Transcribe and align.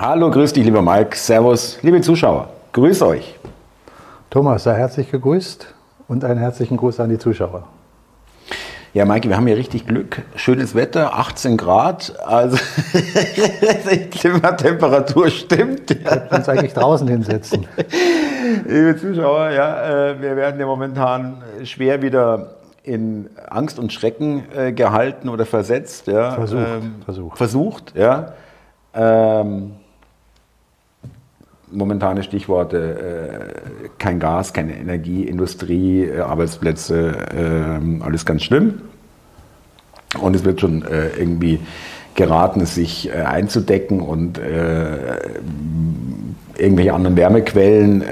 Hallo, 0.00 0.30
grüß 0.30 0.52
dich, 0.52 0.64
lieber 0.64 0.80
Mike. 0.80 1.16
Servus, 1.16 1.80
liebe 1.82 2.00
Zuschauer. 2.00 2.50
Grüß 2.72 3.02
euch. 3.02 3.36
Thomas, 4.30 4.62
sei 4.62 4.76
herzlich 4.76 5.10
gegrüßt 5.10 5.74
und 6.06 6.24
einen 6.24 6.38
herzlichen 6.38 6.76
Gruß 6.76 7.00
an 7.00 7.10
die 7.10 7.18
Zuschauer. 7.18 7.64
Ja, 8.94 9.04
Maike, 9.04 9.28
wir 9.28 9.36
haben 9.36 9.48
hier 9.48 9.56
richtig 9.56 9.88
Glück. 9.88 10.22
Schönes 10.36 10.76
Wetter, 10.76 11.18
18 11.18 11.56
Grad. 11.56 12.14
Also 12.24 12.56
die 13.90 14.08
Klimatemperatur 14.08 15.30
stimmt. 15.30 15.90
Wir 15.90 16.04
könnten 16.04 16.32
uns 16.32 16.48
eigentlich 16.48 16.74
draußen 16.74 17.08
hinsetzen. 17.08 17.66
Liebe 18.68 18.96
Zuschauer, 18.96 19.50
ja, 19.50 20.10
äh, 20.10 20.22
wir 20.22 20.36
werden 20.36 20.60
ja 20.60 20.66
momentan 20.66 21.42
schwer 21.64 22.02
wieder 22.02 22.54
in 22.84 23.30
Angst 23.50 23.80
und 23.80 23.92
Schrecken 23.92 24.44
äh, 24.56 24.70
gehalten 24.70 25.28
oder 25.28 25.44
versetzt. 25.44 26.06
Ja. 26.06 26.30
Versucht. 26.30 26.66
Ähm, 26.68 26.94
versucht. 27.04 27.36
Versucht, 27.36 27.94
ja. 27.96 28.34
Ähm, 28.94 29.72
momentane 31.70 32.22
Stichworte, 32.22 33.52
äh, 33.84 33.88
kein 33.98 34.20
Gas, 34.20 34.52
keine 34.52 34.76
Energie, 34.76 35.24
Industrie, 35.24 36.04
äh, 36.04 36.20
Arbeitsplätze, 36.20 37.12
äh, 37.34 38.02
alles 38.04 38.24
ganz 38.24 38.42
schlimm. 38.42 38.82
Und 40.20 40.34
es 40.34 40.44
wird 40.44 40.60
schon 40.60 40.82
äh, 40.82 41.08
irgendwie 41.18 41.60
geraten, 42.14 42.64
sich 42.66 43.10
äh, 43.10 43.22
einzudecken 43.22 44.00
und 44.00 44.38
äh, 44.38 44.96
irgendwelche 46.56 46.92
anderen 46.92 47.16
Wärmequellen 47.16 48.02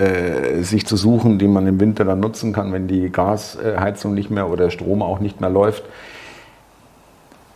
sich 0.63 0.87
zu 0.87 0.97
suchen, 0.97 1.41
die 1.41 1.49
man 1.49 1.67
im 1.67 1.81
Winter 1.81 2.05
dann 2.05 2.21
nutzen 2.21 2.53
kann, 2.53 2.73
wenn 2.73 2.87
die 2.87 3.11
Gasheizung 3.11 4.15
nicht 4.15 4.31
mehr 4.31 4.49
oder 4.49 4.71
Strom 4.71 5.03
auch 5.03 5.19
nicht 5.19 5.41
mehr 5.41 5.51
läuft. 5.51 5.83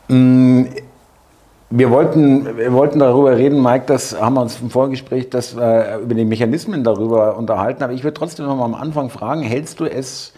Mm, 0.08 0.64
wir 1.70 1.90
wollten, 1.90 2.56
wir 2.56 2.72
wollten 2.72 2.98
darüber 2.98 3.36
reden, 3.36 3.62
Mike, 3.62 3.84
das 3.86 4.20
haben 4.20 4.34
wir 4.34 4.42
uns 4.42 4.60
im 4.60 4.70
Vorgespräch, 4.70 5.30
dass 5.30 5.56
wir 5.56 5.98
über 6.02 6.14
die 6.14 6.24
Mechanismen 6.24 6.82
darüber 6.82 7.36
unterhalten. 7.36 7.84
Aber 7.84 7.92
ich 7.92 8.02
würde 8.02 8.14
trotzdem 8.14 8.46
noch 8.46 8.56
mal 8.56 8.64
am 8.64 8.74
Anfang 8.74 9.08
fragen, 9.08 9.42
hältst 9.42 9.78
du 9.78 9.84
es, 9.84 10.32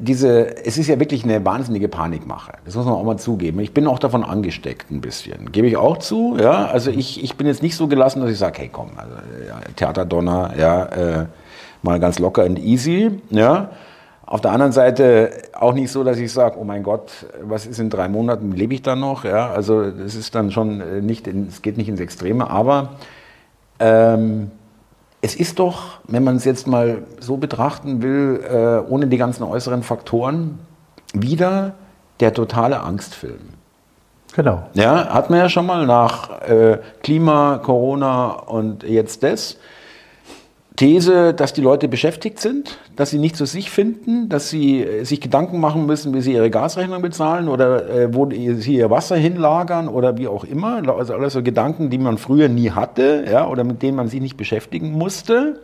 diese, 0.00 0.56
es 0.64 0.78
ist 0.78 0.88
ja 0.88 0.98
wirklich 0.98 1.24
eine 1.24 1.44
wahnsinnige 1.44 1.88
Panikmache. 1.88 2.52
Das 2.64 2.74
muss 2.74 2.84
man 2.84 2.94
auch 2.94 3.04
mal 3.04 3.16
zugeben. 3.16 3.60
Ich 3.60 3.74
bin 3.74 3.86
auch 3.86 3.98
davon 3.98 4.24
angesteckt 4.24 4.90
ein 4.90 5.00
bisschen. 5.00 5.52
Gebe 5.52 5.68
ich 5.68 5.76
auch 5.76 5.98
zu. 5.98 6.36
Ja, 6.40 6.66
also 6.66 6.90
ich, 6.90 7.22
ich 7.22 7.36
bin 7.36 7.46
jetzt 7.46 7.62
nicht 7.62 7.76
so 7.76 7.86
gelassen, 7.86 8.20
dass 8.20 8.30
ich 8.30 8.38
sage, 8.38 8.62
hey 8.62 8.70
komm, 8.72 8.90
also, 8.96 9.14
ja, 9.46 9.60
Theaterdonner, 9.76 10.52
ja, 10.58 10.84
äh, 10.84 11.26
mal 11.82 12.00
ganz 12.00 12.18
locker 12.18 12.44
und 12.44 12.58
easy. 12.58 13.20
Ja. 13.30 13.70
Auf 14.30 14.40
der 14.40 14.52
anderen 14.52 14.70
Seite 14.70 15.32
auch 15.54 15.72
nicht 15.72 15.90
so, 15.90 16.04
dass 16.04 16.16
ich 16.18 16.32
sage, 16.32 16.56
oh 16.56 16.62
mein 16.62 16.84
Gott, 16.84 17.10
was 17.42 17.66
ist 17.66 17.80
in 17.80 17.90
drei 17.90 18.06
Monaten, 18.08 18.52
lebe 18.52 18.74
ich 18.74 18.80
dann 18.80 19.00
noch? 19.00 19.24
Ja, 19.24 19.50
also 19.50 19.90
das 19.90 20.14
ist 20.14 20.36
dann 20.36 20.52
schon 20.52 20.80
äh, 20.80 21.00
nicht, 21.00 21.26
es 21.26 21.62
geht 21.62 21.76
nicht 21.76 21.88
ins 21.88 21.98
Extreme, 21.98 22.48
aber 22.48 22.90
ähm, 23.80 24.52
es 25.20 25.34
ist 25.34 25.58
doch, 25.58 25.98
wenn 26.06 26.22
man 26.22 26.36
es 26.36 26.44
jetzt 26.44 26.68
mal 26.68 26.98
so 27.18 27.38
betrachten 27.38 28.02
will, 28.02 28.40
äh, 28.48 28.88
ohne 28.88 29.08
die 29.08 29.16
ganzen 29.16 29.42
äußeren 29.42 29.82
Faktoren, 29.82 30.60
wieder 31.12 31.74
der 32.20 32.32
totale 32.32 32.82
Angstfilm. 32.84 33.48
Genau. 34.36 34.62
Ja, 34.74 35.08
hat 35.12 35.30
man 35.30 35.40
ja 35.40 35.48
schon 35.48 35.66
mal 35.66 35.86
nach 35.86 36.40
äh, 36.42 36.78
Klima, 37.02 37.58
Corona 37.58 38.28
und 38.30 38.84
jetzt 38.84 39.24
das. 39.24 39.56
These, 40.80 41.34
dass 41.34 41.52
die 41.52 41.60
Leute 41.60 41.88
beschäftigt 41.88 42.40
sind, 42.40 42.78
dass 42.96 43.10
sie 43.10 43.18
nicht 43.18 43.36
zu 43.36 43.44
sich 43.44 43.70
finden, 43.70 44.30
dass 44.30 44.48
sie 44.48 44.82
äh, 44.82 45.04
sich 45.04 45.20
Gedanken 45.20 45.60
machen 45.60 45.84
müssen, 45.84 46.14
wie 46.14 46.22
sie 46.22 46.32
ihre 46.32 46.48
Gasrechnung 46.48 47.02
bezahlen 47.02 47.48
oder 47.48 47.86
äh, 47.90 48.14
wo 48.14 48.30
sie 48.30 48.76
ihr 48.76 48.88
Wasser 48.88 49.16
hinlagern 49.16 49.88
oder 49.88 50.16
wie 50.16 50.26
auch 50.26 50.42
immer. 50.42 50.82
Also 50.88 51.12
alles 51.12 51.34
so 51.34 51.42
Gedanken, 51.42 51.90
die 51.90 51.98
man 51.98 52.16
früher 52.16 52.48
nie 52.48 52.70
hatte 52.70 53.26
ja, 53.30 53.46
oder 53.46 53.62
mit 53.62 53.82
denen 53.82 53.94
man 53.94 54.08
sich 54.08 54.22
nicht 54.22 54.38
beschäftigen 54.38 54.92
musste. 54.92 55.60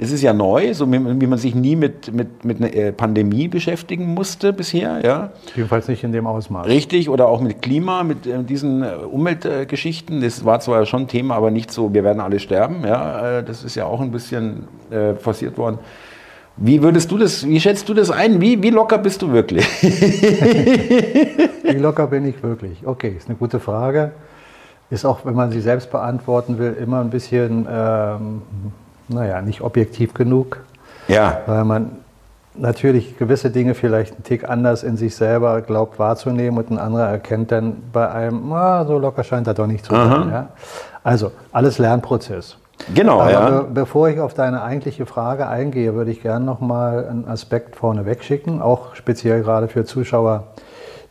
Das 0.00 0.10
ist 0.12 0.22
ja 0.22 0.32
neu, 0.32 0.72
so 0.72 0.90
wie 0.90 1.26
man 1.26 1.36
sich 1.36 1.54
nie 1.54 1.76
mit, 1.76 2.10
mit, 2.14 2.42
mit 2.42 2.56
einer 2.56 2.72
äh, 2.72 2.90
Pandemie 2.90 3.48
beschäftigen 3.48 4.06
musste 4.14 4.54
bisher. 4.54 5.04
Ja. 5.04 5.32
Jedenfalls 5.54 5.88
nicht 5.88 6.02
in 6.02 6.12
dem 6.12 6.26
Ausmaß. 6.26 6.66
Richtig, 6.66 7.10
oder 7.10 7.28
auch 7.28 7.42
mit 7.42 7.60
Klima, 7.60 8.02
mit 8.02 8.26
äh, 8.26 8.42
diesen 8.42 8.82
äh, 8.82 8.94
Umweltgeschichten. 8.94 10.22
Das 10.22 10.42
war 10.46 10.58
zwar 10.60 10.86
schon 10.86 11.06
Thema, 11.06 11.34
aber 11.34 11.50
nicht 11.50 11.70
so, 11.70 11.92
wir 11.92 12.02
werden 12.02 12.20
alle 12.20 12.40
sterben. 12.40 12.82
Ja. 12.82 13.42
Das 13.42 13.62
ist 13.62 13.74
ja 13.74 13.84
auch 13.84 14.00
ein 14.00 14.10
bisschen 14.10 14.68
äh, 14.90 15.16
forciert 15.16 15.58
worden. 15.58 15.78
Wie 16.56 16.82
würdest 16.82 17.10
du 17.10 17.18
das, 17.18 17.46
wie 17.46 17.60
schätzt 17.60 17.86
du 17.90 17.92
das 17.92 18.10
ein? 18.10 18.40
Wie, 18.40 18.62
wie 18.62 18.70
locker 18.70 18.96
bist 18.96 19.20
du 19.20 19.32
wirklich? 19.32 19.66
wie 19.82 21.78
locker 21.78 22.06
bin 22.06 22.24
ich 22.24 22.42
wirklich? 22.42 22.86
Okay, 22.86 23.14
ist 23.18 23.28
eine 23.28 23.36
gute 23.36 23.60
Frage. 23.60 24.12
Ist 24.88 25.04
auch, 25.04 25.26
wenn 25.26 25.34
man 25.34 25.50
sie 25.50 25.60
selbst 25.60 25.90
beantworten 25.90 26.58
will, 26.58 26.74
immer 26.80 27.00
ein 27.02 27.10
bisschen 27.10 27.66
ähm, 27.70 28.40
naja, 29.10 29.42
nicht 29.42 29.60
objektiv 29.60 30.14
genug. 30.14 30.60
Ja. 31.08 31.40
Weil 31.46 31.64
man 31.64 31.90
natürlich 32.54 33.16
gewisse 33.18 33.50
Dinge 33.50 33.74
vielleicht 33.74 34.14
einen 34.14 34.24
Tick 34.24 34.48
anders 34.48 34.82
in 34.82 34.96
sich 34.96 35.14
selber 35.14 35.60
glaubt 35.62 35.98
wahrzunehmen 35.98 36.58
und 36.58 36.70
ein 36.70 36.78
anderer 36.78 37.08
erkennt 37.08 37.52
dann 37.52 37.82
bei 37.92 38.10
einem, 38.10 38.52
ah, 38.52 38.84
so 38.84 38.98
locker 38.98 39.24
scheint 39.24 39.46
er 39.46 39.54
doch 39.54 39.66
nicht 39.66 39.84
zu 39.84 39.94
sein. 39.94 40.30
Ja? 40.30 40.48
Also 41.02 41.32
alles 41.52 41.78
Lernprozess. 41.78 42.56
Genau, 42.94 43.20
Aber 43.20 43.30
ja. 43.30 43.50
be 43.50 43.66
bevor 43.74 44.08
ich 44.08 44.20
auf 44.20 44.34
deine 44.34 44.62
eigentliche 44.62 45.04
Frage 45.06 45.46
eingehe, 45.46 45.94
würde 45.94 46.10
ich 46.10 46.22
gerne 46.22 46.44
noch 46.44 46.60
mal 46.60 47.06
einen 47.08 47.28
Aspekt 47.28 47.76
vorne 47.76 48.06
wegschicken, 48.06 48.62
auch 48.62 48.94
speziell 48.94 49.42
gerade 49.42 49.68
für 49.68 49.84
Zuschauer, 49.84 50.44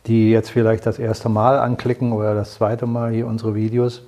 die 0.06 0.30
jetzt 0.30 0.50
vielleicht 0.50 0.84
das 0.86 0.98
erste 0.98 1.28
Mal 1.28 1.58
anklicken 1.58 2.12
oder 2.12 2.34
das 2.34 2.54
zweite 2.54 2.86
Mal 2.86 3.12
hier 3.12 3.26
unsere 3.26 3.54
Videos. 3.54 4.02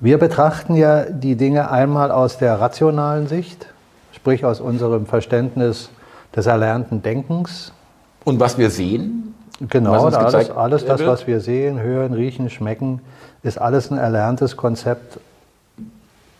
Wir 0.00 0.18
betrachten 0.18 0.74
ja 0.74 1.04
die 1.04 1.36
Dinge 1.36 1.70
einmal 1.70 2.10
aus 2.10 2.38
der 2.38 2.60
rationalen 2.60 3.26
Sicht, 3.26 3.66
sprich 4.12 4.44
aus 4.44 4.60
unserem 4.60 5.06
Verständnis 5.06 5.90
des 6.34 6.46
erlernten 6.46 7.02
Denkens. 7.02 7.72
Und 8.24 8.40
was 8.40 8.58
wir 8.58 8.70
sehen? 8.70 9.34
Genau, 9.60 9.92
alles, 9.92 10.50
alles 10.50 10.84
das, 10.84 11.06
was 11.06 11.26
wir 11.26 11.40
sehen, 11.40 11.80
hören, 11.80 12.12
riechen, 12.12 12.50
schmecken, 12.50 13.00
ist 13.44 13.56
alles 13.58 13.90
ein 13.90 13.98
erlerntes 13.98 14.56
Konzept, 14.56 15.18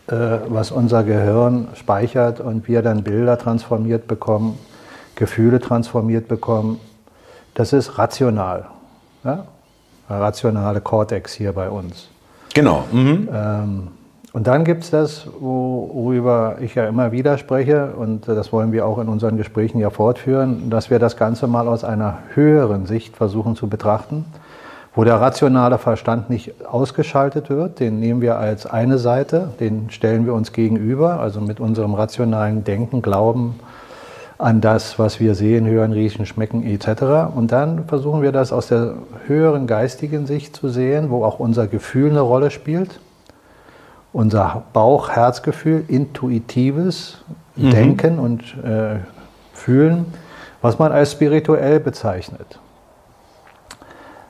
äh, 0.07 0.13
was 0.49 0.71
unser 0.71 1.03
Gehirn 1.03 1.69
speichert 1.75 2.41
und 2.41 2.67
wir 2.67 2.81
dann 2.81 3.03
Bilder 3.03 3.37
transformiert 3.37 4.07
bekommen, 4.07 4.59
Gefühle 5.15 5.61
transformiert 5.61 6.27
bekommen. 6.27 6.79
Das 7.53 7.71
ist 7.71 7.97
rational. 7.97 8.65
Ja? 9.23 9.45
Der 10.09 10.19
rationale 10.19 10.81
Kortex 10.81 11.33
hier 11.33 11.53
bei 11.53 11.69
uns. 11.69 12.09
Genau. 12.55 12.85
Mhm. 12.91 13.29
Ähm, 13.31 13.87
und 14.31 14.47
dann 14.47 14.65
gibt 14.65 14.83
es 14.83 14.89
das, 14.89 15.27
worüber 15.39 16.57
ich 16.59 16.75
ja 16.75 16.87
immer 16.87 17.11
wieder 17.11 17.37
spreche, 17.37 17.93
und 17.95 18.27
das 18.27 18.51
wollen 18.51 18.71
wir 18.71 18.85
auch 18.85 18.97
in 18.97 19.07
unseren 19.07 19.37
Gesprächen 19.37 19.79
ja 19.79 19.89
fortführen, 19.89 20.69
dass 20.69 20.89
wir 20.89 20.99
das 20.99 21.15
Ganze 21.15 21.47
mal 21.47 21.67
aus 21.67 21.83
einer 21.83 22.19
höheren 22.33 22.85
Sicht 22.85 23.15
versuchen 23.15 23.55
zu 23.55 23.67
betrachten, 23.67 24.25
wo 24.93 25.03
der 25.03 25.21
rationale 25.21 25.77
Verstand 25.77 26.29
nicht 26.29 26.65
ausgeschaltet 26.65 27.49
wird, 27.49 27.79
den 27.79 27.99
nehmen 27.99 28.21
wir 28.21 28.37
als 28.37 28.65
eine 28.65 28.97
Seite, 28.97 29.49
den 29.59 29.89
stellen 29.89 30.25
wir 30.25 30.33
uns 30.33 30.53
gegenüber, 30.53 31.19
also 31.19 31.41
mit 31.41 31.59
unserem 31.59 31.93
rationalen 31.93 32.63
Denken, 32.63 33.01
Glauben, 33.01 33.59
an 34.37 34.59
das, 34.61 34.99
was 34.99 35.19
wir 35.19 35.33
sehen, 35.35 35.65
hören, 35.65 35.93
riechen, 35.93 36.25
schmecken 36.25 36.63
etc. 36.63 37.33
Und 37.35 37.51
dann 37.51 37.85
versuchen 37.85 38.21
wir 38.21 38.31
das 38.31 38.51
aus 38.51 38.67
der 38.67 38.95
höheren 39.27 39.65
geistigen 39.67 40.25
Sicht 40.25 40.55
zu 40.55 40.67
sehen, 40.67 41.09
wo 41.09 41.23
auch 41.23 41.39
unser 41.39 41.67
Gefühl 41.67 42.09
eine 42.09 42.21
Rolle 42.21 42.51
spielt. 42.51 42.99
Unser 44.11 44.63
Bauch-Herzgefühl, 44.73 45.83
intuitives 45.87 47.23
mhm. 47.55 47.71
Denken 47.71 48.19
und 48.19 48.41
äh, 48.63 48.99
Fühlen, 49.53 50.05
was 50.61 50.79
man 50.79 50.91
als 50.91 51.13
spirituell 51.13 51.79
bezeichnet. 51.79 52.59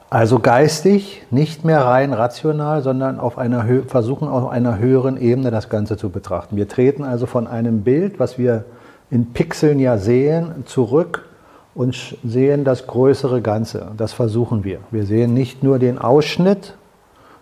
Also 0.09 0.39
geistig, 0.39 1.23
nicht 1.31 1.66
mehr 1.66 1.83
rein 1.83 2.13
rational, 2.13 2.81
sondern 2.83 3.19
auf 3.19 3.37
einer 3.37 3.66
versuchen 3.87 4.27
auf 4.27 4.49
einer 4.49 4.77
höheren 4.77 5.17
Ebene 5.17 5.51
das 5.51 5.67
Ganze 5.67 5.97
zu 5.97 6.09
betrachten. 6.09 6.55
Wir 6.55 6.67
treten 6.69 7.03
also 7.03 7.25
von 7.25 7.47
einem 7.47 7.81
Bild, 7.81 8.19
was 8.19 8.37
wir 8.37 8.66
in 9.11 9.34
Pixeln 9.34 9.79
ja 9.79 9.97
sehen, 9.97 10.63
zurück 10.66 11.25
und 11.73 12.17
sehen 12.23 12.63
das 12.63 12.87
größere 12.87 13.41
Ganze. 13.41 13.91
Das 13.97 14.13
versuchen 14.13 14.63
wir. 14.63 14.79
Wir 14.91 15.05
sehen 15.05 15.34
nicht 15.34 15.63
nur 15.63 15.78
den 15.78 15.99
Ausschnitt 15.99 16.75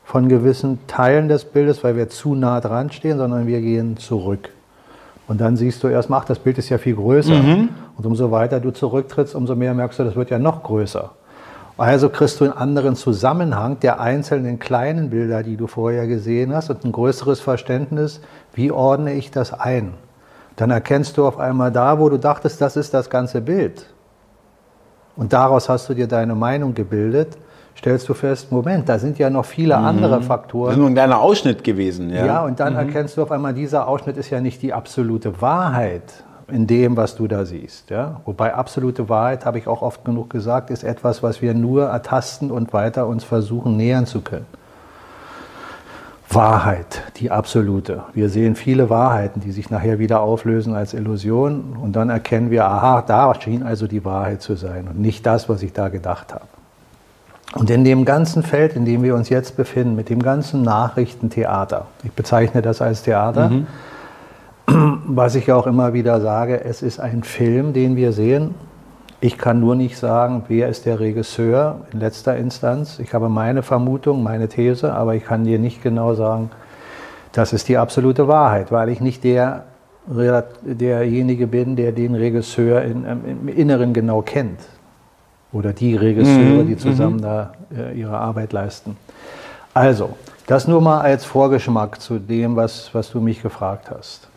von 0.03 0.27
gewissen 0.27 0.79
Teilen 0.87 1.29
des 1.29 1.45
Bildes, 1.45 1.83
weil 1.83 1.95
wir 1.95 2.09
zu 2.09 2.35
nah 2.35 2.59
dran 2.59 2.91
stehen, 2.91 3.17
sondern 3.17 3.47
wir 3.47 3.61
gehen 3.61 3.97
zurück. 3.97 4.49
Und 5.27 5.39
dann 5.39 5.55
siehst 5.55 5.83
du 5.83 5.87
erstmal, 5.87 6.21
ach, 6.21 6.25
das 6.25 6.39
Bild 6.39 6.57
ist 6.57 6.69
ja 6.69 6.77
viel 6.77 6.95
größer. 6.95 7.35
Mhm. 7.35 7.69
Und 7.97 8.05
umso 8.05 8.31
weiter 8.31 8.59
du 8.59 8.71
zurücktrittst, 8.71 9.35
umso 9.35 9.55
mehr 9.55 9.73
merkst 9.73 9.99
du, 9.99 10.03
das 10.03 10.15
wird 10.15 10.29
ja 10.29 10.39
noch 10.39 10.63
größer. 10.63 11.11
Also 11.77 12.09
kriegst 12.09 12.39
du 12.39 12.43
einen 12.43 12.53
anderen 12.53 12.95
Zusammenhang 12.95 13.79
der 13.79 13.99
einzelnen 13.99 14.59
kleinen 14.59 15.09
Bilder, 15.09 15.41
die 15.41 15.57
du 15.57 15.67
vorher 15.67 16.07
gesehen 16.07 16.53
hast, 16.53 16.69
und 16.69 16.83
ein 16.83 16.91
größeres 16.91 17.39
Verständnis, 17.39 18.19
wie 18.53 18.71
ordne 18.71 19.13
ich 19.13 19.31
das 19.31 19.53
ein 19.53 19.93
dann 20.55 20.71
erkennst 20.71 21.17
du 21.17 21.25
auf 21.25 21.37
einmal 21.37 21.71
da, 21.71 21.99
wo 21.99 22.09
du 22.09 22.17
dachtest, 22.17 22.61
das 22.61 22.75
ist 22.75 22.93
das 22.93 23.09
ganze 23.09 23.41
Bild. 23.41 23.85
Und 25.15 25.33
daraus 25.33 25.69
hast 25.69 25.89
du 25.89 25.93
dir 25.93 26.07
deine 26.07 26.35
Meinung 26.35 26.73
gebildet, 26.73 27.37
stellst 27.77 28.07
du 28.09 28.13
fest, 28.13 28.51
Moment, 28.51 28.89
da 28.89 28.99
sind 28.99 29.17
ja 29.19 29.29
noch 29.29 29.45
viele 29.45 29.77
mhm. 29.77 29.85
andere 29.85 30.21
Faktoren. 30.21 30.67
Das 30.67 30.75
ist 30.75 30.79
nur 30.79 30.89
ein 30.89 30.93
kleiner 30.93 31.19
Ausschnitt 31.19 31.63
gewesen, 31.63 32.09
ja. 32.09 32.25
Ja, 32.25 32.45
und 32.45 32.59
dann 32.59 32.73
mhm. 32.73 32.79
erkennst 32.79 33.17
du 33.17 33.23
auf 33.23 33.31
einmal, 33.31 33.53
dieser 33.53 33.87
Ausschnitt 33.87 34.17
ist 34.17 34.29
ja 34.29 34.41
nicht 34.41 34.61
die 34.61 34.73
absolute 34.73 35.41
Wahrheit 35.41 36.23
in 36.47 36.67
dem, 36.67 36.97
was 36.97 37.15
du 37.15 37.27
da 37.27 37.45
siehst. 37.45 37.89
Ja? 37.89 38.21
Wobei 38.25 38.53
absolute 38.53 39.09
Wahrheit, 39.09 39.45
habe 39.45 39.57
ich 39.57 39.67
auch 39.67 39.81
oft 39.81 40.05
genug 40.05 40.29
gesagt, 40.29 40.69
ist 40.69 40.83
etwas, 40.83 41.23
was 41.23 41.41
wir 41.41 41.53
nur 41.53 41.85
ertasten 41.85 42.51
und 42.51 42.73
weiter 42.73 43.07
uns 43.07 43.23
versuchen 43.23 43.77
nähern 43.77 44.05
zu 44.05 44.21
können. 44.21 44.45
Wahrheit, 46.35 47.03
die 47.17 47.31
absolute. 47.31 48.03
Wir 48.13 48.29
sehen 48.29 48.55
viele 48.55 48.89
Wahrheiten, 48.89 49.41
die 49.41 49.51
sich 49.51 49.69
nachher 49.69 49.99
wieder 49.99 50.21
auflösen 50.21 50.73
als 50.75 50.93
Illusion 50.93 51.77
und 51.81 51.95
dann 51.95 52.09
erkennen 52.09 52.49
wir, 52.49 52.65
aha, 52.65 53.01
da 53.01 53.33
schien 53.39 53.63
also 53.63 53.87
die 53.87 54.03
Wahrheit 54.05 54.41
zu 54.41 54.55
sein 54.55 54.87
und 54.87 54.99
nicht 54.99 55.25
das, 55.25 55.49
was 55.49 55.61
ich 55.63 55.73
da 55.73 55.89
gedacht 55.89 56.33
habe. 56.33 56.45
Und 57.55 57.69
in 57.69 57.83
dem 57.83 58.03
ganzen 58.03 58.41
Feld, 58.41 58.75
in 58.75 58.85
dem 58.85 59.03
wir 59.03 59.15
uns 59.15 59.29
jetzt 59.29 59.55
befinden, 59.55 59.95
mit 59.95 60.09
dem 60.09 60.21
ganzen 60.21 60.63
Nachrichtentheater, 60.63 61.85
ich 62.03 62.11
bezeichne 62.11 62.61
das 62.61 62.81
als 62.81 63.03
Theater, 63.03 63.49
mhm. 63.49 63.67
was 65.05 65.35
ich 65.35 65.51
auch 65.51 65.67
immer 65.67 65.93
wieder 65.93 66.19
sage, 66.19 66.63
es 66.63 66.81
ist 66.81 66.99
ein 66.99 67.23
Film, 67.23 67.73
den 67.73 67.95
wir 67.95 68.11
sehen. 68.11 68.55
Ich 69.23 69.37
kann 69.37 69.61
nur 69.61 69.75
nicht 69.75 69.97
sagen, 69.97 70.43
wer 70.49 70.67
ist 70.67 70.85
der 70.85 70.99
Regisseur 70.99 71.79
in 71.93 72.01
letzter 72.01 72.35
Instanz. 72.35 72.99
Ich 72.99 73.13
habe 73.13 73.29
meine 73.29 73.63
Vermutung, 73.63 74.21
meine 74.21 74.49
These, 74.49 74.93
aber 74.93 75.15
ich 75.15 75.23
kann 75.23 75.45
dir 75.45 75.59
nicht 75.59 75.81
genau 75.81 76.13
sagen, 76.13 76.51
das 77.31 77.53
ist 77.53 77.69
die 77.69 77.77
absolute 77.77 78.27
Wahrheit, 78.27 78.69
weil 78.73 78.89
ich 78.89 78.99
nicht 78.99 79.23
der, 79.23 79.63
derjenige 80.05 81.47
bin, 81.47 81.77
der 81.77 81.93
den 81.93 82.15
Regisseur 82.15 82.81
in, 82.81 83.05
im 83.05 83.47
Inneren 83.47 83.93
genau 83.93 84.21
kennt 84.23 84.59
oder 85.53 85.71
die 85.71 85.95
Regisseure, 85.95 86.65
mhm. 86.65 86.67
die 86.67 86.75
zusammen 86.75 87.15
mhm. 87.15 87.21
da 87.21 87.53
äh, 87.73 87.97
ihre 87.97 88.17
Arbeit 88.17 88.51
leisten. 88.51 88.97
Also, 89.73 90.17
das 90.47 90.67
nur 90.67 90.81
mal 90.81 90.99
als 90.99 91.23
Vorgeschmack 91.23 92.01
zu 92.01 92.19
dem, 92.19 92.57
was, 92.57 92.93
was 92.93 93.09
du 93.11 93.21
mich 93.21 93.41
gefragt 93.41 93.89
hast. 93.89 94.27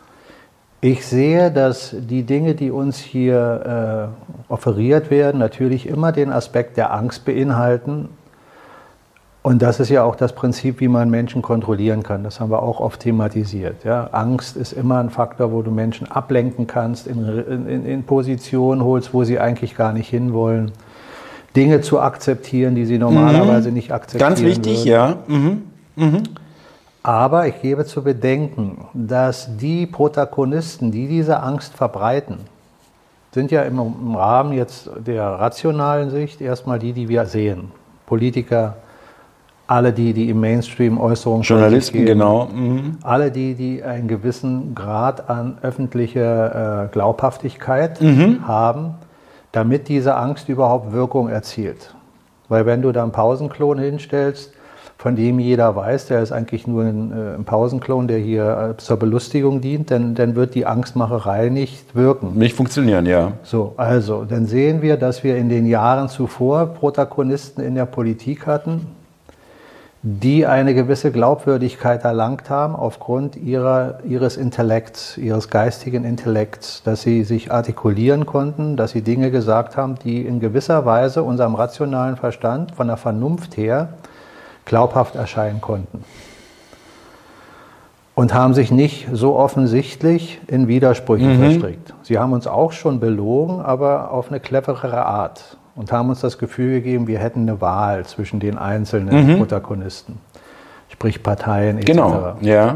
Ich 0.79 1.05
sehe, 1.07 1.51
dass 1.51 1.95
die 1.97 2.23
Dinge, 2.23 2.53
die 2.53 2.69
uns 2.69 2.97
hier 2.97 4.11
äh, 4.49 4.51
offeriert 4.51 5.09
werden, 5.09 5.39
natürlich 5.39 5.87
immer 5.87 6.11
den 6.11 6.31
Aspekt 6.31 6.77
der 6.77 6.93
Angst 6.93 7.25
beinhalten. 7.25 8.09
Und 9.41 9.61
das 9.61 9.79
ist 9.79 9.89
ja 9.89 10.03
auch 10.03 10.15
das 10.15 10.33
Prinzip, 10.33 10.79
wie 10.79 10.87
man 10.87 11.09
Menschen 11.09 11.41
kontrollieren 11.41 12.03
kann. 12.03 12.23
Das 12.23 12.39
haben 12.39 12.51
wir 12.51 12.61
auch 12.61 12.79
oft 12.79 12.99
thematisiert. 12.99 13.85
Ja? 13.85 14.09
Angst 14.11 14.55
ist 14.55 14.73
immer 14.73 14.99
ein 14.99 15.09
Faktor, 15.09 15.51
wo 15.51 15.61
du 15.61 15.71
Menschen 15.71 16.11
ablenken 16.11 16.67
kannst, 16.67 17.07
in, 17.07 17.25
in, 17.25 17.85
in 17.85 18.03
Positionen 18.03 18.83
holst, 18.83 19.13
wo 19.13 19.23
sie 19.23 19.39
eigentlich 19.39 19.75
gar 19.75 19.93
nicht 19.93 20.09
hinwollen. 20.09 20.73
Dinge 21.55 21.81
zu 21.81 21.99
akzeptieren, 21.99 22.75
die 22.75 22.85
sie 22.85 22.99
normalerweise 22.99 23.69
mhm. 23.69 23.75
nicht 23.75 23.91
akzeptieren. 23.91 24.29
Ganz 24.29 24.41
wichtig, 24.43 24.85
würden. 24.85 24.87
ja. 24.87 25.17
Mhm. 25.27 25.63
Mhm. 25.95 26.23
Aber 27.07 27.47
ich 27.47 27.61
gebe 27.61 27.85
zu 27.85 28.03
bedenken, 28.03 28.85
dass 28.93 29.55
die 29.55 29.85
Protagonisten, 29.85 30.91
die 30.91 31.07
diese 31.07 31.41
Angst 31.41 31.73
verbreiten, 31.73 32.39
sind 33.31 33.49
ja 33.49 33.61
im 33.61 33.79
Rahmen 34.15 34.51
jetzt 34.51 34.89
der 34.97 35.23
rationalen 35.23 36.09
Sicht 36.09 36.41
erstmal 36.41 36.79
die, 36.79 36.91
die 36.91 37.07
wir 37.07 37.25
sehen. 37.25 37.71
Politiker, 38.07 38.75
alle 39.67 39.93
die, 39.93 40.11
die 40.11 40.29
im 40.29 40.41
Mainstream 40.41 40.99
Äußerungen 40.99 41.43
Journalisten, 41.43 41.93
geben, 41.93 42.07
genau. 42.07 42.47
Mhm. 42.47 42.97
Alle 43.03 43.31
die, 43.31 43.55
die 43.55 43.83
einen 43.83 44.09
gewissen 44.09 44.75
Grad 44.75 45.29
an 45.29 45.59
öffentlicher 45.61 46.85
äh, 46.85 46.87
Glaubhaftigkeit 46.89 48.01
mhm. 48.01 48.45
haben 48.45 48.95
damit 49.53 49.87
diese 49.87 50.15
Angst 50.15 50.49
überhaupt 50.49 50.91
Wirkung 50.91 51.29
erzielt. 51.29 51.95
Weil 52.49 52.65
wenn 52.65 52.81
du 52.81 52.91
da 52.91 53.03
einen 53.03 53.11
Pausenklon 53.11 53.79
hinstellst, 53.79 54.53
von 54.97 55.15
dem 55.15 55.39
jeder 55.39 55.75
weiß, 55.75 56.07
der 56.07 56.23
ist 56.23 56.31
eigentlich 56.31 56.65
nur 56.65 56.83
ein, 56.83 57.11
äh, 57.11 57.35
ein 57.35 57.45
Pausenklon, 57.45 58.07
der 58.07 58.17
hier 58.17 58.71
äh, 58.71 58.77
zur 58.77 58.97
Belustigung 58.97 59.61
dient, 59.61 59.91
dann, 59.91 60.15
dann 60.15 60.35
wird 60.35 60.55
die 60.55 60.65
Angstmacherei 60.65 61.49
nicht 61.49 61.95
wirken. 61.95 62.33
Nicht 62.33 62.55
funktionieren, 62.55 63.05
ja. 63.05 63.33
So, 63.43 63.73
also, 63.77 64.25
dann 64.25 64.47
sehen 64.47 64.81
wir, 64.81 64.97
dass 64.97 65.23
wir 65.23 65.37
in 65.37 65.49
den 65.49 65.67
Jahren 65.67 66.09
zuvor 66.09 66.65
Protagonisten 66.73 67.61
in 67.61 67.75
der 67.75 67.85
Politik 67.85 68.47
hatten, 68.47 68.87
die 70.01 70.47
eine 70.47 70.73
gewisse 70.73 71.11
Glaubwürdigkeit 71.11 72.03
erlangt 72.03 72.49
haben 72.49 72.75
aufgrund 72.75 73.35
ihrer, 73.35 73.99
ihres 74.03 74.35
Intellekts, 74.35 75.17
ihres 75.17 75.49
geistigen 75.49 76.05
Intellekts, 76.05 76.81
dass 76.83 77.03
sie 77.03 77.23
sich 77.23 77.51
artikulieren 77.51 78.25
konnten, 78.25 78.77
dass 78.77 78.91
sie 78.91 79.01
Dinge 79.01 79.29
gesagt 79.29 79.77
haben, 79.77 79.95
die 80.03 80.25
in 80.25 80.39
gewisser 80.39 80.85
Weise 80.85 81.21
unserem 81.23 81.53
rationalen 81.53 82.15
Verstand 82.15 82.73
von 82.73 82.87
der 82.87 82.97
Vernunft 82.97 83.57
her 83.57 83.89
glaubhaft 84.67 85.15
erscheinen 85.15 85.61
konnten. 85.61 86.03
Und 88.13 88.33
haben 88.33 88.53
sich 88.53 88.71
nicht 88.71 89.07
so 89.11 89.35
offensichtlich 89.35 90.39
in 90.47 90.67
Widersprüche 90.67 91.25
mhm. 91.25 91.39
verstrickt. 91.39 91.93
Sie 92.03 92.17
haben 92.17 92.33
uns 92.33 92.47
auch 92.47 92.71
schon 92.71 92.99
belogen, 92.99 93.61
aber 93.61 94.11
auf 94.11 94.29
eine 94.29 94.39
cleverere 94.39 95.05
Art 95.05 95.57
und 95.75 95.91
haben 95.91 96.09
uns 96.09 96.21
das 96.21 96.37
Gefühl 96.37 96.81
gegeben, 96.81 97.07
wir 97.07 97.19
hätten 97.19 97.41
eine 97.41 97.61
Wahl 97.61 98.05
zwischen 98.05 98.39
den 98.39 98.57
einzelnen 98.57 99.33
mhm. 99.33 99.37
Protagonisten, 99.37 100.19
sprich 100.89 101.21
Parteien 101.21 101.77
etc. 101.77 101.85
Genau, 101.85 102.35
ja. 102.41 102.75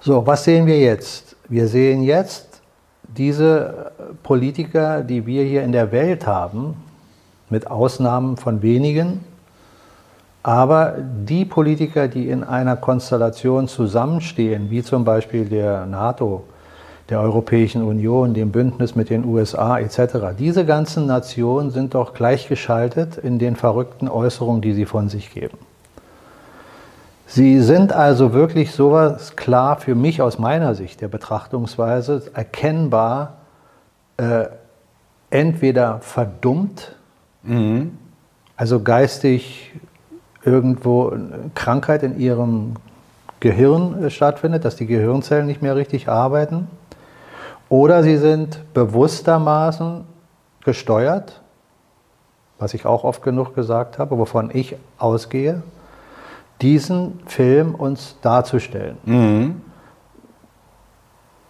So, 0.00 0.26
was 0.26 0.44
sehen 0.44 0.66
wir 0.66 0.78
jetzt? 0.78 1.34
Wir 1.48 1.66
sehen 1.66 2.02
jetzt 2.02 2.62
diese 3.08 3.92
Politiker, 4.22 5.02
die 5.02 5.26
wir 5.26 5.44
hier 5.44 5.62
in 5.62 5.72
der 5.72 5.90
Welt 5.92 6.26
haben, 6.26 6.76
mit 7.50 7.70
Ausnahmen 7.70 8.36
von 8.36 8.62
wenigen, 8.62 9.24
aber 10.44 10.96
die 10.98 11.46
Politiker, 11.46 12.06
die 12.06 12.28
in 12.28 12.44
einer 12.44 12.76
Konstellation 12.76 13.66
zusammenstehen, 13.66 14.70
wie 14.70 14.82
zum 14.82 15.02
Beispiel 15.02 15.46
der 15.46 15.86
NATO, 15.86 16.44
der 17.08 17.20
Europäischen 17.20 17.82
Union, 17.82 18.34
dem 18.34 18.52
Bündnis 18.52 18.94
mit 18.94 19.08
den 19.08 19.24
USA 19.24 19.78
etc. 19.78 20.36
Diese 20.38 20.66
ganzen 20.66 21.06
Nationen 21.06 21.70
sind 21.70 21.94
doch 21.94 22.12
gleichgeschaltet 22.12 23.16
in 23.16 23.38
den 23.38 23.56
verrückten 23.56 24.06
Äußerungen, 24.06 24.60
die 24.60 24.74
sie 24.74 24.84
von 24.84 25.08
sich 25.08 25.32
geben. 25.32 25.56
Sie 27.26 27.60
sind 27.60 27.94
also 27.94 28.34
wirklich 28.34 28.72
sowas 28.72 29.36
klar 29.36 29.80
für 29.80 29.94
mich 29.94 30.20
aus 30.20 30.38
meiner 30.38 30.74
Sicht 30.74 31.00
der 31.00 31.08
Betrachtungsweise 31.08 32.22
erkennbar 32.34 33.38
äh, 34.18 34.44
entweder 35.30 36.00
verdummt, 36.00 36.94
mhm. 37.44 37.96
also 38.56 38.82
geistig 38.82 39.72
irgendwo 40.44 41.12
Krankheit 41.54 42.02
in 42.02 42.18
ihrem 42.18 42.74
Gehirn 43.40 44.10
stattfindet, 44.10 44.64
dass 44.64 44.76
die 44.76 44.86
Gehirnzellen 44.86 45.46
nicht 45.46 45.62
mehr 45.62 45.76
richtig 45.76 46.08
arbeiten 46.08 46.68
oder 47.68 48.02
sie 48.02 48.16
sind 48.16 48.72
bewusstermaßen 48.74 50.04
gesteuert, 50.64 51.40
was 52.58 52.74
ich 52.74 52.86
auch 52.86 53.04
oft 53.04 53.22
genug 53.22 53.54
gesagt 53.54 53.98
habe, 53.98 54.18
wovon 54.18 54.50
ich 54.52 54.76
ausgehe, 54.98 55.62
diesen 56.62 57.20
Film 57.26 57.74
uns 57.74 58.16
darzustellen. 58.22 58.96
Mhm. 59.04 59.62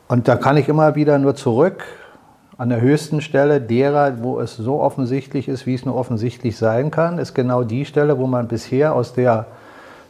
Und 0.09 0.29
da 0.29 0.37
kann 0.37 0.57
ich 0.57 0.69
immer 0.69 0.95
wieder 0.95 1.19
nur 1.19 1.35
zurück 1.35 1.85
an 2.57 2.69
der 2.69 2.81
höchsten 2.81 3.21
Stelle 3.21 3.61
derer, 3.61 4.23
wo 4.23 4.41
es 4.41 4.57
so 4.57 4.81
offensichtlich 4.81 5.49
ist, 5.49 5.67
wie 5.67 5.75
es 5.75 5.85
nur 5.85 5.97
offensichtlich 5.97 6.57
sein 6.57 6.91
kann, 6.91 7.19
ist 7.19 7.35
genau 7.35 7.65
die 7.65 7.85
Stelle, 7.85 8.19
wo 8.19 8.27
man 8.27 8.49
bisher 8.49 8.95
aus 8.95 9.13
der 9.13 9.47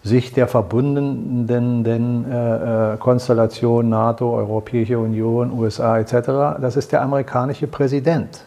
Sicht 0.02 0.36
der 0.36 0.46
verbundenen 0.46 2.26
äh, 2.30 2.92
äh, 2.92 2.96
Konstellation 2.98 3.88
NATO, 3.88 4.34
Europäische 4.34 4.98
Union, 4.98 5.50
USA 5.58 5.98
etc., 5.98 6.60
das 6.60 6.76
ist 6.76 6.92
der 6.92 7.00
amerikanische 7.00 7.66
Präsident. 7.66 8.44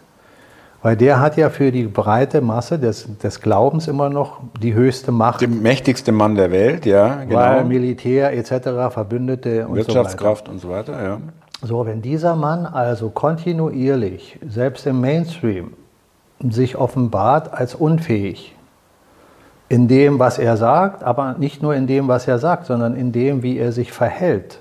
Weil 0.80 0.96
der 0.96 1.18
hat 1.18 1.36
ja 1.36 1.50
für 1.50 1.72
die 1.72 1.88
breite 1.88 2.40
Masse 2.40 2.78
des, 2.78 3.08
des 3.18 3.40
Glaubens 3.40 3.88
immer 3.88 4.08
noch 4.08 4.38
die 4.62 4.74
höchste 4.74 5.10
Macht. 5.10 5.40
Der 5.40 5.48
mächtigste 5.48 6.12
Mann 6.12 6.36
der 6.36 6.52
Welt, 6.52 6.86
ja. 6.86 7.24
Genau. 7.24 7.36
Weil 7.36 7.64
Militär 7.64 8.32
etc., 8.32 8.68
Verbündete 8.90 9.66
und 9.66 9.74
Wirtschaftskraft 9.74 10.46
so 10.46 10.52
und 10.52 10.60
so 10.60 10.68
weiter, 10.70 11.02
ja. 11.02 11.18
So, 11.60 11.86
wenn 11.86 12.02
dieser 12.02 12.36
Mann 12.36 12.66
also 12.66 13.10
kontinuierlich, 13.10 14.38
selbst 14.46 14.86
im 14.86 15.00
Mainstream, 15.00 15.72
sich 16.40 16.76
offenbart 16.76 17.52
als 17.52 17.74
unfähig, 17.74 18.54
in 19.68 19.88
dem, 19.88 20.18
was 20.18 20.38
er 20.38 20.56
sagt, 20.56 21.02
aber 21.02 21.34
nicht 21.36 21.62
nur 21.62 21.74
in 21.74 21.86
dem, 21.86 22.08
was 22.08 22.28
er 22.28 22.38
sagt, 22.38 22.66
sondern 22.66 22.94
in 22.94 23.12
dem, 23.12 23.42
wie 23.42 23.58
er 23.58 23.72
sich 23.72 23.92
verhält. 23.92 24.60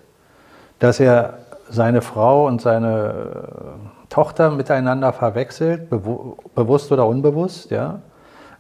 Dass 0.80 1.00
er 1.00 1.38
seine 1.70 2.02
Frau 2.02 2.48
und 2.48 2.62
seine 2.62 3.10
äh, 3.10 4.10
Tochter 4.10 4.52
miteinander 4.52 5.14
verwechselt, 5.14 5.90
bewusst 5.90 6.92
oder 6.92 7.08
unbewusst, 7.08 7.72
ja. 7.72 8.00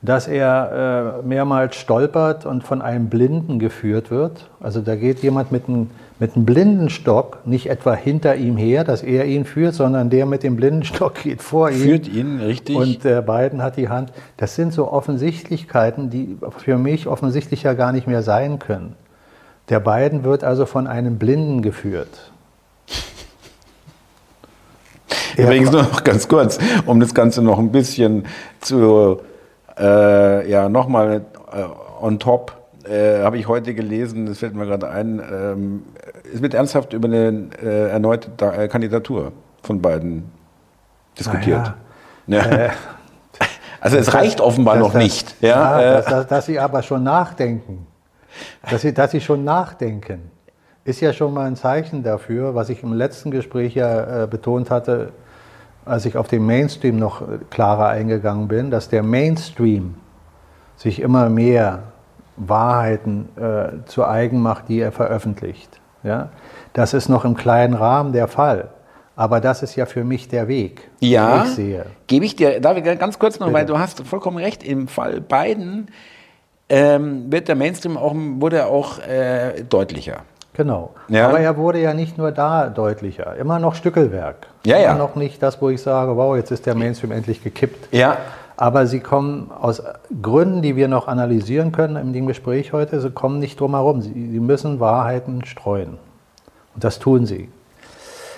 Dass 0.01 0.27
er 0.27 1.21
äh, 1.23 1.27
mehrmals 1.27 1.75
stolpert 1.75 2.45
und 2.45 2.63
von 2.63 2.81
einem 2.81 3.09
Blinden 3.09 3.57
geführt 3.57 4.11
wird. 4.11 4.49
Also 4.59 4.81
da 4.81 4.95
geht 4.95 5.23
jemand 5.23 5.51
mit 5.51 5.67
einem, 5.67 5.89
mit 6.19 6.35
einem 6.35 6.45
Blindenstock 6.45 7.39
nicht 7.45 7.67
etwa 7.67 7.95
hinter 7.95 8.35
ihm 8.35 8.57
her, 8.57 8.83
dass 8.83 9.01
er 9.01 9.25
ihn 9.25 9.45
führt, 9.45 9.73
sondern 9.73 10.11
der 10.11 10.27
mit 10.27 10.43
dem 10.43 10.55
Blindenstock 10.55 11.23
geht 11.23 11.41
vor 11.41 11.71
ihm. 11.71 11.77
Führt 11.77 12.07
ihn, 12.07 12.39
richtig. 12.39 12.75
Und 12.75 13.03
der 13.03 13.23
beiden 13.23 13.63
hat 13.63 13.77
die 13.77 13.89
Hand. 13.89 14.13
Das 14.37 14.55
sind 14.55 14.71
so 14.71 14.91
Offensichtlichkeiten, 14.91 16.11
die 16.11 16.37
für 16.57 16.77
mich 16.77 17.07
offensichtlicher 17.07 17.73
gar 17.73 17.91
nicht 17.91 18.05
mehr 18.05 18.21
sein 18.21 18.59
können. 18.59 18.93
Der 19.69 19.79
beiden 19.79 20.23
wird 20.23 20.43
also 20.43 20.65
von 20.65 20.85
einem 20.85 21.17
Blinden 21.17 21.63
geführt. 21.63 22.31
Übrigens 25.37 25.71
nur 25.71 25.83
noch 25.83 26.03
ganz 26.03 26.27
kurz, 26.27 26.59
um 26.85 26.99
das 26.99 27.15
Ganze 27.15 27.41
noch 27.41 27.57
ein 27.57 27.71
bisschen 27.71 28.25
zu, 28.61 29.19
äh, 29.79 30.49
ja, 30.49 30.69
nochmal 30.69 31.25
äh, 31.51 31.63
on 32.01 32.19
top, 32.19 32.57
äh, 32.87 33.21
habe 33.21 33.37
ich 33.37 33.47
heute 33.47 33.73
gelesen, 33.73 34.25
das 34.25 34.39
fällt 34.39 34.55
mir 34.55 34.65
gerade 34.65 34.89
ein, 34.89 35.21
ähm, 35.31 35.83
es 36.33 36.41
wird 36.41 36.53
ernsthaft 36.53 36.93
über 36.93 37.07
eine 37.07 37.49
äh, 37.61 37.89
erneute 37.89 38.29
da 38.37 38.53
äh, 38.53 38.67
Kandidatur 38.67 39.33
von 39.63 39.81
beiden 39.81 40.31
diskutiert. 41.17 41.73
Ja. 42.27 42.45
Ja. 42.45 42.69
also 43.81 43.97
es 43.97 44.13
reicht 44.13 44.41
offenbar 44.41 44.75
dass, 44.75 44.83
noch 44.83 44.93
dass, 44.93 45.03
nicht. 45.03 45.35
Ja, 45.41 45.81
Ja, 45.81 45.99
äh, 45.99 46.03
dass, 46.03 46.27
dass, 46.27 46.45
sie 46.45 46.59
aber 46.59 46.83
schon 46.83 47.03
nachdenken. 47.03 47.87
Dass 48.69 48.81
sie, 48.81 48.93
dass 48.93 49.11
sie 49.11 49.21
schon 49.21 49.43
nachdenken, 49.43 50.31
ist 50.83 51.01
ja 51.01 51.11
schon 51.11 51.33
mal 51.33 51.47
ein 51.47 51.55
Zeichen 51.55 52.03
dafür, 52.03 52.55
was 52.55 52.69
ich 52.69 52.83
im 52.83 52.93
letzten 52.93 53.31
Gespräch 53.31 53.75
ja 53.75 54.23
äh, 54.23 54.27
betont 54.27 54.69
hatte, 54.69 55.11
als 55.87 56.05
ich 56.05 56.17
auf 56.17 56.27
den 56.27 56.45
Mainstream 56.45 56.97
noch 56.97 57.21
klarer 57.49 57.87
eingegangen 57.89 58.47
bin, 58.47 58.71
dass 58.71 58.89
der 58.89 59.03
Mainstream 59.03 59.95
sich 60.75 61.01
immer 61.01 61.29
mehr 61.29 61.83
Wahrheiten 62.37 63.29
äh, 63.35 63.85
zu 63.85 64.05
eigen 64.05 64.41
macht, 64.41 64.69
die 64.69 64.79
er 64.79 64.91
veröffentlicht. 64.91 65.79
Ja? 66.03 66.29
Das 66.73 66.93
ist 66.93 67.09
noch 67.09 67.25
im 67.25 67.35
kleinen 67.35 67.73
Rahmen 67.73 68.13
der 68.13 68.27
Fall. 68.27 68.69
Aber 69.15 69.41
das 69.41 69.63
ist 69.63 69.75
ja 69.75 69.87
für 69.87 70.03
mich 70.03 70.27
der 70.27 70.47
Weg, 70.47 70.87
Ja, 70.99 71.39
den 71.39 71.47
ich 71.47 71.55
sehe. 71.55 71.85
gebe 72.05 72.23
ich 72.25 72.35
dir, 72.35 72.59
darf 72.61 72.77
ich 72.77 72.83
ganz 72.99 73.17
kurz 73.17 73.39
noch, 73.39 73.47
Bitte. 73.47 73.57
weil 73.59 73.65
du 73.65 73.79
hast 73.79 74.05
vollkommen 74.05 74.37
recht, 74.37 74.63
im 74.63 74.87
Fall 74.87 75.21
Biden 75.21 75.87
ähm, 76.69 77.31
wird 77.31 77.47
der 77.47 77.55
Mainstream 77.55 77.97
auch, 77.97 78.13
wurde 78.15 78.67
auch 78.67 78.99
äh, 78.99 79.63
deutlicher. 79.67 80.17
Genau. 80.57 80.89
Ja. 81.07 81.29
Aber 81.29 81.39
er 81.39 81.55
wurde 81.55 81.79
ja 81.79 81.93
nicht 81.93 82.17
nur 82.17 82.31
da 82.31 82.69
deutlicher, 82.69 83.35
immer 83.35 83.59
noch 83.59 83.75
Stückelwerk. 83.75 84.47
Ja, 84.65 84.77
immer 84.77 84.85
ja. 84.85 84.95
noch 84.95 85.15
nicht 85.15 85.41
das, 85.43 85.61
wo 85.61 85.69
ich 85.69 85.79
sage, 85.79 86.17
wow, 86.17 86.35
jetzt 86.35 86.49
ist 86.49 86.65
der 86.65 86.73
Mainstream 86.73 87.11
endlich 87.11 87.43
gekippt. 87.43 87.93
Ja, 87.93 88.17
Aber 88.57 88.87
sie 88.87 88.99
kommen 88.99 89.51
aus 89.51 89.83
Gründen, 90.19 90.63
die 90.63 90.75
wir 90.75 90.87
noch 90.87 91.07
analysieren 91.07 91.71
können 91.71 91.95
in 91.95 92.11
dem 92.11 92.25
Gespräch 92.25 92.73
heute, 92.73 92.99
sie 92.99 93.11
kommen 93.11 93.37
nicht 93.37 93.59
drum 93.59 93.75
herum. 93.75 94.01
Sie, 94.01 94.09
sie 94.11 94.39
müssen 94.39 94.79
Wahrheiten 94.79 95.45
streuen. 95.45 95.99
Und 96.73 96.83
das 96.83 96.97
tun 96.97 97.27
sie. 97.27 97.49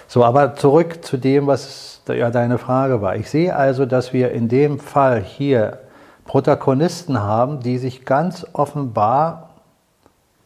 So, 0.09 0.25
aber 0.25 0.55
zurück 0.55 1.05
zu 1.05 1.15
dem, 1.15 1.47
was 1.47 2.01
ja 2.09 2.31
deine 2.31 2.57
Frage 2.57 3.01
war. 3.01 3.15
Ich 3.15 3.29
sehe 3.29 3.55
also, 3.55 3.85
dass 3.85 4.11
wir 4.11 4.31
in 4.31 4.49
dem 4.49 4.79
Fall 4.79 5.21
hier 5.21 5.77
Protagonisten 6.25 7.23
haben, 7.23 7.61
die 7.61 7.77
sich 7.77 8.03
ganz 8.03 8.45
offenbar 8.51 9.51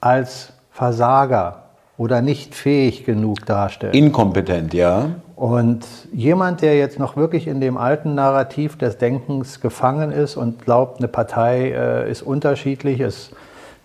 als 0.01 0.53
Versager 0.71 1.62
oder 1.97 2.21
nicht 2.21 2.55
fähig 2.55 3.05
genug 3.05 3.45
darstellen. 3.45 3.93
inkompetent, 3.93 4.73
ja. 4.73 5.09
Und 5.35 5.85
jemand, 6.13 6.61
der 6.61 6.77
jetzt 6.77 6.99
noch 6.99 7.15
wirklich 7.17 7.47
in 7.47 7.59
dem 7.59 7.77
alten 7.77 8.15
Narrativ 8.15 8.77
des 8.77 8.97
Denkens 8.97 9.61
gefangen 9.61 10.11
ist 10.11 10.35
und 10.35 10.63
glaubt, 10.63 10.99
eine 10.99 11.07
Partei 11.07 11.71
äh, 11.71 12.09
ist 12.09 12.21
unterschiedlich, 12.21 12.99
ist, 12.99 13.31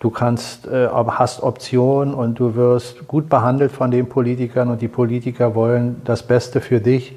du 0.01 0.11
kannst, 0.11 0.67
äh, 0.67 0.89
hast 0.89 1.43
Optionen 1.43 2.15
und 2.15 2.39
du 2.39 2.55
wirst 2.55 3.09
gut 3.09 3.29
behandelt 3.29 3.73
von 3.73 3.91
den 3.91 4.09
Politikern 4.09 4.71
und 4.71 4.81
die 4.81 4.89
Politiker 4.89 5.55
wollen 5.55 6.01
das 6.05 6.23
Beste 6.23 6.61
für 6.61 6.81
dich. 6.81 7.17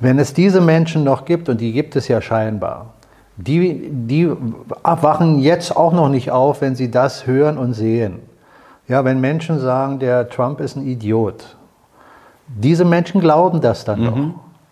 Wenn 0.00 0.18
es 0.18 0.34
diese 0.34 0.60
Menschen 0.60 1.04
noch 1.04 1.24
gibt, 1.24 1.48
und 1.48 1.60
die 1.60 1.72
gibt 1.72 1.96
es 1.96 2.08
ja 2.08 2.20
scheinbar, 2.20 2.94
die, 3.36 3.88
die 3.90 4.30
wachen 4.82 5.40
jetzt 5.40 5.76
auch 5.76 5.92
noch 5.92 6.08
nicht 6.08 6.30
auf, 6.30 6.60
wenn 6.60 6.76
sie 6.76 6.90
das 6.90 7.26
hören 7.26 7.58
und 7.58 7.74
sehen. 7.74 8.20
Ja, 8.86 9.04
wenn 9.04 9.20
Menschen 9.20 9.58
sagen, 9.58 9.98
der 9.98 10.28
Trump 10.28 10.60
ist 10.60 10.76
ein 10.76 10.86
Idiot, 10.86 11.56
diese 12.46 12.84
Menschen 12.84 13.20
glauben 13.20 13.60
das 13.60 13.84
dann 13.84 14.04
noch, 14.04 14.16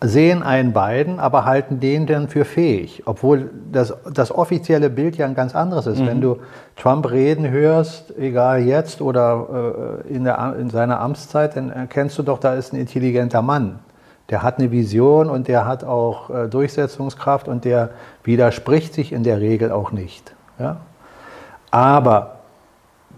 sehen 0.02 0.42
einen 0.42 0.72
beiden, 0.72 1.18
aber 1.18 1.44
halten 1.44 1.80
den 1.80 2.06
dann 2.06 2.28
für 2.28 2.44
fähig, 2.44 3.02
obwohl 3.06 3.50
das, 3.70 3.94
das 4.12 4.34
offizielle 4.34 4.90
Bild 4.90 5.16
ja 5.16 5.26
ein 5.26 5.34
ganz 5.34 5.54
anderes 5.54 5.86
ist. 5.86 6.04
Wenn 6.04 6.20
du 6.20 6.38
Trump 6.76 7.10
reden 7.10 7.48
hörst, 7.48 8.16
egal 8.18 8.60
jetzt 8.62 9.00
oder 9.00 10.02
äh, 10.04 10.14
in, 10.14 10.24
der, 10.24 10.56
in 10.58 10.70
seiner 10.70 11.00
Amtszeit, 11.00 11.56
dann 11.56 11.70
erkennst 11.70 12.18
du 12.18 12.22
doch, 12.22 12.38
da 12.38 12.54
ist 12.54 12.72
ein 12.72 12.80
intelligenter 12.80 13.42
Mann. 13.42 13.78
Der 14.28 14.42
hat 14.42 14.58
eine 14.58 14.70
Vision 14.70 15.30
und 15.30 15.48
der 15.48 15.66
hat 15.66 15.84
auch 15.84 16.30
äh, 16.30 16.48
Durchsetzungskraft 16.48 17.48
und 17.48 17.64
der 17.64 17.90
widerspricht 18.24 18.94
sich 18.94 19.12
in 19.12 19.22
der 19.22 19.40
Regel 19.40 19.70
auch 19.70 19.92
nicht. 19.92 20.34
Ja? 20.58 20.78
Aber 21.70 22.41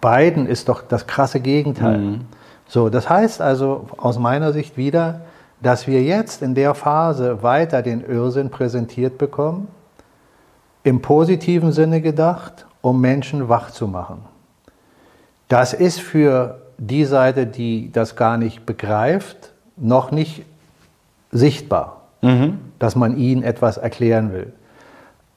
Biden 0.01 0.47
ist 0.47 0.69
doch 0.69 0.83
das 0.83 1.07
krasse 1.07 1.41
Gegenteil. 1.41 2.21
So, 2.67 2.89
das 2.89 3.09
heißt 3.09 3.41
also 3.41 3.87
aus 3.97 4.19
meiner 4.19 4.53
Sicht 4.53 4.77
wieder, 4.77 5.23
dass 5.63 5.87
wir 5.87 6.03
jetzt 6.03 6.43
in 6.43 6.55
der 6.55 6.75
Phase 6.75 7.43
weiter 7.43 7.83
den 7.83 8.05
Irrsinn 8.05 8.51
präsentiert 8.51 9.19
bekommen, 9.19 9.69
im 10.83 11.01
positiven 11.01 11.73
Sinne 11.73 12.01
gedacht, 12.01 12.67
um 12.83 13.01
Menschen 13.01 13.49
wach 13.49 13.71
zu 13.71 13.89
machen. 13.89 14.19
Das 15.49 15.73
ist 15.73 16.01
für 16.01 16.61
die 16.79 17.05
Seite, 17.05 17.47
die 17.47 17.91
das 17.93 18.17
gar 18.17 18.37
nicht 18.37 18.67
begreift, 18.67 19.53
noch 19.77 20.11
nicht 20.11 20.45
sichtbar, 21.31 22.03
dass 22.79 22.97
man 22.97 23.17
ihnen 23.17 23.43
etwas 23.43 23.77
erklären 23.77 24.33
will. 24.33 24.53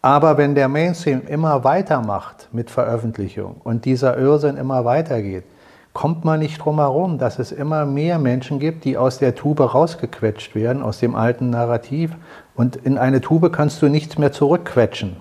Aber 0.08 0.38
wenn 0.38 0.56
der 0.56 0.70
Mainstream 0.70 1.24
immer 1.28 1.66
weitermacht 1.66 2.48
mit 2.54 2.72
Veröffentlichung 2.72 3.60
und 3.66 3.84
dieser 3.84 4.18
Irrsinn 4.18 4.56
immer 4.56 4.86
weitergeht, 4.86 5.44
kommt 5.92 6.24
man 6.24 6.40
nicht 6.40 6.60
drum 6.60 6.80
herum, 6.80 7.18
dass 7.18 7.40
es 7.40 7.52
immer 7.52 7.86
mehr 7.86 8.18
Menschen 8.18 8.58
gibt, 8.58 8.86
die 8.86 8.96
aus 8.98 9.18
der 9.18 9.36
Tube 9.36 9.60
rausgequetscht 9.60 10.56
werden, 10.56 10.82
aus 10.82 11.00
dem 11.00 11.14
alten 11.14 11.50
Narrativ. 11.50 12.16
Und 12.56 12.78
in 12.78 12.98
eine 12.98 13.20
Tube 13.20 13.52
kannst 13.52 13.82
du 13.82 13.90
nichts 13.90 14.18
mehr 14.18 14.32
zurückquetschen. 14.32 15.18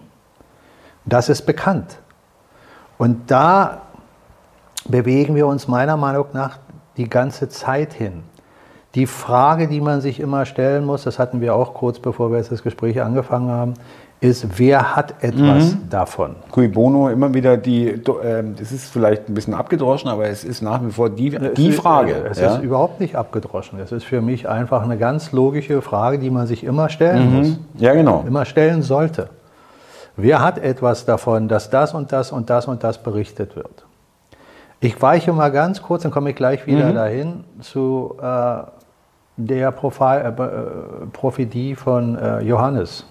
Das 1.05 1.29
ist 1.29 1.47
bekannt. 1.47 1.99
Und 2.97 3.29
da 3.29 3.83
bewegen 4.85 5.35
wir 5.35 5.49
uns 5.49 5.67
meiner 5.67 5.97
Meinung 5.97 6.27
nach 6.33 6.59
die 6.97 7.11
ganze 7.11 7.49
Zeit 7.49 7.93
hin. 7.93 8.23
Die 8.95 9.07
Frage, 9.07 9.69
die 9.69 9.81
man 9.81 10.01
sich 10.01 10.21
immer 10.21 10.47
stellen 10.47 10.85
muss, 10.85 11.03
das 11.05 11.19
hatten 11.19 11.41
wir 11.41 11.55
auch 11.55 11.75
kurz 11.75 11.99
bevor 11.99 12.31
wir 12.31 12.39
jetzt 12.39 12.51
das 12.53 12.63
Gespräch 12.63 13.03
angefangen 13.03 13.51
haben, 13.51 13.75
ist, 14.19 14.59
wer 14.59 14.97
hat 14.97 15.23
etwas 15.23 15.77
davon? 15.91 16.37
Cui 16.51 16.69
Bono 16.69 17.11
immer 17.11 17.35
wieder 17.35 17.59
die, 17.59 17.89
ähm, 18.25 18.55
das 18.59 18.73
ist 18.73 18.91
vielleicht 18.91 19.29
ein 19.29 19.35
bisschen 19.35 19.53
abgedroschen, 19.53 20.09
aber 20.09 20.27
es 20.27 20.43
ist 20.43 20.63
nach 20.63 20.83
wie 20.83 20.91
vor 20.91 21.11
die, 21.11 21.29
die 21.55 21.69
Es 21.69 21.75
ist- 21.75 21.81
Frage. 21.83 22.25
Es 22.31 22.41
ja? 22.41 22.55
ist 22.55 22.63
überhaupt 22.63 22.99
nicht 22.99 23.15
abgedroschen. 23.15 23.79
Es 23.79 23.93
ist 23.93 24.05
für 24.05 24.23
mich 24.23 24.49
einfach 24.49 24.83
eine 24.83 24.97
ganz 24.97 25.33
logische 25.33 25.83
Frage, 25.83 26.19
die 26.19 26.31
man 26.31 26.47
sich 26.47 26.65
immer 26.65 26.89
stellen 26.89 27.35
muss. 27.37 27.59
ja, 27.75 27.93
genau. 27.93 28.25
Immer 28.27 28.47
stellen 28.47 28.81
sollte. 28.81 29.29
Wer 30.17 30.43
hat 30.43 30.57
etwas 30.57 31.05
davon, 31.05 31.47
dass 31.47 31.69
das 31.69 31.93
und 31.93 32.11
das 32.11 32.33
und 32.33 32.49
das 32.49 32.67
und 32.67 32.83
das 32.83 33.03
berichtet 33.03 33.55
wird? 33.55 33.85
Ich 34.81 35.01
weiche 35.03 35.35
mal 35.35 35.51
ganz 35.53 35.83
kurz, 35.83 36.05
dann 36.05 36.11
komme 36.13 36.31
ich 36.31 36.37
gleich 36.37 36.67
wieder 36.67 36.91
dahin, 36.95 37.45
zu 37.61 38.15
äh, 38.23 38.25
der 39.37 39.69
äh, 39.69 40.29
äh, 40.29 40.33
Prophetie 41.13 41.75
von 41.75 42.17
äh, 42.17 42.41
Johannes. 42.41 43.07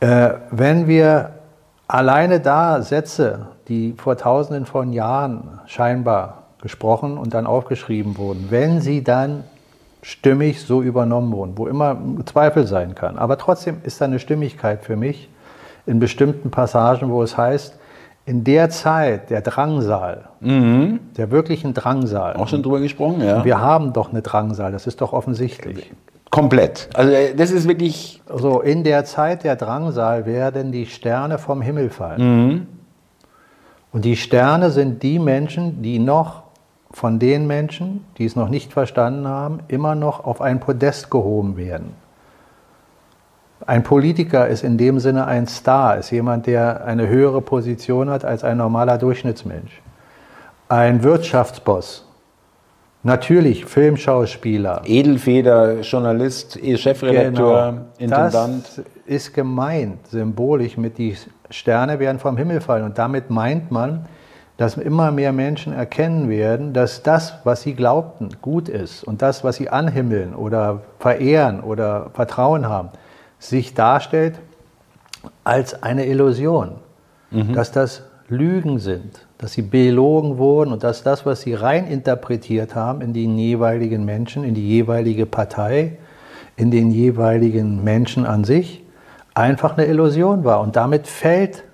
Wenn 0.00 0.86
wir 0.86 1.30
alleine 1.88 2.40
da 2.40 2.82
Sätze, 2.82 3.46
die 3.68 3.94
vor 3.96 4.18
tausenden 4.18 4.66
von 4.66 4.92
Jahren 4.92 5.60
scheinbar 5.64 6.42
gesprochen 6.60 7.16
und 7.16 7.32
dann 7.32 7.46
aufgeschrieben 7.46 8.18
wurden, 8.18 8.48
wenn 8.50 8.82
sie 8.82 9.02
dann 9.02 9.44
stimmig 10.02 10.60
so 10.60 10.82
übernommen 10.82 11.32
wurden, 11.32 11.56
wo 11.56 11.66
immer 11.68 11.96
Zweifel 12.26 12.66
sein 12.66 12.94
kann, 12.94 13.16
aber 13.16 13.38
trotzdem 13.38 13.78
ist 13.82 13.98
da 14.02 14.04
eine 14.04 14.18
Stimmigkeit 14.18 14.84
für 14.84 14.96
mich 14.96 15.30
in 15.86 16.00
bestimmten 16.00 16.50
Passagen, 16.50 17.10
wo 17.10 17.22
es 17.22 17.38
heißt, 17.38 17.78
in 18.26 18.42
der 18.44 18.70
Zeit 18.70 19.30
der 19.30 19.42
Drangsal, 19.42 20.24
der 20.40 21.30
wirklichen 21.30 21.74
Drangsal, 21.74 22.36
Auch 22.36 22.48
schon 22.48 22.62
drüber 22.62 22.80
gesprochen, 22.80 23.20
ja. 23.22 23.44
wir 23.44 23.60
haben 23.60 23.92
doch 23.92 24.10
eine 24.10 24.22
Drangsal, 24.22 24.72
das 24.72 24.86
ist 24.86 25.00
doch 25.00 25.12
offensichtlich. 25.12 25.92
Komplett. 26.30 26.88
Also 26.94 27.12
äh, 27.12 27.34
das 27.34 27.50
ist 27.50 27.68
wirklich, 27.68 28.22
So, 28.34 28.60
in 28.60 28.82
der 28.82 29.04
Zeit 29.04 29.44
der 29.44 29.56
Drangsal 29.56 30.26
werden 30.26 30.72
die 30.72 30.86
Sterne 30.86 31.38
vom 31.38 31.62
Himmel 31.62 31.90
fallen. 31.90 32.66
Und 33.92 34.04
die 34.04 34.16
Sterne 34.16 34.70
sind 34.70 35.02
die 35.02 35.20
Menschen, 35.20 35.82
die 35.82 36.00
noch 36.00 36.42
von 36.90 37.18
den 37.18 37.46
Menschen, 37.46 38.04
die 38.18 38.24
es 38.24 38.34
noch 38.34 38.48
nicht 38.48 38.72
verstanden 38.72 39.28
haben, 39.28 39.60
immer 39.68 39.94
noch 39.94 40.24
auf 40.24 40.40
ein 40.40 40.60
Podest 40.60 41.10
gehoben 41.10 41.56
werden. 41.56 41.92
Ein 43.66 43.82
Politiker 43.82 44.46
ist 44.46 44.62
in 44.62 44.76
dem 44.76 44.98
Sinne 44.98 45.26
ein 45.26 45.46
Star, 45.46 45.96
ist 45.96 46.10
jemand, 46.10 46.46
der 46.46 46.84
eine 46.84 47.08
höhere 47.08 47.40
Position 47.40 48.10
hat 48.10 48.24
als 48.24 48.44
ein 48.44 48.58
normaler 48.58 48.98
Durchschnittsmensch. 48.98 49.80
Ein 50.68 51.02
Wirtschaftsboss, 51.02 52.06
natürlich 53.02 53.64
Filmschauspieler. 53.64 54.82
Edelfeder, 54.84 55.80
Journalist, 55.80 56.58
Chefredakteur, 56.76 57.72
genau. 57.72 57.84
Intendant. 57.98 58.64
Das 58.64 58.84
ist 59.06 59.32
gemeint, 59.32 60.06
symbolisch 60.08 60.76
mit 60.76 60.98
die 60.98 61.16
Sterne 61.48 61.98
werden 61.98 62.18
vom 62.18 62.36
Himmel 62.36 62.60
fallen. 62.60 62.84
Und 62.84 62.98
damit 62.98 63.30
meint 63.30 63.70
man, 63.70 64.06
dass 64.56 64.76
immer 64.76 65.10
mehr 65.10 65.32
Menschen 65.32 65.72
erkennen 65.72 66.28
werden, 66.28 66.72
dass 66.74 67.02
das, 67.02 67.34
was 67.44 67.62
sie 67.62 67.74
glaubten, 67.74 68.28
gut 68.40 68.68
ist 68.68 69.04
und 69.04 69.22
das, 69.22 69.42
was 69.42 69.56
sie 69.56 69.68
anhimmeln 69.68 70.34
oder 70.34 70.82
verehren 70.98 71.60
oder 71.60 72.10
Vertrauen 72.14 72.68
haben, 72.68 72.90
sich 73.48 73.74
darstellt 73.74 74.38
als 75.44 75.82
eine 75.82 76.06
Illusion, 76.06 76.76
mhm. 77.30 77.52
dass 77.52 77.72
das 77.72 78.02
Lügen 78.28 78.78
sind, 78.78 79.26
dass 79.38 79.52
sie 79.52 79.62
belogen 79.62 80.38
wurden 80.38 80.72
und 80.72 80.82
dass 80.82 81.02
das, 81.02 81.26
was 81.26 81.42
sie 81.42 81.54
rein 81.54 81.86
interpretiert 81.86 82.74
haben 82.74 83.02
in 83.02 83.12
den 83.12 83.36
jeweiligen 83.36 84.04
Menschen, 84.04 84.44
in 84.44 84.54
die 84.54 84.66
jeweilige 84.66 85.26
Partei, 85.26 85.98
in 86.56 86.70
den 86.70 86.90
jeweiligen 86.90 87.84
Menschen 87.84 88.24
an 88.24 88.44
sich, 88.44 88.82
einfach 89.34 89.76
eine 89.76 89.86
Illusion 89.86 90.44
war. 90.44 90.60
Und 90.60 90.76
damit 90.76 91.06
fällt 91.06 91.64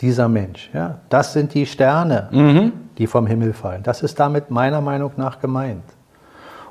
dieser 0.00 0.28
Mensch. 0.28 0.70
Ja? 0.72 1.00
Das 1.08 1.32
sind 1.32 1.54
die 1.54 1.66
Sterne, 1.66 2.28
mhm. 2.30 2.72
die 2.98 3.08
vom 3.08 3.26
Himmel 3.26 3.52
fallen. 3.52 3.82
Das 3.82 4.02
ist 4.02 4.20
damit 4.20 4.50
meiner 4.50 4.80
Meinung 4.80 5.10
nach 5.16 5.40
gemeint. 5.40 5.82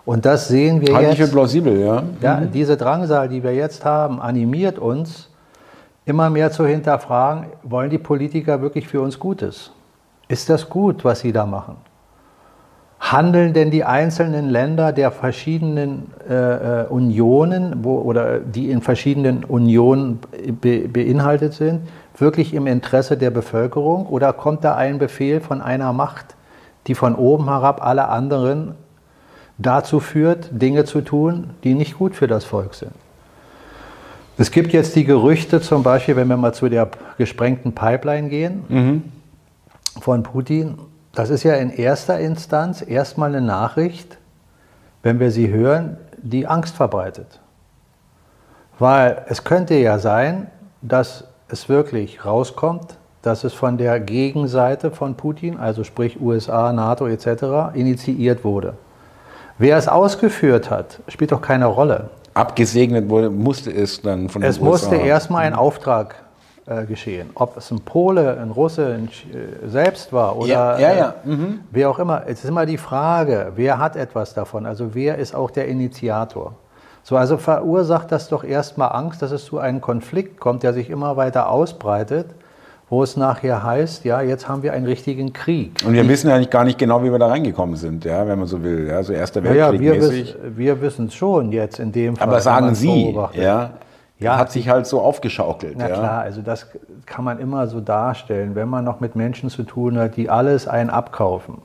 Und 0.07 0.25
das 0.25 0.47
sehen 0.47 0.79
wir 0.79 0.95
Halte 0.95 1.09
jetzt. 1.09 1.19
Ich 1.19 1.25
für 1.25 1.31
plausibel, 1.33 1.81
ja. 1.81 2.03
ja 2.21 2.37
mhm. 2.37 2.51
Diese 2.53 2.77
Drangsal, 2.77 3.27
die 3.27 3.43
wir 3.43 3.53
jetzt 3.53 3.83
haben, 3.83 4.21
animiert 4.21 4.79
uns, 4.79 5.29
immer 6.05 6.29
mehr 6.29 6.49
zu 6.49 6.65
hinterfragen, 6.65 7.47
wollen 7.63 7.89
die 7.89 7.97
Politiker 7.97 8.61
wirklich 8.61 8.87
für 8.87 9.01
uns 9.01 9.19
Gutes? 9.19 9.73
Ist 10.29 10.49
das 10.49 10.69
gut, 10.69 11.03
was 11.03 11.19
sie 11.19 11.33
da 11.33 11.45
machen? 11.45 11.75
Handeln 13.01 13.51
denn 13.51 13.69
die 13.69 13.83
einzelnen 13.83 14.49
Länder 14.49 14.93
der 14.93 15.11
verschiedenen 15.11 16.13
äh, 16.29 16.83
äh 16.83 16.87
Unionen 16.87 17.83
wo, 17.83 17.99
oder 17.99 18.39
die 18.39 18.71
in 18.71 18.81
verschiedenen 18.81 19.43
Unionen 19.43 20.21
be, 20.61 20.87
beinhaltet 20.87 21.53
sind, 21.53 21.81
wirklich 22.17 22.53
im 22.53 22.65
Interesse 22.65 23.17
der 23.17 23.29
Bevölkerung 23.29 24.05
oder 24.07 24.31
kommt 24.31 24.63
da 24.63 24.75
ein 24.75 24.99
Befehl 24.99 25.41
von 25.41 25.61
einer 25.61 25.91
Macht, 25.91 26.37
die 26.87 26.95
von 26.95 27.13
oben 27.13 27.49
herab 27.49 27.85
alle 27.85 28.07
anderen 28.07 28.75
dazu 29.57 29.99
führt, 29.99 30.49
Dinge 30.51 30.85
zu 30.85 31.01
tun, 31.01 31.51
die 31.63 31.73
nicht 31.73 31.97
gut 31.97 32.15
für 32.15 32.27
das 32.27 32.45
Volk 32.45 32.73
sind? 32.73 32.93
Es 34.37 34.51
gibt 34.51 34.71
jetzt 34.71 34.95
die 34.95 35.03
Gerüchte, 35.03 35.61
zum 35.61 35.81
Beispiel, 35.81 36.15
wenn 36.15 36.27
wir 36.27 36.37
mal 36.37 36.53
zu 36.53 36.69
der 36.69 36.89
gesprengten 37.17 37.73
Pipeline 37.73 38.29
gehen 38.29 38.63
mhm. 38.69 39.03
von 39.99 40.21
Putin, 40.21 40.77
das 41.13 41.31
ist 41.31 41.41
ja 41.41 41.55
in 41.55 41.71
erster 41.71 42.19
Instanz 42.19 42.83
erstmal 42.87 43.29
eine 43.29 43.41
Nachricht, 43.41 44.19
wenn 45.01 45.19
wir 45.19 45.31
sie 45.31 45.49
hören, 45.49 45.97
die 46.21 46.45
Angst 46.45 46.75
verbreitet. 46.75 47.39
Weil 48.77 49.25
es 49.27 49.43
könnte 49.43 49.73
ja 49.73 49.97
sein, 49.97 50.47
dass 50.83 51.23
es 51.47 51.67
wirklich 51.67 52.23
rauskommt, 52.23 52.97
dass 53.23 53.43
es 53.43 53.53
von 53.53 53.79
der 53.79 53.99
Gegenseite 53.99 54.91
von 54.91 55.15
Putin, 55.15 55.57
also 55.57 55.83
sprich 55.83 56.21
USA, 56.21 56.71
NATO 56.71 57.07
etc., 57.07 57.73
initiiert 57.73 58.43
wurde. 58.43 58.75
Wer 59.57 59.77
es 59.77 59.87
ausgeführt 59.87 60.69
hat, 60.69 60.99
spielt 61.07 61.31
doch 61.31 61.41
keine 61.41 61.65
Rolle. 61.65 62.09
Abgesegnet 62.33 63.09
wurde, 63.09 63.29
musste 63.29 63.71
es 63.71 64.01
dann 64.01 64.29
von 64.29 64.43
Es 64.43 64.59
musste 64.59 64.95
erstmal 64.95 65.45
ein 65.45 65.55
Auftrag 65.55 66.15
äh, 66.67 66.85
geschehen. 66.85 67.31
Ob 67.33 67.57
es 67.57 67.71
ein 67.71 67.79
Pole, 67.79 68.37
ein 68.39 68.51
Russe 68.51 68.85
ein, 68.93 69.07
äh, 69.07 69.67
selbst 69.67 70.13
war 70.13 70.37
oder 70.37 70.47
ja, 70.47 70.79
ja, 70.79 70.93
ja. 70.93 71.13
Äh, 71.25 71.29
mhm. 71.29 71.59
wer 71.71 71.89
auch 71.89 71.97
immer. 71.97 72.23
Es 72.27 72.43
ist 72.43 72.49
immer 72.49 72.65
die 72.65 72.77
Frage, 72.77 73.53
wer 73.55 73.79
hat 73.79 73.95
etwas 73.95 74.35
davon? 74.35 74.65
Also 74.65 74.93
wer 74.93 75.17
ist 75.17 75.33
auch 75.33 75.49
der 75.49 75.67
Initiator? 75.67 76.53
So, 77.01 77.15
also 77.15 77.37
verursacht 77.37 78.11
das 78.11 78.27
doch 78.27 78.43
erstmal 78.43 78.91
Angst, 78.91 79.21
dass 79.21 79.31
es 79.31 79.45
zu 79.45 79.59
einem 79.59 79.79
Konflikt 79.79 80.39
kommt, 80.39 80.61
der 80.61 80.73
sich 80.73 80.89
immer 80.89 81.15
weiter 81.15 81.49
ausbreitet, 81.49 82.27
wo 82.89 83.03
es 83.03 83.17
nachher 83.17 83.63
heißt, 83.63 84.05
ja, 84.05 84.21
jetzt 84.21 84.47
haben 84.47 84.63
wir 84.63 84.73
einen 84.73 84.85
richtigen 84.85 85.33
Krieg. 85.33 85.83
Und 85.85 85.93
wir 85.93 86.07
wissen 86.07 86.31
eigentlich 86.31 86.49
gar 86.49 86.63
nicht 86.63 86.77
genau, 86.77 87.03
wie 87.03 87.11
wir 87.11 87.19
da 87.19 87.27
reingekommen 87.27 87.75
sind, 87.75 88.05
ja, 88.05 88.25
wenn 88.27 88.39
man 88.39 88.47
so 88.47 88.63
will. 88.63 88.87
Ja, 88.87 89.03
so 89.03 89.13
Erster 89.13 89.43
Weltkrieg 89.43 89.81
ja, 89.81 90.35
wir 90.55 90.81
wissen 90.81 91.07
es 91.07 91.13
schon 91.13 91.51
jetzt 91.51 91.79
in 91.79 91.91
dem 91.91 92.15
Fall. 92.15 92.27
Aber 92.27 92.39
sagen 92.39 92.75
Sie, 92.75 93.13
ja, 93.33 93.71
ja, 94.19 94.37
hat 94.37 94.51
sich 94.51 94.69
halt 94.69 94.87
so 94.87 95.01
aufgeschaukelt. 95.01 95.75
Na 95.77 95.89
ja. 95.89 95.95
klar, 95.95 96.21
also 96.21 96.41
das 96.41 96.67
kann 97.05 97.23
man 97.23 97.39
immer 97.39 97.67
so 97.67 97.81
darstellen, 97.81 98.55
wenn 98.55 98.69
man 98.69 98.83
noch 98.83 98.99
mit 98.99 99.15
Menschen 99.15 99.49
zu 99.49 99.63
tun 99.63 99.97
hat, 99.97 100.15
die 100.15 100.29
alles 100.29 100.67
einen 100.67 100.89
abkaufen 100.89 101.59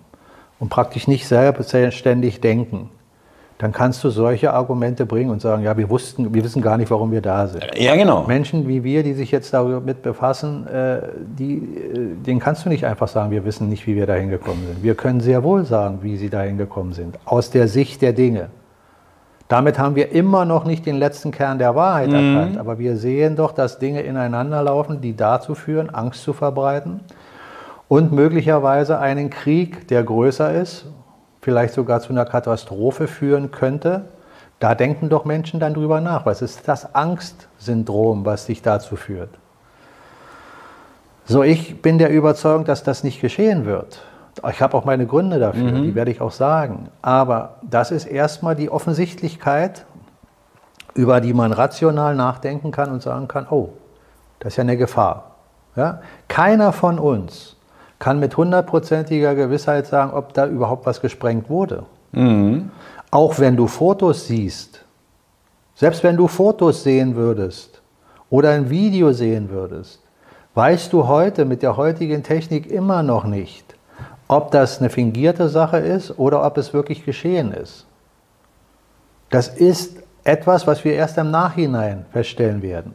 und 0.58 0.68
praktisch 0.68 1.08
nicht 1.08 1.26
selbstständig 1.26 2.40
denken 2.40 2.90
dann 3.62 3.70
kannst 3.70 4.03
du 4.03 4.11
solche 4.11 4.53
Argumente 4.53 5.07
bringen 5.07 5.31
und 5.31 5.40
sagen, 5.40 5.62
ja, 5.62 5.77
wir 5.77 5.88
wussten, 5.88 6.35
wir 6.35 6.42
wissen 6.42 6.61
gar 6.62 6.77
nicht, 6.77 6.90
warum 6.90 7.12
wir 7.12 7.20
da 7.20 7.46
sind. 7.46 7.64
Ja, 7.77 7.94
genau. 7.94 8.25
Menschen 8.27 8.66
wie 8.66 8.83
wir, 8.83 9.05
die 9.05 9.12
sich 9.12 9.31
jetzt 9.31 9.55
damit 9.55 10.03
befassen, 10.03 10.66
äh, 10.66 11.03
die, 11.38 11.59
äh, 11.59 12.16
denen 12.27 12.40
kannst 12.40 12.64
du 12.64 12.68
nicht 12.68 12.85
einfach 12.85 13.07
sagen, 13.07 13.31
wir 13.31 13.44
wissen 13.44 13.68
nicht, 13.68 13.87
wie 13.87 13.94
wir 13.94 14.07
da 14.07 14.14
hingekommen 14.14 14.66
sind. 14.66 14.83
Wir 14.83 14.96
können 14.96 15.20
sehr 15.20 15.44
wohl 15.44 15.64
sagen, 15.64 16.01
wie 16.03 16.16
sie 16.16 16.29
da 16.29 16.42
hingekommen 16.42 16.92
sind, 16.92 17.20
aus 17.25 17.51
der 17.51 17.68
Sicht 17.68 18.03
der 18.03 18.12
Dinge. 18.12 18.48
Damit 19.46 19.79
haben 19.79 19.94
wir 19.94 20.11
immer 20.11 20.44
noch 20.44 20.64
nicht 20.64 20.85
den 20.85 20.96
letzten 20.96 21.31
Kern 21.31 21.61
der 21.61 21.77
Wahrheit 21.77 22.09
mhm. 22.09 22.14
erkannt, 22.16 22.59
aber 22.59 22.81
wir 22.81 22.96
sehen 22.96 23.37
doch, 23.37 23.53
dass 23.53 23.79
Dinge 23.79 24.01
ineinander 24.01 24.61
laufen, 24.64 25.01
die 25.01 25.14
dazu 25.14 25.55
führen, 25.55 25.88
Angst 25.88 26.25
zu 26.25 26.33
verbreiten 26.33 26.98
und 27.87 28.11
möglicherweise 28.11 28.98
einen 28.98 29.31
Krieg, 29.31 29.87
der 29.87 30.03
größer 30.03 30.53
ist 30.53 30.87
vielleicht 31.42 31.74
sogar 31.74 32.00
zu 32.00 32.11
einer 32.11 32.24
Katastrophe 32.24 33.09
führen 33.09 33.50
könnte, 33.50 34.07
da 34.61 34.76
denken 34.76 35.09
doch 35.09 35.24
Menschen 35.24 35.59
dann 35.59 35.74
drüber 35.74 36.00
nach. 36.00 36.24
Was 36.24 36.40
ist 36.40 36.68
das 36.68 36.94
Angstsyndrom, 36.94 38.24
was 38.24 38.46
dich 38.46 38.62
dazu 38.62 38.94
führt? 38.94 39.31
So, 41.24 41.42
ich 41.42 41.83
bin 41.83 41.98
der 41.98 42.11
Überzeugung, 42.11 42.64
dass 42.64 42.85
das 42.85 43.05
nicht 43.05 43.20
geschehen 43.20 43.66
wird. 43.66 44.02
Ich 44.48 44.62
habe 44.62 44.76
auch 44.76 44.85
meine 44.85 45.07
Gründe 45.07 45.38
dafür, 45.38 45.72
mhm. 45.72 45.83
die 45.83 45.94
werde 45.94 46.11
ich 46.11 46.20
auch 46.20 46.31
sagen. 46.31 46.88
Aber 47.02 47.57
das 47.62 47.90
ist 47.90 48.07
erstmal 48.07 48.55
die 48.55 48.70
Offensichtlichkeit, 48.70 49.85
über 50.94 51.20
die 51.20 51.35
man 51.35 51.52
rational 51.52 52.14
nachdenken 52.14 52.70
kann 52.70 52.90
und 52.90 53.02
sagen 53.02 53.28
kann, 53.28 53.46
oh, 53.50 53.70
das 54.38 54.52
ist 54.52 54.57
ja 54.59 54.62
eine 54.62 54.76
Gefahr. 54.76 55.33
Ja? 55.74 56.02
Keiner 56.28 56.72
von 56.72 56.98
uns 56.98 57.51
kann 58.02 58.18
mit 58.18 58.36
hundertprozentiger 58.36 59.36
Gewissheit 59.36 59.86
sagen, 59.86 60.12
ob 60.12 60.34
da 60.34 60.48
überhaupt 60.48 60.86
was 60.86 61.00
gesprengt 61.00 61.48
wurde. 61.48 61.84
Mhm. 62.10 62.72
Auch 63.12 63.38
wenn 63.38 63.56
du 63.56 63.68
Fotos 63.68 64.26
siehst, 64.26 64.84
selbst 65.76 66.02
wenn 66.02 66.16
du 66.16 66.26
Fotos 66.26 66.82
sehen 66.82 67.14
würdest 67.14 67.80
oder 68.28 68.50
ein 68.50 68.68
Video 68.70 69.12
sehen 69.12 69.50
würdest, 69.50 70.02
weißt 70.56 70.92
du 70.92 71.06
heute 71.06 71.44
mit 71.44 71.62
der 71.62 71.76
heutigen 71.76 72.24
Technik 72.24 72.68
immer 72.68 73.04
noch 73.04 73.22
nicht, 73.22 73.76
ob 74.26 74.50
das 74.50 74.80
eine 74.80 74.90
fingierte 74.90 75.48
Sache 75.48 75.78
ist 75.78 76.18
oder 76.18 76.44
ob 76.44 76.58
es 76.58 76.74
wirklich 76.74 77.04
geschehen 77.04 77.52
ist. 77.52 77.86
Das 79.30 79.46
ist 79.46 80.02
etwas, 80.24 80.66
was 80.66 80.84
wir 80.84 80.94
erst 80.94 81.18
im 81.18 81.30
Nachhinein 81.30 82.04
feststellen 82.10 82.62
werden. 82.62 82.94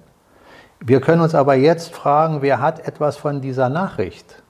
Wir 0.82 1.00
können 1.00 1.22
uns 1.22 1.34
aber 1.34 1.56
jetzt 1.56 1.96
fragen, 1.96 2.42
wer 2.42 2.60
hat 2.60 2.86
etwas 2.86 3.16
von 3.16 3.40
dieser 3.40 3.70
Nachricht? 3.70 4.44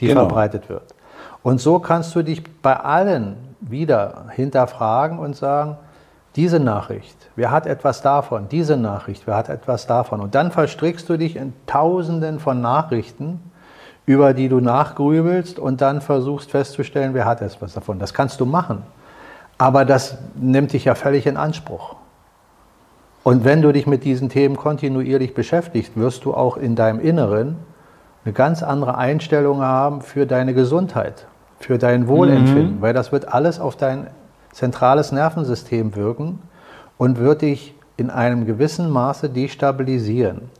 Die 0.00 0.08
genau. 0.08 0.22
verbreitet 0.22 0.68
wird. 0.68 0.94
Und 1.42 1.60
so 1.60 1.78
kannst 1.78 2.14
du 2.14 2.22
dich 2.22 2.42
bei 2.60 2.76
allen 2.76 3.36
wieder 3.60 4.26
hinterfragen 4.30 5.18
und 5.18 5.36
sagen, 5.36 5.76
diese 6.34 6.60
Nachricht, 6.60 7.16
wer 7.34 7.50
hat 7.50 7.66
etwas 7.66 8.02
davon? 8.02 8.48
Diese 8.50 8.76
Nachricht, 8.76 9.26
wer 9.26 9.36
hat 9.36 9.48
etwas 9.48 9.86
davon? 9.86 10.20
Und 10.20 10.34
dann 10.34 10.50
verstrickst 10.50 11.08
du 11.08 11.16
dich 11.16 11.36
in 11.36 11.54
Tausenden 11.66 12.40
von 12.40 12.60
Nachrichten, 12.60 13.40
über 14.04 14.34
die 14.34 14.48
du 14.48 14.60
nachgrübelst 14.60 15.58
und 15.58 15.80
dann 15.80 16.00
versuchst 16.00 16.50
festzustellen, 16.50 17.14
wer 17.14 17.24
hat 17.24 17.42
etwas 17.42 17.74
davon. 17.74 17.98
Das 17.98 18.12
kannst 18.12 18.40
du 18.40 18.46
machen. 18.46 18.82
Aber 19.58 19.84
das 19.84 20.18
nimmt 20.34 20.72
dich 20.72 20.84
ja 20.84 20.94
völlig 20.94 21.26
in 21.26 21.36
Anspruch. 21.36 21.96
Und 23.24 23.44
wenn 23.44 23.62
du 23.62 23.72
dich 23.72 23.86
mit 23.86 24.04
diesen 24.04 24.28
Themen 24.28 24.56
kontinuierlich 24.56 25.34
beschäftigst, 25.34 25.96
wirst 25.96 26.24
du 26.24 26.34
auch 26.34 26.56
in 26.56 26.76
deinem 26.76 27.00
Inneren 27.00 27.56
eine 28.26 28.32
ganz 28.32 28.64
andere 28.64 28.98
Einstellung 28.98 29.62
haben 29.62 30.02
für 30.02 30.26
deine 30.26 30.52
Gesundheit, 30.52 31.28
für 31.60 31.78
dein 31.78 32.08
Wohlempfinden, 32.08 32.78
mhm. 32.78 32.82
weil 32.82 32.92
das 32.92 33.12
wird 33.12 33.32
alles 33.32 33.60
auf 33.60 33.76
dein 33.76 34.08
zentrales 34.50 35.12
Nervensystem 35.12 35.94
wirken 35.94 36.40
und 36.98 37.20
wird 37.20 37.42
dich 37.42 37.74
in 37.96 38.10
einem 38.10 38.44
gewissen 38.44 38.90
Maße 38.90 39.30
destabilisieren. 39.30 40.50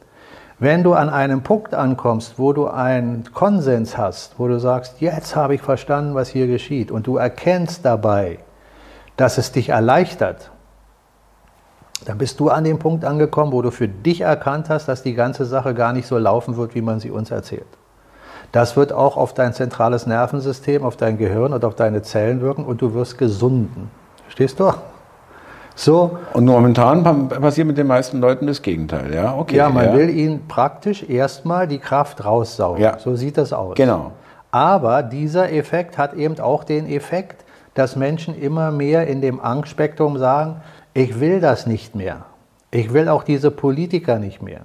Wenn 0.60 0.84
du 0.84 0.94
an 0.94 1.10
einem 1.10 1.42
Punkt 1.42 1.74
ankommst, 1.74 2.38
wo 2.38 2.52
du 2.52 2.68
einen 2.68 3.24
Konsens 3.34 3.98
hast, 3.98 4.38
wo 4.38 4.46
du 4.46 4.60
sagst, 4.60 5.00
jetzt 5.00 5.34
habe 5.34 5.56
ich 5.56 5.60
verstanden, 5.60 6.14
was 6.14 6.28
hier 6.28 6.46
geschieht, 6.46 6.92
und 6.92 7.08
du 7.08 7.16
erkennst 7.16 7.84
dabei, 7.84 8.38
dass 9.16 9.38
es 9.38 9.50
dich 9.50 9.70
erleichtert, 9.70 10.52
dann 12.04 12.18
bist 12.18 12.38
du 12.40 12.50
an 12.50 12.64
dem 12.64 12.78
Punkt 12.78 13.04
angekommen, 13.04 13.52
wo 13.52 13.62
du 13.62 13.70
für 13.70 13.88
dich 13.88 14.20
erkannt 14.20 14.68
hast, 14.68 14.86
dass 14.86 15.02
die 15.02 15.14
ganze 15.14 15.44
Sache 15.44 15.74
gar 15.74 15.92
nicht 15.92 16.06
so 16.06 16.18
laufen 16.18 16.56
wird, 16.56 16.74
wie 16.74 16.82
man 16.82 17.00
sie 17.00 17.10
uns 17.10 17.30
erzählt. 17.30 17.66
Das 18.52 18.76
wird 18.76 18.92
auch 18.92 19.16
auf 19.16 19.34
dein 19.34 19.52
zentrales 19.54 20.06
Nervensystem, 20.06 20.84
auf 20.84 20.96
dein 20.96 21.18
Gehirn 21.18 21.52
und 21.52 21.64
auf 21.64 21.74
deine 21.74 22.02
Zellen 22.02 22.40
wirken 22.40 22.64
und 22.64 22.80
du 22.80 22.94
wirst 22.94 23.18
gesunden. 23.18 23.90
Verstehst 24.24 24.60
du? 24.60 24.72
So. 25.74 26.18
Und 26.32 26.46
momentan 26.46 27.28
passiert 27.28 27.66
mit 27.66 27.76
den 27.76 27.86
meisten 27.86 28.20
Leuten 28.20 28.46
das 28.46 28.62
Gegenteil, 28.62 29.12
ja? 29.12 29.36
Okay. 29.36 29.56
Ja, 29.56 29.68
man 29.68 29.86
ja. 29.86 29.94
will 29.94 30.08
ihnen 30.08 30.48
praktisch 30.48 31.02
erstmal 31.08 31.68
die 31.68 31.78
Kraft 31.78 32.24
raussaugen. 32.24 32.82
Ja. 32.82 32.98
So 32.98 33.14
sieht 33.14 33.36
das 33.36 33.52
aus. 33.52 33.74
Genau. 33.74 34.12
Aber 34.50 35.02
dieser 35.02 35.52
Effekt 35.52 35.98
hat 35.98 36.14
eben 36.14 36.40
auch 36.40 36.64
den 36.64 36.88
Effekt, 36.88 37.44
dass 37.74 37.94
Menschen 37.94 38.34
immer 38.34 38.70
mehr 38.70 39.06
in 39.06 39.20
dem 39.20 39.38
Angstspektrum 39.38 40.16
sagen, 40.16 40.62
ich 40.96 41.20
will 41.20 41.40
das 41.40 41.66
nicht 41.66 41.94
mehr. 41.94 42.24
Ich 42.70 42.92
will 42.92 43.08
auch 43.08 43.22
diese 43.22 43.50
Politiker 43.50 44.18
nicht 44.18 44.42
mehr. 44.42 44.62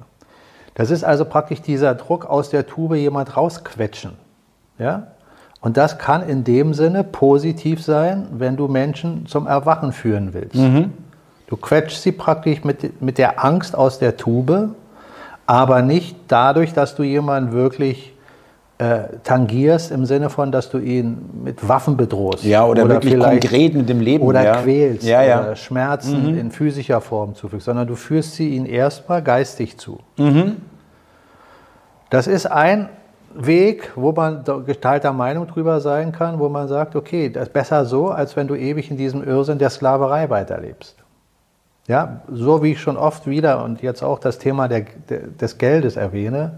Das 0.76 0.90
ist 0.90 1.04
also 1.04 1.26
praktisch 1.26 1.62
dieser 1.62 1.94
Druck 1.94 2.26
aus 2.26 2.50
der 2.50 2.66
Tube 2.66 2.96
jemand 2.96 3.36
rausquetschen. 3.36 4.14
Ja? 4.80 5.08
Und 5.60 5.76
das 5.76 5.98
kann 5.98 6.28
in 6.28 6.44
dem 6.44 6.74
Sinne 6.74 7.04
positiv 7.04 7.84
sein, 7.84 8.28
wenn 8.32 8.56
du 8.56 8.68
Menschen 8.68 9.26
zum 9.28 9.46
Erwachen 9.46 9.92
führen 9.92 10.34
willst. 10.34 10.56
Mhm. 10.56 10.94
Du 11.48 11.58
quetschst 11.58 12.02
sie 12.02 12.14
praktisch 12.14 12.64
mit, 12.64 13.02
mit 13.02 13.18
der 13.18 13.44
Angst 13.44 13.76
aus 13.76 14.00
der 14.00 14.16
Tube, 14.16 14.70
aber 15.46 15.82
nicht 15.82 16.16
dadurch, 16.30 16.72
dass 16.74 16.96
du 16.96 17.04
jemanden 17.04 17.52
wirklich 17.52 18.14
äh, 18.82 19.20
tangierst 19.24 19.92
im 19.92 20.08
Sinne 20.08 20.32
von, 20.32 20.52
dass 20.52 20.72
du 20.72 20.80
ihn 20.80 21.30
mit 21.44 21.68
Waffen 21.68 21.98
bedrohst. 21.98 22.44
Ja, 22.44 22.66
oder, 22.66 22.86
oder 22.86 22.96
wirklich 22.96 23.20
konkret 23.20 23.76
mit 23.76 23.88
dem 23.88 24.00
Leben. 24.00 24.24
Oder 24.24 24.44
ja. 24.44 24.56
quälst 24.56 25.04
ja, 25.04 25.22
ja. 25.22 25.40
oder 25.42 25.56
Schmerzen 25.56 26.32
mhm. 26.32 26.40
in 26.40 26.52
physischer 26.52 27.00
Form 27.00 27.36
zufügst, 27.36 27.66
sondern 27.66 27.86
du 27.86 27.96
führst 27.96 28.34
sie 28.34 28.50
ihnen 28.50 28.66
erstmal 28.66 29.22
geistig 29.22 29.78
zu. 29.78 30.00
Mhm. 30.18 30.58
Das 32.10 32.26
ist 32.26 32.48
ein 32.48 32.90
Weg, 33.36 33.92
wo 33.96 34.14
man 34.14 34.44
geteilter 34.66 35.14
Meinung 35.14 35.46
drüber 35.46 35.80
sein 35.80 36.12
kann, 36.12 36.40
wo 36.40 36.50
man 36.50 36.68
sagt, 36.68 36.96
okay, 36.96 37.30
das 37.30 37.44
ist 37.44 37.54
besser 37.54 37.86
so, 37.86 38.10
als 38.10 38.36
wenn 38.36 38.48
du 38.48 38.56
ewig 38.56 38.90
in 38.90 38.98
diesem 38.98 39.24
Irrsinn 39.24 39.60
der 39.60 39.70
Sklaverei 39.70 40.32
weiterlebst. 40.32 40.96
Ja, 41.88 42.22
so 42.32 42.64
wie 42.64 42.72
ich 42.72 42.82
schon 42.82 42.98
oft 42.98 43.28
wieder 43.28 43.64
und 43.64 43.84
jetzt 43.84 44.02
auch 44.02 44.18
das 44.18 44.40
Thema 44.40 44.68
der, 44.68 44.86
des 45.40 45.60
Geldes 45.60 45.98
erwähne, 45.98 46.58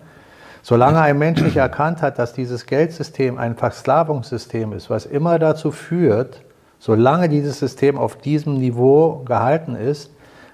solange 0.63 1.01
ein 1.01 1.19
Mensch 1.19 1.41
nicht 1.41 1.57
erkannt 1.57 2.01
hat, 2.01 2.17
dass 2.17 2.33
dieses 2.33 2.65
Geldsystem 2.65 3.37
ein 3.37 3.55
Versklavungssystem 3.55 4.73
ist, 4.73 4.89
was 4.89 5.05
immer 5.05 5.37
dazu 5.37 5.69
führt, 5.69 6.41
solange 6.79 7.29
dieses 7.29 7.59
System 7.59 7.97
auf 7.97 8.17
diesem 8.17 8.55
Niveau 8.55 9.23
gehalten 9.25 9.75
ist, 9.75 10.11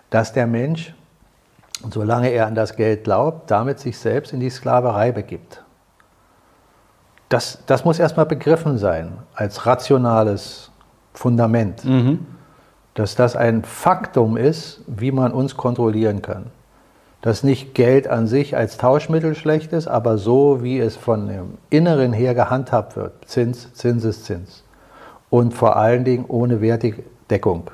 dass 0.09 0.33
der 0.33 0.47
Mensch, 0.47 0.93
solange 1.91 2.29
er 2.29 2.47
an 2.47 2.55
das 2.55 2.75
Geld 2.75 3.03
glaubt, 3.03 3.49
damit 3.49 3.79
sich 3.79 3.97
selbst 3.97 4.33
in 4.33 4.39
die 4.39 4.49
Sklaverei 4.49 5.11
begibt. 5.11 5.63
Das, 7.29 7.59
das 7.67 7.85
muss 7.85 7.99
erstmal 7.99 8.25
begriffen 8.25 8.79
sein 8.79 9.19
als 9.35 9.67
rationales 9.67 10.71
Fundament, 11.13 11.85
mhm. 11.85 12.25
dass 12.95 13.15
das 13.15 13.35
ein 13.35 13.63
Faktum 13.63 14.37
ist, 14.37 14.81
wie 14.87 15.11
man 15.11 15.31
uns 15.31 15.55
kontrollieren 15.55 16.23
kann. 16.23 16.47
Dass 17.21 17.43
nicht 17.43 17.75
Geld 17.75 18.07
an 18.07 18.27
sich 18.27 18.55
als 18.55 18.77
Tauschmittel 18.77 19.35
schlecht 19.35 19.73
ist, 19.73 19.87
aber 19.87 20.17
so, 20.17 20.63
wie 20.63 20.79
es 20.79 20.95
von 20.95 21.27
dem 21.27 21.57
Inneren 21.69 22.13
her 22.13 22.33
gehandhabt 22.33 22.95
wird, 22.95 23.25
Zins, 23.25 23.73
Zinseszins. 23.73 24.63
Und 25.29 25.53
vor 25.53 25.75
allen 25.75 26.05
Dingen 26.05 26.25
ohne 26.27 26.61
Wertdeckung. 26.61 27.71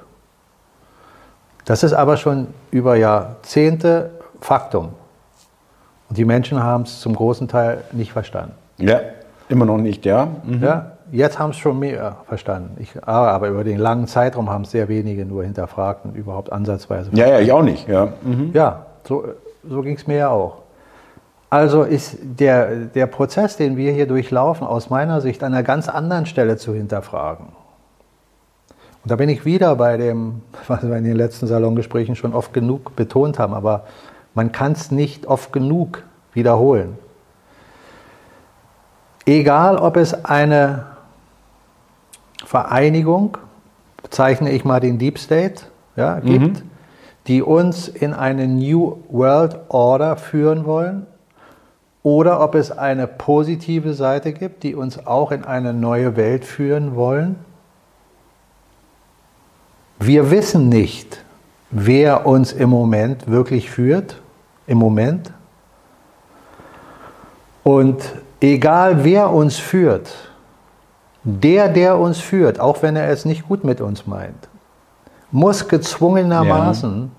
Das 1.63 1.83
ist 1.83 1.93
aber 1.93 2.17
schon 2.17 2.47
über 2.71 2.95
Jahrzehnte 2.95 4.11
Faktum. 4.41 4.89
Und 6.09 6.17
die 6.17 6.25
Menschen 6.25 6.61
haben 6.61 6.83
es 6.83 6.99
zum 6.99 7.15
großen 7.15 7.47
Teil 7.47 7.83
nicht 7.91 8.13
verstanden. 8.13 8.53
Ja. 8.77 8.99
Immer 9.47 9.65
noch 9.65 9.77
nicht, 9.77 10.05
ja. 10.05 10.27
Mhm. 10.43 10.63
ja 10.63 10.95
jetzt 11.11 11.39
haben 11.39 11.51
es 11.51 11.57
schon 11.57 11.79
mehr 11.79 12.17
verstanden. 12.27 12.77
Ich, 12.79 12.91
ah, 13.05 13.27
aber 13.27 13.49
über 13.49 13.63
den 13.63 13.77
langen 13.77 14.07
Zeitraum 14.07 14.49
haben 14.49 14.63
es 14.63 14.71
sehr 14.71 14.87
wenige 14.87 15.25
nur 15.25 15.43
hinterfragt 15.43 16.05
und 16.05 16.15
überhaupt 16.15 16.51
ansatzweise. 16.51 17.09
Verstanden. 17.09 17.31
Ja, 17.31 17.37
ja, 17.37 17.43
ich 17.43 17.51
auch 17.51 17.63
nicht. 17.63 17.87
Ja, 17.87 18.13
mhm. 18.21 18.51
ja 18.53 18.85
so, 19.07 19.25
so 19.67 19.81
ging 19.81 19.95
es 19.95 20.07
mir 20.07 20.17
ja 20.17 20.29
auch. 20.29 20.61
Also 21.49 21.83
ist 21.83 22.17
der, 22.21 22.75
der 22.87 23.07
Prozess, 23.07 23.55
den 23.55 23.77
wir 23.77 23.93
hier 23.93 24.07
durchlaufen, 24.07 24.65
aus 24.67 24.89
meiner 24.89 25.21
Sicht 25.21 25.43
an 25.43 25.53
einer 25.53 25.63
ganz 25.63 25.87
anderen 25.87 26.25
Stelle 26.25 26.57
zu 26.57 26.73
hinterfragen. 26.73 27.47
Und 29.03 29.11
da 29.11 29.15
bin 29.15 29.29
ich 29.29 29.45
wieder 29.45 29.75
bei 29.75 29.97
dem, 29.97 30.41
was 30.67 30.81
wir 30.83 30.97
in 30.97 31.03
den 31.03 31.15
letzten 31.15 31.47
Salongesprächen 31.47 32.15
schon 32.15 32.33
oft 32.33 32.53
genug 32.53 32.95
betont 32.95 33.37
haben, 33.39 33.53
aber 33.53 33.85
man 34.33 34.51
kann 34.51 34.71
es 34.71 34.91
nicht 34.91 35.27
oft 35.27 35.53
genug 35.53 36.03
wiederholen. 36.33 36.97
Egal, 39.25 39.77
ob 39.77 39.97
es 39.97 40.25
eine 40.25 40.85
Vereinigung, 42.45 43.37
bezeichne 44.03 44.51
ich 44.51 44.65
mal 44.65 44.79
den 44.79 44.97
Deep 44.97 45.17
State, 45.17 45.63
ja, 45.95 46.19
gibt, 46.19 46.63
mhm. 46.63 46.69
Die 47.27 47.41
uns 47.41 47.87
in 47.87 48.13
eine 48.13 48.47
New 48.47 48.97
World 49.09 49.57
Order 49.69 50.17
führen 50.17 50.65
wollen, 50.65 51.07
oder 52.05 52.39
ob 52.39 52.53
es 52.53 52.69
eine 52.71 53.07
positive 53.07 53.95
Seite 53.95 54.31
gibt, 54.31 54.61
die 54.61 54.75
uns 54.75 55.07
auch 55.07 55.31
in 55.31 55.43
eine 55.43 55.73
neue 55.73 56.15
Welt 56.15 56.45
führen 56.45 56.95
wollen. 56.95 57.37
Wir 59.97 60.29
wissen 60.29 60.69
nicht, 60.69 61.23
wer 61.71 62.27
uns 62.27 62.53
im 62.53 62.69
Moment 62.69 63.27
wirklich 63.27 63.71
führt, 63.71 64.21
im 64.67 64.77
Moment. 64.77 65.33
Und 67.63 68.03
egal 68.39 69.03
wer 69.03 69.31
uns 69.31 69.57
führt, 69.57 70.13
der, 71.23 71.69
der 71.69 71.97
uns 71.97 72.19
führt, 72.19 72.59
auch 72.59 72.83
wenn 72.83 72.95
er 72.95 73.09
es 73.09 73.25
nicht 73.25 73.47
gut 73.47 73.63
mit 73.63 73.81
uns 73.81 74.05
meint, 74.05 74.47
muss 75.31 75.67
gezwungenermaßen 75.67 77.01
ja. 77.01 77.09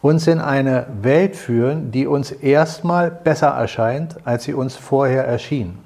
uns 0.00 0.26
in 0.26 0.40
eine 0.40 0.86
Welt 1.00 1.36
führen, 1.36 1.90
die 1.90 2.06
uns 2.06 2.30
erstmal 2.30 3.10
besser 3.10 3.48
erscheint, 3.48 4.16
als 4.24 4.44
sie 4.44 4.54
uns 4.54 4.76
vorher 4.76 5.26
erschien. 5.26 5.78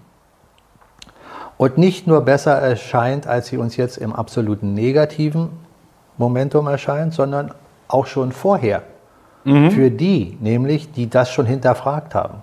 Und 1.58 1.78
nicht 1.78 2.06
nur 2.06 2.20
besser 2.20 2.52
erscheint, 2.52 3.26
als 3.26 3.48
sie 3.48 3.56
uns 3.56 3.76
jetzt 3.76 3.96
im 3.96 4.12
absoluten 4.12 4.74
negativen 4.74 5.48
Momentum 6.18 6.66
erscheint, 6.66 7.14
sondern 7.14 7.52
auch 7.88 8.06
schon 8.06 8.32
vorher. 8.32 8.82
Mhm. 9.44 9.70
Für 9.70 9.90
die, 9.90 10.36
nämlich, 10.40 10.92
die 10.92 11.08
das 11.08 11.30
schon 11.30 11.46
hinterfragt 11.46 12.14
haben. 12.14 12.42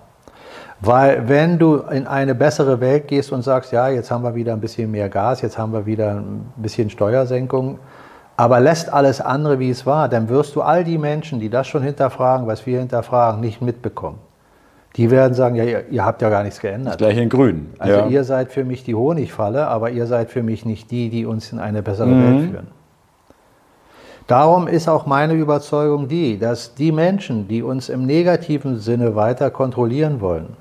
Weil 0.80 1.28
wenn 1.28 1.58
du 1.58 1.76
in 1.76 2.06
eine 2.06 2.34
bessere 2.34 2.80
Welt 2.80 3.08
gehst 3.08 3.32
und 3.32 3.42
sagst, 3.42 3.72
ja, 3.72 3.88
jetzt 3.88 4.10
haben 4.10 4.24
wir 4.24 4.34
wieder 4.34 4.52
ein 4.52 4.60
bisschen 4.60 4.90
mehr 4.90 5.08
Gas, 5.08 5.40
jetzt 5.42 5.56
haben 5.56 5.72
wir 5.72 5.86
wieder 5.86 6.16
ein 6.16 6.52
bisschen 6.56 6.90
Steuersenkung, 6.90 7.78
aber 8.36 8.60
lässt 8.60 8.92
alles 8.92 9.20
andere, 9.20 9.58
wie 9.58 9.70
es 9.70 9.86
war, 9.86 10.08
dann 10.08 10.28
wirst 10.28 10.56
du 10.56 10.62
all 10.62 10.84
die 10.84 10.98
Menschen, 10.98 11.38
die 11.40 11.48
das 11.48 11.66
schon 11.66 11.82
hinterfragen, 11.82 12.46
was 12.46 12.66
wir 12.66 12.80
hinterfragen, 12.80 13.40
nicht 13.40 13.62
mitbekommen. 13.62 14.18
Die 14.96 15.10
werden 15.10 15.34
sagen, 15.34 15.56
ja, 15.56 15.64
ihr, 15.64 15.88
ihr 15.90 16.04
habt 16.04 16.22
ja 16.22 16.30
gar 16.30 16.44
nichts 16.44 16.60
geändert. 16.60 16.94
Das 16.94 16.98
gleich 16.98 17.16
in 17.16 17.28
grün. 17.28 17.72
Also 17.78 17.96
ja. 18.00 18.06
ihr 18.06 18.24
seid 18.24 18.52
für 18.52 18.64
mich 18.64 18.84
die 18.84 18.94
Honigfalle, 18.94 19.66
aber 19.66 19.90
ihr 19.90 20.06
seid 20.06 20.30
für 20.30 20.42
mich 20.42 20.64
nicht 20.64 20.90
die, 20.90 21.10
die 21.10 21.26
uns 21.26 21.52
in 21.52 21.58
eine 21.58 21.82
bessere 21.82 22.06
mhm. 22.06 22.40
Welt 22.40 22.50
führen. 22.50 22.66
Darum 24.26 24.68
ist 24.68 24.88
auch 24.88 25.04
meine 25.04 25.34
Überzeugung 25.34 26.08
die, 26.08 26.38
dass 26.38 26.74
die 26.74 26.92
Menschen, 26.92 27.46
die 27.46 27.62
uns 27.62 27.88
im 27.88 28.06
negativen 28.06 28.78
Sinne 28.78 29.14
weiter 29.14 29.50
kontrollieren 29.50 30.20
wollen, 30.20 30.56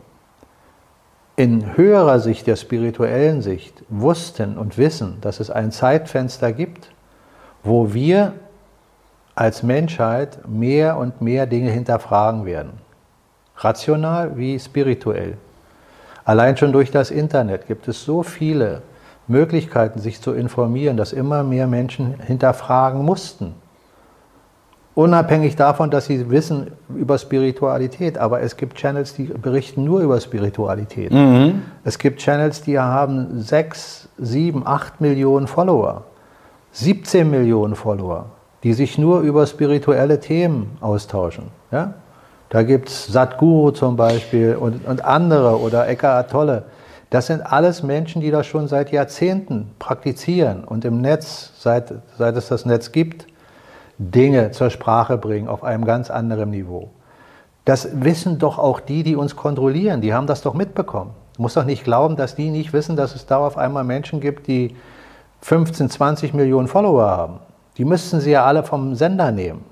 in 1.36 1.78
höherer 1.78 2.20
Sicht, 2.20 2.46
der 2.46 2.58
spirituellen 2.58 3.42
Sicht, 3.42 3.84
wussten 3.90 4.58
und 4.58 4.78
wissen, 4.78 5.18
dass 5.22 5.40
es 5.40 5.50
ein 5.50 5.72
Zeitfenster 5.72 6.52
gibt, 6.52 6.90
wo 7.64 7.94
wir 7.94 8.34
als 9.36 9.64
Menschheit 9.64 10.48
mehr 10.48 10.98
und 10.98 11.22
mehr 11.22 11.46
Dinge 11.46 11.72
hinterfragen 11.72 12.46
werden. 12.46 12.74
Rational 13.58 14.38
wie 14.38 14.60
spirituell. 14.60 15.38
Allein 16.26 16.56
schon 16.58 16.72
durch 16.72 16.92
das 16.92 17.12
Internet 17.12 17.68
gibt 17.68 17.88
es 17.88 18.04
so 18.04 18.24
viele 18.24 18.82
Möglichkeiten, 19.28 20.00
sich 20.00 20.22
zu 20.22 20.34
informieren, 20.34 20.98
dass 20.98 21.14
immer 21.14 21.44
mehr 21.44 21.68
Menschen 21.68 22.20
hinterfragen 22.20 23.04
mussten. 23.04 23.56
Unabhängig 24.96 25.56
davon, 25.56 25.90
dass 25.90 26.06
sie 26.06 26.30
wissen 26.30 26.72
über 26.96 27.18
Spiritualität, 27.18 28.18
aber 28.20 28.42
es 28.42 28.58
gibt 28.58 28.78
Channels, 28.78 29.16
die 29.16 29.24
berichten 29.24 29.84
nur 29.84 30.02
über 30.02 30.20
Spiritualität. 30.22 31.12
Mhm. 31.12 31.64
Es 31.84 31.98
gibt 31.98 32.20
Channels, 32.20 32.62
die 32.62 32.78
haben 32.78 33.42
6, 33.42 34.10
7, 34.20 34.68
8 34.68 35.02
Millionen 35.02 35.48
Follower, 35.48 36.04
17 36.74 37.30
Millionen 37.30 37.76
Follower, 37.76 38.26
die 38.64 38.74
sich 38.74 38.98
nur 38.98 39.22
über 39.22 39.46
spirituelle 39.46 40.20
Themen 40.20 40.78
austauschen. 40.82 41.46
Ja? 41.72 41.94
Da 42.50 42.64
gibt 42.64 42.90
es 42.90 43.08
Satguru 43.08 43.72
zum 43.72 43.96
Beispiel 43.96 44.56
und, 44.56 44.86
und 44.86 45.06
andere 45.06 45.60
oder 45.60 45.88
Eckhart 45.88 46.32
Tolle. 46.32 46.66
Das 47.12 47.28
sind 47.28 47.42
alles 47.42 47.84
Menschen, 47.84 48.22
die 48.22 48.32
das 48.32 48.48
schon 48.48 48.68
seit 48.68 48.92
Jahrzehnten 48.92 49.70
praktizieren 49.78 50.64
und 50.64 50.84
im 50.84 51.00
Netz, 51.00 51.52
seit, 51.60 51.94
seit 52.18 52.36
es 52.36 52.48
das 52.48 52.66
Netz 52.66 52.92
gibt, 52.92 53.28
Dinge 54.00 54.50
zur 54.50 54.72
Sprache 54.72 55.18
bringen 55.18 55.48
auf 55.48 55.64
einem 55.64 55.86
ganz 55.86 56.10
anderen 56.10 56.50
Niveau. 56.50 56.90
Das 57.66 58.02
wissen 58.02 58.40
doch 58.40 58.58
auch 58.58 58.80
die, 58.80 59.04
die 59.04 59.16
uns 59.16 59.36
kontrollieren. 59.36 60.02
Die 60.02 60.14
haben 60.14 60.26
das 60.26 60.42
doch 60.42 60.56
mitbekommen. 60.56 61.12
Du 61.36 61.44
musst 61.44 61.56
doch 61.56 61.66
nicht 61.66 61.84
glauben, 61.84 62.16
dass 62.16 62.34
die 62.36 62.50
nicht 62.50 62.74
wissen, 62.74 62.96
dass 62.96 63.14
es 63.14 63.28
da 63.28 63.38
auf 63.38 63.58
einmal 63.58 63.84
Menschen 63.84 64.20
gibt, 64.20 64.48
die 64.48 64.76
15, 65.44 65.90
20 65.90 66.34
Millionen 66.34 66.70
Follower 66.70 67.06
haben. 67.06 67.40
Die 67.78 67.84
müssten 67.84 68.22
sie 68.22 68.32
ja 68.32 68.46
alle 68.46 68.64
vom 68.64 68.96
Sender 68.96 69.32
nehmen. 69.32 69.66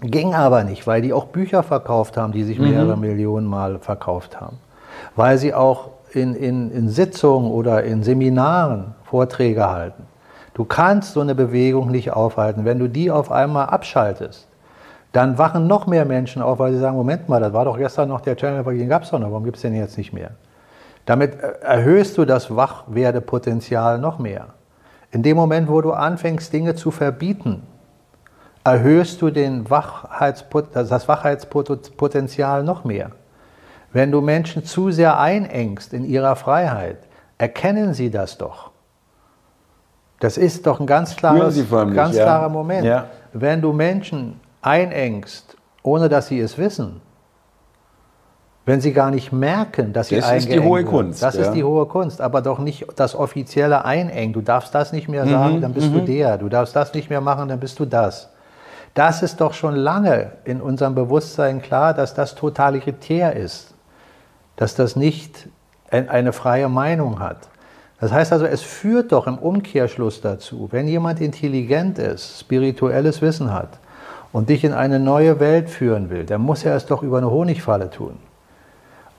Ging 0.00 0.34
aber 0.34 0.62
nicht, 0.62 0.86
weil 0.86 1.00
die 1.00 1.14
auch 1.14 1.26
Bücher 1.26 1.62
verkauft 1.62 2.18
haben, 2.18 2.32
die 2.32 2.44
sich 2.44 2.58
mhm. 2.58 2.70
mehrere 2.70 2.96
Millionen 2.98 3.46
Mal 3.46 3.78
verkauft 3.78 4.40
haben. 4.40 4.58
Weil 5.16 5.38
sie 5.38 5.54
auch 5.54 5.90
in, 6.12 6.34
in, 6.34 6.70
in 6.70 6.90
Sitzungen 6.90 7.50
oder 7.50 7.84
in 7.84 8.02
Seminaren 8.02 8.94
Vorträge 9.04 9.70
halten. 9.70 10.04
Du 10.52 10.64
kannst 10.64 11.14
so 11.14 11.20
eine 11.20 11.34
Bewegung 11.34 11.90
nicht 11.90 12.12
aufhalten. 12.12 12.66
Wenn 12.66 12.78
du 12.78 12.88
die 12.88 13.10
auf 13.10 13.32
einmal 13.32 13.66
abschaltest, 13.66 14.46
dann 15.12 15.38
wachen 15.38 15.66
noch 15.66 15.86
mehr 15.86 16.04
Menschen 16.04 16.42
auf, 16.42 16.58
weil 16.58 16.72
sie 16.72 16.78
sagen, 16.78 16.96
Moment 16.96 17.28
mal, 17.28 17.40
das 17.40 17.54
war 17.54 17.64
doch 17.64 17.78
gestern 17.78 18.10
noch 18.10 18.20
der 18.20 18.36
Channel, 18.36 18.64
den 18.64 18.88
gab 18.88 19.04
es 19.04 19.10
doch 19.10 19.18
noch, 19.18 19.30
warum 19.30 19.44
gibt 19.44 19.56
es 19.56 19.62
den 19.62 19.74
jetzt 19.74 19.96
nicht 19.96 20.12
mehr? 20.12 20.32
Damit 21.06 21.38
erhöhst 21.38 22.18
du 22.18 22.24
das 22.24 22.54
Wachwerdepotenzial 22.54 23.98
noch 23.98 24.18
mehr. 24.18 24.53
In 25.14 25.22
dem 25.22 25.36
Moment, 25.36 25.68
wo 25.68 25.80
du 25.80 25.92
anfängst, 25.92 26.52
Dinge 26.52 26.74
zu 26.74 26.90
verbieten, 26.90 27.62
erhöhst 28.64 29.22
du 29.22 29.30
den 29.30 29.70
Wachheitspot 29.70 30.74
das 30.74 31.06
Wachheitspotenzial 31.06 32.64
noch 32.64 32.82
mehr. 32.82 33.12
Wenn 33.92 34.10
du 34.10 34.20
Menschen 34.20 34.64
zu 34.64 34.90
sehr 34.90 35.20
einengst 35.20 35.92
in 35.92 36.04
ihrer 36.04 36.34
Freiheit, 36.34 36.98
erkennen 37.38 37.94
sie 37.94 38.10
das 38.10 38.38
doch. 38.38 38.72
Das 40.18 40.36
ist 40.36 40.66
doch 40.66 40.80
ein 40.80 40.86
ganz, 40.86 41.14
klares, 41.14 41.56
ganz 41.70 42.16
ja. 42.16 42.24
klarer 42.24 42.48
Moment. 42.48 42.84
Ja. 42.84 43.06
Wenn 43.32 43.62
du 43.62 43.72
Menschen 43.72 44.40
einengst, 44.62 45.56
ohne 45.84 46.08
dass 46.08 46.26
sie 46.26 46.40
es 46.40 46.58
wissen, 46.58 47.00
wenn 48.66 48.80
sie 48.80 48.92
gar 48.92 49.10
nicht 49.10 49.32
merken, 49.32 49.92
dass 49.92 50.08
sie 50.08 50.16
Das 50.16 50.32
ist 50.32 50.48
die 50.48 50.60
hohe 50.60 50.84
Kunst. 50.84 51.22
Das 51.22 51.36
ja. 51.36 51.42
ist 51.42 51.52
die 51.52 51.64
hohe 51.64 51.86
Kunst, 51.86 52.20
aber 52.20 52.40
doch 52.40 52.58
nicht 52.58 52.86
das 52.96 53.14
offizielle 53.14 53.84
Einengen. 53.84 54.32
Du 54.32 54.40
darfst 54.40 54.74
das 54.74 54.92
nicht 54.92 55.08
mehr 55.08 55.26
sagen, 55.26 55.56
mhm, 55.56 55.60
dann 55.60 55.74
bist 55.74 55.90
mhm. 55.90 55.94
du 55.94 56.00
der. 56.00 56.38
Du 56.38 56.48
darfst 56.48 56.74
das 56.74 56.94
nicht 56.94 57.10
mehr 57.10 57.20
machen, 57.20 57.48
dann 57.48 57.60
bist 57.60 57.78
du 57.78 57.84
das. 57.84 58.30
Das 58.94 59.22
ist 59.22 59.40
doch 59.40 59.52
schon 59.52 59.74
lange 59.74 60.32
in 60.44 60.60
unserem 60.60 60.94
Bewusstsein 60.94 61.60
klar, 61.60 61.94
dass 61.94 62.14
das 62.14 62.36
totalitär 62.36 63.36
ist, 63.36 63.74
dass 64.56 64.74
das 64.74 64.96
nicht 64.96 65.48
eine 65.90 66.32
freie 66.32 66.68
Meinung 66.68 67.20
hat. 67.20 67.48
Das 68.00 68.12
heißt 68.12 68.32
also, 68.32 68.46
es 68.46 68.62
führt 68.62 69.12
doch 69.12 69.26
im 69.26 69.38
Umkehrschluss 69.38 70.20
dazu, 70.20 70.68
wenn 70.70 70.88
jemand 70.88 71.20
intelligent 71.20 71.98
ist, 71.98 72.40
spirituelles 72.40 73.20
Wissen 73.20 73.52
hat 73.52 73.78
und 74.32 74.48
dich 74.48 74.64
in 74.64 74.72
eine 74.72 74.98
neue 74.98 75.38
Welt 75.40 75.70
führen 75.70 76.10
will, 76.10 76.24
dann 76.24 76.40
muss 76.40 76.64
er 76.64 76.76
es 76.76 76.86
doch 76.86 77.02
über 77.02 77.18
eine 77.18 77.30
Honigfalle 77.30 77.90
tun. 77.90 78.18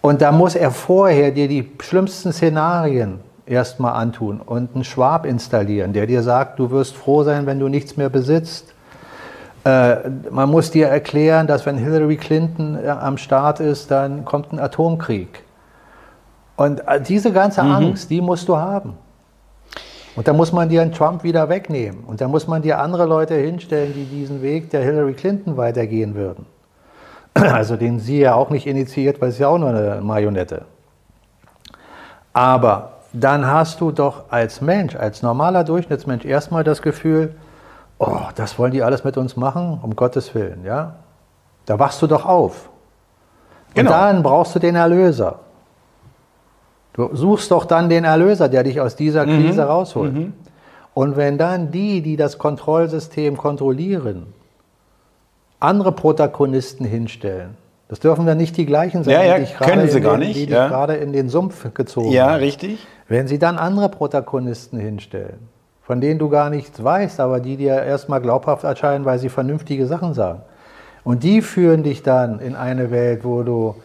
Und 0.05 0.21
da 0.21 0.31
muss 0.31 0.53
er 0.53 0.69
vorher 0.69 1.31
dir 1.31 1.47
die 1.47 1.67
schlimmsten 1.81 2.31
Szenarien 2.31 3.21
erstmal 3.47 3.93
antun 3.93 4.39
und 4.39 4.75
einen 4.75 4.83
Schwab 4.83 5.25
installieren, 5.25 5.93
der 5.93 6.05
dir 6.05 6.21
sagt, 6.21 6.59
du 6.59 6.69
wirst 6.69 6.95
froh 6.95 7.23
sein, 7.23 7.47
wenn 7.47 7.57
du 7.57 7.69
nichts 7.69 7.97
mehr 7.97 8.09
besitzt. 8.09 8.75
Äh, 9.63 9.95
man 10.29 10.51
muss 10.51 10.69
dir 10.69 10.89
erklären, 10.89 11.47
dass 11.47 11.65
wenn 11.65 11.79
Hillary 11.79 12.17
Clinton 12.17 12.77
äh, 12.77 12.87
am 12.87 13.17
Start 13.17 13.59
ist, 13.59 13.89
dann 13.89 14.25
kommt 14.25 14.53
ein 14.53 14.59
Atomkrieg. 14.59 15.43
Und 16.55 16.87
äh, 16.87 17.01
diese 17.01 17.31
ganze 17.31 17.63
mhm. 17.63 17.71
Angst, 17.71 18.11
die 18.11 18.21
musst 18.21 18.47
du 18.47 18.57
haben. 18.57 18.93
Und 20.15 20.27
da 20.27 20.33
muss 20.33 20.51
man 20.51 20.69
dir 20.69 20.83
einen 20.83 20.91
Trump 20.91 21.23
wieder 21.23 21.49
wegnehmen. 21.49 22.03
Und 22.03 22.21
da 22.21 22.27
muss 22.27 22.45
man 22.45 22.61
dir 22.61 22.77
andere 22.77 23.07
Leute 23.07 23.33
hinstellen, 23.33 23.91
die 23.95 24.05
diesen 24.05 24.43
Weg 24.43 24.69
der 24.69 24.83
Hillary 24.83 25.13
Clinton 25.13 25.57
weitergehen 25.57 26.13
würden. 26.13 26.45
Also 27.53 27.75
den 27.75 27.99
sie 27.99 28.19
ja 28.19 28.33
auch 28.35 28.49
nicht 28.49 28.65
initiiert, 28.65 29.21
weil 29.21 29.31
sie 29.31 29.41
ja 29.41 29.49
auch 29.49 29.57
nur 29.57 29.69
eine 29.69 29.99
Marionette. 30.01 30.63
Aber 32.33 32.93
dann 33.13 33.45
hast 33.45 33.81
du 33.81 33.91
doch 33.91 34.25
als 34.29 34.61
Mensch, 34.61 34.95
als 34.95 35.21
normaler 35.21 35.63
Durchschnittsmensch 35.63 36.25
erstmal 36.25 36.63
das 36.63 36.81
Gefühl, 36.81 37.35
oh, 37.97 38.19
das 38.35 38.57
wollen 38.59 38.71
die 38.71 38.83
alles 38.83 39.03
mit 39.03 39.17
uns 39.17 39.35
machen, 39.37 39.79
um 39.81 39.95
Gottes 39.95 40.33
Willen, 40.35 40.63
ja? 40.65 40.95
Da 41.65 41.79
wachst 41.79 42.01
du 42.01 42.07
doch 42.07 42.25
auf. 42.25 42.69
Genau. 43.73 43.91
Und 43.91 43.97
dann 43.97 44.23
brauchst 44.23 44.55
du 44.55 44.59
den 44.59 44.75
Erlöser. 44.75 45.39
Du 46.93 47.13
suchst 47.13 47.51
doch 47.51 47.65
dann 47.65 47.89
den 47.89 48.05
Erlöser, 48.05 48.47
der 48.47 48.63
dich 48.63 48.79
aus 48.79 48.95
dieser 48.95 49.25
mhm. 49.25 49.41
Krise 49.43 49.63
mhm. 49.63 49.67
rausholt. 49.67 50.13
Mhm. 50.13 50.33
Und 50.93 51.17
wenn 51.17 51.37
dann 51.37 51.71
die, 51.71 52.01
die 52.01 52.15
das 52.15 52.37
Kontrollsystem 52.37 53.35
kontrollieren, 53.35 54.33
andere 55.65 55.91
Protagonisten 55.91 56.85
hinstellen. 56.85 57.57
Das 57.87 57.99
dürfen 57.99 58.25
dann 58.25 58.37
nicht 58.37 58.57
die 58.57 58.65
gleichen 58.65 59.03
sein, 59.03 59.13
ja, 59.13 59.23
ja, 59.23 59.39
die, 59.39 59.53
können 59.53 59.87
sie 59.89 60.01
gar 60.01 60.17
den, 60.17 60.27
nicht, 60.27 60.35
die 60.35 60.45
ja. 60.51 60.63
dich 60.63 60.71
gerade 60.71 60.95
in 60.95 61.13
den 61.13 61.29
Sumpf 61.29 61.73
gezogen 61.73 62.11
Ja, 62.11 62.31
haben. 62.31 62.39
richtig. 62.39 62.85
Wenn 63.07 63.27
sie 63.27 63.37
dann 63.37 63.57
andere 63.57 63.89
Protagonisten 63.89 64.79
hinstellen, 64.79 65.47
von 65.83 66.01
denen 66.01 66.17
du 66.17 66.29
gar 66.29 66.49
nichts 66.49 66.83
weißt, 66.83 67.19
aber 67.19 67.39
die 67.39 67.57
dir 67.57 67.83
erstmal 67.83 68.21
glaubhaft 68.21 68.63
erscheinen, 68.63 69.05
weil 69.05 69.19
sie 69.19 69.29
vernünftige 69.29 69.85
Sachen 69.85 70.15
sagen. 70.15 70.41
Und 71.03 71.21
die 71.23 71.43
führen 71.43 71.83
dich 71.83 72.01
dann 72.01 72.39
in 72.39 72.55
eine 72.55 72.89
Welt, 72.89 73.23
wo 73.23 73.43
du 73.43 73.75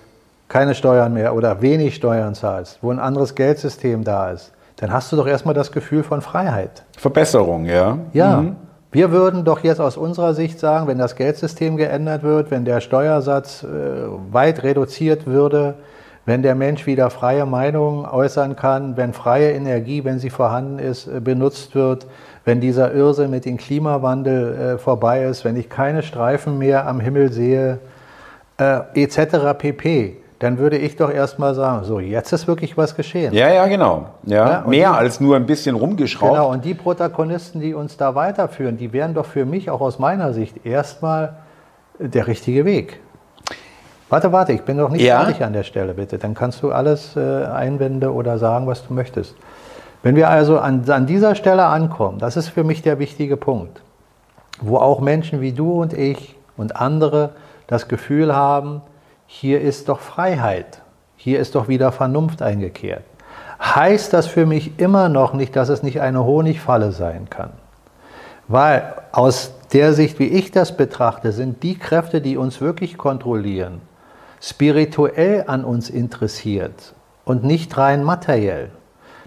keine 0.48 0.74
Steuern 0.74 1.12
mehr 1.12 1.34
oder 1.34 1.60
wenig 1.60 1.94
Steuern 1.94 2.34
zahlst, 2.34 2.78
wo 2.80 2.90
ein 2.90 2.98
anderes 2.98 3.34
Geldsystem 3.34 4.02
da 4.04 4.30
ist. 4.30 4.52
Dann 4.76 4.90
hast 4.90 5.12
du 5.12 5.16
doch 5.16 5.26
erstmal 5.26 5.54
das 5.54 5.70
Gefühl 5.72 6.02
von 6.02 6.22
Freiheit. 6.22 6.84
Verbesserung, 6.96 7.66
ja. 7.66 7.98
Ja. 8.14 8.40
Mhm. 8.40 8.56
Wir 8.92 9.12
würden 9.12 9.44
doch 9.44 9.60
jetzt 9.60 9.80
aus 9.80 9.96
unserer 9.96 10.34
Sicht 10.34 10.58
sagen, 10.58 10.88
wenn 10.88 10.98
das 10.98 11.14
Geldsystem 11.14 11.76
geändert 11.76 12.24
wird, 12.24 12.50
wenn 12.50 12.64
der 12.64 12.80
Steuersatz 12.80 13.62
äh, 13.62 13.66
weit 14.32 14.64
reduziert 14.64 15.26
würde, 15.26 15.74
wenn 16.26 16.42
der 16.42 16.56
Mensch 16.56 16.86
wieder 16.86 17.08
freie 17.10 17.46
Meinungen 17.46 18.04
äußern 18.04 18.56
kann, 18.56 18.96
wenn 18.96 19.12
freie 19.12 19.52
Energie, 19.52 20.04
wenn 20.04 20.18
sie 20.18 20.30
vorhanden 20.30 20.80
ist, 20.80 21.06
äh, 21.06 21.20
benutzt 21.20 21.76
wird, 21.76 22.08
wenn 22.44 22.60
dieser 22.60 22.92
Irrsinn 22.92 23.30
mit 23.30 23.44
dem 23.44 23.58
Klimawandel 23.58 24.54
äh, 24.54 24.78
vorbei 24.78 25.22
ist, 25.22 25.44
wenn 25.44 25.54
ich 25.54 25.68
keine 25.68 26.02
Streifen 26.02 26.58
mehr 26.58 26.88
am 26.88 26.98
Himmel 26.98 27.30
sehe, 27.30 27.78
äh, 28.58 28.80
etc. 28.94 29.56
pp 29.56 30.16
dann 30.40 30.56
würde 30.56 30.78
ich 30.78 30.96
doch 30.96 31.10
erstmal 31.10 31.54
sagen, 31.54 31.84
so, 31.84 32.00
jetzt 32.00 32.32
ist 32.32 32.48
wirklich 32.48 32.76
was 32.76 32.96
geschehen. 32.96 33.34
Ja, 33.34 33.50
ja, 33.50 33.66
genau. 33.66 34.06
Ja, 34.24 34.48
ja 34.48 34.64
mehr 34.66 34.90
die, 34.90 34.96
als 34.96 35.20
nur 35.20 35.36
ein 35.36 35.44
bisschen 35.44 35.76
rumgeschraubt. 35.76 36.32
Genau, 36.32 36.50
und 36.50 36.64
die 36.64 36.72
Protagonisten, 36.72 37.60
die 37.60 37.74
uns 37.74 37.98
da 37.98 38.14
weiterführen, 38.14 38.78
die 38.78 38.94
wären 38.94 39.12
doch 39.12 39.26
für 39.26 39.44
mich 39.44 39.70
auch 39.70 39.82
aus 39.82 39.98
meiner 39.98 40.32
Sicht 40.32 40.64
erstmal 40.64 41.36
der 41.98 42.26
richtige 42.26 42.64
Weg. 42.64 43.00
Warte, 44.08 44.32
warte, 44.32 44.52
ich 44.54 44.62
bin 44.62 44.78
noch 44.78 44.88
nicht 44.88 45.02
ja. 45.02 45.20
fertig 45.20 45.44
an 45.44 45.52
der 45.52 45.62
Stelle, 45.62 45.92
bitte. 45.92 46.16
Dann 46.16 46.34
kannst 46.34 46.62
du 46.62 46.72
alles 46.72 47.16
äh, 47.16 47.44
einwenden 47.44 48.08
oder 48.08 48.38
sagen, 48.38 48.66
was 48.66 48.86
du 48.86 48.94
möchtest. 48.94 49.36
Wenn 50.02 50.16
wir 50.16 50.30
also 50.30 50.58
an, 50.58 50.88
an 50.88 51.04
dieser 51.04 51.34
Stelle 51.34 51.66
ankommen, 51.66 52.18
das 52.18 52.38
ist 52.38 52.48
für 52.48 52.64
mich 52.64 52.80
der 52.80 52.98
wichtige 52.98 53.36
Punkt, 53.36 53.82
wo 54.62 54.78
auch 54.78 55.00
Menschen 55.00 55.42
wie 55.42 55.52
du 55.52 55.82
und 55.82 55.92
ich 55.92 56.34
und 56.56 56.76
andere 56.76 57.30
das 57.66 57.88
Gefühl 57.88 58.34
haben, 58.34 58.80
hier 59.32 59.60
ist 59.60 59.88
doch 59.88 60.00
Freiheit, 60.00 60.82
hier 61.16 61.38
ist 61.38 61.54
doch 61.54 61.68
wieder 61.68 61.92
Vernunft 61.92 62.42
eingekehrt. 62.42 63.04
Heißt 63.62 64.12
das 64.12 64.26
für 64.26 64.44
mich 64.44 64.80
immer 64.80 65.08
noch 65.08 65.34
nicht, 65.34 65.54
dass 65.54 65.68
es 65.68 65.84
nicht 65.84 66.00
eine 66.00 66.24
Honigfalle 66.24 66.90
sein 66.90 67.30
kann? 67.30 67.52
Weil 68.48 68.92
aus 69.12 69.54
der 69.72 69.92
Sicht, 69.94 70.18
wie 70.18 70.26
ich 70.26 70.50
das 70.50 70.76
betrachte, 70.76 71.30
sind 71.30 71.62
die 71.62 71.78
Kräfte, 71.78 72.20
die 72.20 72.36
uns 72.36 72.60
wirklich 72.60 72.98
kontrollieren, 72.98 73.80
spirituell 74.42 75.44
an 75.46 75.64
uns 75.64 75.90
interessiert 75.90 76.92
und 77.24 77.44
nicht 77.44 77.78
rein 77.78 78.02
materiell. 78.02 78.72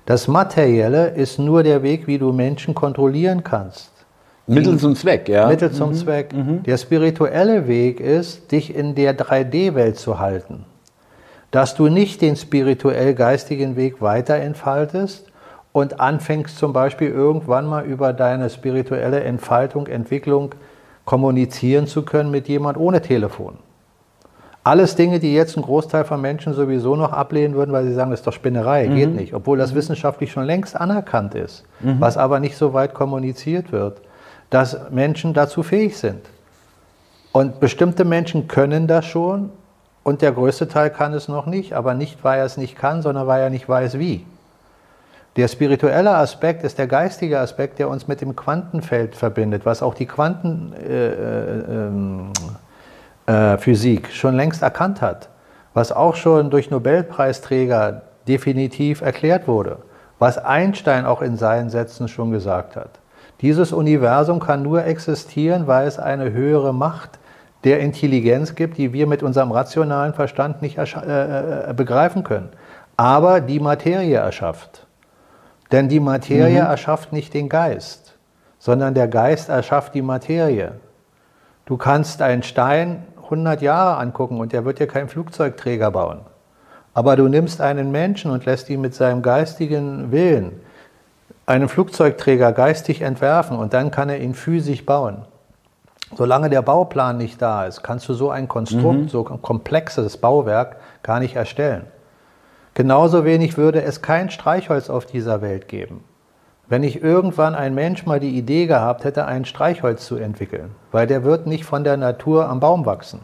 Das 0.06 0.28
Materielle 0.28 1.12
ist 1.12 1.39
nur 1.39 1.63
der 1.63 1.82
Weg, 1.82 2.08
wie 2.08 2.18
du 2.18 2.34
Menschen 2.34 2.76
kontrollieren 2.76 3.46
kannst. 3.46 3.92
Mittel 4.45 4.77
zum 4.77 4.95
Zweck, 4.95 5.29
ja. 5.29 5.47
Mittel 5.47 5.71
zum 5.71 5.89
mhm. 5.89 5.95
Zweck. 5.95 6.34
Mhm. 6.34 6.63
Der 6.63 6.77
spirituelle 6.77 7.67
Weg 7.67 7.99
ist, 7.99 8.51
dich 8.51 8.75
in 8.75 8.93
der 8.95 9.17
3D-Welt 9.17 9.97
zu 9.97 10.19
halten. 10.19 10.65
Dass 11.51 11.75
du 11.75 11.88
nicht 11.88 12.21
den 12.21 12.36
spirituell-geistigen 12.36 13.75
Weg 13.75 14.01
weiter 14.01 14.36
entfaltest 14.36 15.27
und 15.71 15.99
anfängst 15.99 16.58
zum 16.58 16.73
Beispiel 16.73 17.10
irgendwann 17.10 17.67
mal 17.67 17.86
über 17.86 18.12
deine 18.12 18.49
spirituelle 18.49 19.23
Entfaltung, 19.23 19.88
Entwicklung 19.88 20.56
kommunizieren 21.06 21.88
zu 21.88 22.03
können 22.03 22.32
mit 22.32 22.47
jemand 22.47 22.77
ohne 22.77 23.01
Telefon. 23.01 23.56
Alles 24.65 24.95
Dinge, 24.95 25.19
die 25.19 25.34
jetzt 25.34 25.58
ein 25.58 25.63
Großteil 25.63 26.06
von 26.06 26.21
Menschen 26.21 26.53
sowieso 26.53 26.95
noch 26.95 27.12
ablehnen 27.12 27.53
würden, 27.53 27.73
weil 27.73 27.86
sie 27.86 27.93
sagen, 27.93 28.12
das 28.12 28.21
ist 28.21 28.27
doch 28.27 28.34
Spinnerei, 28.34 28.88
mhm. 28.88 28.95
geht 28.95 29.15
nicht. 29.15 29.34
Obwohl 29.34 29.58
das 29.58 29.71
mhm. 29.71 29.77
wissenschaftlich 29.77 30.32
schon 30.32 30.45
längst 30.45 30.75
anerkannt 30.75 31.36
ist, 31.36 31.65
mhm. 31.82 31.97
was 31.99 32.17
aber 32.17 32.39
nicht 32.39 32.58
so 32.58 32.73
weit 32.73 32.93
kommuniziert 32.93 33.71
wird 33.71 34.01
dass 34.54 34.92
Menschen 34.92 35.34
dazu 35.34 35.63
fähig 35.63 35.98
sind. 35.98 36.28
Und 37.32 37.60
bestimmte 37.60 38.06
Menschen 38.06 38.48
können 38.48 38.86
das 38.86 39.04
schon 39.06 39.50
und 40.04 40.22
der 40.22 40.32
größte 40.32 40.68
Teil 40.68 40.92
kann 40.92 41.12
es 41.13 41.28
noch 41.28 41.48
nicht, 41.48 41.74
aber 41.74 41.96
nicht, 41.96 42.24
weil 42.24 42.38
er 42.38 42.46
es 42.46 42.56
nicht 42.56 42.76
kann, 42.76 43.02
sondern 43.02 43.26
weil 43.26 43.42
er 43.42 43.50
nicht 43.50 43.68
weiß, 43.68 43.98
wie. 43.98 44.28
Der 45.38 45.48
spirituelle 45.48 46.16
Aspekt 46.16 46.63
ist 46.63 46.78
der 46.78 46.86
geistige 46.86 47.39
Aspekt, 47.39 47.80
der 47.80 47.89
uns 47.89 48.08
mit 48.08 48.22
dem 48.22 48.36
Quantenfeld 48.36 49.16
verbindet, 49.16 49.66
was 49.66 49.82
auch 49.82 49.96
die 49.96 50.06
Quantenphysik 50.06 50.78
äh, 53.28 54.08
äh, 54.08 54.12
äh, 54.12 54.13
schon 54.13 54.36
längst 54.36 54.62
erkannt 54.62 55.02
hat, 55.02 55.30
was 55.74 55.92
auch 55.92 56.16
schon 56.16 56.52
durch 56.52 56.70
Nobelpreisträger 56.70 58.04
definitiv 58.28 59.02
erklärt 59.02 59.48
wurde, 59.48 59.78
was 60.20 60.38
Einstein 60.38 61.08
auch 61.08 61.24
in 61.24 61.38
seinen 61.38 61.72
Sätzen 61.72 62.08
schon 62.08 62.30
gesagt 62.30 62.76
hat. 62.76 63.00
Dieses 63.41 63.74
Universum 63.74 64.39
kann 64.39 64.63
nur 64.63 64.86
existieren, 64.86 65.67
weil 65.67 65.88
es 65.88 66.00
eine 66.00 66.32
höhere 66.32 66.74
Macht 66.74 67.19
der 67.63 67.80
Intelligenz 67.80 68.56
gibt, 68.56 68.78
die 68.78 68.93
wir 68.93 69.08
mit 69.08 69.24
unserem 69.24 69.52
rationalen 69.52 70.13
Verstand 70.13 70.62
nicht 70.62 70.78
äh, 70.78 71.69
äh, 71.69 71.74
begreifen 71.74 72.24
können, 72.24 72.50
aber 72.98 73.41
die 73.41 73.60
Materie 73.60 74.17
erschafft. 74.17 74.86
Denn 75.72 75.89
die 75.89 76.00
Materie 76.00 76.62
mhm. 76.62 76.69
erschafft 76.69 77.13
nicht 77.13 77.34
den 77.34 77.50
Geist, 77.50 78.15
sondern 78.60 78.93
der 78.93 79.08
Geist 79.08 79.50
erschafft 79.50 79.96
die 79.96 80.02
Materie. 80.02 80.74
Du 81.65 81.78
kannst 81.78 82.22
einen 82.22 82.43
Stein 82.43 83.04
100 83.24 83.62
Jahre 83.62 83.98
angucken 83.98 84.39
und 84.39 84.54
der 84.54 84.65
wird 84.65 84.80
dir 84.80 84.88
keinen 84.88 85.08
Flugzeugträger 85.08 85.91
bauen. 85.91 86.19
Aber 86.93 87.15
du 87.15 87.28
nimmst 87.28 87.62
einen 87.62 87.91
Menschen 87.91 88.30
und 88.30 88.46
lässt 88.46 88.69
ihn 88.69 88.82
mit 88.82 88.93
seinem 88.93 89.22
geistigen 89.22 90.12
Willen 90.12 90.62
einen 91.45 91.67
Flugzeugträger 91.67 92.51
geistig 92.53 93.01
entwerfen 93.01 93.58
und 93.58 93.73
dann 93.73 93.91
kann 93.91 94.10
er 94.10 94.19
ihn 94.19 94.34
physisch 94.34 94.86
bauen. 94.86 95.25
Solange 96.15 96.49
der 96.49 96.62
Bauplan 96.62 97.17
nicht 97.17 97.41
da 97.41 97.65
ist, 97.65 97.84
kannst 97.84 98.08
du 98.08 98.13
so 98.13 98.29
ein 98.29 98.47
Konstrukt, 98.47 98.99
mhm. 98.99 99.08
so 99.10 99.27
ein 99.27 99.41
komplexes 99.41 100.17
Bauwerk 100.17 100.77
gar 101.01 101.19
nicht 101.19 101.36
erstellen. 101.36 101.88
Genauso 102.75 103.25
wenig 103.25 103.58
würde 103.58 103.84
es 103.84 104.01
kein 104.01 104.29
Streichholz 104.29 104.89
auf 104.89 105.06
dieser 105.06 105.41
Welt 105.41 105.67
geben. 105.67 106.03
Wenn 106.67 106.82
nicht 106.82 107.03
irgendwann 107.03 107.56
ein 107.56 107.75
Mensch 107.75 108.06
mal 108.06 108.19
die 108.19 108.38
Idee 108.38 108.67
gehabt 108.67 109.03
hätte, 109.03 109.25
ein 109.25 109.45
Streichholz 109.45 110.06
zu 110.06 110.15
entwickeln, 110.15 110.71
weil 110.91 111.08
der 111.08 111.23
wird 111.23 111.45
nicht 111.45 111.65
von 111.65 111.84
der 111.84 111.97
Natur 111.97 112.47
am 112.47 112.60
Baum 112.60 112.86
wachsen. 112.86 113.21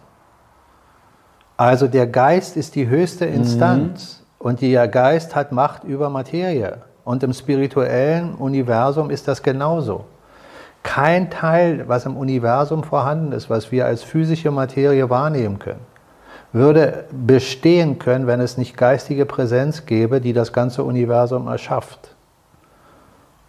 Also 1.58 1.88
der 1.88 2.08
Geist 2.08 2.58
ist 2.58 2.75
die 2.75 2.88
höchste 2.88 3.25
mhm. 3.25 3.36
Instanz 3.36 4.23
mhm. 4.39 4.45
und 4.45 4.62
der 4.62 4.88
Geist 4.88 5.36
hat 5.36 5.51
Macht 5.51 5.84
über 5.84 6.10
Materie. 6.10 6.79
Und 7.04 7.24
im 7.24 7.34
spirituellen 7.34 8.36
Universum 8.36 9.10
ist 9.10 9.28
das 9.28 9.42
genauso. 9.42 10.06
Kein 10.84 11.30
Teil, 11.30 11.88
was 11.88 12.06
im 12.06 12.16
Universum 12.16 12.84
vorhanden 12.84 13.32
ist, 13.32 13.50
was 13.50 13.72
wir 13.72 13.86
als 13.86 14.04
physische 14.04 14.52
Materie 14.52 15.10
wahrnehmen 15.10 15.60
können, 15.60 15.82
würde 16.54 17.06
bestehen 17.12 18.00
können, 18.00 18.28
wenn 18.28 18.40
es 18.40 18.58
nicht 18.58 18.78
geistige 18.78 19.26
Präsenz 19.26 19.86
gäbe, 19.86 20.22
die 20.22 20.34
das 20.34 20.54
ganze 20.54 20.84
Universum 20.84 21.48
erschafft. 21.48 22.16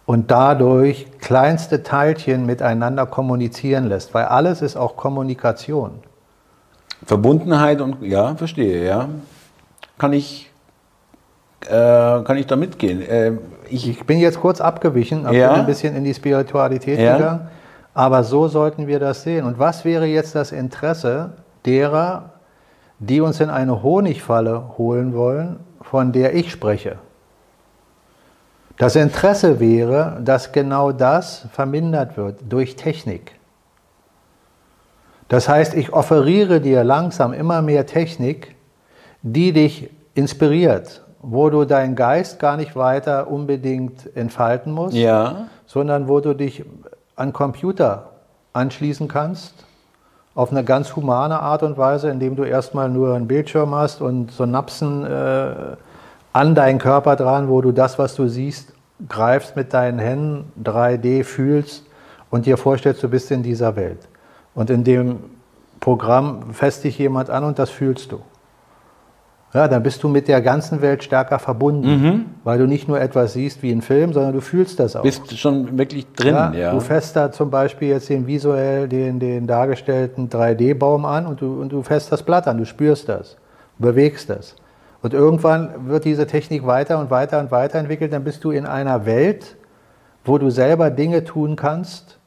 Und 0.05 0.29
dadurch 0.29 1.07
kleinste 1.19 1.83
Teilchen 1.83 2.45
miteinander 2.45 3.05
kommunizieren 3.05 3.87
lässt, 3.87 4.13
weil 4.13 4.25
alles 4.25 4.61
ist 4.61 4.75
auch 4.75 4.97
Kommunikation. 4.97 5.99
Verbundenheit 7.05 7.81
und 7.81 8.01
ja, 8.03 8.35
verstehe, 8.35 8.85
ja. 8.85 9.07
Kann 9.97 10.13
ich, 10.13 10.50
kann 11.67 12.37
ich 12.37 12.47
da 12.47 12.55
mitgehen. 12.55 13.01
Äh, 13.01 13.33
ich, 13.69 13.87
ich, 13.87 14.05
bin 14.05 14.19
jetzt 14.19 14.39
kurz 14.39 14.59
abgewichen, 14.59 15.31
ja. 15.31 15.53
ein 15.53 15.65
bisschen 15.65 15.95
in 15.95 16.03
die 16.03 16.13
Spiritualität 16.13 16.99
ja. 16.99 17.17
gegangen. 17.17 17.49
Aber 17.93 18.23
so 18.23 18.47
sollten 18.47 18.87
wir 18.87 18.99
das 18.99 19.23
sehen. 19.23 19.45
Und 19.45 19.59
was 19.59 19.85
wäre 19.85 20.05
jetzt 20.05 20.35
das 20.35 20.51
Interesse 20.51 21.31
derer, 21.65 22.31
die 22.99 23.21
uns 23.21 23.39
in 23.39 23.49
eine 23.49 23.83
Honigfalle 23.83 24.77
holen 24.77 25.13
wollen, 25.13 25.59
von 25.81 26.11
der 26.11 26.33
ich 26.35 26.51
spreche? 26.51 26.97
Das 28.77 28.95
Interesse 28.95 29.59
wäre, 29.59 30.19
dass 30.23 30.51
genau 30.51 30.91
das 30.91 31.45
vermindert 31.51 32.17
wird 32.17 32.39
durch 32.49 32.75
Technik. 32.75 33.33
Das 35.27 35.47
heißt, 35.47 35.75
ich 35.75 35.93
offeriere 35.93 36.59
dir 36.59 36.83
langsam 36.83 37.31
immer 37.31 37.61
mehr 37.61 37.85
Technik, 37.85 38.55
die 39.21 39.53
dich 39.53 39.89
inspiriert, 40.13 41.00
wo 41.21 41.49
du 41.49 41.65
deinen 41.65 41.95
Geist 41.95 42.39
gar 42.39 42.57
nicht 42.57 42.75
weiter 42.75 43.29
unbedingt 43.29 44.15
entfalten 44.15 44.71
musst, 44.71 44.95
ja. 44.95 45.47
sondern 45.65 46.07
wo 46.07 46.19
du 46.19 46.33
dich 46.33 46.65
an 47.15 47.31
Computer 47.31 48.09
anschließen 48.53 49.07
kannst, 49.07 49.53
auf 50.33 50.51
eine 50.51 50.63
ganz 50.63 50.95
humane 50.95 51.39
Art 51.39 51.61
und 51.63 51.77
Weise, 51.77 52.09
indem 52.09 52.35
du 52.35 52.43
erstmal 52.43 52.89
nur 52.89 53.15
einen 53.15 53.27
Bildschirm 53.27 53.75
hast 53.75 54.01
und 54.01 54.31
Synapsen 54.31 55.05
äh, 55.05 55.53
an 56.33 56.55
deinen 56.55 56.79
Körper 56.79 57.15
dran, 57.15 57.49
wo 57.49 57.61
du 57.61 57.71
das, 57.71 57.99
was 57.99 58.15
du 58.15 58.27
siehst, 58.27 58.73
greifst 59.09 59.55
mit 59.55 59.73
deinen 59.73 59.99
Händen, 59.99 60.51
3D 60.63 61.23
fühlst 61.23 61.85
und 62.29 62.45
dir 62.45 62.57
vorstellst, 62.57 63.03
du 63.03 63.09
bist 63.09 63.29
in 63.31 63.43
dieser 63.43 63.75
Welt. 63.75 64.07
Und 64.55 64.69
in 64.69 64.83
dem 64.83 65.19
Programm 65.81 66.53
fässt 66.53 66.83
dich 66.83 66.97
jemand 66.97 67.29
an 67.29 67.43
und 67.43 67.59
das 67.59 67.69
fühlst 67.69 68.11
du 68.11 68.21
ja, 69.53 69.67
dann 69.67 69.83
bist 69.83 70.01
du 70.01 70.07
mit 70.07 70.29
der 70.29 70.41
ganzen 70.41 70.81
Welt 70.81 71.03
stärker 71.03 71.37
verbunden, 71.37 71.87
mhm. 71.87 72.25
weil 72.45 72.57
du 72.57 72.67
nicht 72.67 72.87
nur 72.87 73.01
etwas 73.01 73.33
siehst 73.33 73.61
wie 73.61 73.71
ein 73.71 73.81
Film, 73.81 74.13
sondern 74.13 74.33
du 74.33 74.39
fühlst 74.39 74.79
das 74.79 74.95
auch. 74.95 75.01
Bist 75.01 75.37
schon 75.37 75.77
wirklich 75.77 76.07
drin, 76.13 76.35
ja. 76.35 76.53
ja. 76.53 76.71
Du 76.71 76.79
fässt 76.79 77.17
da 77.17 77.31
zum 77.31 77.49
Beispiel 77.49 77.89
jetzt 77.89 78.07
den 78.09 78.27
visuell 78.27 78.87
den, 78.87 79.19
den 79.19 79.47
dargestellten 79.47 80.29
3D-Baum 80.29 81.03
an 81.03 81.25
und 81.25 81.41
du, 81.41 81.61
und 81.61 81.71
du 81.73 81.83
fässt 81.83 82.11
das 82.13 82.23
Blatt 82.23 82.47
an, 82.47 82.59
du 82.59 82.65
spürst 82.65 83.09
das, 83.09 83.35
bewegst 83.77 84.29
das. 84.29 84.55
Und 85.01 85.13
irgendwann 85.13 85.87
wird 85.87 86.05
diese 86.05 86.27
Technik 86.27 86.65
weiter 86.65 86.99
und 86.99 87.09
weiter 87.09 87.39
und 87.39 87.51
weiter 87.51 87.79
entwickelt, 87.79 88.13
dann 88.13 88.23
bist 88.23 88.43
du 88.45 88.51
in 88.51 88.65
einer 88.65 89.05
Welt, 89.05 89.57
wo 90.23 90.37
du 90.37 90.49
selber 90.49 90.91
Dinge 90.91 91.25
tun 91.25 91.57
kannst, 91.57 92.19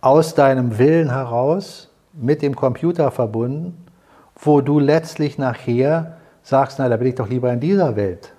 aus 0.00 0.34
deinem 0.34 0.78
Willen 0.78 1.10
heraus, 1.10 1.88
mit 2.14 2.42
dem 2.42 2.56
Computer 2.56 3.10
verbunden, 3.10 3.86
wo 4.40 4.60
du 4.60 4.80
letztlich 4.80 5.38
nachher 5.38 6.16
sagst, 6.42 6.78
na, 6.78 6.88
da 6.88 6.96
bin 6.96 7.08
ich 7.08 7.14
doch 7.14 7.28
lieber 7.28 7.52
in 7.52 7.60
dieser 7.60 7.96
Welt. 7.96 8.32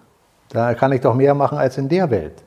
Da 0.50 0.74
kann 0.74 0.92
ich 0.92 1.02
doch 1.02 1.16
mehr 1.16 1.34
machen 1.34 1.58
als 1.58 1.78
in 1.78 1.90
der 1.90 2.12
Welt. 2.12 2.44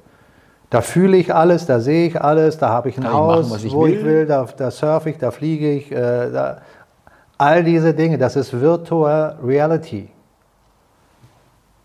Da 0.71 0.81
fühle 0.81 1.17
ich 1.17 1.35
alles, 1.35 1.67
da 1.67 1.81
sehe 1.81 2.09
ich 2.09 2.21
alles, 2.21 2.59
da 2.59 2.69
habe 2.71 2.89
ich 2.89 2.97
ein 2.99 3.05
kann 3.05 3.13
Haus, 3.13 3.47
ich 3.47 3.53
machen, 3.53 3.67
ich 3.67 3.73
wo 3.73 3.85
will. 3.85 3.95
ich 3.95 4.05
will, 4.05 4.27
da, 4.27 4.47
da 4.57 4.71
surfe 4.71 5.11
ich, 5.11 5.19
da 5.19 5.31
fliege 5.31 5.71
ich. 5.71 5.93
Äh, 5.93 6.31
da, 6.31 6.59
all 7.39 7.63
diese 7.63 7.95
Dinge, 7.95 8.19
das 8.19 8.37
ist 8.37 8.59
Virtual 8.59 9.37
Reality. 9.45 10.09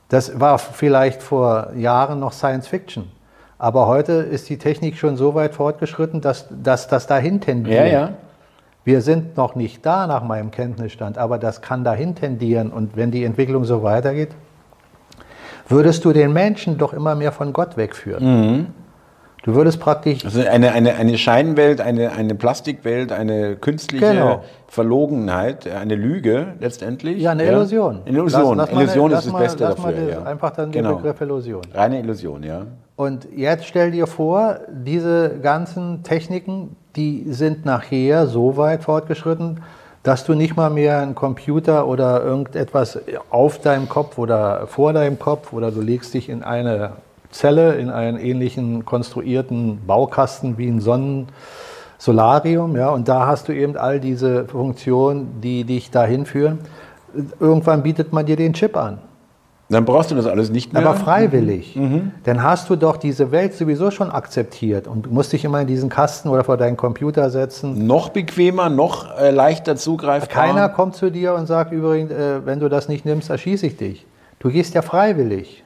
Das 0.09 0.39
war 0.39 0.57
vielleicht 0.57 1.21
vor 1.21 1.71
Jahren 1.75 2.19
noch 2.19 2.33
Science 2.33 2.67
Fiction. 2.67 3.11
Aber 3.57 3.87
heute 3.87 4.13
ist 4.13 4.49
die 4.49 4.57
Technik 4.57 4.97
schon 4.97 5.15
so 5.15 5.35
weit 5.35 5.53
fortgeschritten, 5.53 6.19
dass, 6.19 6.47
dass 6.49 6.87
das 6.87 7.05
dahin 7.05 7.39
tendiert. 7.39 7.85
Ja, 7.85 7.85
ja. 7.85 8.09
Wir 8.83 9.01
sind 9.01 9.37
noch 9.37 9.55
nicht 9.55 9.85
da 9.85 10.07
nach 10.07 10.23
meinem 10.23 10.49
Kenntnisstand, 10.51 11.17
aber 11.17 11.37
das 11.37 11.61
kann 11.61 11.83
dahin 11.83 12.15
tendieren. 12.15 12.71
Und 12.71 12.95
wenn 12.97 13.11
die 13.11 13.23
Entwicklung 13.23 13.63
so 13.63 13.83
weitergeht, 13.83 14.29
würdest 15.67 16.03
du 16.03 16.13
den 16.13 16.33
Menschen 16.33 16.77
doch 16.77 16.93
immer 16.93 17.15
mehr 17.15 17.31
von 17.31 17.53
Gott 17.53 17.77
wegführen. 17.77 18.23
Mhm. 18.23 18.67
Du 19.43 19.55
würdest 19.55 19.79
praktisch. 19.79 20.23
Also 20.23 20.41
eine, 20.41 20.71
eine, 20.71 20.95
eine 20.95 21.17
Scheinwelt, 21.17 21.81
eine, 21.81 22.11
eine 22.11 22.35
Plastikwelt, 22.35 23.11
eine 23.11 23.55
künstliche 23.55 24.05
genau. 24.05 24.43
Verlogenheit, 24.67 25.67
eine 25.67 25.95
Lüge 25.95 26.53
letztendlich. 26.59 27.21
Ja, 27.21 27.31
eine 27.31 27.45
Illusion. 27.45 28.01
Eine 28.05 28.17
Illusion. 28.17 28.57
Lass, 28.57 28.71
lass 28.71 28.81
Illusion 28.81 29.11
mal, 29.11 29.17
ist 29.17 29.25
das 29.25 29.33
mal, 29.33 29.39
Beste 29.39 29.63
dafür. 29.63 29.91
Das, 29.93 30.09
ja. 30.11 30.23
Einfach 30.23 30.51
dann 30.51 30.71
genau. 30.71 30.89
den 30.89 30.97
Begriff 30.97 31.21
Illusion. 31.21 31.61
Reine 31.73 31.99
Illusion, 31.99 32.43
ja. 32.43 32.67
Und 32.95 33.27
jetzt 33.35 33.65
stell 33.65 33.89
dir 33.89 34.05
vor, 34.05 34.59
diese 34.69 35.39
ganzen 35.41 36.03
Techniken, 36.03 36.75
die 36.95 37.25
sind 37.27 37.65
nachher 37.65 38.27
so 38.27 38.57
weit 38.57 38.83
fortgeschritten, 38.83 39.61
dass 40.03 40.25
du 40.25 40.33
nicht 40.33 40.55
mal 40.55 40.69
mehr 40.69 40.99
einen 40.99 41.15
Computer 41.15 41.87
oder 41.87 42.23
irgendetwas 42.23 42.99
auf 43.29 43.59
deinem 43.59 43.87
Kopf 43.87 44.17
oder 44.17 44.67
vor 44.67 44.93
deinem 44.93 45.19
Kopf 45.19 45.53
oder 45.53 45.71
du 45.71 45.81
legst 45.81 46.13
dich 46.13 46.27
in 46.27 46.43
eine 46.43 46.93
Zelle, 47.29 47.75
in 47.75 47.89
einen 47.89 48.17
ähnlichen 48.17 48.83
konstruierten 48.83 49.85
Baukasten 49.85 50.57
wie 50.57 50.67
ein 50.67 50.81
Sonnensolarium, 50.81 52.75
ja, 52.75 52.89
und 52.89 53.07
da 53.07 53.27
hast 53.27 53.47
du 53.47 53.53
eben 53.53 53.77
all 53.77 53.99
diese 53.99 54.45
Funktionen, 54.45 55.39
die 55.41 55.63
dich 55.63 55.91
dahin 55.91 56.25
führen. 56.25 56.59
Irgendwann 57.39 57.83
bietet 57.83 58.11
man 58.11 58.25
dir 58.25 58.35
den 58.35 58.53
Chip 58.53 58.75
an. 58.75 58.99
Dann 59.71 59.85
brauchst 59.85 60.11
du 60.11 60.15
das 60.15 60.25
alles 60.25 60.49
nicht 60.49 60.73
mehr. 60.73 60.85
Aber 60.85 60.97
freiwillig. 60.97 61.75
Mhm. 61.75 61.83
mhm. 61.83 62.11
Dann 62.25 62.43
hast 62.43 62.69
du 62.69 62.75
doch 62.75 62.97
diese 62.97 63.31
Welt 63.31 63.53
sowieso 63.53 63.89
schon 63.89 64.11
akzeptiert 64.11 64.87
und 64.87 65.11
musst 65.11 65.31
dich 65.31 65.45
immer 65.45 65.61
in 65.61 65.67
diesen 65.67 65.89
Kasten 65.89 66.27
oder 66.27 66.43
vor 66.43 66.57
deinen 66.57 66.75
Computer 66.75 67.29
setzen. 67.29 67.87
Noch 67.87 68.09
bequemer, 68.09 68.69
noch 68.69 69.17
äh, 69.17 69.31
leichter 69.31 69.77
zugreifbar. 69.77 70.27
Keiner 70.27 70.69
kommt 70.69 70.95
zu 70.95 71.09
dir 71.09 71.33
und 71.33 71.47
sagt 71.47 71.71
übrigens, 71.71 72.11
äh, 72.11 72.45
wenn 72.45 72.59
du 72.59 72.67
das 72.67 72.89
nicht 72.89 73.05
nimmst, 73.05 73.29
erschieße 73.29 73.65
ich 73.65 73.77
dich. 73.77 74.05
Du 74.39 74.49
gehst 74.49 74.73
ja 74.73 74.81
freiwillig. 74.81 75.63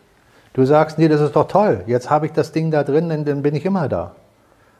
Du 0.54 0.66
sagst, 0.66 1.00
nee, 1.00 1.08
das 1.08 1.20
ist 1.20 1.36
doch 1.36 1.48
toll. 1.48 1.82
Jetzt 1.88 2.10
habe 2.10 2.28
ich 2.28 2.32
das 2.32 2.52
Ding 2.52 2.72
da 2.72 2.84
drin, 2.84 3.10
dann, 3.10 3.26
dann 3.26 3.42
bin 3.42 3.56
ich 3.56 3.66
immer 3.66 3.90
da. 3.90 4.12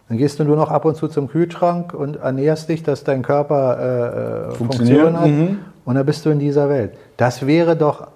Dann 0.08 0.18
gehst 0.20 0.40
du 0.40 0.44
nur 0.44 0.56
noch 0.56 0.70
ab 0.70 0.86
und 0.86 0.96
zu 0.96 1.08
zum 1.08 1.28
Kühlschrank 1.30 1.94
und 1.96 2.18
ernährst 2.18 2.70
dich, 2.70 2.84
dass 2.84 3.04
dein 3.04 3.24
Körper 3.24 3.80
äh, 3.80 4.52
äh 4.52 4.56
Funktion 4.56 5.20
hat. 5.20 5.28
Mhm. 5.28 5.60
Und 5.84 5.96
dann 5.96 6.06
bist 6.06 6.26
du 6.26 6.30
in 6.30 6.40
dieser 6.40 6.70
Welt. 6.70 6.94
Das 7.18 7.48
wäre 7.48 7.76
doch 7.76 8.08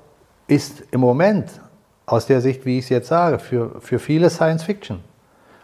ist 0.49 0.83
im 0.91 0.99
Moment 0.99 1.61
aus 2.05 2.25
der 2.25 2.41
Sicht, 2.41 2.65
wie 2.65 2.79
ich 2.79 2.85
es 2.85 2.89
jetzt 2.89 3.07
sage, 3.07 3.39
für, 3.39 3.79
für 3.79 3.99
viele 3.99 4.29
Science 4.29 4.63
Fiction. 4.63 4.99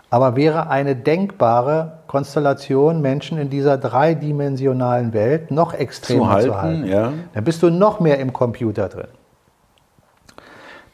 Aber 0.09 0.35
wäre 0.35 0.69
eine 0.69 0.95
denkbare 0.95 1.99
Konstellation, 2.07 3.01
Menschen 3.01 3.37
in 3.37 3.49
dieser 3.49 3.77
dreidimensionalen 3.77 5.13
Welt 5.13 5.51
noch 5.51 5.73
extremer 5.73 6.25
zu 6.25 6.31
halten, 6.31 6.47
zu 6.47 6.61
halten 6.61 6.85
ja. 6.85 7.13
dann 7.33 7.43
bist 7.43 7.63
du 7.63 7.69
noch 7.69 7.99
mehr 7.99 8.19
im 8.19 8.31
Computer 8.31 8.87
drin. 8.87 9.07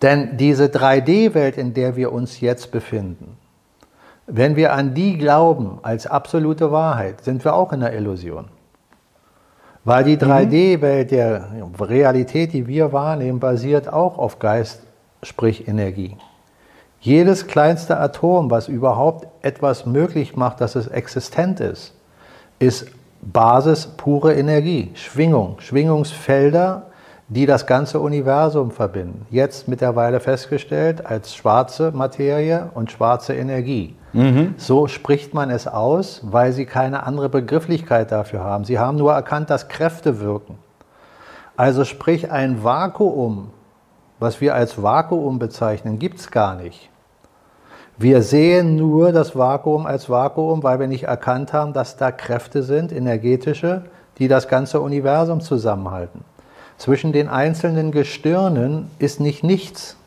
Denn 0.02 0.38
diese 0.38 0.66
3D-Welt, 0.66 1.58
in 1.58 1.74
der 1.74 1.96
wir 1.96 2.12
uns 2.12 2.39
jetzt 2.39 2.72
befinden, 2.72 3.38
wenn 4.26 4.56
wir 4.56 4.74
an 4.74 4.94
die 4.94 5.18
glauben 5.18 5.80
als 5.84 6.08
absolute 6.08 6.72
Wahrheit, 6.72 7.22
sind 7.22 7.44
wir 7.44 7.54
auch 7.54 7.74
in 7.74 7.84
einer 7.84 7.94
Illusion. 7.94 8.46
Weil 9.84 10.03
die 10.03 10.17
3D-Welt 10.17 11.11
der 11.11 11.49
Realität, 11.79 12.53
die 12.53 12.67
wir 12.67 12.93
wahrnehmen, 12.93 13.39
basiert 13.39 13.91
auch 13.91 14.17
auf 14.17 14.38
Geist, 14.38 14.84
sprich 15.23 15.67
Energie. 15.67 16.17
Jedes 16.99 17.47
kleinste 17.47 17.97
Atom, 17.97 18.51
was 18.51 18.67
überhaupt 18.67 19.27
etwas 19.41 19.88
möglich 19.88 20.36
macht, 20.36 20.61
dass 20.61 20.75
es 20.75 20.88
existent 20.88 21.59
ist, 21.59 21.95
ist 22.59 22.91
Basis 23.23 23.88
pure 23.88 24.36
Energie, 24.36 24.91
Schwingung, 24.93 25.59
Schwingungsfelder, 25.59 26.91
die 27.32 27.45
das 27.45 27.65
ganze 27.65 28.01
Universum 28.01 28.71
verbinden. 28.71 29.25
Jetzt 29.29 29.69
mittlerweile 29.69 30.19
festgestellt 30.19 31.05
als 31.05 31.34
schwarze 31.34 31.93
Materie 31.93 32.69
und 32.73 32.91
schwarze 32.91 33.34
Energie. 33.34 33.95
Mhm. 34.11 34.55
So 34.57 34.88
spricht 34.88 35.34
man 35.34 35.49
es 35.49 35.65
aus, 35.65 36.19
weil 36.25 36.51
sie 36.51 36.65
keine 36.65 37.03
andere 37.03 37.29
Begrifflichkeit 37.29 38.11
dafür 38.11 38.43
haben. 38.43 38.65
Sie 38.65 38.79
haben 38.79 38.97
nur 38.97 39.13
erkannt, 39.13 39.49
dass 39.49 39.69
Kräfte 39.69 40.19
wirken. 40.19 40.57
Also 41.55 41.86
sprich 41.86 42.29
ein 42.29 42.65
Vakuum, 42.65 43.51
was 44.19 44.41
wir 44.41 44.53
als 44.53 44.84
Vakuum 44.84 45.39
bezeichnen, 45.39 45.99
gibt 45.99 46.19
es 46.19 46.32
gar 46.32 46.55
nicht. 46.55 46.89
Wir 47.97 48.23
sehen 48.23 48.75
nur 48.75 49.13
das 49.13 49.38
Vakuum 49.38 49.86
als 49.86 50.09
Vakuum, 50.09 50.63
weil 50.63 50.82
wir 50.82 50.88
nicht 50.88 51.03
erkannt 51.03 51.53
haben, 51.53 51.71
dass 51.71 51.95
da 51.95 52.11
Kräfte 52.11 52.61
sind, 52.61 52.91
energetische, 52.91 53.84
die 54.17 54.27
das 54.27 54.49
ganze 54.49 54.82
Universum 54.82 55.39
zusammenhalten. 55.39 56.25
Zwischen 56.82 57.11
den 57.11 57.27
einzelnen 57.27 57.91
Gestirnen 57.91 58.89
ist 58.97 59.19
nicht 59.19 59.43
nichts. 59.43 59.97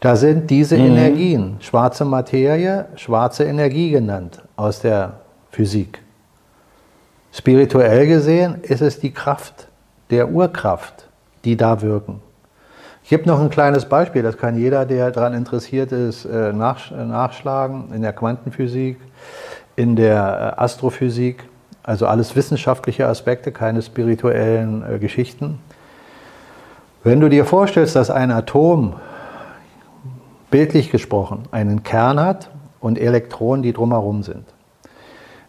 Da 0.00 0.16
sind 0.16 0.50
diese 0.50 0.76
mhm. 0.76 0.86
Energien, 0.86 1.56
schwarze 1.60 2.04
Materie, 2.04 2.86
schwarze 2.96 3.44
Energie 3.44 3.92
genannt 3.92 4.42
aus 4.56 4.80
der 4.80 5.20
Physik. 5.52 6.02
Spirituell 7.32 8.08
gesehen 8.08 8.62
ist 8.62 8.82
es 8.82 8.98
die 8.98 9.12
Kraft 9.12 9.68
der 10.10 10.28
Urkraft, 10.28 11.06
die 11.44 11.56
da 11.56 11.82
wirken. 11.82 12.20
Ich 13.04 13.10
gebe 13.10 13.28
noch 13.28 13.38
ein 13.38 13.48
kleines 13.48 13.84
Beispiel, 13.84 14.24
das 14.24 14.36
kann 14.36 14.58
jeder, 14.58 14.86
der 14.86 15.12
daran 15.12 15.34
interessiert 15.34 15.92
ist, 15.92 16.24
äh, 16.24 16.52
nachschlagen 16.52 17.94
in 17.94 18.02
der 18.02 18.12
Quantenphysik, 18.12 18.98
in 19.76 19.94
der 19.94 20.56
äh, 20.58 20.60
Astrophysik, 20.60 21.44
also 21.82 22.06
alles 22.06 22.36
wissenschaftliche 22.36 23.06
Aspekte, 23.06 23.52
keine 23.52 23.82
spirituellen 23.82 24.84
äh, 24.88 24.98
Geschichten. 24.98 25.58
Wenn 27.04 27.20
du 27.20 27.28
dir 27.28 27.44
vorstellst, 27.44 27.96
dass 27.96 28.10
ein 28.10 28.30
Atom, 28.30 28.94
bildlich 30.50 30.90
gesprochen, 30.90 31.44
einen 31.50 31.82
Kern 31.82 32.20
hat 32.20 32.50
und 32.78 32.98
Elektronen, 32.98 33.62
die 33.62 33.72
drumherum 33.72 34.22
sind. 34.22 34.44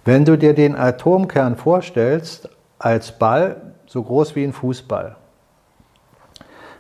Wenn 0.06 0.26
du 0.26 0.38
dir 0.38 0.54
den 0.54 0.76
Atomkern 0.76 1.56
vorstellst 1.56 2.50
als 2.80 3.18
Ball, 3.20 3.74
so 3.86 4.02
groß 4.02 4.36
wie 4.36 4.44
ein 4.44 4.54
Fußball, 4.54 5.18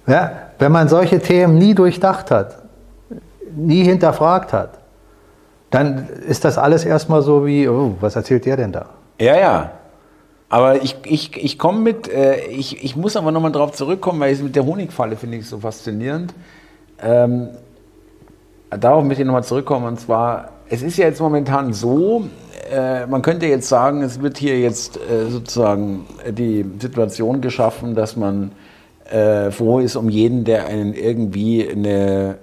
Ja, 0.06 0.32
wenn 0.58 0.72
man 0.72 0.88
solche 0.88 1.18
Themen 1.20 1.56
nie 1.58 1.74
durchdacht 1.74 2.30
hat, 2.30 2.58
nie 3.54 3.84
hinterfragt 3.84 4.52
hat, 4.52 4.78
dann 5.70 6.08
ist 6.28 6.44
das 6.44 6.58
alles 6.58 6.84
erstmal 6.84 7.22
so 7.22 7.46
wie, 7.46 7.68
oh, 7.68 7.96
was 8.00 8.16
erzählt 8.16 8.44
der 8.46 8.56
denn 8.56 8.72
da? 8.72 8.86
Ja, 9.18 9.36
ja. 9.38 9.70
Aber 10.48 10.82
ich, 10.82 10.96
ich, 11.04 11.36
ich 11.36 11.58
komme 11.58 11.80
mit, 11.80 12.06
äh, 12.08 12.46
ich, 12.46 12.84
ich 12.84 12.94
muss 12.94 13.16
aber 13.16 13.32
nochmal 13.32 13.50
darauf 13.50 13.72
zurückkommen, 13.72 14.20
weil 14.20 14.32
ich 14.32 14.42
mit 14.42 14.54
der 14.54 14.64
Honigfalle 14.66 15.16
finde 15.16 15.38
ich 15.38 15.48
so 15.48 15.58
faszinierend. 15.58 16.32
Ähm, 17.02 17.48
darauf 18.70 19.02
möchte 19.02 19.22
ich 19.22 19.26
nochmal 19.26 19.42
zurückkommen 19.42 19.86
und 19.86 19.98
zwar, 19.98 20.50
es 20.68 20.82
ist 20.82 20.96
ja 20.96 21.06
jetzt 21.06 21.20
momentan 21.20 21.72
so, 21.72 22.24
äh, 22.70 23.06
man 23.06 23.22
könnte 23.22 23.46
jetzt 23.46 23.68
sagen, 23.68 24.02
es 24.02 24.22
wird 24.22 24.38
hier 24.38 24.60
jetzt 24.60 24.96
äh, 24.96 25.26
sozusagen 25.28 26.06
die 26.30 26.64
Situation 26.78 27.40
geschaffen, 27.40 27.94
dass 27.94 28.16
man 28.16 28.52
äh, 29.10 29.50
froh 29.50 29.78
ist 29.80 29.96
um 29.96 30.08
jeden, 30.08 30.44
der 30.44 30.66
einen 30.66 30.94
irgendwie 30.94 31.68
eine, 31.68 32.38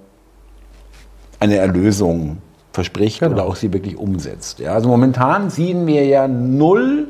eine 1.40 1.56
Erlösung 1.56 2.38
verspricht 2.72 3.20
genau. 3.20 3.32
oder 3.32 3.44
auch 3.44 3.56
sie 3.56 3.72
wirklich 3.72 3.96
umsetzt. 3.96 4.58
Ja, 4.58 4.72
also 4.72 4.88
momentan 4.88 5.50
sehen 5.50 5.86
wir 5.86 6.04
ja 6.06 6.26
null 6.28 7.08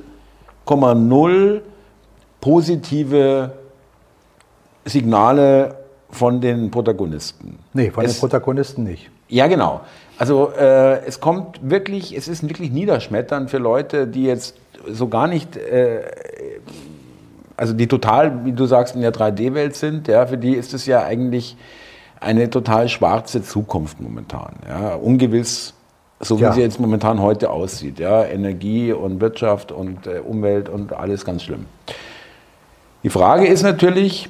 0,0 0.67 1.61
positive 2.41 3.53
Signale 4.85 5.77
von 6.11 6.41
den 6.41 6.71
Protagonisten. 6.71 7.59
Nee, 7.73 7.91
von 7.91 8.05
es, 8.05 8.15
den 8.15 8.21
Protagonisten 8.21 8.85
nicht. 8.85 9.11
Ja, 9.29 9.47
genau. 9.47 9.81
Also 10.19 10.53
äh, 10.53 11.05
es 11.07 11.21
kommt 11.21 11.59
wirklich, 11.63 12.17
es 12.17 12.29
ist 12.29 12.43
wirklich 12.49 12.71
niederschmetternd 12.71 13.51
für 13.51 13.59
Leute, 13.59 14.07
die 14.07 14.25
jetzt 14.25 14.57
so 14.89 15.09
gar 15.09 15.27
nicht, 15.27 15.57
äh, 15.57 16.03
also 17.57 17.73
die 17.73 17.87
total, 17.87 18.45
wie 18.45 18.53
du 18.53 18.67
sagst, 18.67 18.95
in 18.95 19.03
der 19.03 19.13
3D-Welt 19.13 19.77
sind, 19.77 20.09
ja, 20.09 20.27
für 20.27 20.39
die 20.39 20.55
ist 20.55 20.75
es 20.75 20.87
ja 20.87 21.03
eigentlich 21.03 21.57
eine 22.21 22.51
total 22.51 22.89
schwarze 22.89 23.43
Zukunft 23.43 24.01
momentan. 24.01 24.55
Ja, 24.69 24.95
ungewiss, 24.95 25.75
so 26.21 26.39
wie 26.39 26.45
ja. 26.45 26.53
sie 26.53 26.61
jetzt 26.61 26.79
momentan 26.79 27.21
heute 27.21 27.51
aussieht. 27.51 27.99
Ja? 27.99 28.25
Energie 28.25 28.93
und 28.93 29.21
Wirtschaft 29.21 29.73
und 29.73 30.07
äh, 30.07 30.21
Umwelt 30.21 30.69
und 30.69 30.93
alles 30.93 31.25
ganz 31.25 31.43
schlimm. 31.43 31.67
Die 33.03 33.11
Frage 33.11 33.47
ist 33.47 33.63
natürlich, 33.63 34.29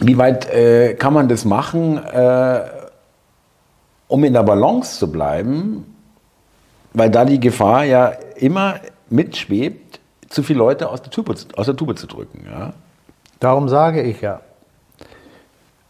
wie 0.00 0.16
weit 0.16 0.50
äh, 0.50 0.94
kann 0.94 1.12
man 1.12 1.28
das 1.28 1.44
machen, 1.44 1.98
äh, 1.98 2.60
um 4.08 4.24
in 4.24 4.32
der 4.32 4.42
Balance 4.42 4.98
zu 4.98 5.12
bleiben 5.12 5.84
weil 6.94 7.10
da 7.10 7.24
die 7.24 7.40
Gefahr 7.40 7.84
ja 7.84 8.12
immer 8.36 8.76
mitschwebt, 9.10 10.00
zu 10.34 10.42
viele 10.42 10.58
Leute 10.58 10.90
aus 10.90 11.02
der 11.02 11.10
Tube, 11.10 11.34
aus 11.56 11.66
der 11.66 11.76
Tube 11.76 11.96
zu 11.98 12.06
drücken. 12.06 12.44
Ja? 12.50 12.72
Darum 13.40 13.68
sage 13.68 14.02
ich 14.02 14.20
ja, 14.20 14.40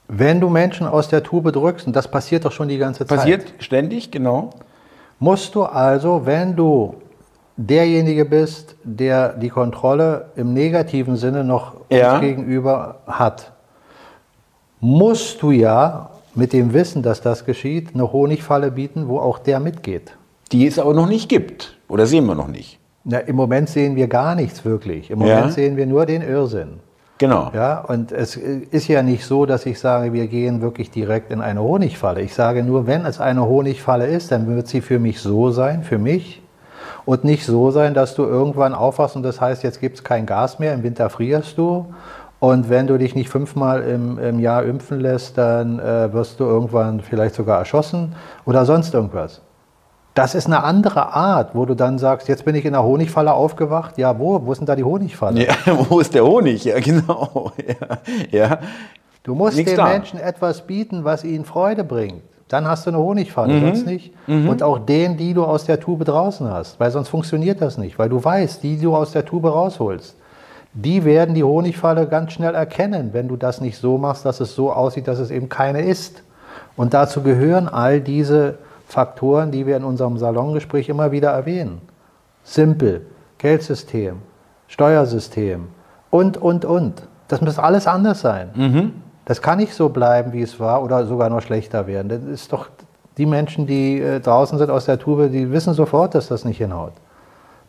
wenn 0.08 0.40
du 0.40 0.48
Menschen 0.48 0.86
aus 0.86 1.08
der 1.08 1.22
Tube 1.22 1.50
drückst, 1.50 1.86
und 1.86 1.96
das 1.96 2.08
passiert 2.08 2.44
doch 2.44 2.52
schon 2.52 2.68
die 2.68 2.78
ganze 2.78 3.06
Zeit. 3.06 3.18
Passiert 3.18 3.54
ständig, 3.58 4.10
genau. 4.10 4.50
Musst 5.18 5.54
du 5.54 5.64
also, 5.64 6.26
wenn 6.26 6.56
du 6.56 6.96
derjenige 7.56 8.24
bist, 8.24 8.76
der 8.82 9.32
die 9.32 9.48
Kontrolle 9.48 10.26
im 10.36 10.52
negativen 10.52 11.16
Sinne 11.16 11.44
noch 11.44 11.74
Ja. 11.88 12.14
uns 12.14 12.20
gegenüber 12.20 12.96
hat, 13.06 13.52
musst 14.80 15.40
du 15.40 15.50
ja 15.50 16.10
mit 16.34 16.52
dem 16.52 16.74
Wissen, 16.74 17.02
dass 17.02 17.22
das 17.22 17.44
geschieht, 17.44 17.94
eine 17.94 18.12
Honigfalle 18.12 18.72
bieten, 18.72 19.08
wo 19.08 19.20
auch 19.20 19.38
der 19.38 19.60
mitgeht. 19.60 20.16
Die 20.52 20.66
es 20.66 20.78
aber 20.78 20.92
noch 20.92 21.08
nicht 21.08 21.28
gibt. 21.28 21.76
Oder 21.88 22.06
sehen 22.06 22.26
wir 22.26 22.34
noch 22.34 22.48
nicht. 22.48 22.78
Na, 23.04 23.18
Im 23.18 23.36
Moment 23.36 23.68
sehen 23.68 23.96
wir 23.96 24.08
gar 24.08 24.34
nichts 24.34 24.64
wirklich. 24.64 25.10
Im 25.10 25.18
Moment 25.18 25.46
Ja. 25.46 25.50
sehen 25.50 25.76
wir 25.76 25.86
nur 25.86 26.06
den 26.06 26.22
Irrsinn. 26.22 26.80
Genau. 27.18 27.52
Ja, 27.54 27.80
und 27.80 28.10
es 28.10 28.36
ist 28.36 28.88
ja 28.88 29.02
nicht 29.02 29.24
so, 29.24 29.46
dass 29.46 29.66
ich 29.66 29.78
sage, 29.78 30.12
wir 30.12 30.26
gehen 30.26 30.62
wirklich 30.62 30.90
direkt 30.90 31.30
in 31.30 31.40
eine 31.40 31.62
Honigfalle. 31.62 32.22
Ich 32.22 32.34
sage 32.34 32.64
nur, 32.64 32.86
wenn 32.86 33.04
es 33.06 33.20
eine 33.20 33.46
Honigfalle 33.46 34.06
ist, 34.06 34.32
dann 34.32 34.46
wird 34.48 34.66
sie 34.66 34.80
für 34.80 34.98
mich 34.98 35.20
so 35.20 35.50
sein, 35.50 35.84
für 35.84 35.98
mich, 35.98 36.42
und 37.04 37.22
nicht 37.22 37.44
so 37.44 37.70
sein, 37.70 37.94
dass 37.94 38.14
du 38.14 38.24
irgendwann 38.24 38.74
aufwachst 38.74 39.14
und 39.16 39.22
das 39.22 39.40
heißt, 39.40 39.62
jetzt 39.62 39.80
gibt 39.80 39.96
es 39.98 40.04
kein 40.04 40.26
Gas 40.26 40.58
mehr, 40.58 40.72
im 40.74 40.82
Winter 40.82 41.10
frierst 41.10 41.58
du. 41.58 41.86
Und 42.40 42.68
wenn 42.68 42.86
du 42.86 42.98
dich 42.98 43.14
nicht 43.14 43.28
fünfmal 43.30 43.82
im, 43.82 44.18
im 44.18 44.38
Jahr 44.40 44.64
impfen 44.64 45.00
lässt, 45.00 45.38
dann 45.38 45.78
äh, 45.78 46.12
wirst 46.12 46.40
du 46.40 46.44
irgendwann 46.44 47.00
vielleicht 47.00 47.34
sogar 47.34 47.58
erschossen 47.58 48.14
oder 48.44 48.64
sonst 48.66 48.92
irgendwas. 48.92 49.40
Das 50.14 50.36
ist 50.36 50.46
eine 50.46 50.62
andere 50.62 51.12
Art, 51.12 51.54
wo 51.54 51.64
du 51.66 51.74
dann 51.74 51.98
sagst, 51.98 52.28
jetzt 52.28 52.44
bin 52.44 52.54
ich 52.54 52.64
in 52.64 52.72
der 52.72 52.84
Honigfalle 52.84 53.32
aufgewacht. 53.34 53.98
Ja, 53.98 54.16
wo? 54.18 54.40
Wo 54.46 54.52
ist 54.52 54.58
denn 54.58 54.66
da 54.66 54.76
die 54.76 54.84
Honigfalle? 54.84 55.44
Ja, 55.46 55.54
wo 55.88 55.98
ist 55.98 56.14
der 56.14 56.24
Honig? 56.24 56.64
Ja, 56.64 56.78
genau. 56.78 57.52
Ja. 58.30 58.38
ja. 58.48 58.58
Du 59.24 59.34
musst 59.34 59.56
Nichts 59.56 59.72
den 59.72 59.78
da. 59.78 59.86
Menschen 59.88 60.20
etwas 60.20 60.66
bieten, 60.66 61.02
was 61.04 61.24
ihnen 61.24 61.44
Freude 61.44 61.82
bringt. 61.82 62.22
Dann 62.48 62.68
hast 62.68 62.86
du 62.86 62.90
eine 62.90 62.98
Honigfalle, 62.98 63.54
Mhm. 63.54 63.60
sonst 63.66 63.86
nicht. 63.86 64.12
Und 64.28 64.62
auch 64.62 64.78
den, 64.78 65.16
die 65.16 65.32
du 65.34 65.44
aus 65.44 65.64
der 65.64 65.80
Tube 65.80 66.04
draußen 66.04 66.48
hast, 66.48 66.78
weil 66.78 66.90
sonst 66.90 67.08
funktioniert 67.08 67.60
das 67.62 67.78
nicht, 67.78 67.98
weil 67.98 68.10
du 68.10 68.22
weißt, 68.22 68.62
die 68.62 68.78
du 68.78 68.94
aus 68.94 69.12
der 69.12 69.24
Tube 69.24 69.46
rausholst, 69.46 70.14
die 70.74 71.04
werden 71.04 71.34
die 71.34 71.42
Honigfalle 71.42 72.06
ganz 72.06 72.32
schnell 72.34 72.54
erkennen, 72.54 73.10
wenn 73.12 73.28
du 73.28 73.36
das 73.36 73.60
nicht 73.62 73.78
so 73.78 73.96
machst, 73.96 74.26
dass 74.26 74.40
es 74.40 74.54
so 74.54 74.70
aussieht, 74.72 75.08
dass 75.08 75.18
es 75.18 75.30
eben 75.30 75.48
keine 75.48 75.80
ist. 75.80 76.22
Und 76.76 76.92
dazu 76.92 77.22
gehören 77.22 77.66
all 77.66 78.00
diese 78.00 78.58
Faktoren, 78.94 79.50
die 79.50 79.66
wir 79.66 79.76
in 79.76 79.82
unserem 79.82 80.18
Salongespräch 80.18 80.88
immer 80.88 81.10
wieder 81.10 81.30
erwähnen. 81.30 81.80
Simpel, 82.44 83.04
Geldsystem, 83.38 84.18
Steuersystem 84.68 85.66
und, 86.10 86.36
und, 86.36 86.64
und. 86.64 87.02
Das 87.26 87.40
muss 87.40 87.58
alles 87.58 87.88
anders 87.88 88.20
sein. 88.20 88.50
Das 89.24 89.42
kann 89.42 89.58
nicht 89.58 89.74
so 89.74 89.88
bleiben, 89.88 90.32
wie 90.32 90.42
es 90.42 90.60
war 90.60 90.80
oder 90.80 91.06
sogar 91.06 91.28
noch 91.28 91.40
schlechter 91.40 91.88
werden. 91.88 92.08
Das 92.08 92.22
ist 92.22 92.52
doch 92.52 92.68
die 93.16 93.26
Menschen, 93.26 93.66
die 93.66 94.00
äh, 94.00 94.20
draußen 94.20 94.58
sind 94.58 94.70
aus 94.70 94.84
der 94.84 94.98
Tube, 94.98 95.30
die 95.32 95.50
wissen 95.50 95.74
sofort, 95.74 96.14
dass 96.14 96.28
das 96.28 96.44
nicht 96.44 96.58
hinhaut. 96.58 96.92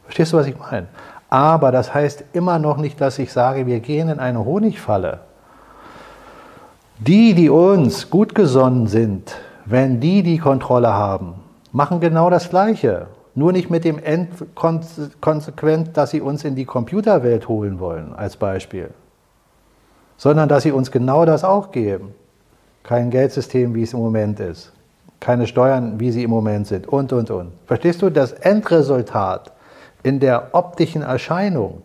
Verstehst 0.03 0.31
du, 0.31 0.37
was 0.37 0.45
ich 0.45 0.57
meine? 0.59 0.87
Aber 1.29 1.71
das 1.71 1.91
heißt 1.91 2.23
immer 2.33 2.59
noch 2.59 2.77
nicht, 2.77 3.01
dass 3.01 3.17
ich 3.17 3.31
sage, 3.31 3.65
wir 3.65 3.79
gehen 3.79 4.09
in 4.09 4.19
eine 4.19 4.45
Honigfalle. 4.45 5.21
Die, 6.99 7.33
die 7.33 7.49
uns 7.49 8.09
gut 8.09 8.35
gesonnen 8.35 8.87
sind, 8.87 9.35
wenn 9.65 9.99
die 9.99 10.23
die 10.23 10.37
Kontrolle 10.37 10.93
haben, 10.93 11.35
machen 11.71 11.99
genau 11.99 12.29
das 12.29 12.49
Gleiche. 12.49 13.07
Nur 13.33 13.51
nicht 13.51 13.69
mit 13.69 13.83
dem 13.83 13.99
Endkonsequent, 13.99 15.97
dass 15.97 16.11
sie 16.11 16.21
uns 16.21 16.45
in 16.45 16.55
die 16.55 16.63
Computerwelt 16.65 17.49
holen 17.49 17.79
wollen, 17.79 18.13
als 18.15 18.37
Beispiel. 18.37 18.91
Sondern 20.15 20.47
dass 20.47 20.63
sie 20.63 20.71
uns 20.71 20.89
genau 20.89 21.25
das 21.25 21.43
auch 21.43 21.71
geben. 21.71 22.13
Kein 22.83 23.09
Geldsystem, 23.09 23.75
wie 23.75 23.83
es 23.83 23.91
im 23.91 23.99
Moment 23.99 24.39
ist. 24.39 24.71
Keine 25.19 25.47
Steuern, 25.47 25.99
wie 25.99 26.11
sie 26.11 26.23
im 26.23 26.29
Moment 26.29 26.67
sind. 26.67 26.87
Und, 26.87 27.11
und, 27.11 27.29
und. 27.29 27.51
Verstehst 27.65 28.01
du? 28.01 28.09
Das 28.09 28.31
Endresultat 28.31 29.51
in 30.03 30.19
der 30.19 30.49
optischen 30.53 31.01
Erscheinung 31.01 31.81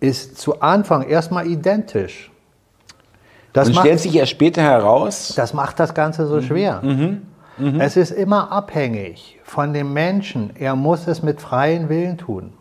ist 0.00 0.38
zu 0.38 0.60
Anfang 0.60 1.02
erstmal 1.02 1.46
identisch. 1.48 2.30
Das 3.56 3.68
Und 3.68 3.76
macht, 3.76 3.86
stellt 3.86 4.00
sich 4.00 4.14
erst 4.14 4.32
später 4.32 4.60
heraus, 4.60 5.32
das 5.34 5.54
macht 5.54 5.80
das 5.80 5.94
Ganze 5.94 6.26
so 6.26 6.42
schwer. 6.42 6.82
Es 7.78 7.96
ist 7.96 8.10
immer 8.10 8.52
abhängig 8.52 9.40
von 9.44 9.72
dem 9.72 9.94
Menschen. 9.94 10.54
Er 10.56 10.76
muss 10.76 11.08
es 11.08 11.22
mit 11.22 11.40
freien 11.40 11.88
Willen 11.88 12.18
tun. 12.18 12.52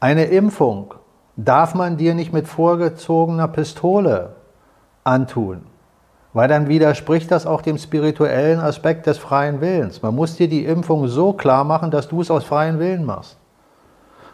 Eine 0.00 0.24
Impfung 0.24 0.94
darf 1.36 1.74
man 1.74 1.98
dir 1.98 2.14
nicht 2.14 2.32
mit 2.32 2.48
vorgezogener 2.48 3.48
Pistole 3.48 4.36
antun, 5.04 5.66
weil 6.32 6.48
dann 6.48 6.68
widerspricht 6.68 7.30
das 7.30 7.44
auch 7.44 7.60
dem 7.60 7.76
spirituellen 7.76 8.60
Aspekt 8.60 9.06
des 9.06 9.18
freien 9.18 9.60
Willens. 9.60 10.00
Man 10.00 10.14
muss 10.14 10.36
dir 10.36 10.48
die 10.48 10.64
Impfung 10.64 11.06
so 11.06 11.34
klar 11.34 11.64
machen, 11.64 11.90
dass 11.90 12.08
du 12.08 12.22
es 12.22 12.30
aus 12.30 12.44
freien 12.44 12.78
Willen 12.78 13.04
machst. 13.04 13.36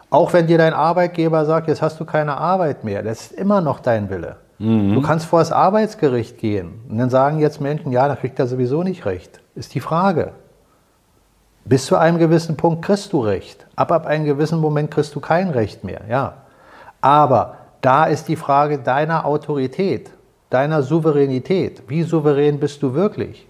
Auch 0.09 0.33
wenn 0.33 0.47
dir 0.47 0.59
dein 0.59 0.73
Arbeitgeber 0.73 1.45
sagt, 1.45 1.67
jetzt 1.67 1.83
hast 1.83 1.99
du 1.99 2.05
keine 2.05 2.37
Arbeit 2.37 2.85
mehr, 2.85 3.03
das 3.03 3.23
ist 3.23 3.33
immer 3.33 3.61
noch 3.61 3.81
dein 3.81 4.09
Wille. 4.09 4.37
Du 4.61 5.03
kannst 5.03 5.27
vor 5.27 5.39
das 5.39 5.53
Arbeitsgericht 5.53 6.37
gehen 6.39 6.81
und 6.89 6.99
dann 6.99 7.11
sagen 7.11 7.39
jetzt 7.39 7.61
Menschen, 7.61 7.93
ja, 7.93 8.09
da 8.09 8.17
kriegt 8.17 8.41
er 8.41 8.49
sowieso 8.49 8.83
nicht 8.83 9.07
recht. 9.07 9.41
Ist 9.55 9.75
die 9.75 9.81
Frage. 9.81 10.33
Bis 11.65 11.87
zu 11.87 11.97
einem 11.97 12.19
gewissen 12.19 12.57
Punkt 12.57 12.85
kriegst 12.85 13.13
du 13.13 13.21
Recht. 13.21 13.67
Ab 13.77 13.93
ab 13.93 14.07
einem 14.07 14.25
gewissen 14.25 14.59
Moment 14.59 14.91
kriegst 14.91 15.15
du 15.15 15.21
kein 15.21 15.51
Recht 15.51 15.85
mehr, 15.85 16.01
ja. 16.09 16.39
Aber 17.01 17.57
da 17.83 18.07
ist 18.07 18.27
die 18.27 18.37
Frage 18.37 18.79
deiner 18.79 19.27
Autorität, 19.27 20.11
deiner 20.51 20.83
Souveränität. 20.83 21.83
Wie 21.87 22.03
souverän 22.03 22.59
bist 22.59 22.83
du 22.83 22.95
wirklich? 22.95 23.47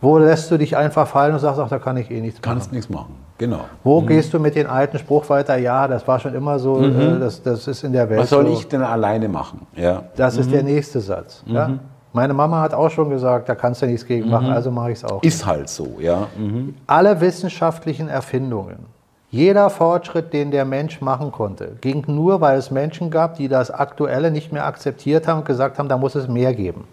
Wo 0.00 0.18
lässt 0.18 0.50
du 0.50 0.56
dich 0.56 0.76
einfach 0.76 1.06
fallen 1.06 1.34
und 1.34 1.40
sagst, 1.40 1.60
ach, 1.60 1.68
da 1.68 1.78
kann 1.78 1.96
ich 1.96 2.10
eh 2.10 2.20
nichts 2.20 2.38
machen? 2.38 2.42
kannst 2.42 2.72
nichts 2.72 2.88
machen. 2.88 3.16
Genau. 3.42 3.64
Wo 3.82 4.00
gehst 4.02 4.32
du 4.32 4.38
mit 4.38 4.54
dem 4.54 4.70
alten 4.70 5.00
Spruch 5.00 5.28
weiter? 5.28 5.56
Ja, 5.56 5.88
das 5.88 6.06
war 6.06 6.20
schon 6.20 6.32
immer 6.32 6.60
so, 6.60 6.80
äh, 6.80 7.18
das, 7.18 7.42
das 7.42 7.66
ist 7.66 7.82
in 7.82 7.92
der 7.92 8.08
Welt 8.08 8.20
Was 8.20 8.30
soll 8.30 8.46
so. 8.46 8.52
ich 8.52 8.68
denn 8.68 8.82
alleine 8.82 9.28
machen? 9.28 9.66
Ja. 9.74 10.04
Das 10.14 10.36
ist 10.36 10.52
der 10.52 10.62
nächste 10.62 11.00
Satz. 11.00 11.42
Ja? 11.46 11.70
Meine 12.12 12.34
Mama 12.34 12.60
hat 12.60 12.72
auch 12.72 12.88
schon 12.88 13.10
gesagt, 13.10 13.48
da 13.48 13.56
kannst 13.56 13.82
du 13.82 13.86
nichts 13.86 14.06
gegen 14.06 14.30
machen, 14.30 14.50
also 14.52 14.70
mache 14.70 14.92
ich 14.92 14.98
es 14.98 15.04
auch. 15.04 15.24
Ist 15.24 15.44
halt 15.44 15.68
so, 15.68 15.96
ja. 15.98 16.28
Mhm. 16.38 16.76
Alle 16.86 17.20
wissenschaftlichen 17.20 18.08
Erfindungen, 18.08 18.86
jeder 19.30 19.70
Fortschritt, 19.70 20.32
den 20.32 20.52
der 20.52 20.64
Mensch 20.64 21.00
machen 21.00 21.32
konnte, 21.32 21.72
ging 21.80 22.04
nur, 22.06 22.40
weil 22.40 22.58
es 22.58 22.70
Menschen 22.70 23.10
gab, 23.10 23.34
die 23.38 23.48
das 23.48 23.72
Aktuelle 23.72 24.30
nicht 24.30 24.52
mehr 24.52 24.66
akzeptiert 24.66 25.26
haben 25.26 25.38
und 25.38 25.46
gesagt 25.46 25.80
haben, 25.80 25.88
da 25.88 25.96
muss 25.96 26.14
es 26.14 26.28
mehr 26.28 26.54
geben. 26.54 26.84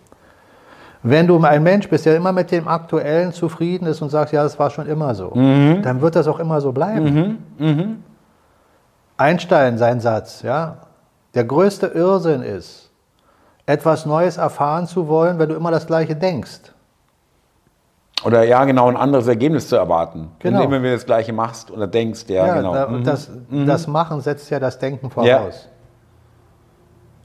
Wenn 1.01 1.27
du 1.27 1.41
ein 1.43 1.63
Mensch 1.63 1.87
bist, 1.87 2.05
der 2.05 2.15
immer 2.17 2.33
mit 2.33 2.51
dem 2.51 2.67
Aktuellen 2.67 3.31
zufrieden 3.31 3.85
ist 3.87 4.01
und 4.01 4.09
sagst, 4.09 4.33
ja, 4.33 4.43
das 4.43 4.59
war 4.59 4.69
schon 4.69 4.85
immer 4.85 5.15
so, 5.15 5.31
dann 5.33 6.01
wird 6.01 6.15
das 6.15 6.27
auch 6.27 6.39
immer 6.39 6.59
so 6.61 6.71
bleiben. 6.73 7.43
Einstein, 9.17 9.77
sein 9.77 9.99
Satz, 9.99 10.41
ja, 10.41 10.77
der 11.35 11.43
größte 11.45 11.87
Irrsinn 11.87 12.41
ist, 12.41 12.89
etwas 13.65 14.05
Neues 14.05 14.37
erfahren 14.37 14.87
zu 14.87 15.07
wollen, 15.07 15.39
wenn 15.39 15.49
du 15.49 15.55
immer 15.55 15.71
das 15.71 15.85
Gleiche 15.87 16.15
denkst. 16.15 16.73
Oder 18.25 18.43
ja, 18.43 18.65
genau, 18.65 18.89
ein 18.89 18.97
anderes 18.97 19.27
Ergebnis 19.27 19.69
zu 19.69 19.77
erwarten. 19.77 20.29
Genau. 20.39 20.69
Wenn 20.69 20.83
du 20.83 20.91
das 20.91 21.05
Gleiche 21.05 21.31
machst 21.31 21.71
oder 21.71 21.87
denkst, 21.87 22.25
ja, 22.27 22.53
genau. 22.55 22.73
da, 22.73 22.87
Mhm. 22.87 23.03
das, 23.05 23.29
das 23.49 23.87
Machen 23.87 24.19
setzt 24.21 24.49
ja 24.49 24.59
das 24.59 24.77
Denken 24.77 25.09
Ja. 25.23 25.47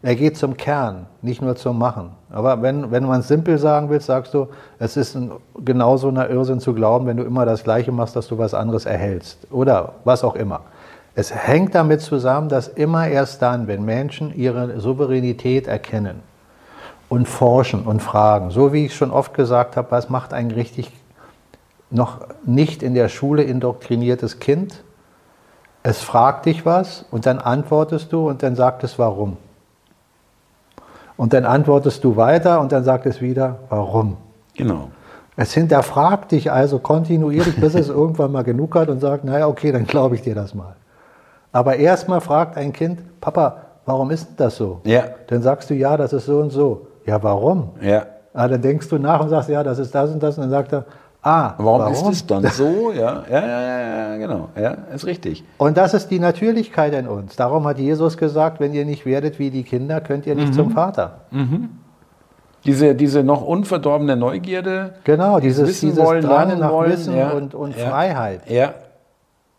Er 0.04 0.16
geht 0.16 0.36
zum 0.36 0.58
Kern, 0.58 1.06
nicht 1.22 1.40
nur 1.40 1.56
zum 1.56 1.78
Machen. 1.78 2.10
Aber 2.28 2.60
wenn, 2.60 2.90
wenn 2.90 3.04
man 3.04 3.20
es 3.20 3.28
simpel 3.28 3.56
sagen 3.56 3.88
will, 3.88 4.02
sagst 4.02 4.34
du, 4.34 4.48
es 4.78 4.98
ist 4.98 5.14
ein, 5.14 5.32
genauso 5.64 6.08
ein 6.08 6.16
Irrsinn 6.16 6.60
zu 6.60 6.74
glauben, 6.74 7.06
wenn 7.06 7.16
du 7.16 7.24
immer 7.24 7.46
das 7.46 7.64
Gleiche 7.64 7.90
machst, 7.90 8.14
dass 8.14 8.28
du 8.28 8.36
was 8.36 8.52
anderes 8.52 8.84
erhältst. 8.84 9.46
Oder 9.50 9.92
was 10.04 10.22
auch 10.22 10.34
immer. 10.34 10.60
Es 11.14 11.34
hängt 11.34 11.74
damit 11.74 12.02
zusammen, 12.02 12.50
dass 12.50 12.68
immer 12.68 13.08
erst 13.08 13.40
dann, 13.40 13.66
wenn 13.66 13.82
Menschen 13.86 14.34
ihre 14.34 14.78
Souveränität 14.78 15.68
erkennen 15.68 16.20
und 17.08 17.26
forschen 17.26 17.84
und 17.84 18.02
fragen, 18.02 18.50
so 18.50 18.74
wie 18.74 18.84
ich 18.84 18.94
schon 18.94 19.10
oft 19.10 19.32
gesagt 19.32 19.78
habe, 19.78 19.90
was 19.90 20.10
macht 20.10 20.34
ein 20.34 20.50
richtig 20.50 20.92
noch 21.88 22.18
nicht 22.44 22.82
in 22.82 22.92
der 22.92 23.08
Schule 23.08 23.42
indoktriniertes 23.42 24.38
Kind? 24.38 24.84
Es 25.82 26.02
fragt 26.02 26.44
dich 26.44 26.66
was 26.66 27.06
und 27.10 27.24
dann 27.24 27.38
antwortest 27.38 28.12
du 28.12 28.28
und 28.28 28.42
dann 28.42 28.54
sagt 28.54 28.84
es 28.84 28.98
warum. 28.98 29.38
Und 31.16 31.32
dann 31.32 31.44
antwortest 31.44 32.02
du 32.02 32.16
weiter 32.16 32.60
und 32.60 32.72
dann 32.72 32.84
sagt 32.84 33.06
es 33.06 33.20
wieder 33.20 33.58
warum. 33.68 34.16
genau. 34.56 34.88
Es 35.36 35.52
hinterfragt 35.52 36.30
dich 36.30 36.52
also 36.52 36.78
kontinuierlich, 36.78 37.60
bis 37.60 37.74
es 37.74 37.88
irgendwann 38.00 38.30
mal 38.30 38.44
genug 38.44 38.76
hat 38.76 38.88
und 38.88 39.00
sagt, 39.00 39.24
naja, 39.24 39.48
okay, 39.48 39.72
dann 39.72 39.84
glaube 39.84 40.14
ich 40.14 40.22
dir 40.22 40.34
das 40.34 40.54
mal. 40.54 40.76
Aber 41.50 41.76
erstmal 41.76 42.20
fragt 42.20 42.56
ein 42.56 42.72
Kind, 42.72 43.20
Papa, 43.20 43.56
warum 43.84 44.10
ist 44.10 44.28
denn 44.28 44.36
das 44.36 44.56
so? 44.56 44.80
Ja. 44.84 45.04
Dann 45.28 45.42
sagst 45.42 45.70
du, 45.70 45.74
ja, 45.74 45.96
das 45.96 46.12
ist 46.12 46.26
so 46.26 46.38
und 46.38 46.50
so. 46.50 46.86
Ja, 47.06 47.22
warum? 47.22 47.70
Ja. 47.80 48.06
Ah, 48.32 48.48
dann 48.48 48.62
denkst 48.62 48.88
du 48.88 48.98
nach 48.98 49.20
und 49.20 49.28
sagst, 49.28 49.48
ja, 49.48 49.62
das 49.62 49.78
ist 49.78 49.94
das 49.94 50.10
und 50.10 50.22
das. 50.22 50.36
Und 50.36 50.42
dann 50.42 50.50
sagt 50.50 50.72
er, 50.72 50.84
Ah, 51.26 51.54
warum, 51.56 51.80
warum, 51.80 52.12
ist 52.12 52.16
es 52.18 52.26
dann 52.26 52.46
so? 52.48 52.92
Ja, 52.92 53.24
ja, 53.30 53.46
ja, 53.46 53.80
ja, 53.80 54.16
genau. 54.18 54.50
Ja, 54.60 54.76
ist 54.94 55.06
richtig. 55.06 55.42
Und 55.56 55.78
das 55.78 55.94
ist 55.94 56.08
die 56.10 56.18
Natürlichkeit 56.18 56.92
in 56.92 57.08
uns. 57.08 57.34
Darum 57.34 57.66
hat 57.66 57.78
Jesus 57.78 58.18
gesagt, 58.18 58.60
wenn 58.60 58.74
ihr 58.74 58.84
nicht 58.84 59.06
werdet 59.06 59.38
wie 59.38 59.48
die 59.48 59.62
Kinder, 59.62 60.02
könnt 60.02 60.26
ihr 60.26 60.34
nicht 60.34 60.48
mhm. 60.48 60.52
zum 60.52 60.70
Vater. 60.72 61.22
Mhm. 61.30 61.70
Diese, 62.66 62.94
diese 62.94 63.24
noch 63.24 63.40
unverdorbene 63.40 64.16
Neugierde. 64.16 64.96
Genau, 65.04 65.40
dieses, 65.40 65.66
Wissen 65.66 65.90
dieses 65.90 66.04
wollen, 66.04 66.22
Drang 66.22 66.58
nach 66.58 66.70
wollen, 66.70 66.92
Wissen 66.92 67.16
ja, 67.16 67.30
und, 67.30 67.54
und 67.54 67.74
ja, 67.74 67.88
Freiheit. 67.88 68.42
Ja, 68.50 68.74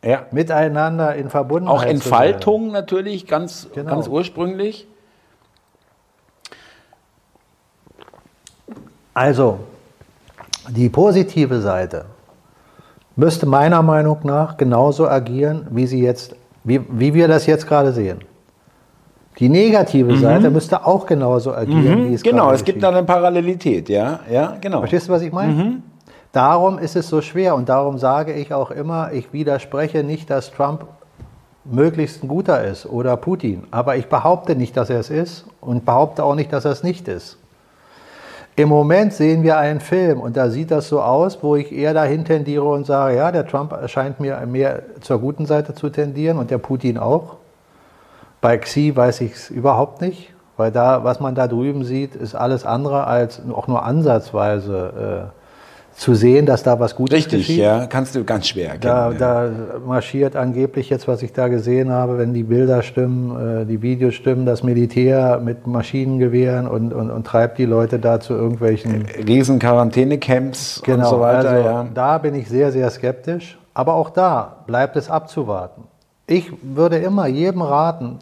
ja. 0.03 0.27
Miteinander 0.29 1.15
in 1.15 1.31
Verbundenheit. 1.31 1.79
Auch 1.79 1.83
Entfaltung 1.83 2.71
natürlich, 2.71 3.25
ganz, 3.25 3.69
genau. 3.73 3.89
ganz 3.89 4.07
ursprünglich. 4.07 4.87
Also, 9.15 9.61
die 10.69 10.89
positive 10.89 11.61
Seite 11.61 12.05
müsste 13.15 13.45
meiner 13.45 13.81
Meinung 13.81 14.19
nach 14.23 14.57
genauso 14.57 15.07
agieren, 15.07 15.67
wie, 15.71 15.87
sie 15.87 16.01
jetzt, 16.01 16.35
wie, 16.63 16.81
wie 16.89 17.13
wir 17.13 17.27
das 17.27 17.45
jetzt 17.45 17.67
gerade 17.67 17.91
sehen. 17.91 18.19
Die 19.39 19.49
negative 19.49 20.13
mhm. 20.13 20.17
Seite 20.17 20.49
müsste 20.49 20.85
auch 20.85 21.05
genauso 21.05 21.53
agieren, 21.53 22.05
mhm. 22.05 22.09
wie 22.09 22.13
es 22.13 22.23
Genau, 22.23 22.51
es 22.51 22.63
gibt 22.63 22.81
da 22.81 22.89
eine 22.89 23.03
Parallelität, 23.03 23.89
ja, 23.89 24.21
ja, 24.31 24.57
genau. 24.61 24.79
Verstehst 24.79 25.07
du, 25.07 25.11
was 25.11 25.21
ich 25.21 25.31
meine? 25.31 25.53
Mhm. 25.53 25.83
Darum 26.31 26.79
ist 26.79 26.95
es 26.95 27.07
so 27.07 27.21
schwer 27.21 27.55
und 27.55 27.69
darum 27.69 27.97
sage 27.97 28.33
ich 28.33 28.53
auch 28.53 28.71
immer, 28.71 29.11
ich 29.13 29.31
widerspreche 29.31 30.03
nicht, 30.03 30.29
dass 30.29 30.51
Trump 30.51 30.85
möglichst 31.63 32.23
ein 32.23 32.27
guter 32.27 32.63
ist 32.63 32.85
oder 32.85 33.17
Putin, 33.17 33.63
aber 33.71 33.95
ich 33.95 34.07
behaupte 34.07 34.55
nicht, 34.55 34.77
dass 34.77 34.89
er 34.89 34.99
es 34.99 35.09
ist 35.09 35.45
und 35.61 35.85
behaupte 35.85 36.23
auch 36.23 36.35
nicht, 36.35 36.53
dass 36.53 36.65
er 36.65 36.71
es 36.71 36.83
nicht 36.83 37.07
ist. 37.07 37.37
Im 38.57 38.69
Moment 38.69 39.11
sehen 39.11 39.43
wir 39.43 39.57
einen 39.57 39.81
Film 39.81 40.21
und 40.21 40.37
da 40.37 40.49
sieht 40.49 40.71
das 40.71 40.87
so 40.87 41.01
aus, 41.01 41.43
wo 41.43 41.57
ich 41.57 41.73
eher 41.73 41.93
dahin 41.93 42.23
tendiere 42.23 42.63
und 42.63 42.85
sage, 42.85 43.17
ja, 43.17 43.29
der 43.33 43.45
Trump 43.45 43.77
scheint 43.87 44.21
mir 44.21 44.45
mehr 44.45 44.83
zur 45.01 45.19
guten 45.19 45.45
Seite 45.45 45.73
zu 45.73 45.89
tendieren 45.89 46.37
und 46.37 46.51
der 46.51 46.57
Putin 46.57 46.97
auch. 46.97 47.35
Bei 48.39 48.57
Xi 48.57 48.95
weiß 48.95 49.19
ich 49.21 49.33
es 49.33 49.49
überhaupt 49.49 49.99
nicht, 49.99 50.33
weil 50.55 50.71
da, 50.71 51.03
was 51.03 51.19
man 51.19 51.35
da 51.35 51.49
drüben 51.49 51.83
sieht, 51.83 52.15
ist 52.15 52.33
alles 52.33 52.65
andere 52.65 53.07
als 53.07 53.41
auch 53.53 53.67
nur 53.67 53.83
ansatzweise 53.83 55.31
äh, 55.33 55.44
zu 55.95 56.13
sehen, 56.13 56.45
dass 56.45 56.61
da 56.61 56.77
was 56.79 56.95
Gutes 56.95 57.17
Richtig, 57.17 57.47
geschieht. 57.47 57.59
ja, 57.59 57.87
kannst 57.87 58.15
du 58.15 58.25
ganz 58.25 58.49
schwer 58.49 58.71
erkennen. 58.71 58.81
Da, 58.81 59.11
ja. 59.11 59.17
da, 59.17 59.79
marschiert 59.85 60.35
angeblich 60.35 60.89
jetzt, 60.89 61.07
was 61.07 61.23
ich 61.23 61.31
da 61.31 61.47
gesehen 61.47 61.89
habe, 61.89 62.17
wenn 62.17 62.33
die 62.33 62.43
Bilder 62.43 62.81
stimmen, 62.81 63.61
äh, 63.61 63.65
die 63.65 63.81
Videos 63.81 64.13
stimmen, 64.13 64.45
das 64.45 64.61
Militär 64.61 65.39
mit 65.39 65.67
Maschinengewehren 65.67 66.67
und, 66.67 66.93
und, 66.93 67.09
und 67.09 67.25
treibt 67.25 67.57
die 67.57 67.65
Leute 67.65 67.99
da 67.99 68.19
zu 68.19 68.33
irgendwelchen... 68.33 69.05
Riesen 69.25 69.57
Quarantänecamps 69.57 70.81
genau, 70.83 71.05
und 71.05 71.09
so 71.09 71.19
weiter. 71.21 71.49
Also 71.49 71.63
ja. 71.63 71.87
Da 71.93 72.17
bin 72.17 72.35
ich 72.35 72.49
sehr, 72.49 72.73
sehr 72.73 72.89
skeptisch. 72.89 73.57
Aber 73.73 73.93
auch 73.93 74.09
da 74.09 74.63
bleibt 74.67 74.97
es 74.97 75.09
abzuwarten. 75.09 75.83
Ich 76.27 76.51
würde 76.61 76.97
immer 76.97 77.27
jedem 77.27 77.61
raten, 77.61 78.19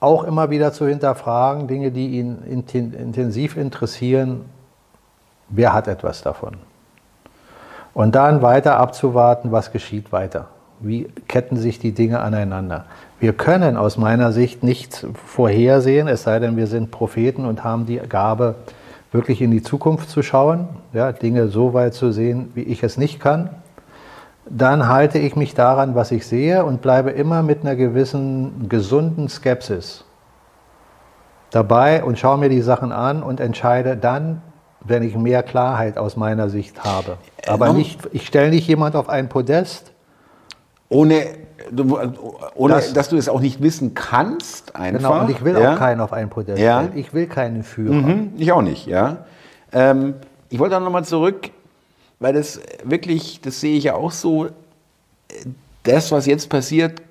auch 0.00 0.24
immer 0.24 0.50
wieder 0.50 0.72
zu 0.72 0.88
hinterfragen, 0.88 1.68
Dinge, 1.68 1.92
die 1.92 2.18
ihn 2.18 2.38
intensiv 2.46 3.56
interessieren, 3.56 4.44
wer 5.48 5.72
hat 5.72 5.86
etwas 5.86 6.22
davon. 6.22 6.56
Und 7.96 8.14
dann 8.14 8.42
weiter 8.42 8.76
abzuwarten, 8.76 9.52
was 9.52 9.72
geschieht 9.72 10.12
weiter. 10.12 10.48
Wie 10.80 11.08
ketten 11.28 11.56
sich 11.56 11.78
die 11.78 11.92
Dinge 11.92 12.20
aneinander? 12.20 12.84
Wir 13.20 13.32
können 13.32 13.78
aus 13.78 13.96
meiner 13.96 14.32
Sicht 14.32 14.62
nichts 14.62 15.06
vorhersehen, 15.14 16.06
es 16.06 16.22
sei 16.22 16.38
denn, 16.38 16.58
wir 16.58 16.66
sind 16.66 16.90
Propheten 16.90 17.46
und 17.46 17.64
haben 17.64 17.86
die 17.86 17.96
Gabe, 17.96 18.56
wirklich 19.12 19.40
in 19.40 19.50
die 19.50 19.62
Zukunft 19.62 20.10
zu 20.10 20.22
schauen, 20.22 20.68
ja, 20.92 21.10
Dinge 21.10 21.48
so 21.48 21.72
weit 21.72 21.94
zu 21.94 22.12
sehen, 22.12 22.50
wie 22.54 22.64
ich 22.64 22.82
es 22.82 22.98
nicht 22.98 23.18
kann. 23.18 23.48
Dann 24.44 24.88
halte 24.88 25.18
ich 25.18 25.34
mich 25.34 25.54
daran, 25.54 25.94
was 25.94 26.10
ich 26.10 26.26
sehe 26.26 26.66
und 26.66 26.82
bleibe 26.82 27.12
immer 27.12 27.42
mit 27.42 27.62
einer 27.62 27.76
gewissen 27.76 28.68
gesunden 28.68 29.30
Skepsis 29.30 30.04
dabei 31.50 32.04
und 32.04 32.18
schaue 32.18 32.36
mir 32.36 32.50
die 32.50 32.60
Sachen 32.60 32.92
an 32.92 33.22
und 33.22 33.40
entscheide 33.40 33.96
dann, 33.96 34.42
wenn 34.86 35.02
ich 35.02 35.16
mehr 35.16 35.42
Klarheit 35.42 35.98
aus 35.98 36.16
meiner 36.16 36.48
Sicht 36.48 36.84
habe. 36.84 37.18
Äh, 37.42 37.50
Aber 37.50 37.72
nicht, 37.72 38.00
ich 38.12 38.26
stelle 38.26 38.50
nicht 38.50 38.66
jemand 38.68 38.96
auf 38.96 39.08
ein 39.08 39.28
Podest. 39.28 39.92
Ohne, 40.88 41.26
ohne 42.54 42.74
das, 42.74 42.92
dass 42.92 43.08
du 43.08 43.16
es 43.16 43.28
auch 43.28 43.40
nicht 43.40 43.60
wissen 43.60 43.94
kannst, 43.94 44.76
einfach. 44.76 45.10
Genau, 45.10 45.20
und 45.22 45.30
ich 45.30 45.44
will 45.44 45.58
ja. 45.58 45.74
auch 45.74 45.78
keinen 45.78 46.00
auf 46.00 46.12
ein 46.12 46.30
Podest 46.30 46.58
ja. 46.58 46.82
stellen. 46.82 46.96
Ich 46.96 47.12
will 47.12 47.26
keinen 47.26 47.64
Führer. 47.64 47.94
Mhm, 47.94 48.32
ich 48.36 48.52
auch 48.52 48.62
nicht, 48.62 48.86
ja. 48.86 49.24
Ähm, 49.72 50.14
ich 50.48 50.60
wollte 50.60 50.76
auch 50.76 50.80
nochmal 50.80 51.04
zurück, 51.04 51.50
weil 52.20 52.34
das 52.34 52.60
wirklich, 52.84 53.40
das 53.40 53.60
sehe 53.60 53.76
ich 53.76 53.84
ja 53.84 53.94
auch 53.94 54.12
so, 54.12 54.48
das, 55.82 56.12
was 56.12 56.26
jetzt 56.26 56.48
passiert, 56.48 57.02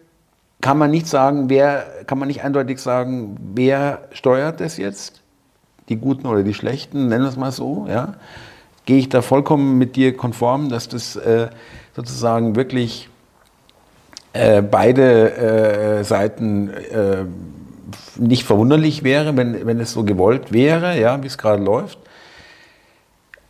kann 0.61 0.78
man 0.78 0.89
nicht 0.89 1.07
sagen, 1.07 1.49
wer, 1.49 1.86
kann 2.07 2.17
man 2.17 2.28
nicht 2.28 2.43
eindeutig 2.43 2.80
sagen, 2.80 3.36
wer 3.53 4.07
steuert 4.11 4.61
das 4.61 4.78
jetzt? 4.78 5.21
Die 5.89 5.97
Guten 5.97 6.27
oder 6.27 6.43
die 6.43 6.53
Schlechten, 6.53 7.07
nennen 7.07 7.23
wir 7.23 7.29
es 7.29 7.38
mal 7.38 7.51
so, 7.51 7.86
ja, 7.88 8.15
gehe 8.86 8.97
ich 8.97 9.09
da 9.09 9.21
vollkommen 9.21 9.77
mit 9.77 9.95
dir 9.95 10.15
konform, 10.15 10.69
dass 10.69 10.89
das 10.89 11.15
äh, 11.15 11.49
sozusagen 11.95 12.55
wirklich 12.55 13.09
äh, 14.33 14.61
beide 14.61 15.36
äh, 15.36 16.03
Seiten 16.03 16.69
äh, 16.69 17.25
nicht 18.17 18.43
verwunderlich 18.43 19.03
wäre, 19.03 19.38
wenn, 19.38 19.65
wenn 19.65 19.79
es 19.79 19.91
so 19.91 20.03
gewollt 20.03 20.51
wäre, 20.51 20.99
ja, 20.99 21.21
wie 21.23 21.27
es 21.27 21.38
gerade 21.38 21.63
läuft. 21.63 21.99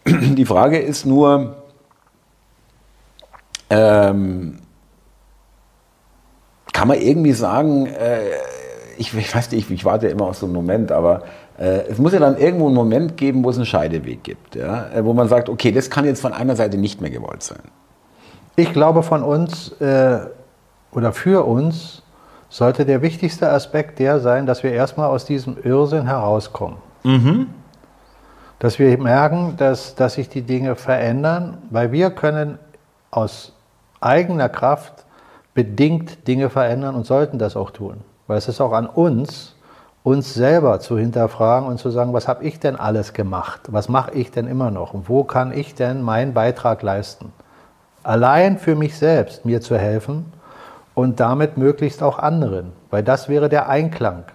Die 0.08 0.46
Frage 0.46 0.78
ist 0.80 1.06
nur, 1.06 1.64
ähm, 3.70 4.60
kann 6.72 6.88
man 6.88 7.02
irgendwie 7.02 7.34
sagen, 7.34 7.88
äh, 7.88 8.20
ich, 8.98 9.14
ich, 9.14 9.36
weiß 9.36 9.52
nicht, 9.52 9.66
ich, 9.66 9.72
ich 9.72 9.86
warte 9.86 10.08
immer 10.08 10.26
auf 10.26 10.38
so 10.38 10.46
einen 10.46 10.54
Moment, 10.54 10.92
aber 10.92 11.24
es 11.90 11.98
muss 11.98 12.14
ja 12.14 12.20
dann 12.20 12.38
irgendwo 12.38 12.66
einen 12.66 12.76
Moment 12.76 13.18
geben, 13.18 13.44
wo 13.44 13.50
es 13.50 13.56
einen 13.56 13.66
Scheideweg 13.66 14.24
gibt, 14.24 14.56
ja? 14.56 14.90
Äh, 14.90 15.06
wo 15.06 15.14
man 15.14 15.28
sagt, 15.28 15.50
okay, 15.50 15.72
das 15.72 15.90
kann 15.90 16.06
jetzt 16.06 16.22
von 16.22 16.34
einer 16.34 16.56
Seite 16.56 16.78
nicht 16.78 17.02
mehr 17.02 17.10
gewollt 17.10 17.44
sein. 17.44 17.62
Ich 18.56 18.74
glaube, 18.74 19.04
von 19.04 19.24
uns 19.24 19.72
äh, 19.82 20.20
oder 20.92 21.12
für 21.14 21.46
uns 21.46 22.04
sollte 22.50 22.86
der 22.86 23.02
wichtigste 23.02 23.50
Aspekt 23.50 24.00
der 24.00 24.20
sein, 24.20 24.46
dass 24.46 24.64
wir 24.64 24.72
erstmal 24.72 25.10
aus 25.10 25.26
diesem 25.26 25.58
Irrsinn 25.62 26.08
herauskommen. 26.08 26.78
Mhm. 27.04 27.48
Dass 28.60 28.80
wir 28.80 28.98
merken, 28.98 29.56
dass, 29.58 29.96
dass 29.96 30.14
sich 30.14 30.30
die 30.30 30.42
Dinge 30.42 30.76
verändern, 30.76 31.58
weil 31.70 31.92
wir 31.92 32.12
können 32.12 32.60
aus 33.12 33.54
eigener 34.00 34.50
Kraft 34.50 35.06
bedingt 35.54 36.28
Dinge 36.28 36.50
verändern 36.50 36.96
und 36.96 37.06
sollten 37.06 37.40
das 37.40 37.56
auch 37.56 37.72
tun. 37.72 37.98
Weil 38.28 38.38
es 38.38 38.48
ist 38.48 38.62
auch 38.62 38.72
an 38.72 38.88
uns, 38.88 39.55
uns 40.06 40.36
selber 40.36 40.80
zu 40.80 41.00
hinterfragen 41.00 41.68
und 41.68 41.80
zu 41.80 41.90
sagen, 41.90 42.14
was 42.14 42.28
habe 42.28 42.44
ich 42.44 42.60
denn 42.60 42.76
alles 42.76 43.14
gemacht? 43.14 43.62
Was 43.70 43.90
mache 43.90 44.14
ich 44.14 44.30
denn 44.30 44.46
immer 44.46 44.70
noch? 44.70 44.94
Und 44.94 45.10
wo 45.10 45.24
kann 45.24 45.52
ich 45.52 45.74
denn 45.74 46.04
meinen 46.04 46.36
Beitrag 46.36 46.84
leisten? 46.84 47.34
Allein 48.04 48.60
für 48.60 48.76
mich 48.76 49.00
selbst 49.00 49.46
mir 49.46 49.62
zu 49.62 49.80
helfen 49.80 50.26
und 50.94 51.20
damit 51.20 51.58
möglichst 51.58 52.04
auch 52.04 52.20
anderen, 52.20 52.72
weil 52.92 53.02
das 53.02 53.30
wäre 53.30 53.50
der 53.50 53.68
Einklang. 53.68 54.26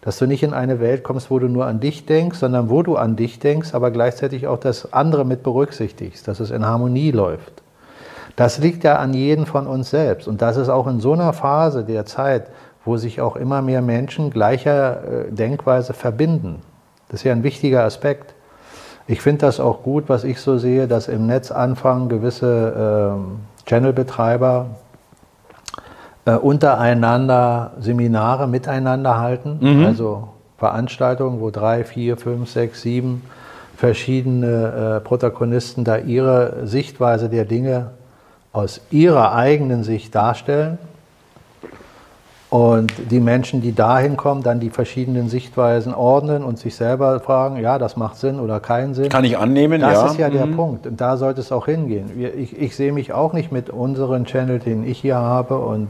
Dass 0.00 0.16
du 0.16 0.26
nicht 0.26 0.42
in 0.42 0.54
eine 0.54 0.80
Welt 0.80 1.04
kommst, 1.04 1.30
wo 1.30 1.38
du 1.38 1.46
nur 1.46 1.66
an 1.66 1.78
dich 1.78 2.06
denkst, 2.06 2.38
sondern 2.38 2.70
wo 2.70 2.82
du 2.82 2.96
an 2.96 3.14
dich 3.14 3.38
denkst, 3.38 3.74
aber 3.74 3.90
gleichzeitig 3.90 4.46
auch 4.46 4.58
das 4.58 4.94
andere 4.94 5.26
mit 5.26 5.42
berücksichtigst, 5.42 6.26
dass 6.26 6.40
es 6.40 6.50
in 6.50 6.64
Harmonie 6.64 7.10
läuft. 7.10 7.62
Das 8.34 8.56
liegt 8.56 8.82
ja 8.82 8.96
an 8.96 9.12
jedem 9.12 9.44
von 9.44 9.66
uns 9.66 9.90
selbst. 9.90 10.26
Und 10.26 10.40
das 10.40 10.56
ist 10.56 10.70
auch 10.70 10.86
in 10.86 11.00
so 11.00 11.12
einer 11.12 11.34
Phase 11.34 11.84
der 11.84 12.06
Zeit, 12.06 12.46
wo 12.84 12.96
sich 12.96 13.20
auch 13.20 13.36
immer 13.36 13.62
mehr 13.62 13.82
Menschen 13.82 14.30
gleicher 14.30 15.28
äh, 15.28 15.32
Denkweise 15.32 15.92
verbinden. 15.92 16.60
Das 17.08 17.20
ist 17.20 17.24
ja 17.24 17.32
ein 17.32 17.42
wichtiger 17.42 17.84
Aspekt. 17.84 18.34
Ich 19.06 19.20
finde 19.20 19.46
das 19.46 19.60
auch 19.60 19.82
gut, 19.82 20.04
was 20.08 20.24
ich 20.24 20.40
so 20.40 20.58
sehe, 20.58 20.86
dass 20.88 21.08
im 21.08 21.26
Netz 21.26 21.50
anfangen 21.50 22.08
gewisse 22.08 23.16
äh, 23.16 23.68
Channelbetreiber 23.68 24.66
äh, 26.24 26.34
untereinander 26.34 27.72
Seminare 27.80 28.48
miteinander 28.48 29.18
halten, 29.18 29.58
mhm. 29.60 29.84
also 29.84 30.28
Veranstaltungen, 30.58 31.40
wo 31.40 31.50
drei, 31.50 31.84
vier, 31.84 32.16
fünf, 32.16 32.48
sechs, 32.50 32.82
sieben 32.82 33.22
verschiedene 33.76 34.98
äh, 34.98 35.00
Protagonisten 35.00 35.82
da 35.82 35.96
ihre 35.96 36.66
Sichtweise 36.66 37.28
der 37.28 37.44
Dinge 37.44 37.90
aus 38.52 38.80
ihrer 38.90 39.34
eigenen 39.34 39.82
Sicht 39.82 40.14
darstellen 40.14 40.78
und 42.52 42.92
die 43.10 43.20
Menschen, 43.20 43.62
die 43.62 43.74
dahin 43.74 44.18
kommen, 44.18 44.42
dann 44.42 44.60
die 44.60 44.68
verschiedenen 44.68 45.30
Sichtweisen 45.30 45.94
ordnen 45.94 46.44
und 46.44 46.58
sich 46.58 46.76
selber 46.76 47.18
fragen, 47.20 47.56
ja, 47.56 47.78
das 47.78 47.96
macht 47.96 48.18
Sinn 48.18 48.38
oder 48.38 48.60
keinen 48.60 48.92
Sinn. 48.92 49.08
Kann 49.08 49.24
ich 49.24 49.38
annehmen, 49.38 49.80
das 49.80 49.94
ja. 49.94 50.02
Das 50.02 50.12
ist 50.12 50.18
ja 50.18 50.28
mhm. 50.28 50.32
der 50.34 50.46
Punkt. 50.54 50.86
Und 50.86 51.00
da 51.00 51.16
sollte 51.16 51.40
es 51.40 51.50
auch 51.50 51.64
hingehen. 51.64 52.10
Ich, 52.36 52.60
ich, 52.60 52.76
sehe 52.76 52.92
mich 52.92 53.14
auch 53.14 53.32
nicht 53.32 53.52
mit 53.52 53.70
unserem 53.70 54.26
Channel, 54.26 54.58
den 54.58 54.84
ich 54.84 54.98
hier 54.98 55.16
habe 55.16 55.56
und 55.56 55.88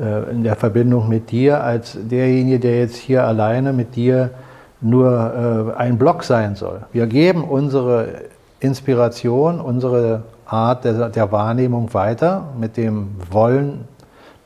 äh, 0.00 0.30
in 0.30 0.44
der 0.44 0.54
Verbindung 0.54 1.08
mit 1.08 1.32
dir, 1.32 1.64
als 1.64 1.98
derjenige, 2.00 2.60
der 2.60 2.78
jetzt 2.78 2.94
hier 2.94 3.24
alleine 3.24 3.72
mit 3.72 3.96
dir 3.96 4.30
nur 4.80 5.74
äh, 5.76 5.80
ein 5.80 5.98
Blog 5.98 6.22
sein 6.22 6.54
soll. 6.54 6.82
Wir 6.92 7.08
geben 7.08 7.42
unsere 7.42 8.06
Inspiration, 8.60 9.60
unsere 9.60 10.22
Art 10.46 10.84
der, 10.84 11.08
der 11.08 11.32
Wahrnehmung 11.32 11.92
weiter, 11.92 12.44
mit 12.56 12.76
dem 12.76 13.16
Wollen, 13.32 13.88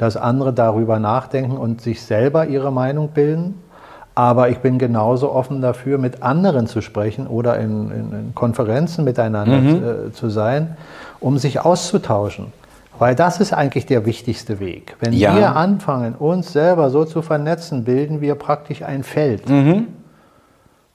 dass 0.03 0.17
andere 0.17 0.53
darüber 0.53 0.99
nachdenken 0.99 1.57
und 1.57 1.81
sich 1.81 2.03
selber 2.03 2.49
ihre 2.49 2.73
Meinung 2.73 3.11
bilden. 3.11 3.55
Aber 4.17 4.49
ich 4.49 4.59
bin 4.59 4.79
genauso 4.79 5.31
offen 5.31 5.63
dafür, 5.63 5.97
mit 5.97 6.25
anderen 6.25 6.67
zu 6.67 6.81
sprechen 6.81 7.29
oder 7.29 7.57
in, 7.61 7.89
in, 7.93 8.13
in 8.13 8.35
Konferenzen 8.35 9.05
miteinander 9.05 9.59
mhm. 9.59 10.09
äh, 10.09 10.13
zu 10.13 10.29
sein, 10.29 10.77
um 11.21 11.39
sich 11.39 11.61
auszutauschen. 11.61 12.53
Weil 12.99 13.15
das 13.15 13.39
ist 13.39 13.53
eigentlich 13.53 13.87
der 13.87 14.05
wichtigste 14.05 14.59
Weg. 14.59 14.97
Wenn 14.99 15.13
ja. 15.13 15.37
wir 15.37 15.55
anfangen, 15.55 16.17
uns 16.17 16.53
selber 16.53 16.91
so 16.91 17.05
zu 17.05 17.23
vernetzen, 17.23 17.85
bilden 17.85 18.21
wir 18.21 18.35
praktisch 18.35 18.83
ein 18.83 19.05
Feld. 19.05 19.49
Mhm. 19.49 19.87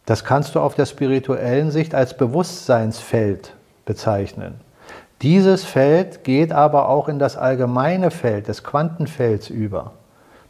Das 0.06 0.26
kannst 0.26 0.54
du 0.54 0.60
auf 0.60 0.76
der 0.76 0.86
spirituellen 0.86 1.72
Sicht 1.72 1.96
als 1.96 2.18
Bewusstseinsfeld 2.18 3.54
bezeichnen. 3.86 4.56
Dieses 5.22 5.64
Feld 5.64 6.24
geht 6.24 6.52
aber 6.52 6.90
auch 6.90 7.10
in 7.10 7.18
das 7.18 7.38
allgemeine 7.38 8.12
Feld 8.12 8.48
des 8.48 8.64
Quantenfelds 8.64 9.50
über. 9.50 9.94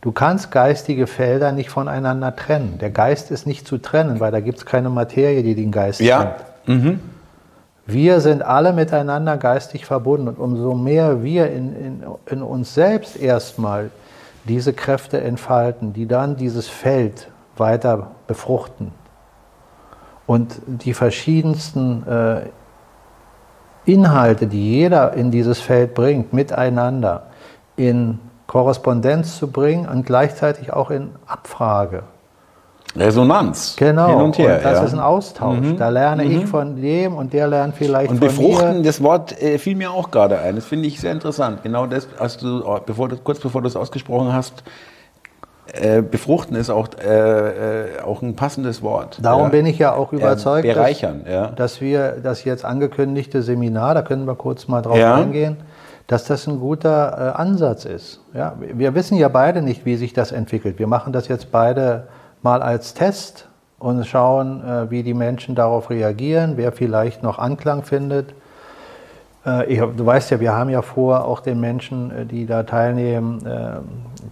Du 0.02 0.12
kannst 0.12 0.52
geistige 0.52 1.08
Felder 1.08 1.52
nicht 1.52 1.70
voneinander 1.70 2.36
trennen. 2.36 2.78
Der 2.80 2.92
Geist 2.92 3.32
ist 3.32 3.48
nicht 3.48 3.68
zu 3.68 3.78
trennen, 3.78 4.20
weil 4.20 4.32
da 4.32 4.42
gibt 4.42 4.60
es 4.60 4.66
keine 4.66 4.90
Materie, 4.90 5.42
die 5.42 5.56
den 5.56 5.72
Geist 5.72 6.02
ja. 6.02 6.36
trennt. 6.66 6.84
Mhm. 6.84 7.00
Wir 7.86 8.20
sind 8.20 8.42
alle 8.42 8.74
miteinander 8.74 9.38
geistig 9.38 9.86
verbunden 9.86 10.28
und 10.28 10.38
umso 10.38 10.76
mehr 10.76 11.24
wir 11.24 11.50
in, 11.50 11.74
in, 11.74 12.04
in 12.26 12.42
uns 12.44 12.74
selbst 12.74 13.16
erstmal 13.16 13.90
diese 14.44 14.74
Kräfte 14.74 15.22
entfalten, 15.22 15.94
die 15.94 16.06
dann 16.06 16.36
dieses 16.36 16.68
Feld 16.68 17.30
weiter 17.56 18.12
befruchten 18.28 18.92
und 20.26 20.60
die 20.68 20.94
verschiedensten 20.94 22.06
äh, 22.08 22.42
Inhalte, 23.88 24.48
die 24.48 24.72
jeder 24.72 25.14
in 25.14 25.32
dieses 25.32 25.60
Feld 25.60 25.94
bringt, 25.94 26.34
miteinander 26.34 27.28
in 27.76 28.20
Korrespondenz 28.48 29.38
zu 29.38 29.52
bringen 29.52 29.88
und 29.88 30.06
gleichzeitig 30.06 30.74
auch 30.74 30.92
in 30.92 31.12
Abfrage 31.26 32.04
Resonanz. 32.96 33.76
Genau. 33.78 34.08
Hin 34.08 34.18
und 34.18 34.38
her. 34.38 34.58
Und 34.58 34.66
das 34.66 34.80
ja. 34.80 34.86
ist 34.86 34.94
ein 34.94 35.00
Austausch. 35.00 35.60
Mhm. 35.60 35.78
Da 35.78 35.90
lerne 35.90 36.26
mhm. 36.26 36.32
ich 36.32 36.46
von 36.46 36.82
dem 36.82 37.16
und 37.16 37.34
der 37.34 37.48
lernt 37.48 37.76
vielleicht 37.76 38.10
und 38.10 38.18
von 38.18 38.28
befruchten, 38.28 38.78
mir. 38.78 38.84
das 38.84 39.02
Wort 39.04 39.40
äh, 39.42 39.58
fiel 39.58 39.76
mir 39.76 39.92
auch 39.92 40.10
gerade 40.10 40.40
ein. 40.40 40.56
Das 40.56 40.66
finde 40.66 40.88
ich 40.88 41.00
sehr 41.00 41.12
interessant. 41.12 41.64
Genau 41.64 41.86
das, 41.86 42.08
hast 42.20 42.42
du, 42.42 42.64
bevor 42.86 43.10
du, 43.10 43.18
kurz 43.18 43.40
bevor 43.40 43.62
du 43.62 43.68
es 43.68 43.76
ausgesprochen 43.76 44.34
hast, 44.34 44.64
äh, 45.74 46.02
befruchten 46.02 46.56
ist 46.56 46.70
auch, 46.70 46.88
äh, 47.04 47.98
äh, 47.98 48.02
auch 48.02 48.22
ein 48.22 48.36
passendes 48.36 48.82
Wort. 48.82 49.20
Darum 49.22 49.44
ja. 49.44 49.50
bin 49.50 49.66
ich 49.66 49.78
ja 49.78 49.94
auch 49.94 50.14
überzeugt, 50.14 50.68
bereichern, 50.68 51.22
dass, 51.26 51.34
ja. 51.34 51.48
dass 51.48 51.82
wir 51.82 52.18
das 52.24 52.44
jetzt 52.44 52.66
angekündigte 52.66 53.42
Seminar, 53.42 53.94
da 53.94 54.02
können 54.02 54.26
wir 54.26 54.36
kurz 54.36 54.68
mal 54.68 54.82
drauf 54.82 54.98
ja. 54.98 55.16
eingehen, 55.16 55.58
dass 56.08 56.24
das 56.24 56.48
ein 56.48 56.60
guter 56.60 57.34
äh, 57.36 57.38
Ansatz 57.38 57.86
ist. 57.86 58.22
Ja, 58.34 58.56
wir 58.60 58.96
wissen 58.96 59.18
ja 59.18 59.28
beide 59.28 59.62
nicht, 59.62 59.86
wie 59.86 59.98
sich 59.98 60.14
das 60.14 60.32
entwickelt. 60.32 60.80
Wir 60.80 60.88
machen 60.88 61.12
das 61.12 61.28
jetzt 61.28 61.52
beide 61.52 62.08
mal 62.42 62.62
als 62.62 62.94
Test 62.94 63.48
und 63.78 64.06
schauen, 64.06 64.64
äh, 64.64 64.90
wie 64.90 65.04
die 65.04 65.14
Menschen 65.14 65.54
darauf 65.54 65.90
reagieren, 65.90 66.54
wer 66.56 66.72
vielleicht 66.72 67.24
noch 67.24 67.40
Anklang 67.40 67.84
findet. 67.84 68.34
Äh, 69.48 69.78
du 69.78 70.06
weißt 70.06 70.32
ja, 70.32 70.40
wir 70.40 70.54
haben 70.54 70.70
ja 70.70 70.82
vor, 70.82 71.26
auch 71.26 71.40
den 71.40 71.60
Menschen, 71.60 72.12
äh, 72.12 72.26
die 72.26 72.46
da 72.46 72.64
teilnehmen, 72.64 73.42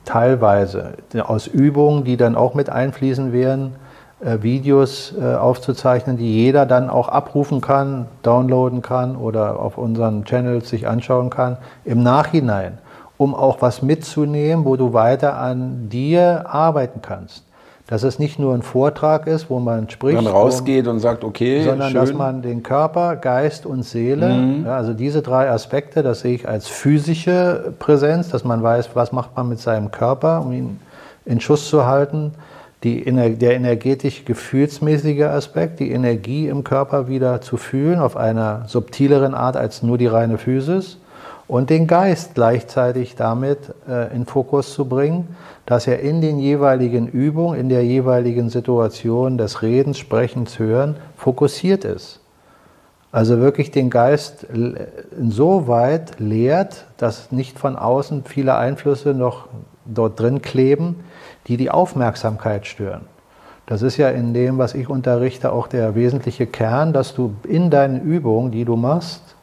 teilweise 0.04 0.94
aus 1.26 1.48
Übungen, 1.48 2.04
die 2.04 2.18
dann 2.18 2.36
auch 2.36 2.54
mit 2.54 2.70
einfließen 2.70 3.32
werden, 3.32 3.76
Videos 4.20 5.14
aufzuzeichnen, 5.18 6.18
die 6.18 6.32
jeder 6.32 6.66
dann 6.66 6.90
auch 6.90 7.10
abrufen 7.10 7.62
kann, 7.62 8.08
downloaden 8.24 8.82
kann 8.82 9.16
oder 9.16 9.60
auf 9.60 9.78
unseren 9.78 10.26
Channels 10.26 10.70
sich 10.70 10.88
anschauen 10.88 11.30
kann, 11.30 11.58
im 11.84 12.02
Nachhinein, 12.04 12.80
um 13.18 13.36
auch 13.36 13.62
was 13.62 13.82
mitzunehmen, 13.82 14.66
wo 14.66 14.76
du 14.76 14.94
weiter 14.94 15.38
an 15.38 15.90
dir 15.90 16.46
arbeiten 16.48 17.02
kannst 17.02 17.45
dass 17.88 18.04
es 18.04 18.18
nicht 18.18 18.40
nur 18.40 18.54
ein 18.56 18.64
Vortrag 18.64 19.28
ist, 19.28 19.50
wo 19.50 19.60
man 19.60 19.90
spricht. 19.90 20.16
Man 20.16 20.28
rausgeht 20.28 20.88
um, 20.88 20.94
und 20.94 21.00
sagt, 21.00 21.24
okay, 21.24 21.64
sondern 21.64 21.92
schön. 21.92 22.02
dass 22.02 22.14
man 22.14 22.42
den 22.42 22.64
Körper, 22.64 23.16
Geist 23.16 23.66
und 23.66 23.84
Seele, 23.84 24.30
mhm. 24.30 24.66
ja, 24.66 24.76
also 24.76 24.94
diese 24.94 25.22
drei 25.22 25.50
Aspekte, 25.50 26.02
das 26.02 26.22
sehe 26.22 26.34
ich 26.34 26.48
als 26.48 26.68
physische 26.68 27.74
Präsenz, 27.78 28.30
dass 28.30 28.44
man 28.44 28.64
weiß, 28.64 28.90
was 28.96 29.12
macht 29.12 29.36
man 29.36 29.50
mit 29.50 29.60
seinem 29.60 29.92
Körper, 29.92 30.42
um 30.42 30.52
ihn 30.52 30.80
in 31.26 31.40
Schuss 31.40 31.70
zu 31.70 31.86
halten. 31.86 32.34
Die, 32.84 33.04
der 33.04 33.56
energetisch 33.56 34.26
gefühlsmäßige 34.26 35.24
Aspekt, 35.24 35.80
die 35.80 35.92
Energie 35.92 36.48
im 36.48 36.64
Körper 36.64 37.08
wieder 37.08 37.42
zu 37.42 37.58
fühlen, 37.58 38.00
auf 38.00 38.16
einer 38.16 38.66
subtileren 38.68 39.34
Art 39.34 39.58
als 39.58 39.82
nur 39.82 39.98
die 39.98 40.06
reine 40.06 40.38
Physis 40.38 40.98
und 41.48 41.70
den 41.70 41.88
Geist 41.88 42.36
gleichzeitig 42.36 43.16
damit 43.16 43.60
äh, 43.88 44.14
in 44.16 44.26
Fokus 44.26 44.74
zu 44.74 44.86
bringen, 44.86 45.36
dass 45.66 45.88
er 45.88 46.00
in 46.00 46.22
den 46.22 46.40
jeweiligen 46.40 47.08
Übungen, 47.08 47.60
in 47.60 47.70
der 47.70 47.84
jeweiligen 47.84 48.50
Situation 48.50 49.38
des 49.38 49.62
Redens, 49.62 49.98
Sprechens, 49.98 50.60
Hören 50.60 50.98
fokussiert 51.18 51.86
ist. 51.86 52.20
Also 53.12 53.40
wirklich 53.40 53.72
den 53.72 53.90
Geist 53.90 54.46
insoweit 55.18 56.20
lehrt, 56.20 56.86
dass 56.98 57.32
nicht 57.32 57.58
von 57.58 57.78
außen 57.78 58.26
viele 58.26 58.58
Einflüsse 58.58 59.14
noch 59.14 59.48
dort 59.86 60.20
drin 60.20 60.42
kleben, 60.42 60.98
die 61.48 61.58
die 61.58 61.72
Aufmerksamkeit 61.72 62.68
stören. 62.68 63.06
Das 63.68 63.82
ist 63.82 63.98
ja 63.98 64.10
in 64.10 64.34
dem, 64.34 64.58
was 64.58 64.76
ich 64.76 64.90
unterrichte, 64.90 65.52
auch 65.52 65.68
der 65.68 65.96
wesentliche 65.96 66.46
Kern, 66.46 66.94
dass 66.94 67.16
du 67.16 67.34
in 67.48 67.70
deinen 67.70 68.02
Übungen, 68.02 68.52
die 68.52 68.66
du 68.66 68.76
machst, 68.76 69.36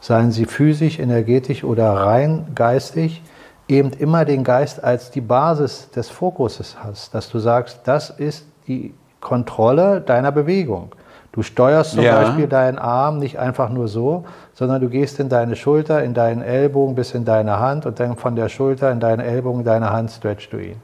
seien 0.00 0.30
sie 0.30 0.46
physisch, 0.46 0.98
energetisch 0.98 1.64
oder 1.64 1.92
rein 1.92 2.46
geistig, 2.54 3.22
eben 3.68 3.90
immer 3.90 4.24
den 4.24 4.44
Geist 4.44 4.82
als 4.82 5.10
die 5.10 5.20
Basis 5.20 5.90
des 5.90 6.08
Fokuses 6.08 6.76
hast, 6.82 7.14
dass 7.14 7.28
du 7.28 7.38
sagst, 7.38 7.80
das 7.84 8.10
ist 8.10 8.46
die 8.66 8.94
Kontrolle 9.20 10.00
deiner 10.00 10.32
Bewegung. 10.32 10.94
Du 11.32 11.42
steuerst 11.42 11.92
zum 11.92 12.02
ja. 12.02 12.20
Beispiel 12.20 12.48
deinen 12.48 12.78
Arm 12.78 13.18
nicht 13.18 13.38
einfach 13.38 13.68
nur 13.68 13.86
so, 13.86 14.24
sondern 14.54 14.80
du 14.80 14.88
gehst 14.88 15.20
in 15.20 15.28
deine 15.28 15.54
Schulter, 15.54 16.02
in 16.02 16.14
deinen 16.14 16.42
Ellbogen 16.42 16.94
bis 16.94 17.14
in 17.14 17.24
deine 17.24 17.60
Hand 17.60 17.86
und 17.86 18.00
dann 18.00 18.16
von 18.16 18.34
der 18.34 18.48
Schulter 18.48 18.90
in 18.90 18.98
deinen 18.98 19.20
Ellbogen, 19.20 19.60
in 19.60 19.66
deine 19.66 19.90
Hand 19.90 20.10
stretchst 20.10 20.52
du 20.52 20.56
ihn. 20.58 20.76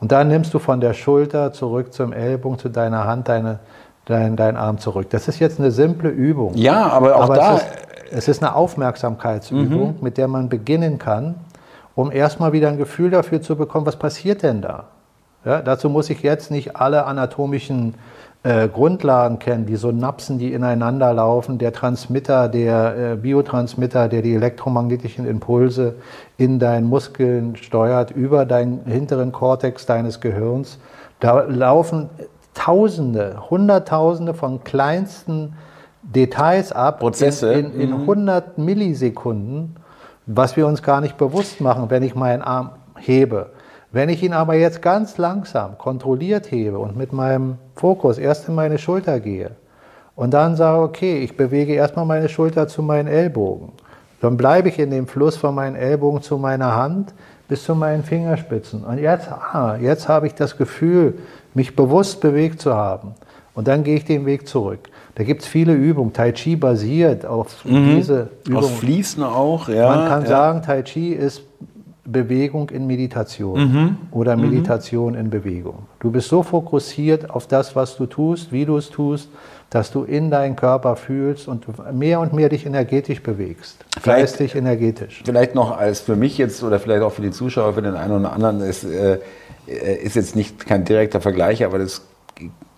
Und 0.00 0.12
dann 0.12 0.28
nimmst 0.28 0.54
du 0.54 0.58
von 0.58 0.80
der 0.80 0.94
Schulter 0.94 1.52
zurück 1.52 1.92
zum 1.92 2.12
Ellbogen, 2.12 2.58
zu 2.58 2.68
deiner 2.68 3.04
Hand, 3.04 3.28
deine, 3.28 3.58
dein, 4.06 4.36
deinen 4.36 4.56
Arm 4.56 4.78
zurück. 4.78 5.10
Das 5.10 5.28
ist 5.28 5.40
jetzt 5.40 5.58
eine 5.58 5.70
simple 5.70 6.08
Übung. 6.08 6.54
Ja, 6.54 6.86
aber 6.86 7.16
auch 7.16 7.24
aber 7.24 7.34
da. 7.34 7.56
Es 7.56 7.62
ist, 7.62 7.68
es 8.12 8.28
ist 8.28 8.42
eine 8.42 8.54
Aufmerksamkeitsübung, 8.54 9.96
mhm. 9.96 10.02
mit 10.02 10.16
der 10.16 10.28
man 10.28 10.48
beginnen 10.48 10.98
kann, 10.98 11.34
um 11.94 12.10
erstmal 12.12 12.52
wieder 12.52 12.68
ein 12.68 12.78
Gefühl 12.78 13.10
dafür 13.10 13.42
zu 13.42 13.56
bekommen, 13.56 13.86
was 13.86 13.96
passiert 13.96 14.42
denn 14.42 14.62
da? 14.62 14.84
Ja, 15.44 15.62
dazu 15.62 15.88
muss 15.88 16.10
ich 16.10 16.22
jetzt 16.22 16.50
nicht 16.50 16.76
alle 16.76 17.06
anatomischen 17.06 17.94
äh, 18.42 18.68
Grundlagen 18.68 19.38
kennen, 19.38 19.66
die 19.66 19.76
Synapsen, 19.76 20.38
die 20.38 20.52
ineinander 20.52 21.12
laufen, 21.12 21.58
der 21.58 21.72
Transmitter, 21.72 22.48
der 22.48 23.12
äh, 23.12 23.16
Biotransmitter, 23.16 24.08
der 24.08 24.22
die 24.22 24.34
elektromagnetischen 24.34 25.26
Impulse 25.26 25.96
in 26.38 26.58
deinen 26.58 26.86
Muskeln 26.86 27.56
steuert, 27.56 28.10
über 28.10 28.46
deinen 28.46 28.84
hinteren 28.86 29.32
Kortex 29.32 29.86
deines 29.86 30.20
Gehirns. 30.20 30.78
Da 31.20 31.42
laufen 31.42 32.08
Tausende, 32.52 33.48
Hunderttausende 33.48 34.34
von 34.34 34.64
kleinsten 34.64 35.54
Details 36.02 36.72
ab 36.72 37.00
Prozesse. 37.00 37.52
in, 37.52 37.72
in, 37.74 37.80
in 37.80 37.92
100 37.92 38.58
mhm. 38.58 38.64
Millisekunden, 38.64 39.76
was 40.36 40.56
wir 40.56 40.66
uns 40.66 40.82
gar 40.82 41.00
nicht 41.00 41.16
bewusst 41.16 41.60
machen, 41.60 41.90
wenn 41.90 42.02
ich 42.02 42.14
meinen 42.14 42.42
Arm 42.42 42.70
hebe. 42.96 43.50
Wenn 43.90 44.08
ich 44.08 44.22
ihn 44.22 44.32
aber 44.32 44.54
jetzt 44.54 44.82
ganz 44.82 45.18
langsam 45.18 45.76
kontrolliert 45.76 46.50
hebe 46.50 46.78
und 46.78 46.96
mit 46.96 47.12
meinem 47.12 47.58
Fokus 47.74 48.18
erst 48.18 48.48
in 48.48 48.54
meine 48.54 48.78
Schulter 48.78 49.18
gehe 49.18 49.50
und 50.14 50.32
dann 50.32 50.54
sage, 50.54 50.82
okay, 50.82 51.18
ich 51.18 51.36
bewege 51.36 51.74
erstmal 51.74 52.06
meine 52.06 52.28
Schulter 52.28 52.68
zu 52.68 52.82
meinen 52.82 53.08
Ellbogen, 53.08 53.72
dann 54.20 54.36
bleibe 54.36 54.68
ich 54.68 54.78
in 54.78 54.90
dem 54.90 55.08
Fluss 55.08 55.36
von 55.36 55.54
meinen 55.54 55.74
Ellbogen 55.74 56.22
zu 56.22 56.38
meiner 56.38 56.76
Hand 56.76 57.12
bis 57.48 57.64
zu 57.64 57.74
meinen 57.74 58.04
Fingerspitzen. 58.04 58.84
Und 58.84 58.98
jetzt, 58.98 59.28
ah, 59.28 59.76
jetzt 59.80 60.08
habe 60.08 60.28
ich 60.28 60.34
das 60.34 60.56
Gefühl, 60.56 61.18
mich 61.54 61.74
bewusst 61.74 62.20
bewegt 62.20 62.60
zu 62.60 62.74
haben. 62.74 63.14
Und 63.54 63.66
dann 63.66 63.82
gehe 63.82 63.96
ich 63.96 64.04
den 64.04 64.26
Weg 64.26 64.46
zurück. 64.46 64.88
Da 65.20 65.24
gibt 65.24 65.42
es 65.42 65.48
viele 65.48 65.74
Übungen. 65.74 66.14
Tai 66.14 66.32
Chi 66.32 66.56
basiert 66.56 67.26
auf 67.26 67.66
mhm. 67.66 67.94
diese 67.94 68.30
Übungen. 68.46 68.56
Aus 68.56 68.70
Fließen 68.70 69.22
auch, 69.22 69.68
ja. 69.68 69.94
Man 69.94 70.08
kann 70.08 70.22
ja. 70.22 70.28
sagen, 70.28 70.62
Tai 70.62 70.80
Chi 70.80 71.12
ist 71.12 71.42
Bewegung 72.06 72.70
in 72.70 72.86
Meditation 72.86 73.60
mhm. 73.60 73.96
oder 74.12 74.34
mhm. 74.34 74.48
Meditation 74.48 75.12
mhm. 75.12 75.18
in 75.18 75.28
Bewegung. 75.28 75.80
Du 75.98 76.10
bist 76.10 76.30
so 76.30 76.42
fokussiert 76.42 77.28
auf 77.28 77.46
das, 77.46 77.76
was 77.76 77.98
du 77.98 78.06
tust, 78.06 78.50
wie 78.50 78.64
du 78.64 78.78
es 78.78 78.88
tust, 78.88 79.28
dass 79.68 79.90
du 79.90 80.04
in 80.04 80.30
deinen 80.30 80.56
Körper 80.56 80.96
fühlst 80.96 81.48
und 81.48 81.66
mehr 81.92 82.18
und 82.20 82.32
mehr 82.32 82.48
dich 82.48 82.64
energetisch 82.64 83.22
bewegst. 83.22 83.84
Vielleicht, 84.00 84.38
geistig, 84.38 84.54
energetisch. 84.54 85.20
Vielleicht 85.22 85.54
noch 85.54 85.76
als 85.76 86.00
für 86.00 86.16
mich 86.16 86.38
jetzt 86.38 86.62
oder 86.62 86.80
vielleicht 86.80 87.02
auch 87.02 87.12
für 87.12 87.20
die 87.20 87.30
Zuschauer, 87.30 87.74
für 87.74 87.82
den 87.82 87.94
einen 87.94 88.20
oder 88.20 88.32
anderen, 88.32 88.62
ist, 88.62 88.84
äh, 88.84 89.18
ist 90.02 90.16
jetzt 90.16 90.34
nicht 90.34 90.66
kein 90.66 90.86
direkter 90.86 91.20
Vergleich, 91.20 91.62
aber 91.62 91.78
das 91.78 92.00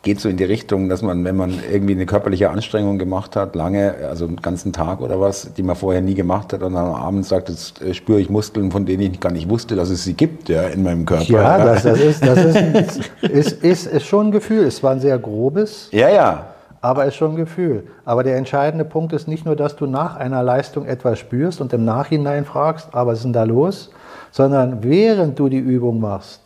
geht 0.03 0.20
so 0.20 0.28
in 0.28 0.36
die 0.36 0.44
Richtung, 0.44 0.88
dass 0.88 1.00
man, 1.00 1.24
wenn 1.24 1.36
man 1.36 1.55
irgendwie 1.70 1.94
eine 1.94 2.07
körperliche 2.07 2.50
Anstrengung 2.50 2.98
gemacht 2.98 3.36
hat, 3.36 3.55
lange, 3.55 3.94
also 4.09 4.26
einen 4.26 4.36
ganzen 4.36 4.72
Tag 4.72 5.00
oder 5.00 5.20
was, 5.20 5.55
die 5.55 5.62
man 5.62 5.76
vorher 5.76 6.03
nie 6.03 6.14
gemacht 6.14 6.53
hat, 6.53 6.62
und 6.62 6.74
dann 6.74 6.86
abends 6.86 7.28
sagt, 7.28 7.48
jetzt 7.48 7.80
äh, 7.80 7.94
spüre 7.94 8.20
ich 8.20 8.28
Muskeln, 8.28 8.72
von 8.72 8.84
denen 8.84 9.03
ich 9.03 9.20
gar 9.20 9.32
nicht 9.32 9.48
wusste, 9.48 9.76
dass 9.76 9.90
es 9.90 10.03
sie 10.03 10.14
gibt 10.14 10.48
ja, 10.48 10.64
in 10.64 10.82
meinem 10.82 11.07
Körper. 11.07 11.32
Ja, 11.32 11.64
das, 11.64 11.84
das, 11.84 12.00
ist, 12.00 12.26
das 12.26 12.44
ist, 12.44 13.11
ist, 13.22 13.64
ist, 13.64 13.86
ist 13.86 14.07
schon 14.07 14.28
ein 14.28 14.32
Gefühl. 14.32 14.64
Es 14.64 14.82
war 14.82 14.90
ein 14.90 15.00
sehr 15.00 15.18
grobes. 15.18 15.88
Ja, 15.92 16.09
ja. 16.09 16.46
Aber 16.80 17.05
ist 17.05 17.14
schon 17.14 17.32
ein 17.32 17.36
Gefühl. 17.36 17.84
Aber 18.05 18.24
der 18.24 18.36
entscheidende 18.36 18.84
Punkt 18.84 19.12
ist 19.12 19.28
nicht 19.28 19.46
nur, 19.46 19.55
dass 19.55 19.76
du 19.76 19.86
nach 19.86 20.16
einer 20.16 20.42
Leistung 20.42 20.84
etwas 20.84 21.20
spürst 21.20 21.61
und 21.61 21.72
im 21.72 21.84
Nachhinein 21.84 22.44
fragst, 22.44 22.88
aber 22.90 23.12
was 23.12 23.18
ist 23.18 23.24
denn 23.24 23.32
da 23.32 23.44
los? 23.44 23.90
Sondern 24.32 24.82
während 24.82 25.38
du 25.38 25.48
die 25.48 25.59
Übung 25.59 26.00
machst, 26.00 26.41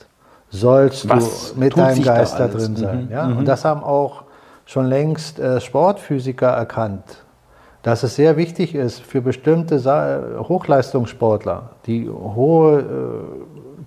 sollst 0.61 1.09
was 1.09 1.52
du 1.52 1.61
mit 1.61 1.76
deinem 1.76 2.02
Geist 2.02 2.34
da, 2.34 2.48
da 2.48 2.59
drin 2.59 2.76
sein. 2.76 3.04
Mhm. 3.07 3.12
Ja? 3.12 3.26
Mhm. 3.26 3.38
Und 3.38 3.48
das 3.48 3.64
haben 3.64 3.82
auch 3.82 4.22
schon 4.64 4.86
längst 4.86 5.38
äh, 5.38 5.61
Sportphysiker 5.61 6.48
erkannt, 6.48 7.24
dass 7.82 8.02
es 8.02 8.16
sehr 8.16 8.36
wichtig 8.36 8.74
ist 8.74 9.00
für 9.00 9.20
bestimmte 9.20 9.78
Sa 9.78 10.20
Hochleistungssportler, 10.48 11.70
die 11.86 12.09
hohe 12.09 12.80
äh, 12.80 12.84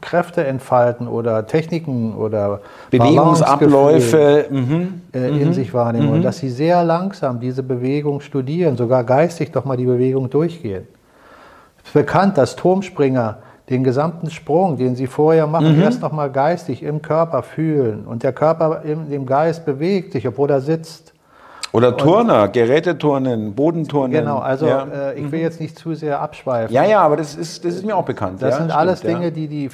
Kräfte 0.02 0.46
entfalten 0.46 1.08
oder 1.08 1.46
Techniken 1.46 2.16
oder 2.16 2.62
Bewegungsabläufe 2.90 4.46
mhm. 4.50 5.02
äh, 5.14 5.28
in 5.28 5.50
mhm. 5.50 5.54
sich 5.54 5.74
wahrnehmen 5.74 6.10
und 6.10 6.20
mhm. 6.20 6.24
dass 6.24 6.38
sie 6.38 6.50
sehr 6.50 6.84
langsam 6.86 7.40
diese 7.42 7.64
Bewegung 7.64 8.22
studieren, 8.22 8.78
sogar 8.78 9.04
geistig 9.04 9.52
doch 9.52 9.66
mal 9.66 9.76
die 9.76 9.86
Bewegung 9.86 10.30
durchgehen. 10.30 10.88
Es 11.82 11.90
ist 11.90 11.94
bekannt, 11.94 12.38
dass 12.38 12.56
Turmspringer 12.56 13.40
den 13.70 13.84
gesamten 13.84 14.32
Sprung, 14.32 14.78
den 14.78 14.96
sie 14.96 15.08
vorher 15.08 15.46
machen, 15.46 15.76
mhm. 15.76 15.84
erst 15.84 16.02
nochmal 16.02 16.32
geistig 16.32 16.82
im 16.82 17.02
Körper 17.02 17.44
fühlen. 17.44 18.06
Und 18.06 18.24
der 18.24 18.34
Körper 18.34 18.82
im 18.84 19.10
dem 19.10 19.26
Geist 19.26 19.66
bewegt 19.66 20.14
sich, 20.14 20.28
obwohl 20.28 20.50
er 20.50 20.62
sitzt. 20.62 21.14
Oder 21.72 21.96
Turner, 21.96 22.44
und, 22.46 22.54
Geräteturnen, 22.54 23.54
Bodenturnen. 23.54 24.12
Genau, 24.12 24.40
also 24.40 24.66
ja. 24.66 24.88
äh, 25.12 25.20
ich 25.20 25.32
will 25.32 25.40
mhm. 25.40 25.46
jetzt 25.46 25.62
nicht 25.62 25.78
zu 25.78 25.94
sehr 25.94 26.20
abschweifen. 26.20 26.74
Ja, 26.74 26.84
ja, 26.84 27.02
aber 27.02 27.16
das 27.16 27.36
ist, 27.36 27.64
das 27.64 27.76
ist 27.76 27.86
mir 27.86 27.96
auch 27.96 28.06
bekannt. 28.06 28.42
Das 28.42 28.52
ja, 28.52 28.58
sind 28.58 28.70
stimmt, 28.70 28.80
alles 28.80 29.02
Dinge, 29.02 29.26
ja. 29.26 29.30
die 29.30 29.48
die 29.48 29.66
äh, 29.66 29.70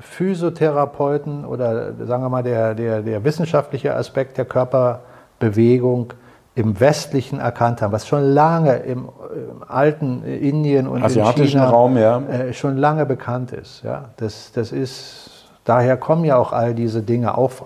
Physiotherapeuten 0.00 1.44
oder 1.44 1.92
sagen 2.06 2.22
wir 2.22 2.30
mal 2.30 2.42
der, 2.42 2.74
der, 2.74 3.02
der 3.02 3.22
wissenschaftliche 3.22 3.94
Aspekt 3.94 4.38
der 4.38 4.46
Körperbewegung 4.46 6.14
im 6.56 6.80
Westlichen 6.80 7.38
erkannt 7.38 7.82
haben, 7.82 7.92
was 7.92 8.08
schon 8.08 8.22
lange 8.22 8.76
im, 8.76 9.10
im 9.34 9.62
alten 9.68 10.24
Indien 10.24 10.88
und 10.88 11.04
asiatischen 11.04 11.60
China, 11.60 11.68
Raum 11.68 11.98
ja. 11.98 12.18
äh, 12.20 12.54
schon 12.54 12.78
lange 12.78 13.04
bekannt 13.04 13.52
ist. 13.52 13.82
Ja, 13.84 14.06
das, 14.16 14.52
das 14.52 14.72
ist 14.72 15.30
daher 15.64 15.98
kommen 15.98 16.24
ja 16.24 16.38
auch 16.38 16.52
all 16.52 16.74
diese 16.74 17.02
Dinge, 17.02 17.36
auf, 17.36 17.62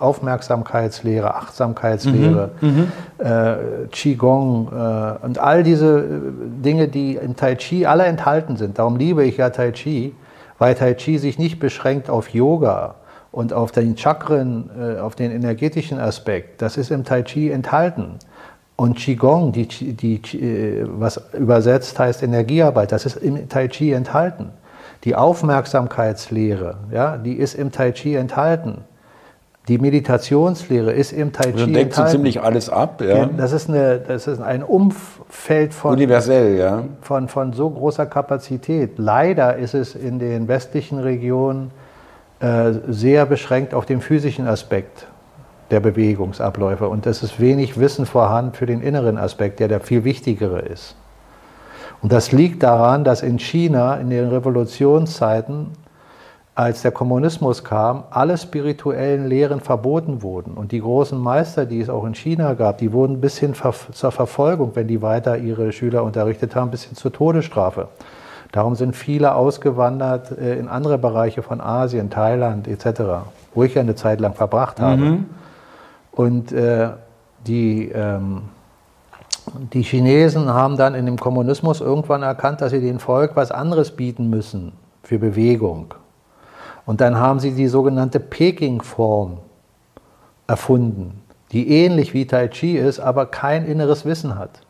Aufmerksamkeitslehre, 0.00 1.34
Achtsamkeitslehre, 1.36 2.50
mhm, 2.60 2.68
mhm. 2.68 3.24
äh, 3.24 3.86
Qigong 3.92 4.68
äh, 4.72 5.24
und 5.24 5.38
all 5.38 5.62
diese 5.62 6.02
Dinge, 6.02 6.88
die 6.88 7.14
im 7.14 7.36
Tai 7.36 7.54
Chi 7.54 7.86
alle 7.86 8.06
enthalten 8.06 8.56
sind. 8.56 8.80
Darum 8.80 8.96
liebe 8.96 9.22
ich 9.24 9.36
ja 9.36 9.50
Tai 9.50 9.70
Chi, 9.70 10.16
weil 10.58 10.74
Tai 10.74 10.94
Chi 10.94 11.18
sich 11.18 11.38
nicht 11.38 11.60
beschränkt 11.60 12.10
auf 12.10 12.30
Yoga 12.30 12.96
und 13.32 13.52
auf 13.52 13.72
den 13.72 13.96
Chakren, 13.96 14.70
äh, 14.78 14.98
auf 14.98 15.14
den 15.14 15.30
energetischen 15.30 15.98
Aspekt, 15.98 16.62
das 16.62 16.76
ist 16.76 16.90
im 16.90 17.04
Tai 17.04 17.22
Chi 17.22 17.50
enthalten. 17.50 18.18
Und 18.76 18.96
Qigong, 18.96 19.52
die, 19.52 19.66
die, 19.66 20.16
äh, 20.16 20.86
was 20.86 21.20
übersetzt 21.34 21.98
heißt 21.98 22.22
Energiearbeit, 22.22 22.92
das 22.92 23.06
ist 23.06 23.16
im 23.16 23.48
Tai 23.48 23.68
Chi 23.68 23.92
enthalten. 23.92 24.50
Die 25.04 25.14
Aufmerksamkeitslehre, 25.14 26.76
ja, 26.92 27.16
die 27.16 27.34
ist 27.34 27.54
im 27.54 27.72
Tai 27.72 27.92
Chi 27.92 28.14
enthalten. 28.16 28.78
Die 29.68 29.78
Meditationslehre 29.78 30.92
ist 30.92 31.12
im 31.12 31.32
Tai 31.32 31.52
Chi 31.52 31.60
also 31.60 31.66
deckt 31.66 31.94
so 31.94 32.04
ziemlich 32.06 32.40
alles 32.42 32.68
ab. 32.68 33.02
Ja. 33.02 33.26
Das, 33.26 33.52
ist 33.52 33.68
eine, 33.68 33.98
das 33.98 34.26
ist 34.26 34.40
ein 34.40 34.62
Umfeld 34.64 35.74
von, 35.74 35.92
Universell, 35.92 36.58
ja. 36.58 36.84
von, 37.02 37.28
von 37.28 37.52
so 37.52 37.70
großer 37.70 38.06
Kapazität. 38.06 38.98
Leider 38.98 39.56
ist 39.56 39.74
es 39.74 39.94
in 39.94 40.18
den 40.18 40.48
westlichen 40.48 40.98
Regionen 40.98 41.70
sehr 42.40 43.26
beschränkt 43.26 43.74
auf 43.74 43.84
den 43.86 44.00
physischen 44.00 44.46
Aspekt 44.46 45.06
der 45.70 45.80
Bewegungsabläufe. 45.80 46.88
Und 46.88 47.06
es 47.06 47.22
ist 47.22 47.38
wenig 47.38 47.78
Wissen 47.78 48.06
vorhanden 48.06 48.54
für 48.54 48.66
den 48.66 48.80
inneren 48.80 49.18
Aspekt, 49.18 49.60
der 49.60 49.68
der 49.68 49.80
viel 49.80 50.04
wichtigere 50.04 50.60
ist. 50.60 50.96
Und 52.02 52.12
das 52.12 52.32
liegt 52.32 52.62
daran, 52.62 53.04
dass 53.04 53.22
in 53.22 53.38
China 53.38 53.96
in 53.96 54.08
den 54.08 54.28
Revolutionszeiten, 54.28 55.68
als 56.54 56.82
der 56.82 56.90
Kommunismus 56.92 57.62
kam, 57.62 58.04
alle 58.10 58.36
spirituellen 58.36 59.26
Lehren 59.26 59.60
verboten 59.60 60.22
wurden. 60.22 60.54
Und 60.54 60.72
die 60.72 60.80
großen 60.80 61.18
Meister, 61.18 61.66
die 61.66 61.80
es 61.80 61.88
auch 61.90 62.04
in 62.04 62.14
China 62.14 62.54
gab, 62.54 62.78
die 62.78 62.92
wurden 62.92 63.20
bis 63.20 63.38
hin 63.38 63.54
zur 63.54 64.12
Verfolgung, 64.12 64.72
wenn 64.74 64.88
die 64.88 65.02
weiter 65.02 65.38
ihre 65.38 65.72
Schüler 65.72 66.02
unterrichtet 66.02 66.56
haben, 66.56 66.70
bis 66.70 66.84
hin 66.84 66.96
zur 66.96 67.12
Todesstrafe. 67.12 67.88
Darum 68.52 68.74
sind 68.74 68.96
viele 68.96 69.34
ausgewandert 69.34 70.36
äh, 70.36 70.58
in 70.58 70.68
andere 70.68 70.98
Bereiche 70.98 71.42
von 71.42 71.60
Asien, 71.60 72.10
Thailand 72.10 72.66
etc., 72.66 73.02
wo 73.54 73.62
ich 73.64 73.74
ja 73.74 73.80
eine 73.80 73.94
Zeit 73.94 74.20
lang 74.20 74.34
verbracht 74.34 74.80
habe. 74.80 75.02
Mhm. 75.02 75.26
Und 76.12 76.52
äh, 76.52 76.90
die, 77.46 77.90
ähm, 77.94 78.42
die 79.72 79.82
Chinesen 79.82 80.52
haben 80.52 80.76
dann 80.76 80.94
in 80.94 81.06
dem 81.06 81.18
Kommunismus 81.18 81.80
irgendwann 81.80 82.22
erkannt, 82.22 82.60
dass 82.60 82.72
sie 82.72 82.80
dem 82.80 82.98
Volk 82.98 83.36
was 83.36 83.50
anderes 83.50 83.92
bieten 83.92 84.30
müssen 84.30 84.72
für 85.02 85.18
Bewegung. 85.18 85.94
Und 86.86 87.00
dann 87.00 87.18
haben 87.18 87.38
sie 87.38 87.52
die 87.52 87.68
sogenannte 87.68 88.18
Peking-Form 88.18 89.38
erfunden, 90.46 91.22
die 91.52 91.68
ähnlich 91.70 92.14
wie 92.14 92.26
Tai 92.26 92.48
Chi 92.48 92.76
ist, 92.76 92.98
aber 92.98 93.26
kein 93.26 93.64
inneres 93.64 94.04
Wissen 94.04 94.36
hat. 94.36 94.60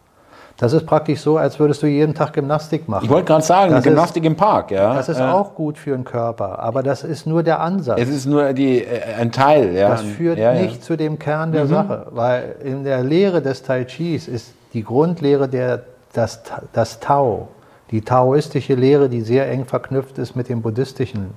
Das 0.61 0.75
ist 0.75 0.85
praktisch 0.85 1.23
so, 1.23 1.39
als 1.39 1.59
würdest 1.59 1.83
du 1.83 1.87
jeden 1.87 2.15
Tag 2.15 2.35
Gymnastik 2.35 2.87
machen. 2.87 3.07
Ich 3.07 3.11
wollte 3.11 3.29
gerade 3.29 3.43
sagen, 3.43 3.73
das 3.73 3.83
Gymnastik 3.83 4.25
ist, 4.25 4.27
im 4.27 4.37
Park, 4.37 4.71
ja. 4.71 4.93
Das 4.93 5.09
ist 5.09 5.19
äh, 5.19 5.23
auch 5.23 5.55
gut 5.55 5.79
für 5.79 5.93
den 5.93 6.05
Körper, 6.05 6.59
aber 6.59 6.83
das 6.83 7.03
ist 7.03 7.27
nur 7.27 7.43
der 7.43 7.61
Ansatz. 7.61 7.99
Es 7.99 8.11
ist 8.11 8.27
nur 8.27 8.53
die, 8.53 8.85
äh, 8.85 9.15
ein 9.19 9.33
Teil, 9.33 9.73
ja. 9.75 9.89
Das 9.89 10.03
führt 10.03 10.39
ja, 10.39 10.53
nicht 10.53 10.75
ja. 10.75 10.81
zu 10.83 10.99
dem 10.99 11.19
Kern 11.19 11.53
der 11.53 11.65
mhm. 11.65 11.69
Sache, 11.69 12.07
weil 12.11 12.57
in 12.63 12.85
der 12.85 13.03
Lehre 13.03 13.41
des 13.41 13.63
Tai 13.63 13.85
Chis 13.87 14.29
ist 14.29 14.53
die 14.75 14.85
Grundlehre 14.85 15.49
der, 15.49 15.83
das, 16.13 16.43
das 16.75 17.01
Tao, 17.01 17.49
die 17.91 18.03
taoistische 18.03 18.75
Lehre, 18.75 19.09
die 19.09 19.23
sehr 19.23 19.51
eng 19.51 19.65
verknüpft 19.65 20.19
ist 20.19 20.37
mit 20.37 20.51
dem 20.51 20.61
buddhistischen. 20.61 21.31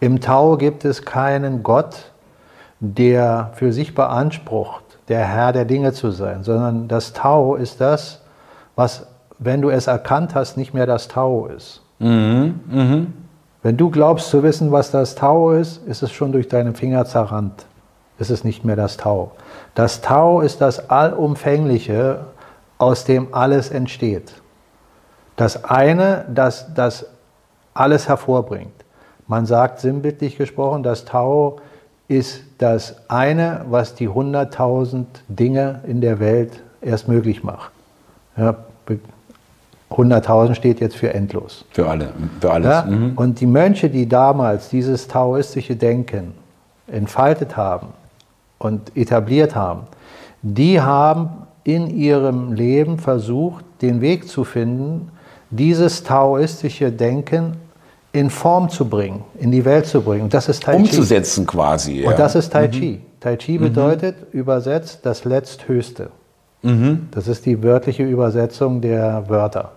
Im 0.00 0.20
Tao 0.20 0.58
gibt 0.58 0.84
es 0.84 1.06
keinen 1.06 1.62
Gott, 1.62 2.12
der 2.78 3.52
für 3.54 3.72
sich 3.72 3.94
beansprucht, 3.94 4.84
der 5.08 5.26
Herr 5.26 5.54
der 5.54 5.64
Dinge 5.64 5.94
zu 5.94 6.10
sein, 6.10 6.42
sondern 6.42 6.88
das 6.88 7.14
Tao 7.14 7.54
ist 7.54 7.80
das, 7.80 8.20
was, 8.76 9.06
wenn 9.38 9.62
du 9.62 9.70
es 9.70 9.86
erkannt 9.86 10.34
hast, 10.34 10.56
nicht 10.56 10.74
mehr 10.74 10.86
das 10.86 11.08
Tao 11.08 11.46
ist. 11.46 11.82
Mhm. 11.98 12.60
Mhm. 12.70 13.12
Wenn 13.62 13.76
du 13.76 13.90
glaubst 13.90 14.28
zu 14.28 14.42
wissen, 14.42 14.72
was 14.72 14.90
das 14.90 15.14
Tao 15.14 15.52
ist, 15.52 15.86
ist 15.86 16.02
es 16.02 16.12
schon 16.12 16.32
durch 16.32 16.48
deine 16.48 16.74
Finger 16.74 17.06
zerrannt. 17.06 17.66
Es 18.18 18.30
ist 18.30 18.44
nicht 18.44 18.64
mehr 18.64 18.76
das 18.76 18.96
Tao. 18.96 19.32
Das 19.74 20.00
Tao 20.00 20.40
ist 20.40 20.60
das 20.60 20.90
Allumfängliche, 20.90 22.20
aus 22.78 23.04
dem 23.04 23.32
alles 23.32 23.70
entsteht. 23.70 24.32
Das 25.36 25.64
eine, 25.64 26.26
das 26.32 26.74
das 26.74 27.06
alles 27.72 28.08
hervorbringt. 28.08 28.72
Man 29.26 29.46
sagt 29.46 29.80
sinnbildlich 29.80 30.36
gesprochen, 30.36 30.82
das 30.82 31.04
Tao 31.04 31.56
ist 32.06 32.42
das 32.58 32.96
eine, 33.08 33.64
was 33.68 33.94
die 33.94 34.08
100.000 34.08 35.06
Dinge 35.28 35.80
in 35.86 36.00
der 36.00 36.20
Welt 36.20 36.62
erst 36.82 37.08
möglich 37.08 37.42
macht. 37.42 37.72
Ja, 38.36 38.56
100.000 39.90 40.54
steht 40.54 40.80
jetzt 40.80 40.96
für 40.96 41.14
endlos. 41.14 41.64
Für 41.70 41.88
alle, 41.88 42.10
für 42.40 42.50
alles. 42.50 42.68
Ja? 42.68 42.82
Mhm. 42.82 43.12
Und 43.16 43.40
die 43.40 43.46
Mönche, 43.46 43.88
die 43.88 44.08
damals 44.08 44.68
dieses 44.68 45.06
taoistische 45.06 45.76
Denken 45.76 46.34
entfaltet 46.86 47.56
haben 47.56 47.88
und 48.58 48.96
etabliert 48.96 49.54
haben, 49.54 49.82
die 50.42 50.80
haben 50.80 51.30
in 51.62 51.88
ihrem 51.88 52.52
Leben 52.52 52.98
versucht, 52.98 53.64
den 53.80 54.00
Weg 54.00 54.28
zu 54.28 54.44
finden, 54.44 55.10
dieses 55.50 56.02
taoistische 56.02 56.90
Denken 56.90 57.56
in 58.12 58.30
Form 58.30 58.68
zu 58.68 58.88
bringen, 58.88 59.24
in 59.38 59.50
die 59.50 59.64
Welt 59.64 59.86
zu 59.86 60.02
bringen. 60.02 60.24
Und 60.24 60.34
das 60.34 60.48
ist 60.48 60.62
Tai 60.62 60.76
Chi. 60.76 60.82
Umzusetzen 60.82 61.46
quasi. 61.46 62.02
Ja. 62.02 62.10
Und 62.10 62.18
das 62.18 62.34
ist 62.34 62.52
Tai 62.52 62.68
Chi. 62.68 63.00
Mhm. 63.00 63.20
Tai 63.20 63.36
Chi 63.36 63.58
bedeutet 63.58 64.16
mhm. 64.32 64.40
übersetzt 64.40 65.00
das 65.02 65.24
Letzthöchste. 65.24 66.10
Mhm. 66.64 67.08
Das 67.10 67.28
ist 67.28 67.46
die 67.46 67.62
wörtliche 67.62 68.04
Übersetzung 68.04 68.80
der 68.80 69.28
Wörter. 69.28 69.72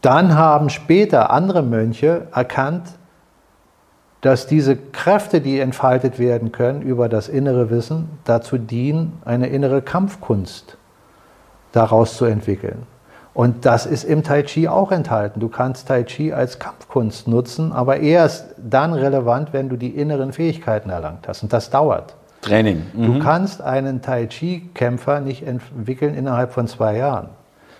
Dann 0.00 0.36
haben 0.36 0.70
später 0.70 1.30
andere 1.30 1.62
Mönche 1.62 2.28
erkannt, 2.32 2.84
dass 4.20 4.46
diese 4.46 4.76
Kräfte, 4.76 5.40
die 5.40 5.58
entfaltet 5.58 6.18
werden 6.18 6.52
können 6.52 6.82
über 6.82 7.08
das 7.08 7.28
innere 7.28 7.70
Wissen, 7.70 8.08
dazu 8.24 8.56
dienen, 8.58 9.20
eine 9.24 9.48
innere 9.48 9.82
Kampfkunst 9.82 10.76
daraus 11.72 12.16
zu 12.16 12.26
entwickeln. 12.26 12.86
Und 13.32 13.64
das 13.64 13.86
ist 13.86 14.04
im 14.04 14.22
Tai 14.22 14.42
Chi 14.42 14.68
auch 14.68 14.92
enthalten. 14.92 15.40
Du 15.40 15.48
kannst 15.48 15.88
Tai 15.88 16.02
Chi 16.04 16.32
als 16.32 16.58
Kampfkunst 16.58 17.28
nutzen, 17.28 17.72
aber 17.72 17.98
erst 17.98 18.54
dann 18.58 18.92
relevant, 18.92 19.52
wenn 19.52 19.68
du 19.68 19.76
die 19.76 19.90
inneren 19.90 20.32
Fähigkeiten 20.32 20.90
erlangt 20.90 21.26
hast. 21.26 21.42
Und 21.42 21.52
das 21.52 21.70
dauert. 21.70 22.14
Training. 22.42 22.86
Du 22.94 23.18
kannst 23.18 23.60
einen 23.60 24.00
Tai 24.00 24.26
Chi-Kämpfer 24.26 25.20
nicht 25.20 25.46
entwickeln 25.46 26.14
innerhalb 26.14 26.52
von 26.52 26.66
zwei 26.66 26.96
Jahren. 26.96 27.28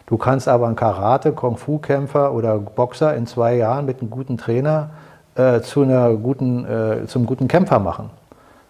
Du 0.06 0.18
kannst 0.18 0.48
aber 0.48 0.66
einen 0.66 0.76
Karate, 0.76 1.32
Kung-Fu-Kämpfer 1.32 2.32
oder 2.34 2.58
Boxer 2.58 3.14
in 3.14 3.26
zwei 3.26 3.56
Jahren 3.56 3.86
mit 3.86 4.00
einem 4.00 4.10
guten 4.10 4.36
Trainer 4.36 4.90
äh, 5.36 5.60
zu 5.60 5.82
einer 5.82 6.12
guten, 6.14 6.64
äh, 6.64 7.06
zum 7.06 7.26
guten 7.26 7.48
Kämpfer 7.48 7.78
machen. 7.78 8.10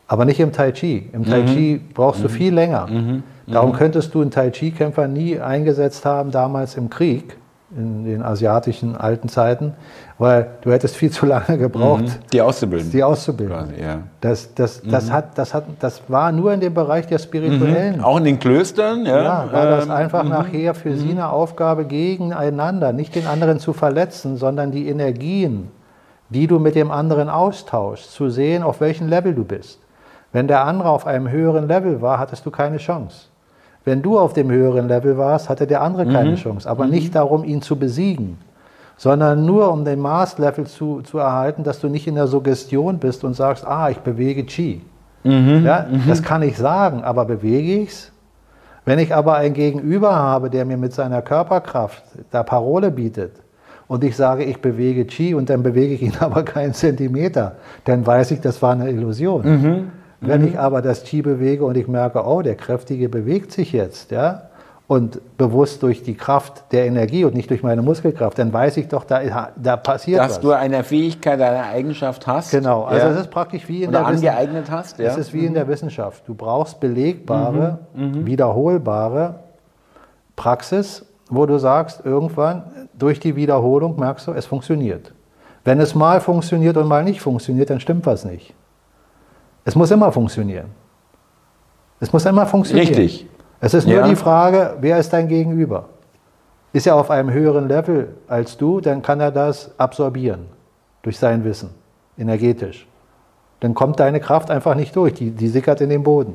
Aber 0.06 0.24
nicht 0.24 0.38
im 0.38 0.52
Tai 0.52 0.72
Chi. 0.72 1.08
Im 1.12 1.24
Tai 1.24 1.42
Chi 1.44 1.80
brauchst 1.94 2.22
du 2.22 2.28
viel 2.28 2.52
länger. 2.52 2.88
Darum 3.46 3.72
könntest 3.72 4.14
du 4.14 4.20
einen 4.20 4.30
Tai 4.30 4.50
Chi-Kämpfer 4.50 5.08
nie 5.08 5.40
eingesetzt 5.40 6.04
haben, 6.04 6.30
damals 6.30 6.76
im 6.76 6.90
Krieg, 6.90 7.36
in 7.76 8.04
den 8.04 8.22
asiatischen 8.22 8.96
alten 8.96 9.28
Zeiten, 9.28 9.74
weil 10.18 10.48
du 10.62 10.72
hättest 10.72 10.96
viel 10.96 11.10
zu 11.10 11.24
lange 11.24 11.56
gebraucht, 11.56 12.04
Die 12.32 12.42
auszubilden. 12.42 12.90
die 12.90 13.04
auszubilden. 13.04 13.68
Quasi, 13.68 13.80
ja. 13.80 13.98
Das, 14.20 14.54
das, 14.54 14.82
das, 14.82 15.10
hat, 15.10 15.38
das, 15.38 15.54
hat, 15.54 15.64
das 15.78 16.02
war 16.08 16.32
nur 16.32 16.52
in 16.52 16.60
dem 16.60 16.74
Bereich 16.74 17.06
der 17.06 17.18
spirituellen. 17.18 18.00
Auch 18.00 18.16
in 18.16 18.24
den 18.24 18.38
Klöstern, 18.40 19.06
ja. 19.06 19.22
Ja, 19.22 19.52
war 19.52 19.66
das 19.66 19.84
ähm, 19.84 19.92
einfach 19.92 20.24
nachher 20.24 20.74
für 20.74 20.96
sie 20.96 21.10
eine 21.10 21.30
Aufgabe 21.30 21.84
gegeneinander, 21.84 22.92
nicht 22.92 23.14
den 23.14 23.26
anderen 23.26 23.60
zu 23.60 23.72
verletzen, 23.72 24.36
sondern 24.36 24.72
die 24.72 24.88
Energien, 24.88 25.70
die 26.28 26.46
du 26.48 26.58
mit 26.58 26.74
dem 26.74 26.90
anderen 26.90 27.28
austauschst, 27.28 28.12
zu 28.12 28.30
sehen, 28.30 28.62
auf 28.62 28.80
welchem 28.80 29.08
Level 29.08 29.34
du 29.34 29.44
bist. 29.44 29.80
Wenn 30.32 30.48
der 30.48 30.64
andere 30.64 30.88
auf 30.88 31.06
einem 31.06 31.28
höheren 31.30 31.66
Level 31.68 32.00
war, 32.02 32.18
hattest 32.18 32.44
du 32.46 32.50
keine 32.50 32.78
Chance. 32.78 33.29
Wenn 33.84 34.02
du 34.02 34.18
auf 34.18 34.32
dem 34.34 34.50
höheren 34.50 34.88
Level 34.88 35.16
warst, 35.16 35.48
hatte 35.48 35.66
der 35.66 35.82
andere 35.82 36.04
keine 36.06 36.30
Chance. 36.36 36.68
Aber 36.68 36.86
nicht 36.86 37.14
darum, 37.14 37.44
ihn 37.44 37.62
zu 37.62 37.76
besiegen, 37.76 38.36
sondern 38.96 39.46
nur 39.46 39.72
um 39.72 39.84
den 39.84 40.00
Maßlevel 40.00 40.66
zu, 40.66 41.00
zu 41.00 41.18
erhalten, 41.18 41.64
dass 41.64 41.80
du 41.80 41.88
nicht 41.88 42.06
in 42.06 42.14
der 42.16 42.26
Suggestion 42.26 42.98
bist 42.98 43.24
und 43.24 43.34
sagst, 43.34 43.66
ah, 43.66 43.88
ich 43.88 43.98
bewege 43.98 44.44
Chi. 44.44 44.82
Ja, 45.64 45.86
Das 46.08 46.22
kann 46.22 46.42
ich 46.42 46.56
sagen, 46.58 47.02
aber 47.04 47.24
bewege 47.24 47.82
ich's? 47.82 48.12
Wenn 48.86 48.98
ich 48.98 49.14
aber 49.14 49.34
ein 49.36 49.52
Gegenüber 49.54 50.14
habe, 50.14 50.48
der 50.50 50.64
mir 50.64 50.76
mit 50.78 50.92
seiner 50.94 51.20
Körperkraft 51.22 52.02
da 52.30 52.42
Parole 52.42 52.90
bietet 52.90 53.32
und 53.88 54.02
ich 54.04 54.16
sage, 54.16 54.44
ich 54.44 54.60
bewege 54.60 55.06
Chi 55.06 55.34
und 55.34 55.50
dann 55.50 55.62
bewege 55.62 55.94
ich 55.94 56.02
ihn 56.02 56.14
aber 56.20 56.42
keinen 56.42 56.74
Zentimeter, 56.74 57.56
dann 57.84 58.06
weiß 58.06 58.30
ich, 58.32 58.40
das 58.40 58.60
war 58.62 58.72
eine 58.72 58.90
Illusion. 58.90 59.90
Wenn 60.20 60.46
ich 60.46 60.58
aber 60.58 60.82
das 60.82 61.04
Chi 61.04 61.22
bewege 61.22 61.64
und 61.64 61.76
ich 61.76 61.88
merke, 61.88 62.24
oh, 62.26 62.42
der 62.42 62.54
Kräftige 62.54 63.08
bewegt 63.08 63.52
sich 63.52 63.72
jetzt, 63.72 64.10
ja, 64.10 64.42
und 64.86 65.20
bewusst 65.38 65.84
durch 65.84 66.02
die 66.02 66.14
Kraft 66.16 66.64
der 66.72 66.84
Energie 66.86 67.24
und 67.24 67.34
nicht 67.34 67.48
durch 67.48 67.62
meine 67.62 67.80
Muskelkraft, 67.80 68.38
dann 68.40 68.52
weiß 68.52 68.76
ich 68.76 68.88
doch, 68.88 69.04
da, 69.04 69.50
da 69.56 69.76
passiert 69.76 70.18
Dass 70.18 70.32
was. 70.32 70.40
du 70.40 70.50
eine 70.50 70.82
Fähigkeit, 70.82 71.40
eine 71.40 71.62
Eigenschaft 71.62 72.26
hast. 72.26 72.50
Genau, 72.50 72.82
also 72.82 73.06
ja. 73.06 73.12
es 73.12 73.20
ist 73.20 73.30
praktisch 73.30 73.68
wie 73.68 73.84
in 73.84 73.90
Oder 73.90 74.00
der 74.00 74.08
Wissen- 74.08 74.28
angeeignet 74.28 74.70
hast. 74.70 74.98
Ja. 74.98 75.06
es 75.06 75.16
ist 75.16 75.32
wie 75.32 75.46
in 75.46 75.54
der 75.54 75.68
Wissenschaft. 75.68 76.24
Du 76.26 76.34
brauchst 76.34 76.80
belegbare, 76.80 77.78
wiederholbare 77.94 79.36
Praxis, 80.36 81.06
wo 81.28 81.46
du 81.46 81.58
sagst, 81.58 82.04
irgendwann 82.04 82.64
durch 82.98 83.20
die 83.20 83.36
Wiederholung 83.36 83.98
merkst 83.98 84.26
du, 84.26 84.32
es 84.32 84.46
funktioniert. 84.46 85.12
Wenn 85.64 85.78
es 85.78 85.94
mal 85.94 86.20
funktioniert 86.20 86.76
und 86.76 86.88
mal 86.88 87.04
nicht 87.04 87.20
funktioniert, 87.20 87.70
dann 87.70 87.78
stimmt 87.80 88.06
was 88.06 88.24
nicht. 88.24 88.54
Es 89.70 89.76
muss 89.76 89.92
immer 89.92 90.10
funktionieren. 90.10 90.66
Es 92.00 92.12
muss 92.12 92.26
immer 92.26 92.44
funktionieren. 92.44 92.88
Richtig. 92.88 93.28
Es 93.60 93.72
ist 93.72 93.86
nur 93.86 93.98
Ja. 93.98 94.08
die 94.08 94.16
Frage, 94.16 94.74
wer 94.80 94.98
ist 94.98 95.12
dein 95.12 95.28
Gegenüber? 95.28 95.84
Ist 96.72 96.88
er 96.88 96.96
auf 96.96 97.08
einem 97.08 97.30
höheren 97.30 97.68
Level 97.68 98.08
als 98.26 98.56
du, 98.56 98.80
dann 98.80 99.00
kann 99.00 99.20
er 99.20 99.30
das 99.30 99.70
absorbieren 99.78 100.46
durch 101.02 101.20
sein 101.20 101.44
Wissen, 101.44 101.70
energetisch. 102.18 102.88
Dann 103.60 103.74
kommt 103.74 104.00
deine 104.00 104.18
Kraft 104.18 104.50
einfach 104.50 104.74
nicht 104.74 104.96
durch, 104.96 105.14
die, 105.14 105.30
die 105.30 105.46
sickert 105.46 105.80
in 105.80 105.90
den 105.90 106.02
Boden. 106.02 106.34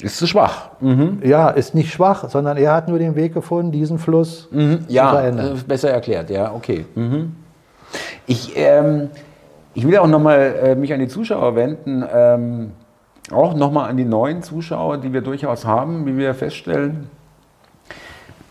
Ist 0.00 0.18
zu 0.18 0.28
schwach. 0.28 0.70
Ja, 1.24 1.48
ist 1.50 1.74
nicht 1.74 1.92
schwach, 1.92 2.28
sondern 2.28 2.56
er 2.56 2.72
hat 2.72 2.86
nur 2.88 3.00
den 3.00 3.16
Weg 3.16 3.34
gefunden, 3.34 3.72
diesen 3.72 3.98
Fluss 3.98 4.48
zu 4.48 4.54
Mhm. 4.56 4.84
Ja, 4.86 5.10
verändern. 5.10 5.56
äh, 5.56 5.60
besser 5.66 5.90
erklärt, 5.90 6.30
ja, 6.30 6.52
okay. 6.54 6.86
Mhm. 6.94 7.34
Ich, 8.26 8.52
ähm, 8.56 9.10
ich 9.74 9.86
will 9.86 9.96
auch 9.98 10.06
nochmal 10.06 10.54
äh, 10.62 10.74
mich 10.74 10.92
an 10.92 11.00
die 11.00 11.08
Zuschauer 11.08 11.54
wenden, 11.54 12.04
ähm, 12.12 12.72
auch 13.30 13.54
nochmal 13.54 13.88
an 13.88 13.96
die 13.96 14.04
neuen 14.04 14.42
Zuschauer, 14.42 14.98
die 14.98 15.12
wir 15.12 15.20
durchaus 15.22 15.64
haben, 15.64 16.06
wie 16.06 16.16
wir 16.16 16.34
feststellen. 16.34 17.08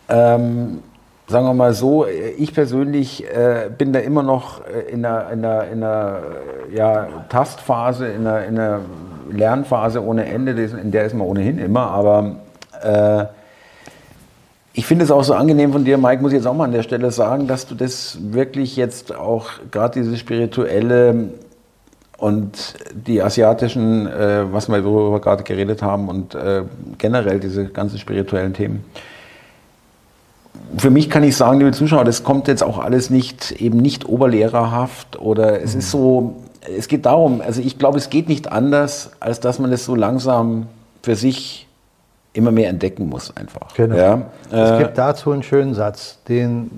Ähm, 0.08 0.80
sagen 1.28 1.46
wir 1.46 1.54
mal 1.54 1.72
so, 1.72 2.04
äh, 2.04 2.30
ich 2.30 2.54
persönlich 2.54 3.24
äh, 3.24 3.70
bin 3.76 3.92
da 3.92 4.00
immer 4.00 4.22
noch 4.22 4.66
äh, 4.66 4.90
in 4.90 5.04
einer, 5.04 5.30
in 5.30 5.44
einer, 5.44 5.64
in 5.64 5.82
einer 5.82 6.18
äh, 6.70 6.76
ja, 6.76 7.08
Tastphase, 7.28 8.08
in 8.08 8.26
einer, 8.26 8.44
in 8.44 8.58
einer 8.58 8.80
Lernphase 9.30 10.04
ohne 10.04 10.26
Ende, 10.26 10.52
in 10.52 10.90
der 10.90 11.04
ist 11.04 11.14
man 11.14 11.26
ohnehin 11.26 11.58
immer, 11.58 11.90
aber 11.90 12.36
äh, 12.82 13.24
ich 14.74 14.86
finde 14.86 15.04
es 15.04 15.10
auch 15.10 15.22
so 15.22 15.34
angenehm 15.34 15.72
von 15.72 15.84
dir, 15.84 15.98
Mike, 15.98 16.22
muss 16.22 16.32
ich 16.32 16.38
jetzt 16.38 16.46
auch 16.46 16.54
mal 16.54 16.64
an 16.64 16.72
der 16.72 16.82
Stelle 16.82 17.10
sagen, 17.10 17.46
dass 17.46 17.66
du 17.66 17.74
das 17.74 18.18
wirklich 18.20 18.76
jetzt 18.76 19.14
auch 19.14 19.50
gerade 19.70 20.00
diese 20.00 20.16
spirituelle 20.16 21.30
und 22.16 22.74
die 22.94 23.20
asiatischen, 23.20 24.06
äh, 24.06 24.50
was 24.50 24.68
wir 24.68 24.82
worüber 24.84 25.16
wir 25.16 25.20
gerade 25.20 25.42
geredet 25.42 25.82
haben 25.82 26.08
und 26.08 26.34
äh, 26.34 26.62
generell 26.96 27.40
diese 27.40 27.66
ganzen 27.66 27.98
spirituellen 27.98 28.54
Themen. 28.54 28.84
Für 30.78 30.90
mich 30.90 31.10
kann 31.10 31.22
ich 31.22 31.36
sagen, 31.36 31.58
liebe 31.58 31.72
Zuschauer, 31.72 32.04
das 32.04 32.24
kommt 32.24 32.48
jetzt 32.48 32.62
auch 32.62 32.78
alles 32.78 33.10
nicht 33.10 33.52
eben 33.52 33.78
nicht 33.78 34.08
oberlehrerhaft 34.08 35.20
oder 35.20 35.60
es 35.60 35.74
ist 35.74 35.90
so, 35.90 36.36
es 36.78 36.88
geht 36.88 37.04
darum, 37.04 37.42
also 37.42 37.60
ich 37.60 37.78
glaube, 37.78 37.98
es 37.98 38.08
geht 38.08 38.28
nicht 38.28 38.50
anders, 38.50 39.10
als 39.20 39.40
dass 39.40 39.58
man 39.58 39.70
es 39.72 39.84
so 39.84 39.94
langsam 39.94 40.66
für 41.02 41.16
sich 41.16 41.66
immer 42.32 42.50
mehr 42.50 42.68
entdecken 42.68 43.08
muss 43.08 43.34
einfach. 43.36 43.74
Genau. 43.74 43.96
Ja, 43.96 44.22
Es 44.50 44.70
äh, 44.70 44.78
gibt 44.78 44.98
dazu 44.98 45.32
einen 45.32 45.42
schönen 45.42 45.74
Satz, 45.74 46.22
den 46.28 46.70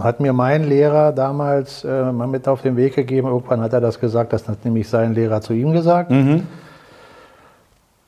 hat 0.00 0.20
mir 0.20 0.32
mein 0.32 0.64
Lehrer 0.64 1.12
damals 1.12 1.84
äh, 1.84 2.12
mal 2.12 2.26
mit 2.26 2.48
auf 2.48 2.62
den 2.62 2.76
Weg 2.76 2.94
gegeben. 2.96 3.28
Irgendwann 3.28 3.60
hat 3.60 3.72
er 3.72 3.80
das 3.80 4.00
gesagt, 4.00 4.32
das 4.32 4.48
hat 4.48 4.64
nämlich 4.64 4.88
sein 4.88 5.14
Lehrer 5.14 5.40
zu 5.40 5.52
ihm 5.52 5.72
gesagt. 5.72 6.10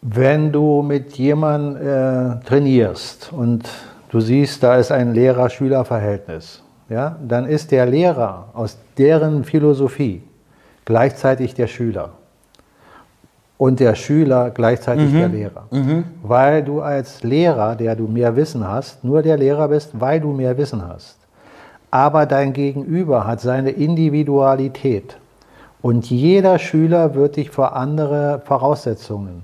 Wenn 0.02 0.52
du 0.52 0.82
mit 0.82 1.14
jemandem 1.14 2.40
äh, 2.40 2.44
trainierst 2.44 3.32
und 3.32 3.68
du 4.10 4.20
siehst, 4.20 4.62
da 4.62 4.76
ist 4.76 4.92
ein 4.92 5.14
Lehrer-Schüler-Verhältnis, 5.14 6.62
ja, 6.88 7.16
dann 7.26 7.46
ist 7.46 7.72
der 7.72 7.86
Lehrer 7.86 8.48
aus 8.54 8.78
deren 8.96 9.44
Philosophie 9.44 10.22
gleichzeitig 10.84 11.54
der 11.54 11.66
Schüler 11.66 12.10
und 13.58 13.80
der 13.80 13.94
Schüler 13.94 14.50
gleichzeitig 14.50 15.12
der 15.12 15.28
Lehrer. 15.28 15.64
Weil 16.22 16.62
du 16.62 16.80
als 16.82 17.22
Lehrer, 17.22 17.74
der 17.74 17.96
du 17.96 18.06
mehr 18.06 18.36
Wissen 18.36 18.66
hast, 18.66 19.02
nur 19.02 19.22
der 19.22 19.36
Lehrer 19.38 19.68
bist, 19.68 19.98
weil 19.98 20.20
du 20.20 20.32
mehr 20.32 20.58
Wissen 20.58 20.86
hast. 20.86 21.16
Aber 21.90 22.26
dein 22.26 22.52
Gegenüber 22.52 23.26
hat 23.26 23.40
seine 23.40 23.70
Individualität. 23.70 25.16
Und 25.80 26.10
jeder 26.10 26.58
Schüler 26.58 27.14
wird 27.14 27.36
dich 27.36 27.50
vor 27.50 27.76
andere 27.76 28.42
Voraussetzungen 28.44 29.42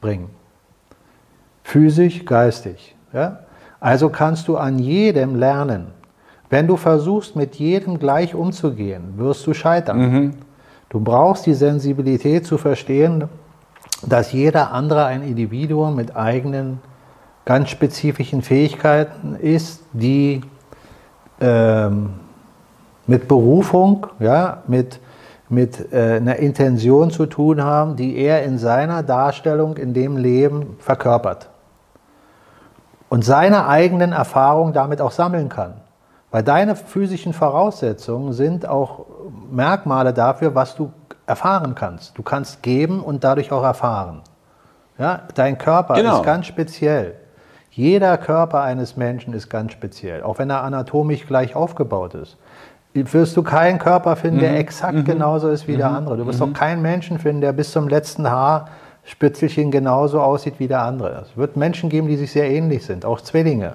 bringen. 0.00 0.30
Physisch, 1.62 2.24
geistig. 2.24 2.96
Ja? 3.12 3.40
Also 3.80 4.08
kannst 4.08 4.48
du 4.48 4.56
an 4.56 4.78
jedem 4.78 5.36
lernen. 5.36 5.88
Wenn 6.50 6.66
du 6.66 6.76
versuchst, 6.76 7.36
mit 7.36 7.56
jedem 7.56 7.98
gleich 7.98 8.34
umzugehen, 8.34 9.14
wirst 9.16 9.46
du 9.46 9.54
scheitern. 9.54 9.98
Du 10.88 11.00
brauchst 11.00 11.46
die 11.46 11.54
Sensibilität 11.54 12.46
zu 12.46 12.58
verstehen, 12.58 13.24
dass 14.06 14.32
jeder 14.32 14.72
andere 14.72 15.06
ein 15.06 15.22
Individuum 15.22 15.94
mit 15.96 16.16
eigenen, 16.16 16.80
ganz 17.44 17.70
spezifischen 17.70 18.42
Fähigkeiten 18.42 19.36
ist, 19.36 19.82
die 19.92 20.40
ähm, 21.40 22.10
mit 23.06 23.28
Berufung, 23.28 24.06
ja, 24.18 24.62
mit, 24.66 25.00
mit 25.48 25.92
äh, 25.92 26.16
einer 26.16 26.36
Intention 26.36 27.10
zu 27.10 27.26
tun 27.26 27.62
haben, 27.62 27.96
die 27.96 28.16
er 28.16 28.44
in 28.44 28.58
seiner 28.58 29.02
Darstellung 29.02 29.76
in 29.76 29.92
dem 29.92 30.16
Leben 30.16 30.76
verkörpert. 30.78 31.48
Und 33.08 33.24
seine 33.24 33.68
eigenen 33.68 34.12
Erfahrungen 34.12 34.72
damit 34.72 35.00
auch 35.00 35.12
sammeln 35.12 35.48
kann. 35.48 35.74
Weil 36.30 36.42
deine 36.42 36.74
physischen 36.74 37.32
Voraussetzungen 37.32 38.32
sind 38.32 38.66
auch 38.66 39.06
Merkmale 39.52 40.12
dafür, 40.12 40.54
was 40.54 40.74
du 40.74 40.90
erfahren 41.26 41.74
kannst. 41.74 42.16
Du 42.18 42.22
kannst 42.22 42.62
geben 42.62 43.00
und 43.00 43.24
dadurch 43.24 43.52
auch 43.52 43.62
erfahren. 43.64 44.20
Ja, 44.98 45.22
dein 45.34 45.58
Körper 45.58 45.94
Genau. 45.94 46.16
ist 46.18 46.24
ganz 46.24 46.46
speziell. 46.46 47.14
Jeder 47.70 48.16
Körper 48.18 48.62
eines 48.62 48.96
Menschen 48.96 49.34
ist 49.34 49.48
ganz 49.48 49.72
speziell, 49.72 50.22
auch 50.22 50.38
wenn 50.38 50.48
er 50.48 50.62
anatomisch 50.62 51.26
gleich 51.26 51.56
aufgebaut 51.56 52.14
ist. 52.14 52.36
Wirst 52.94 53.36
du 53.36 53.42
keinen 53.42 53.80
Körper 53.80 54.14
finden, 54.14 54.38
der 54.38 54.56
exakt 54.56 55.04
genauso 55.04 55.48
ist 55.48 55.66
wie 55.66 55.76
der 55.76 55.90
andere. 55.90 56.16
Du 56.16 56.26
wirst 56.26 56.40
auch 56.40 56.52
keinen 56.52 56.80
Menschen 56.80 57.18
finden, 57.18 57.40
der 57.40 57.52
bis 57.52 57.72
zum 57.72 57.88
letzten 57.88 58.30
Haarspitzelchen 58.30 59.72
genauso 59.72 60.20
aussieht 60.20 60.54
wie 60.58 60.68
der 60.68 60.82
andere. 60.82 61.24
Es 61.28 61.36
wird 61.36 61.56
Menschen 61.56 61.90
geben, 61.90 62.06
die 62.06 62.16
sich 62.16 62.30
sehr 62.30 62.48
ähnlich 62.48 62.86
sind, 62.86 63.04
auch 63.04 63.20
Zwillinge. 63.20 63.72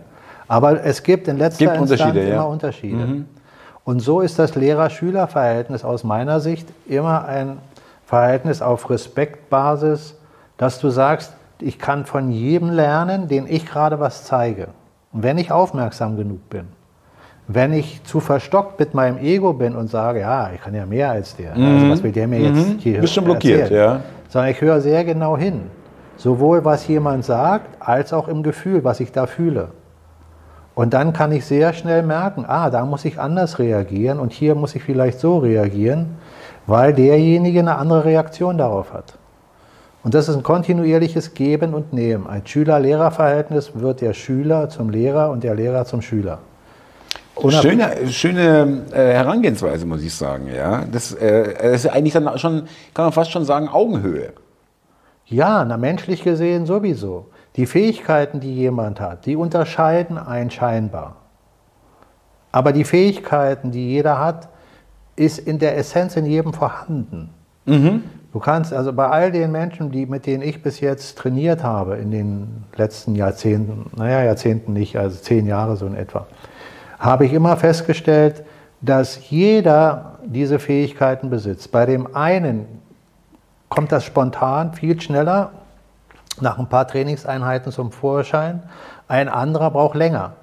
Aber 0.48 0.82
es 0.86 1.04
gibt 1.04 1.28
in 1.28 1.38
letzter 1.38 1.66
Gibt 1.66 1.78
Instanz 1.92 2.16
immer 2.16 2.24
ja. 2.24 2.42
Unterschiede. 2.44 3.26
Und 3.90 4.02
so 4.02 4.22
ist 4.22 4.38
das 4.38 4.54
Lehrer-Schüler-Verhältnis 4.54 5.84
aus 5.84 6.04
meiner 6.04 6.42
Sicht 6.42 6.68
immer 6.88 7.26
ein 7.26 7.58
Verhältnis 8.06 8.62
auf 8.62 8.88
Respektbasis, 8.92 10.16
dass 10.58 10.78
du 10.80 10.92
sagst, 10.92 11.34
ich 11.60 11.80
kann 11.80 12.06
von 12.06 12.30
jedem 12.30 12.70
lernen, 12.70 13.28
den 13.28 13.48
ich 13.48 13.66
gerade 13.66 14.00
was 14.00 14.26
zeige. 14.26 14.68
Und 15.12 15.24
wenn 15.24 15.40
ich 15.40 15.52
aufmerksam 15.52 16.18
genug 16.18 16.52
bin, 16.52 16.68
wenn 17.48 17.74
ich 17.74 18.04
zu 18.04 18.20
verstockt 18.20 18.80
mit 18.80 18.94
meinem 18.94 19.18
Ego 19.18 19.54
bin 19.54 19.76
und 19.76 19.90
sage, 19.90 20.20
ja, 20.20 20.52
ich 20.54 20.62
kann 20.62 20.76
ja 20.76 20.86
mehr 20.86 21.10
als 21.10 21.36
der, 21.36 21.56
also 21.56 21.90
was 21.90 22.04
will 22.04 22.12
der 22.12 22.28
mir 22.28 22.42
jetzt 22.42 22.82
hier 22.82 23.02
Bist 23.02 23.16
schon 23.16 23.24
blockiert, 23.24 23.62
erzählen? 23.62 23.82
ja. 23.82 24.02
Sondern 24.28 24.52
ich 24.52 24.62
höre 24.62 24.82
sehr 24.82 25.04
genau 25.04 25.36
hin. 25.36 25.64
Sowohl 26.16 26.64
was 26.64 26.88
jemand 26.88 27.26
sagt, 27.26 27.66
als 27.80 28.14
auch 28.14 28.28
im 28.28 28.44
Gefühl, 28.44 28.84
was 28.84 29.00
ich 29.00 29.12
da 29.12 29.26
fühle. 29.26 29.70
Und 30.80 30.94
dann 30.94 31.12
kann 31.12 31.34
ich 31.34 31.46
sehr 31.46 31.74
schnell 31.74 32.04
merken, 32.04 32.46
ah, 32.48 32.70
da 32.70 32.86
muss 32.86 33.04
ich 33.04 33.20
anders 33.20 33.60
reagieren 33.60 34.18
und 34.18 34.32
hier 34.32 34.56
muss 34.56 34.76
ich 34.76 34.82
vielleicht 34.82 35.20
so 35.20 35.40
reagieren, 35.40 36.16
weil 36.68 36.94
derjenige 36.94 37.60
eine 37.60 37.76
andere 37.76 38.06
Reaktion 38.06 38.58
darauf 38.58 38.94
hat. 38.94 39.16
Und 40.06 40.14
das 40.14 40.30
ist 40.30 40.38
ein 40.38 40.44
kontinuierliches 40.44 41.34
Geben 41.34 41.74
und 41.74 41.92
Nehmen. 41.92 42.28
Ein 42.28 42.48
Schüler-Lehrer-Verhältnis 42.48 43.72
wird 43.74 44.00
der 44.00 44.14
Schüler 44.14 44.70
zum 44.70 44.90
Lehrer 44.90 45.32
und 45.32 45.44
der 45.44 45.54
Lehrer 45.54 45.84
zum 45.84 46.02
Schüler. 46.02 46.40
Schöne, 47.50 48.08
schöne 48.08 48.84
äh, 48.94 49.16
Herangehensweise, 49.16 49.86
muss 49.86 50.02
ich 50.02 50.16
sagen. 50.16 50.48
Ja, 50.48 50.86
das, 50.90 51.12
äh, 51.14 51.56
das 51.62 51.84
ist 51.84 51.92
eigentlich 51.92 52.14
dann 52.14 52.40
schon, 52.40 52.70
kann 52.94 53.04
man 53.04 53.12
fast 53.12 53.32
schon 53.32 53.44
sagen, 53.44 53.68
Augenhöhe. 53.68 54.32
Ja, 55.26 55.66
na 55.66 55.76
menschlich 55.76 56.24
gesehen 56.24 56.66
sowieso. 56.66 57.26
Die 57.60 57.66
Fähigkeiten, 57.66 58.40
die 58.40 58.56
jemand 58.56 59.02
hat, 59.02 59.26
die 59.26 59.36
unterscheiden 59.36 60.18
einen 60.18 60.50
scheinbar. 60.50 61.18
Aber 62.54 62.72
die 62.72 62.86
Fähigkeiten, 62.86 63.72
die 63.72 63.86
jeder 63.90 64.18
hat, 64.18 64.48
ist 65.18 65.40
in 65.40 65.60
der 65.60 65.76
Essenz 65.76 66.16
in 66.16 66.26
jedem 66.26 66.54
vorhanden. 66.54 67.32
Du 68.32 68.40
kannst 68.40 68.72
also 68.72 68.94
bei 68.94 69.10
all 69.10 69.34
den 69.34 69.52
Menschen, 69.52 69.92
die, 69.92 70.06
mit 70.06 70.26
denen 70.26 70.42
ich 70.42 70.64
bis 70.64 70.80
jetzt 70.80 71.18
trainiert 71.18 71.62
habe 71.62 71.98
in 71.98 72.12
den 72.12 72.64
letzten 72.78 73.14
Jahrzehnten, 73.16 73.92
naja, 73.94 74.24
Jahrzehnten 74.24 74.72
nicht, 74.72 74.96
also 74.96 75.20
zehn 75.20 75.46
Jahre 75.46 75.76
so 75.76 75.86
in 75.86 75.96
etwa, 75.96 76.28
habe 76.98 77.26
ich 77.26 77.34
immer 77.34 77.58
festgestellt, 77.58 78.46
dass 78.80 79.30
jeder 79.30 80.20
diese 80.24 80.60
Fähigkeiten 80.60 81.30
besitzt. 81.30 81.74
Bei 81.74 81.86
dem 81.86 82.16
einen 82.16 82.68
kommt 83.68 83.92
das 83.92 84.06
spontan 84.06 84.72
viel 84.72 85.02
schneller 85.02 85.52
nach 86.42 86.60
ein 86.60 86.70
paar 86.70 86.88
Trainingseinheiten 86.88 87.72
zum 87.72 87.92
Vorschein. 87.92 88.64
Ein 89.08 89.30
anderer 89.30 89.72
braucht 89.72 89.96
länger. 89.96 90.34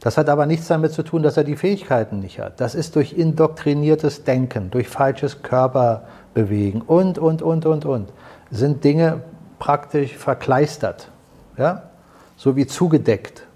Das 0.00 0.18
hat 0.18 0.28
aber 0.28 0.46
nichts 0.46 0.66
damit 0.66 0.92
zu 0.92 1.04
tun, 1.04 1.22
dass 1.22 1.36
er 1.36 1.44
die 1.44 1.54
Fähigkeiten 1.54 2.18
nicht 2.18 2.40
hat. 2.40 2.60
Das 2.60 2.74
ist 2.74 2.96
durch 2.96 3.12
indoktriniertes 3.12 4.24
Denken, 4.24 4.70
durch 4.70 4.88
falsches 4.88 5.42
Körperbewegen 5.42 6.82
und, 6.82 7.18
und, 7.18 7.40
und, 7.40 7.66
und, 7.66 7.84
und. 7.84 8.12
Sind 8.50 8.82
Dinge 8.82 9.20
praktisch 9.60 10.16
verkleistert, 10.16 11.08
ja? 11.56 11.84
so 12.36 12.56
wie 12.56 12.66
zugedeckt. 12.66 13.46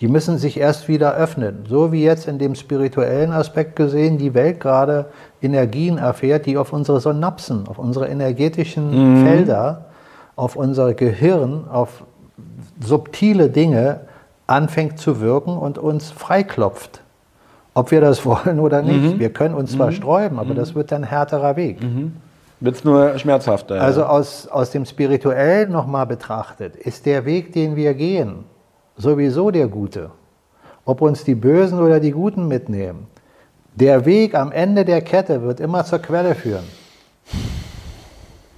Die 0.00 0.08
müssen 0.08 0.38
sich 0.38 0.58
erst 0.58 0.88
wieder 0.88 1.14
öffnen. 1.14 1.64
So 1.68 1.92
wie 1.92 2.02
jetzt 2.02 2.26
in 2.26 2.38
dem 2.38 2.54
spirituellen 2.54 3.32
Aspekt 3.32 3.76
gesehen 3.76 4.16
die 4.16 4.32
Welt 4.34 4.60
gerade 4.60 5.06
Energien 5.42 5.98
erfährt, 5.98 6.46
die 6.46 6.56
auf 6.56 6.72
unsere 6.72 7.00
Synapsen, 7.00 7.66
auf 7.68 7.78
unsere 7.78 8.08
energetischen 8.08 9.24
Felder, 9.24 9.86
auf 10.36 10.54
unser 10.54 10.94
Gehirn, 10.94 11.66
auf 11.68 12.04
subtile 12.80 13.48
Dinge 13.48 14.00
anfängt 14.46 14.98
zu 14.98 15.20
wirken 15.20 15.56
und 15.56 15.78
uns 15.78 16.10
freiklopft. 16.10 17.00
Ob 17.74 17.90
wir 17.90 18.00
das 18.00 18.24
wollen 18.26 18.60
oder 18.60 18.82
nicht. 18.82 19.18
Wir 19.18 19.30
können 19.30 19.54
uns 19.54 19.72
zwar 19.72 19.92
sträuben, 19.92 20.38
aber 20.38 20.54
das 20.54 20.74
wird 20.74 20.92
dann 20.92 21.02
ein 21.02 21.08
härterer 21.08 21.56
Weg. 21.56 21.78
Wird 22.60 22.76
es 22.76 22.84
nur 22.84 23.18
schmerzhafter. 23.18 23.80
Also 23.82 24.04
aus, 24.04 24.48
aus 24.48 24.70
dem 24.70 24.86
Spirituellen 24.86 25.70
nochmal 25.70 26.06
betrachtet, 26.06 26.76
ist 26.76 27.04
der 27.04 27.24
Weg, 27.26 27.52
den 27.52 27.76
wir 27.76 27.92
gehen, 27.94 28.44
sowieso 28.96 29.50
der 29.50 29.68
gute. 29.68 30.10
Ob 30.84 31.02
uns 31.02 31.24
die 31.24 31.34
Bösen 31.34 31.80
oder 31.80 32.00
die 32.00 32.12
Guten 32.12 32.48
mitnehmen. 32.48 33.08
Der 33.74 34.06
Weg 34.06 34.34
am 34.34 34.52
Ende 34.52 34.86
der 34.86 35.02
Kette 35.02 35.42
wird 35.42 35.60
immer 35.60 35.84
zur 35.84 35.98
Quelle 35.98 36.34
führen. 36.34 36.64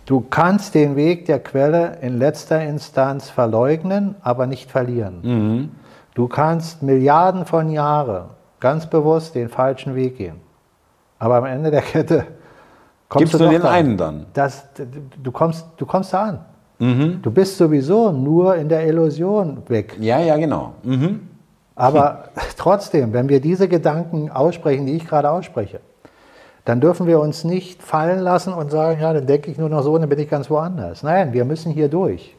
Du 0.08 0.22
kannst 0.22 0.74
den 0.74 0.96
Weg 0.96 1.26
der 1.26 1.38
Quelle 1.38 1.98
in 2.00 2.16
letzter 2.16 2.64
Instanz 2.64 3.28
verleugnen, 3.28 4.14
aber 4.22 4.46
nicht 4.46 4.70
verlieren. 4.70 5.70
Du 6.14 6.28
kannst 6.28 6.82
Milliarden 6.82 7.44
von 7.44 7.68
Jahren 7.68 8.30
ganz 8.58 8.86
bewusst 8.86 9.34
den 9.34 9.50
falschen 9.50 9.94
Weg 9.94 10.16
gehen. 10.16 10.36
Aber 11.18 11.36
am 11.36 11.44
Ende 11.44 11.70
der 11.70 11.82
Kette 11.82 12.24
kommst 13.10 13.32
Gibst 13.32 13.34
du 13.34 13.44
du 13.44 13.50
den 13.50 13.60
da. 13.60 13.70
einen 13.70 13.98
dann? 13.98 14.24
Das, 14.32 14.64
du, 15.22 15.30
kommst, 15.30 15.66
du 15.76 15.84
kommst 15.84 16.14
da 16.14 16.22
an. 16.22 16.40
Du 17.20 17.30
bist 17.30 17.58
sowieso 17.58 18.10
nur 18.10 18.56
in 18.56 18.70
der 18.70 18.86
Illusion 18.86 19.62
weg. 19.68 19.94
Ja, 20.00 20.20
ja, 20.20 20.38
genau. 20.38 20.72
Mhm. 20.84 21.28
Aber 21.74 22.30
trotzdem, 22.56 23.12
wenn 23.12 23.28
wir 23.28 23.42
diese 23.42 23.68
Gedanken 23.68 24.30
aussprechen, 24.30 24.86
die 24.86 24.96
ich 24.96 25.06
gerade 25.06 25.30
ausspreche, 25.30 25.80
dann 26.68 26.82
dürfen 26.82 27.06
wir 27.06 27.18
uns 27.18 27.44
nicht 27.44 27.82
fallen 27.82 28.18
lassen 28.18 28.52
und 28.52 28.70
sagen, 28.70 29.00
ja, 29.00 29.14
dann 29.14 29.26
denke 29.26 29.50
ich 29.50 29.56
nur 29.56 29.70
noch 29.70 29.82
so 29.82 29.94
und 29.94 30.02
dann 30.02 30.10
bin 30.10 30.18
ich 30.18 30.28
ganz 30.28 30.50
woanders. 30.50 31.02
Nein, 31.02 31.32
wir 31.32 31.46
müssen 31.46 31.72
hier 31.72 31.88
durch. 31.88 32.36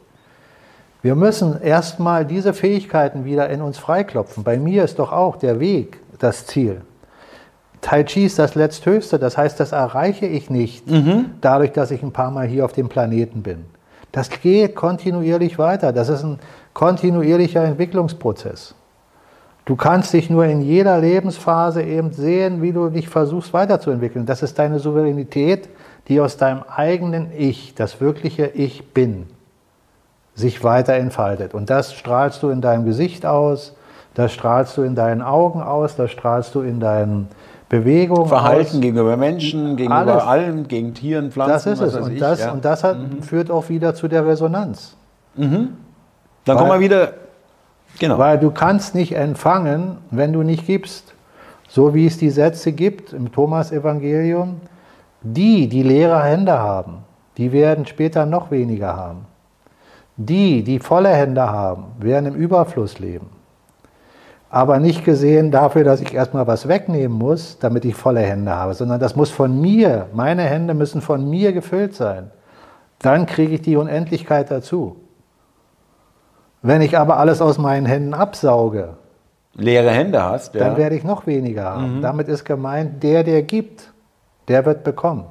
Wir 1.02 1.16
müssen 1.16 1.60
erstmal 1.60 2.24
diese 2.24 2.54
Fähigkeiten 2.54 3.24
wieder 3.24 3.50
in 3.50 3.60
uns 3.60 3.76
freiklopfen. 3.78 4.44
Bei 4.44 4.56
mir 4.56 4.84
ist 4.84 5.00
doch 5.00 5.10
auch 5.10 5.34
der 5.34 5.58
Weg 5.58 5.98
das 6.20 6.46
Ziel. 6.46 6.82
Tai 7.80 8.04
Chi 8.04 8.24
ist 8.26 8.38
das 8.38 8.54
Letzthöchste, 8.54 9.18
das 9.18 9.36
heißt, 9.36 9.58
das 9.58 9.72
erreiche 9.72 10.26
ich 10.26 10.48
nicht 10.48 10.84
dadurch, 11.40 11.72
dass 11.72 11.90
ich 11.90 12.04
ein 12.04 12.12
paar 12.12 12.30
Mal 12.30 12.46
hier 12.46 12.64
auf 12.64 12.72
dem 12.72 12.88
Planeten 12.88 13.42
bin. 13.42 13.64
Das 14.12 14.30
geht 14.30 14.76
kontinuierlich 14.76 15.58
weiter. 15.58 15.92
Das 15.92 16.08
ist 16.08 16.22
ein 16.22 16.38
kontinuierlicher 16.72 17.64
Entwicklungsprozess. 17.64 18.76
Du 19.70 19.76
kannst 19.76 20.12
dich 20.12 20.28
nur 20.28 20.46
in 20.46 20.62
jeder 20.62 20.98
Lebensphase 20.98 21.84
eben 21.84 22.10
sehen, 22.10 22.60
wie 22.60 22.72
du 22.72 22.88
dich 22.88 23.08
versuchst 23.08 23.52
weiterzuentwickeln. 23.52 24.26
Das 24.26 24.42
ist 24.42 24.58
deine 24.58 24.80
Souveränität, 24.80 25.68
die 26.08 26.20
aus 26.20 26.36
deinem 26.36 26.64
eigenen 26.64 27.28
Ich, 27.38 27.76
das 27.76 28.00
wirkliche 28.00 28.48
Ich 28.48 28.92
bin, 28.92 29.28
sich 30.34 30.64
weiter 30.64 30.94
entfaltet. 30.94 31.54
Und 31.54 31.70
das 31.70 31.94
strahlst 31.94 32.42
du 32.42 32.50
in 32.50 32.60
deinem 32.60 32.84
Gesicht 32.84 33.24
aus, 33.24 33.76
das 34.14 34.32
strahlst 34.32 34.76
du 34.76 34.82
in 34.82 34.96
deinen 34.96 35.22
Augen 35.22 35.62
aus, 35.62 35.94
das 35.94 36.10
strahlst 36.10 36.52
du 36.56 36.62
in 36.62 36.80
deinen 36.80 37.28
Bewegungen 37.68 38.26
Verhalten 38.26 38.78
aus. 38.78 38.80
gegenüber 38.80 39.16
Menschen, 39.16 39.76
gegenüber 39.76 40.14
Alles. 40.14 40.24
allem, 40.24 40.66
gegen 40.66 40.94
Tieren, 40.94 41.30
Pflanzen. 41.30 41.52
Das 41.52 41.66
ist 41.66 41.80
es. 41.80 41.94
Und 41.94 42.14
ich, 42.14 42.18
das, 42.18 42.40
ja. 42.40 42.50
und 42.50 42.64
das 42.64 42.82
hat, 42.82 42.96
führt 43.20 43.52
auch 43.52 43.68
wieder 43.68 43.94
zu 43.94 44.08
der 44.08 44.26
Resonanz. 44.26 44.96
Dann 45.36 45.76
weil- 46.44 46.56
kommen 46.56 46.72
wir 46.72 46.80
wieder. 46.80 47.12
Genau. 48.00 48.18
Weil 48.18 48.38
du 48.38 48.50
kannst 48.50 48.94
nicht 48.94 49.14
empfangen, 49.14 49.98
wenn 50.10 50.32
du 50.32 50.42
nicht 50.42 50.66
gibst. 50.66 51.14
So 51.68 51.94
wie 51.94 52.06
es 52.06 52.18
die 52.18 52.30
Sätze 52.30 52.72
gibt 52.72 53.12
im 53.12 53.30
Thomas-Evangelium, 53.30 54.60
die, 55.22 55.68
die 55.68 55.82
leere 55.82 56.24
Hände 56.24 56.58
haben, 56.58 57.04
die 57.36 57.52
werden 57.52 57.86
später 57.86 58.26
noch 58.26 58.50
weniger 58.50 58.96
haben. 58.96 59.26
Die, 60.16 60.64
die 60.64 60.80
volle 60.80 61.10
Hände 61.10 61.48
haben, 61.48 61.92
werden 61.98 62.26
im 62.26 62.34
Überfluss 62.34 62.98
leben. 62.98 63.28
Aber 64.48 64.80
nicht 64.80 65.04
gesehen 65.04 65.50
dafür, 65.50 65.84
dass 65.84 66.00
ich 66.00 66.12
erstmal 66.12 66.46
was 66.46 66.66
wegnehmen 66.66 67.16
muss, 67.16 67.58
damit 67.58 67.84
ich 67.84 67.94
volle 67.94 68.20
Hände 68.20 68.50
habe, 68.50 68.74
sondern 68.74 68.98
das 68.98 69.14
muss 69.14 69.30
von 69.30 69.60
mir, 69.60 70.06
meine 70.12 70.42
Hände 70.42 70.74
müssen 70.74 71.02
von 71.02 71.28
mir 71.28 71.52
gefüllt 71.52 71.94
sein. 71.94 72.30
Dann 72.98 73.26
kriege 73.26 73.54
ich 73.54 73.62
die 73.62 73.76
Unendlichkeit 73.76 74.50
dazu. 74.50 74.96
Wenn 76.62 76.82
ich 76.82 76.98
aber 76.98 77.18
alles 77.18 77.40
aus 77.40 77.58
meinen 77.58 77.86
Händen 77.86 78.14
absauge, 78.14 78.96
Leere 79.54 79.90
Hände 79.90 80.22
hast, 80.22 80.54
ja. 80.54 80.60
dann 80.60 80.76
werde 80.76 80.94
ich 80.94 81.04
noch 81.04 81.26
weniger 81.26 81.64
haben. 81.64 82.00
Damit 82.02 82.28
ist 82.28 82.44
gemeint, 82.44 83.02
der, 83.02 83.24
der 83.24 83.42
gibt, 83.42 83.92
der 84.48 84.64
wird 84.64 84.84
bekommen. 84.84 85.24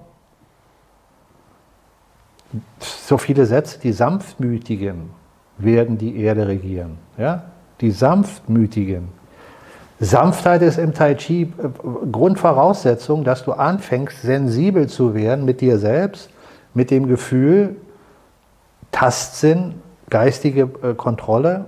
So 2.80 3.18
viele 3.18 3.45
Sätze, 3.45 3.80
die 3.80 3.91
Sanftmütigen 3.91 5.11
werden 5.57 5.97
die 5.97 6.19
Erde 6.19 6.47
regieren. 6.47 6.97
Ja? 7.18 7.43
Die 7.80 7.91
Sanftmütigen. 7.91 9.10
Sanftheit 9.99 10.61
ist 10.61 10.77
im 10.77 10.93
Tai 10.93 11.15
Chi 11.15 11.43
äh, 11.43 11.47
Grundvoraussetzung, 12.11 13.23
dass 13.23 13.43
du 13.43 13.51
anfängst, 13.51 14.22
sensibel 14.22 14.88
zu 14.88 15.14
werden 15.14 15.45
mit 15.45 15.61
dir 15.61 15.77
selbst, 15.77 16.30
mit 16.73 16.89
dem 16.91 17.07
Gefühl, 17.07 17.76
Tastsinn, 18.91 19.76
geistige 20.10 20.69
äh, 20.84 20.94
Kontrolle 20.94 21.65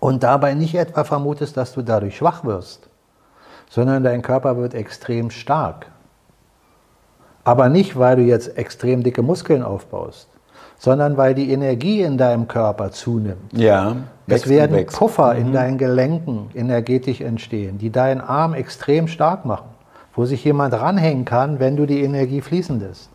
und 0.00 0.22
dabei 0.22 0.54
nicht 0.54 0.74
etwa 0.74 1.04
vermutest, 1.04 1.56
dass 1.56 1.72
du 1.72 1.82
dadurch 1.82 2.16
schwach 2.16 2.44
wirst, 2.44 2.88
sondern 3.68 4.02
dein 4.02 4.22
Körper 4.22 4.56
wird 4.56 4.74
extrem 4.74 5.30
stark. 5.30 5.86
Aber 7.44 7.68
nicht, 7.68 7.98
weil 7.98 8.16
du 8.16 8.22
jetzt 8.22 8.58
extrem 8.58 9.02
dicke 9.02 9.22
Muskeln 9.22 9.62
aufbaust, 9.62 10.28
sondern 10.78 11.16
weil 11.16 11.34
die 11.34 11.52
Energie 11.52 12.02
in 12.02 12.18
deinem 12.18 12.48
Körper 12.48 12.90
zunimmt. 12.90 13.52
Ja. 13.52 13.96
Es 14.26 14.48
werden 14.48 14.76
wächst. 14.76 14.96
Puffer 14.96 15.34
mhm. 15.34 15.40
in 15.40 15.52
deinen 15.52 15.78
Gelenken 15.78 16.50
energetisch 16.54 17.20
entstehen, 17.20 17.78
die 17.78 17.90
deinen 17.90 18.20
Arm 18.20 18.54
extrem 18.54 19.06
stark 19.08 19.44
machen, 19.44 19.68
wo 20.14 20.24
sich 20.24 20.44
jemand 20.44 20.74
ranhängen 20.74 21.24
kann, 21.24 21.60
wenn 21.60 21.76
du 21.76 21.86
die 21.86 22.02
Energie 22.02 22.40
fließen 22.40 22.80
lässt. 22.80 23.10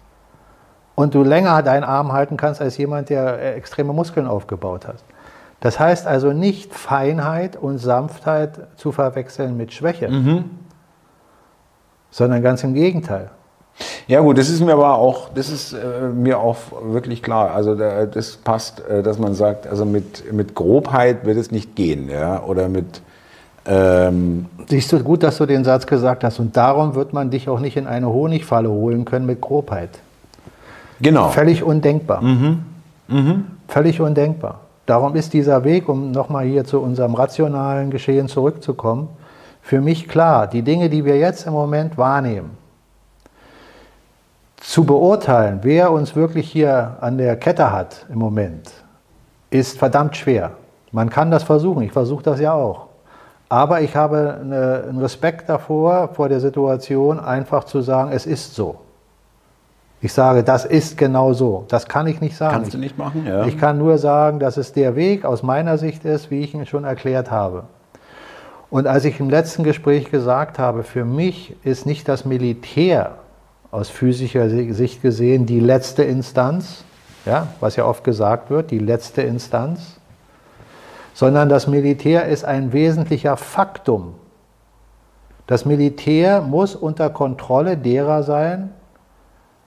Und 0.95 1.15
du 1.15 1.23
länger 1.23 1.63
deinen 1.63 1.83
Arm 1.83 2.11
halten 2.11 2.37
kannst 2.37 2.61
als 2.61 2.77
jemand, 2.77 3.09
der 3.09 3.39
äh, 3.39 3.53
extreme 3.53 3.93
Muskeln 3.93 4.27
aufgebaut 4.27 4.87
hat. 4.87 4.97
Das 5.61 5.79
heißt 5.79 6.07
also 6.07 6.33
nicht 6.33 6.73
Feinheit 6.73 7.55
und 7.55 7.77
Sanftheit 7.77 8.59
zu 8.77 8.91
verwechseln 8.91 9.55
mit 9.57 9.73
Schwäche, 9.73 10.09
mhm. 10.09 10.45
sondern 12.09 12.41
ganz 12.41 12.63
im 12.63 12.73
Gegenteil. 12.73 13.29
Ja 14.07 14.19
gut, 14.21 14.37
das 14.37 14.49
ist 14.49 14.59
mir 14.59 14.73
aber 14.73 14.95
auch, 14.95 15.29
das 15.33 15.49
ist 15.49 15.73
äh, 15.73 16.09
mir 16.13 16.39
auch 16.39 16.57
wirklich 16.83 17.23
klar. 17.23 17.51
Also 17.51 17.75
da, 17.75 18.05
das 18.05 18.37
passt, 18.37 18.81
äh, 18.87 19.03
dass 19.03 19.19
man 19.19 19.33
sagt, 19.33 19.67
also 19.67 19.85
mit, 19.85 20.31
mit 20.33 20.55
Grobheit 20.55 21.25
wird 21.25 21.37
es 21.37 21.51
nicht 21.51 21.75
gehen, 21.75 22.09
ja, 22.09 22.43
oder 22.43 22.67
mit 22.67 23.01
ähm 23.65 24.47
Siehst 24.67 24.91
du 24.91 24.99
gut, 24.99 25.23
dass 25.23 25.37
du 25.37 25.45
den 25.45 25.63
Satz 25.63 25.85
gesagt 25.85 26.23
hast 26.23 26.39
und 26.39 26.57
darum 26.57 26.95
wird 26.95 27.13
man 27.13 27.29
dich 27.29 27.47
auch 27.47 27.59
nicht 27.59 27.77
in 27.77 27.87
eine 27.87 28.07
Honigfalle 28.07 28.69
holen 28.69 29.05
können 29.05 29.25
mit 29.25 29.41
Grobheit. 29.41 29.99
Genau. 31.01 31.29
Völlig 31.29 31.63
undenkbar. 31.63 32.21
Mhm. 32.21 32.63
Mhm. 33.07 33.45
Völlig 33.67 33.99
undenkbar. 34.01 34.59
Darum 34.85 35.15
ist 35.15 35.33
dieser 35.33 35.63
Weg, 35.63 35.87
um 35.89 36.11
nochmal 36.11 36.45
hier 36.45 36.65
zu 36.65 36.81
unserem 36.81 37.15
rationalen 37.15 37.91
Geschehen 37.91 38.27
zurückzukommen, 38.27 39.09
für 39.61 39.79
mich 39.79 40.07
klar. 40.07 40.47
Die 40.47 40.63
Dinge, 40.63 40.89
die 40.89 41.05
wir 41.05 41.17
jetzt 41.17 41.45
im 41.45 41.53
Moment 41.53 41.97
wahrnehmen, 41.97 42.51
zu 44.57 44.83
beurteilen, 44.83 45.59
wer 45.63 45.91
uns 45.91 46.15
wirklich 46.15 46.51
hier 46.51 46.97
an 47.01 47.17
der 47.17 47.35
Kette 47.35 47.71
hat 47.71 48.05
im 48.09 48.19
Moment, 48.19 48.71
ist 49.49 49.77
verdammt 49.77 50.15
schwer. 50.15 50.51
Man 50.91 51.09
kann 51.09 51.31
das 51.31 51.43
versuchen, 51.43 51.83
ich 51.83 51.91
versuche 51.91 52.23
das 52.23 52.39
ja 52.39 52.53
auch. 52.53 52.87
Aber 53.49 53.81
ich 53.81 53.95
habe 53.95 54.39
eine, 54.41 54.83
einen 54.87 54.99
Respekt 54.99 55.49
davor, 55.49 56.09
vor 56.13 56.29
der 56.29 56.39
Situation, 56.39 57.19
einfach 57.19 57.65
zu 57.65 57.81
sagen, 57.81 58.11
es 58.13 58.25
ist 58.25 58.55
so. 58.55 58.77
Ich 60.03 60.13
sage, 60.13 60.43
das 60.43 60.65
ist 60.65 60.97
genau 60.97 61.33
so. 61.33 61.65
Das 61.67 61.87
kann 61.87 62.07
ich 62.07 62.21
nicht 62.21 62.35
sagen. 62.35 62.53
Kannst 62.53 62.73
du 62.73 62.79
nicht 62.79 62.97
machen, 62.97 63.25
ja. 63.27 63.45
Ich 63.45 63.57
kann 63.57 63.77
nur 63.77 63.99
sagen, 63.99 64.39
dass 64.39 64.57
es 64.57 64.73
der 64.73 64.95
Weg 64.95 65.25
aus 65.25 65.43
meiner 65.43 65.77
Sicht 65.77 66.05
ist, 66.05 66.31
wie 66.31 66.41
ich 66.41 66.55
ihn 66.55 66.65
schon 66.65 66.85
erklärt 66.85 67.29
habe. 67.29 67.65
Und 68.71 68.87
als 68.87 69.05
ich 69.05 69.19
im 69.19 69.29
letzten 69.29 69.63
Gespräch 69.63 70.09
gesagt 70.09 70.57
habe, 70.57 70.83
für 70.83 71.05
mich 71.05 71.55
ist 71.63 71.85
nicht 71.85 72.07
das 72.07 72.25
Militär 72.25 73.17
aus 73.69 73.89
physischer 73.89 74.49
Sicht 74.49 75.01
gesehen 75.01 75.45
die 75.45 75.59
letzte 75.59 76.03
Instanz, 76.03 76.83
ja, 77.25 77.47
was 77.59 77.75
ja 77.75 77.85
oft 77.85 78.03
gesagt 78.03 78.49
wird, 78.49 78.71
die 78.71 78.79
letzte 78.79 79.21
Instanz, 79.21 79.97
sondern 81.13 81.47
das 81.47 81.67
Militär 81.67 82.25
ist 82.25 82.43
ein 82.43 82.73
wesentlicher 82.73 83.37
Faktum. 83.37 84.15
Das 85.45 85.65
Militär 85.65 86.41
muss 86.41 86.75
unter 86.75 87.09
Kontrolle 87.09 87.77
derer 87.77 88.23
sein, 88.23 88.71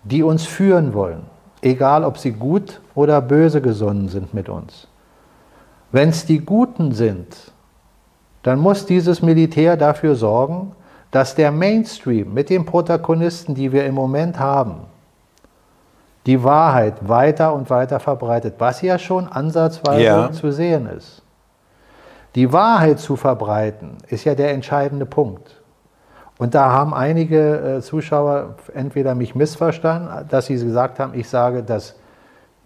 die 0.05 0.23
uns 0.23 0.47
führen 0.47 0.95
wollen, 0.95 1.23
egal 1.63 2.05
ob 2.05 2.19
sie 2.19 2.33
gut 2.33 2.81
oder 2.95 3.21
böse 3.21 3.61
gesonnen 3.61 4.09
sind 4.09 4.35
mit 4.35 4.49
uns. 4.49 4.87
Wenn 5.93 6.11
es 6.11 6.27
die 6.27 6.41
Guten 6.41 6.93
sind, 6.93 7.53
dann 8.43 8.59
muss 8.59 8.85
dieses 8.87 9.23
Militär 9.23 9.77
dafür 9.77 10.15
sorgen, 10.15 10.73
dass 11.11 11.35
der 11.35 11.51
Mainstream 11.51 12.35
mit 12.35 12.51
den 12.51 12.65
Protagonisten, 12.65 13.55
die 13.55 13.73
wir 13.73 13.87
im 13.87 13.95
Moment 13.95 14.39
haben, 14.39 14.81
die 16.27 16.43
Wahrheit 16.43 17.09
weiter 17.09 17.55
und 17.55 17.71
weiter 17.71 18.01
verbreitet, 18.01 18.55
was 18.59 18.83
ja 18.83 18.99
schon 18.99 19.29
ansatzweise 19.29 20.03
ja. 20.03 20.33
zu 20.33 20.51
sehen 20.51 20.87
ist. 20.87 21.23
Die 22.35 22.53
Wahrheit 22.53 22.99
zu 22.99 23.15
verbreiten, 23.17 23.99
ist 24.09 24.25
ja 24.25 24.35
der 24.35 24.53
entscheidende 24.53 25.07
Punkt. 25.07 25.63
Und 26.39 26.55
da 26.55 26.71
haben 26.71 26.95
einige 26.95 27.77
äh, 27.77 27.81
Zuschauer 27.81 28.57
entweder 28.75 29.15
mich 29.15 29.35
missverstanden, 29.35 30.27
dass 30.29 30.47
sie 30.47 30.55
gesagt 30.55 30.99
haben, 30.99 31.15
ich 31.15 31.29
sage, 31.29 31.63
dass 31.63 31.95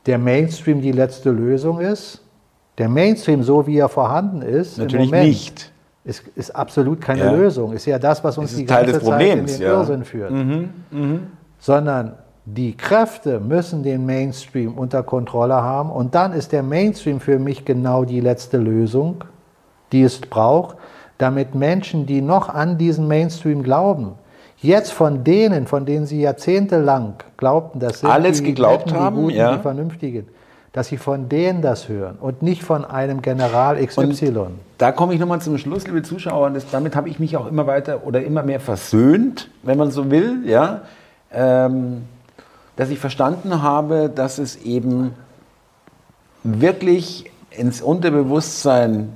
der 0.07 0.19
Mainstream 0.19 0.81
die 0.81 0.93
letzte 0.93 1.31
Lösung 1.31 1.81
ist. 1.81 2.23
Der 2.79 2.89
Mainstream, 2.89 3.43
so 3.43 3.67
wie 3.67 3.79
er 3.79 3.89
vorhanden 3.89 4.41
ist, 4.41 4.79
natürlich 4.79 5.11
Moment, 5.11 5.29
nicht 5.29 5.73
ist, 6.09 6.27
ist 6.35 6.57
absolut 6.57 7.01
keine 7.01 7.25
ja. 7.25 7.33
Lösung. 7.33 7.73
Ist 7.75 7.85
ja 7.85 7.99
das, 7.99 8.25
was 8.25 8.39
uns 8.39 8.57
die 8.57 8.65
Teil 8.65 8.87
ganze 8.87 9.05
Zeit 9.05 9.21
in 9.21 9.47
den 9.47 9.61
ja. 9.61 9.69
Irrsinn 9.69 10.05
führt. 10.05 10.31
Mhm. 10.31 10.71
Mhm. 10.91 11.21
Sondern 11.59 12.15
die 12.47 12.75
Kräfte 12.75 13.41
müssen 13.41 13.83
den 13.83 14.07
Mainstream 14.07 14.79
unter 14.79 15.03
Kontrolle 15.03 15.57
haben 15.57 15.91
und 15.91 16.15
dann 16.15 16.33
ist 16.33 16.53
der 16.53 16.63
Mainstream 16.63 17.21
für 17.21 17.39
mich 17.39 17.67
genau 17.67 18.07
die 18.07 18.21
letzte 18.21 18.57
Lösung, 18.57 19.25
die 19.93 20.03
es 20.03 20.19
braucht, 20.19 20.79
damit 21.19 21.55
Menschen, 21.55 22.07
die 22.07 22.21
noch 22.21 22.49
an 22.49 22.79
diesen 22.79 23.09
Mainstream 23.09 23.63
glauben, 23.63 24.13
jetzt 24.61 24.93
von 24.93 25.25
denen, 25.25 25.67
von 25.67 25.85
denen 25.85 26.07
sie 26.07 26.21
jahrzehntelang 26.21 27.15
glaubten, 27.37 27.81
dass 27.81 28.01
sie 28.01 28.07
alles 28.07 28.43
geglaubt 28.43 28.87
Netten, 28.87 29.01
haben, 29.01 29.17
die 29.17 29.23
Guten, 29.23 29.37
ja. 29.37 29.57
die 29.57 29.63
Vernünftigen, 29.63 30.29
dass 30.73 30.89
sie 30.89 30.97
von 30.97 31.29
denen 31.29 31.63
das 31.63 31.89
hören 31.89 32.17
und 32.21 32.43
nicht 32.43 32.63
von 32.63 32.85
einem 32.85 33.23
General 33.23 33.85
XY. 33.85 34.29
Und 34.29 34.59
da 34.79 34.93
komme 34.93 35.15
ich 35.15 35.21
nochmal 35.21 35.41
zum 35.41 35.59
Schluss, 35.59 35.87
liebe 35.87 36.03
Zuschauer. 36.03 36.51
Das, 36.51 36.71
damit 36.71 36.95
habe 36.95 37.09
ich 37.09 37.19
mich 37.19 37.37
auch 37.37 37.47
immer 37.47 37.67
weiter 37.67 38.07
oder 38.07 38.23
immer 38.23 38.43
mehr 38.43 38.61
versöhnt, 38.61 39.51
wenn 39.63 39.79
man 39.79 39.91
so 39.91 40.11
will, 40.11 40.43
ja, 40.45 40.83
ähm, 41.33 42.03
dass 42.77 42.91
ich 42.91 43.01
verstanden 43.01 43.61
habe, 43.61 44.09
dass 44.09 44.39
es 44.39 44.57
eben 44.63 45.15
wirklich 46.45 47.31
ins 47.51 47.83
Unterbewusstsein, 47.83 49.13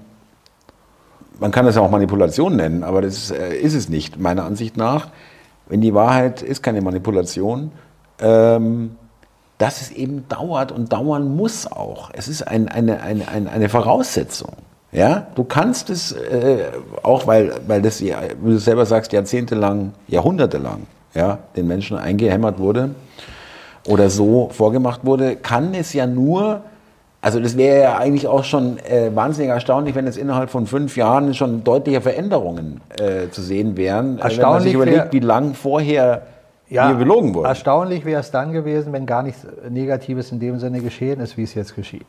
man 1.43 1.51
kann 1.51 1.67
das 1.67 1.75
ja 1.75 1.83
auch 1.83 1.91
Manipulation 1.91 2.55
nennen, 2.55 2.85
aber 2.85 3.03
das 3.03 3.15
ist, 3.15 3.31
äh, 3.33 3.57
ist 3.57 3.75
es 3.75 3.89
nicht, 3.89 4.19
meiner 4.19 4.45
Ansicht 4.45 4.77
nach. 4.77 5.09
Wenn 5.67 5.81
die 5.81 5.93
Wahrheit 5.93 6.41
ist 6.41 6.63
keine 6.63 6.81
Manipulation, 6.81 7.73
ähm, 8.21 8.97
dass 9.59 9.81
es 9.81 9.91
eben 9.91 10.29
dauert 10.29 10.71
und 10.71 10.93
dauern 10.93 11.35
muss 11.35 11.67
auch. 11.71 12.11
Es 12.13 12.29
ist 12.29 12.43
ein, 12.47 12.69
eine, 12.69 13.03
eine, 13.03 13.27
eine, 13.27 13.51
eine 13.51 13.69
Voraussetzung. 13.69 14.53
Ja, 14.93 15.27
du 15.35 15.43
kannst 15.43 15.91
es 15.91 16.13
äh, 16.13 16.71
auch, 17.03 17.27
weil, 17.27 17.55
weil 17.67 17.83
das, 17.83 18.01
wie 18.01 18.15
du 18.45 18.59
selber 18.59 18.87
sagst, 18.87 19.13
jahrzehntelang, 19.13 19.95
jahrhundertelang 20.07 20.87
ja, 21.13 21.39
den 21.57 21.67
Menschen 21.67 21.97
eingehämmert 21.97 22.61
wurde 22.61 22.95
oder 23.89 24.11
so 24.11 24.51
vorgemacht 24.53 25.05
wurde, 25.05 25.35
kann 25.35 25.75
es 25.75 25.93
ja 25.93 26.07
nur, 26.07 26.63
also 27.23 27.39
das 27.39 27.57
wäre 27.57 27.83
ja 27.83 27.97
eigentlich 27.99 28.27
auch 28.27 28.43
schon 28.43 28.79
äh, 28.81 29.15
wahnsinnig 29.15 29.51
erstaunlich, 29.51 29.95
wenn 29.95 30.09
es 30.09 30.17
innerhalb 30.17 30.51
von 30.51 30.67
fünf 30.67 30.97
Jahren 30.97 31.35
schon 31.35 31.63
deutliche 31.63 32.01
Veränderungen 32.01 32.81
äh, 32.99 33.31
zu 33.31 33.43
sehen 33.43 33.77
wären. 33.77 34.19
Erstaunlich 34.19 34.39
wenn 34.39 34.51
man 34.51 34.63
sich 34.63 34.75
überlegt, 34.75 35.13
wie 35.13 35.21
lang 35.21 35.55
vorher 35.55 36.23
ja, 36.69 36.89
hier 36.89 36.97
belogen 36.97 37.33
wurde. 37.33 37.49
Erstaunlich 37.49 38.05
wäre 38.05 38.21
es 38.21 38.33
dann 38.33 38.53
gewesen, 38.53 38.93
wenn 38.93 39.07
gar 39.07 39.23
nichts 39.23 39.47
Negatives 39.71 40.33
in 40.33 40.41
dem 40.41 40.59
Sinne 40.59 40.81
geschehen 40.81 41.21
ist, 41.21 41.37
wie 41.37 41.45
es 41.45 41.55
jetzt 41.55 41.77
geschieht. 41.77 42.07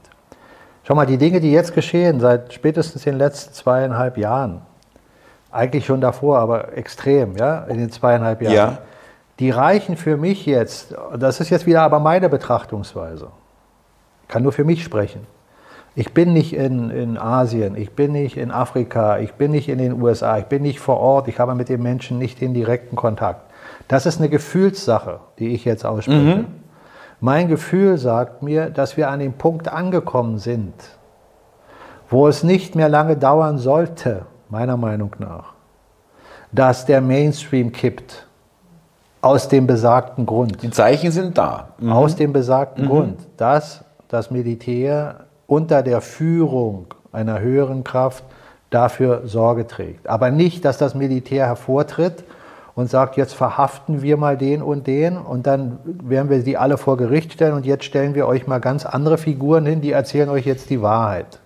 Schau 0.84 0.96
mal, 0.96 1.06
die 1.06 1.18
Dinge, 1.18 1.40
die 1.40 1.52
jetzt 1.52 1.76
geschehen, 1.76 2.20
seit 2.20 2.52
spätestens 2.52 3.04
den 3.04 3.18
letzten 3.18 3.54
zweieinhalb 3.54 4.18
Jahren, 4.18 4.62
eigentlich 5.52 5.86
schon 5.86 6.02
davor, 6.02 6.40
aber 6.40 6.76
extrem, 6.76 7.38
ja, 7.38 7.66
in 7.66 7.78
den 7.78 7.92
zweieinhalb 7.92 8.42
Jahren, 8.42 8.56
ja. 8.56 8.78
die 9.40 9.52
reichen 9.52 9.96
für 9.96 10.18
mich 10.18 10.48
jetzt, 10.48 10.96
das 11.20 11.40
ist 11.40 11.52
jetzt 11.52 11.68
wieder 11.68 11.84
aber 11.84 12.00
meine 12.00 12.30
Betrachtungsweise, 12.30 13.28
kann 14.34 14.42
nur 14.42 14.52
für 14.52 14.64
mich 14.64 14.84
sprechen. 14.84 15.28
Ich 15.94 16.12
bin 16.16 16.34
nicht 16.34 16.56
in, 16.56 16.90
in 16.90 17.20
Asien, 17.20 17.76
ich 17.76 17.92
bin 17.92 18.14
nicht 18.14 18.36
in 18.36 18.50
Afrika, 18.50 19.20
ich 19.20 19.34
bin 19.34 19.52
nicht 19.52 19.70
in 19.70 19.78
den 19.78 20.02
USA, 20.02 20.40
ich 20.40 20.46
bin 20.46 20.64
nicht 20.64 20.80
vor 20.80 20.98
Ort, 20.98 21.28
ich 21.28 21.40
habe 21.40 21.54
mit 21.54 21.70
den 21.70 21.84
Menschen 21.84 22.18
nicht 22.18 22.42
den 22.42 22.56
direkten 22.56 22.96
Kontakt. 22.96 23.42
Das 23.88 24.08
ist 24.08 24.18
eine 24.18 24.30
Gefühlssache, 24.30 25.20
die 25.38 25.50
ich 25.50 25.66
jetzt 25.66 25.86
ausspreche. 25.86 26.38
Mhm. 26.38 26.46
Mein 27.20 27.48
Gefühl 27.48 28.00
sagt 28.00 28.42
mir, 28.42 28.72
dass 28.72 28.98
wir 28.98 29.12
an 29.12 29.20
dem 29.20 29.34
Punkt 29.34 29.68
angekommen 29.68 30.40
sind, 30.40 30.74
wo 32.10 32.28
es 32.28 32.42
nicht 32.42 32.74
mehr 32.74 32.90
lange 32.90 33.18
dauern 33.18 33.60
sollte, 33.60 34.26
meiner 34.50 34.78
Meinung 34.78 35.16
nach, 35.20 35.54
dass 36.52 36.88
der 36.88 37.02
Mainstream 37.02 37.72
kippt. 37.72 38.26
Aus 39.22 39.48
dem 39.48 39.68
besagten 39.68 40.26
Grund. 40.26 40.64
Die 40.64 40.72
Zeichen 40.72 41.12
sind 41.12 41.38
da. 41.38 41.70
Mhm. 41.78 41.92
Aus 41.94 42.16
dem 42.16 42.34
besagten 42.34 42.86
mhm. 42.86 42.90
Grund, 42.90 43.20
dass 43.38 43.86
das 44.14 44.32
Militär 44.32 45.26
unter 45.48 45.82
der 45.82 46.02
Führung 46.02 46.88
einer 47.12 47.40
höheren 47.40 47.84
Kraft 47.84 48.24
dafür 48.70 49.24
Sorge 49.26 49.68
trägt. 49.68 50.08
Aber 50.08 50.32
nicht, 50.32 50.66
dass 50.66 50.78
das 50.78 50.96
Militär 50.96 51.48
hervortritt 51.48 52.24
und 52.76 52.90
sagt, 52.90 53.18
jetzt 53.18 53.34
verhaften 53.34 54.02
wir 54.02 54.18
mal 54.18 54.38
den 54.38 54.62
und 54.62 54.88
den 54.88 55.18
und 55.18 55.46
dann 55.46 55.80
werden 55.86 56.30
wir 56.30 56.44
die 56.44 56.58
alle 56.58 56.78
vor 56.78 56.98
Gericht 56.98 57.34
stellen 57.34 57.54
und 57.54 57.66
jetzt 57.66 57.86
stellen 57.86 58.16
wir 58.16 58.28
euch 58.28 58.48
mal 58.48 58.60
ganz 58.60 58.86
andere 58.86 59.18
Figuren 59.18 59.66
hin, 59.66 59.82
die 59.82 59.92
erzählen 59.92 60.30
euch 60.30 60.46
jetzt 60.46 60.70
die 60.70 60.82
Wahrheit. 60.82 61.40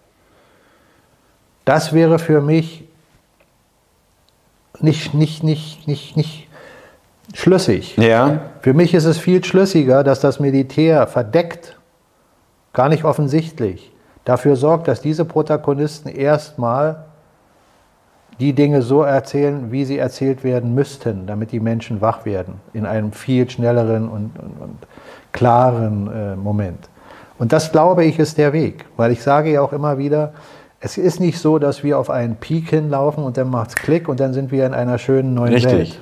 Das 1.66 1.92
wäre 1.92 2.20
für 2.20 2.42
mich 2.42 2.86
nicht, 4.80 5.14
nicht, 5.14 5.44
nicht, 5.44 5.88
nicht, 5.88 6.16
nicht 6.16 6.48
schlüssig. 7.34 7.98
Ja. 7.98 8.40
Für 8.62 8.74
mich 8.74 8.94
ist 8.94 9.06
es 9.06 9.18
viel 9.18 9.44
schlüssiger, 9.44 10.04
dass 10.04 10.20
das 10.20 10.40
Militär 10.40 11.08
verdeckt 11.08 11.77
gar 12.78 12.88
nicht 12.90 13.06
offensichtlich, 13.06 13.92
dafür 14.24 14.56
sorgt, 14.56 14.88
dass 14.88 15.02
diese 15.02 15.26
Protagonisten 15.26 16.10
erstmal 16.10 17.06
die 18.40 18.54
Dinge 18.54 18.84
so 18.84 19.02
erzählen, 19.02 19.72
wie 19.72 19.84
sie 19.84 19.98
erzählt 19.98 20.44
werden 20.44 20.76
müssten, 20.76 21.26
damit 21.26 21.52
die 21.52 21.60
Menschen 21.60 22.02
wach 22.02 22.24
werden, 22.24 22.62
in 22.74 22.86
einem 22.86 23.14
viel 23.14 23.50
schnelleren 23.50 24.08
und, 24.08 24.38
und, 24.38 24.62
und 24.62 24.78
klaren 25.32 26.08
äh, 26.14 26.36
Moment. 26.36 26.88
Und 27.40 27.52
das, 27.52 27.72
glaube 27.72 28.06
ich, 28.06 28.20
ist 28.20 28.38
der 28.38 28.54
Weg, 28.54 28.86
weil 28.96 29.12
ich 29.12 29.24
sage 29.24 29.52
ja 29.52 29.62
auch 29.62 29.74
immer 29.74 29.98
wieder, 29.98 30.34
es 30.80 31.00
ist 31.00 31.20
nicht 31.20 31.40
so, 31.40 31.58
dass 31.58 31.84
wir 31.84 31.98
auf 31.98 32.12
einen 32.12 32.36
Peak 32.36 32.70
hinlaufen 32.70 33.24
und 33.24 33.38
dann 33.38 33.50
macht 33.50 33.70
es 33.70 33.76
Klick 33.76 34.08
und 34.08 34.20
dann 34.20 34.34
sind 34.34 34.52
wir 34.52 34.68
in 34.68 34.76
einer 34.76 35.00
schönen 35.00 35.34
neuen 35.34 35.54
Richtig. 35.54 35.72
Welt. 35.72 36.00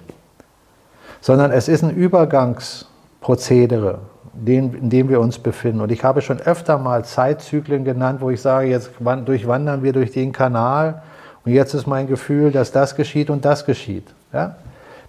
Sondern 1.21 1.51
es 1.51 1.69
ist 1.69 1.85
ein 1.85 1.91
Übergangsprozedere, 1.91 3.99
den, 4.35 4.73
in 4.73 4.89
dem 4.89 5.09
wir 5.09 5.19
uns 5.19 5.39
befinden. 5.39 5.81
Und 5.81 5.91
ich 5.91 6.03
habe 6.03 6.21
schon 6.21 6.39
öfter 6.39 6.77
mal 6.77 7.05
Zeitzyklen 7.05 7.85
genannt, 7.85 8.21
wo 8.21 8.29
ich 8.29 8.41
sage, 8.41 8.67
jetzt 8.67 8.91
durchwandern 9.25 9.83
wir 9.83 9.93
durch 9.93 10.11
den 10.11 10.31
Kanal 10.31 11.01
und 11.45 11.51
jetzt 11.51 11.73
ist 11.73 11.87
mein 11.87 12.07
Gefühl, 12.07 12.51
dass 12.51 12.71
das 12.71 12.95
geschieht 12.95 13.29
und 13.29 13.45
das 13.45 13.65
geschieht. 13.65 14.07
Ja? 14.33 14.55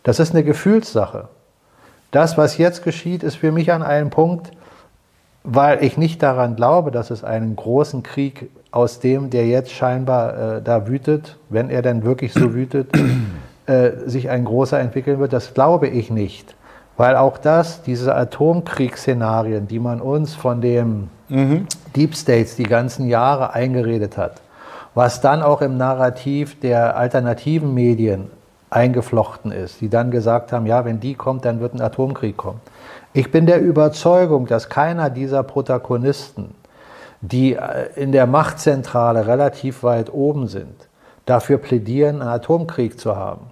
Das 0.03 0.21
ist 0.21 0.33
eine 0.33 0.45
Gefühlssache. 0.45 1.29
Das, 2.11 2.39
was 2.39 2.59
jetzt 2.59 2.85
geschieht, 2.85 3.23
ist 3.23 3.37
für 3.37 3.53
mich 3.53 3.73
an 3.73 3.83
einem 3.83 4.11
Punkt, 4.11 4.53
weil 5.43 5.83
ich 5.83 5.97
nicht 5.97 6.23
daran 6.23 6.57
glaube, 6.57 6.91
dass 6.91 7.11
es 7.11 7.25
einen 7.25 7.57
großen 7.57 8.03
Krieg 8.03 8.51
aus 8.71 9.01
dem, 9.01 9.31
der 9.31 9.47
jetzt 9.47 9.73
scheinbar 9.73 10.57
äh, 10.57 10.63
da 10.63 10.87
wütet, 10.87 11.37
wenn 11.49 11.71
er 11.71 11.83
denn 11.83 12.05
wirklich 12.05 12.33
so 12.33 12.53
wütet, 12.53 12.91
äh, 13.67 13.91
sich 14.07 14.29
ein 14.29 14.45
großer 14.45 14.79
entwickeln 14.79 15.19
wird. 15.19 15.33
Das 15.33 15.55
glaube 15.55 15.89
ich 15.89 16.11
nicht. 16.11 16.55
Weil 16.97 17.17
auch 17.17 17.39
das, 17.39 17.83
diese 17.83 18.15
Atomkriegsszenarien, 18.15 19.69
die 19.69 19.79
man 19.79 20.01
uns 20.01 20.35
von 20.35 20.61
dem 20.61 21.11
mhm. 21.29 21.67
Deep 21.95 22.15
States 22.15 22.57
die 22.57 22.65
ganzen 22.65 23.07
Jahre 23.07 23.53
eingeredet 23.53 24.17
hat, 24.17 24.41
was 24.95 25.21
dann 25.21 25.43
auch 25.43 25.61
im 25.61 25.77
Narrativ 25.77 26.59
der 26.61 26.97
alternativen 26.97 27.75
Medien 27.75 28.31
eingeflochten 28.71 29.53
ist, 29.53 29.81
die 29.81 29.89
dann 29.89 30.11
gesagt 30.11 30.53
haben, 30.53 30.67
ja, 30.67 30.85
wenn 30.85 31.01
die 31.01 31.15
kommt, 31.15 31.45
dann 31.45 31.61
wird 31.61 31.75
ein 31.75 31.81
Atomkrieg 31.81 32.37
kommen. 32.37 32.61
Ich 33.13 33.31
bin 33.31 33.47
der 33.47 33.61
Überzeugung, 33.61 34.47
dass 34.47 34.69
keiner 34.69 35.11
dieser 35.11 35.43
Protagonisten, 35.43 36.55
die 37.21 37.55
äh, 37.55 37.89
in 37.95 38.13
der 38.13 38.27
Machtzentrale 38.27 39.27
relativ 39.27 39.83
weit 39.83 40.13
oben 40.13 40.49
sind, 40.49 40.89
dafür 41.25 41.59
plädieren, 41.59 42.21
einen 42.21 42.31
Atomkrieg 42.31 42.99
zu 42.99 43.17
haben, 43.17 43.47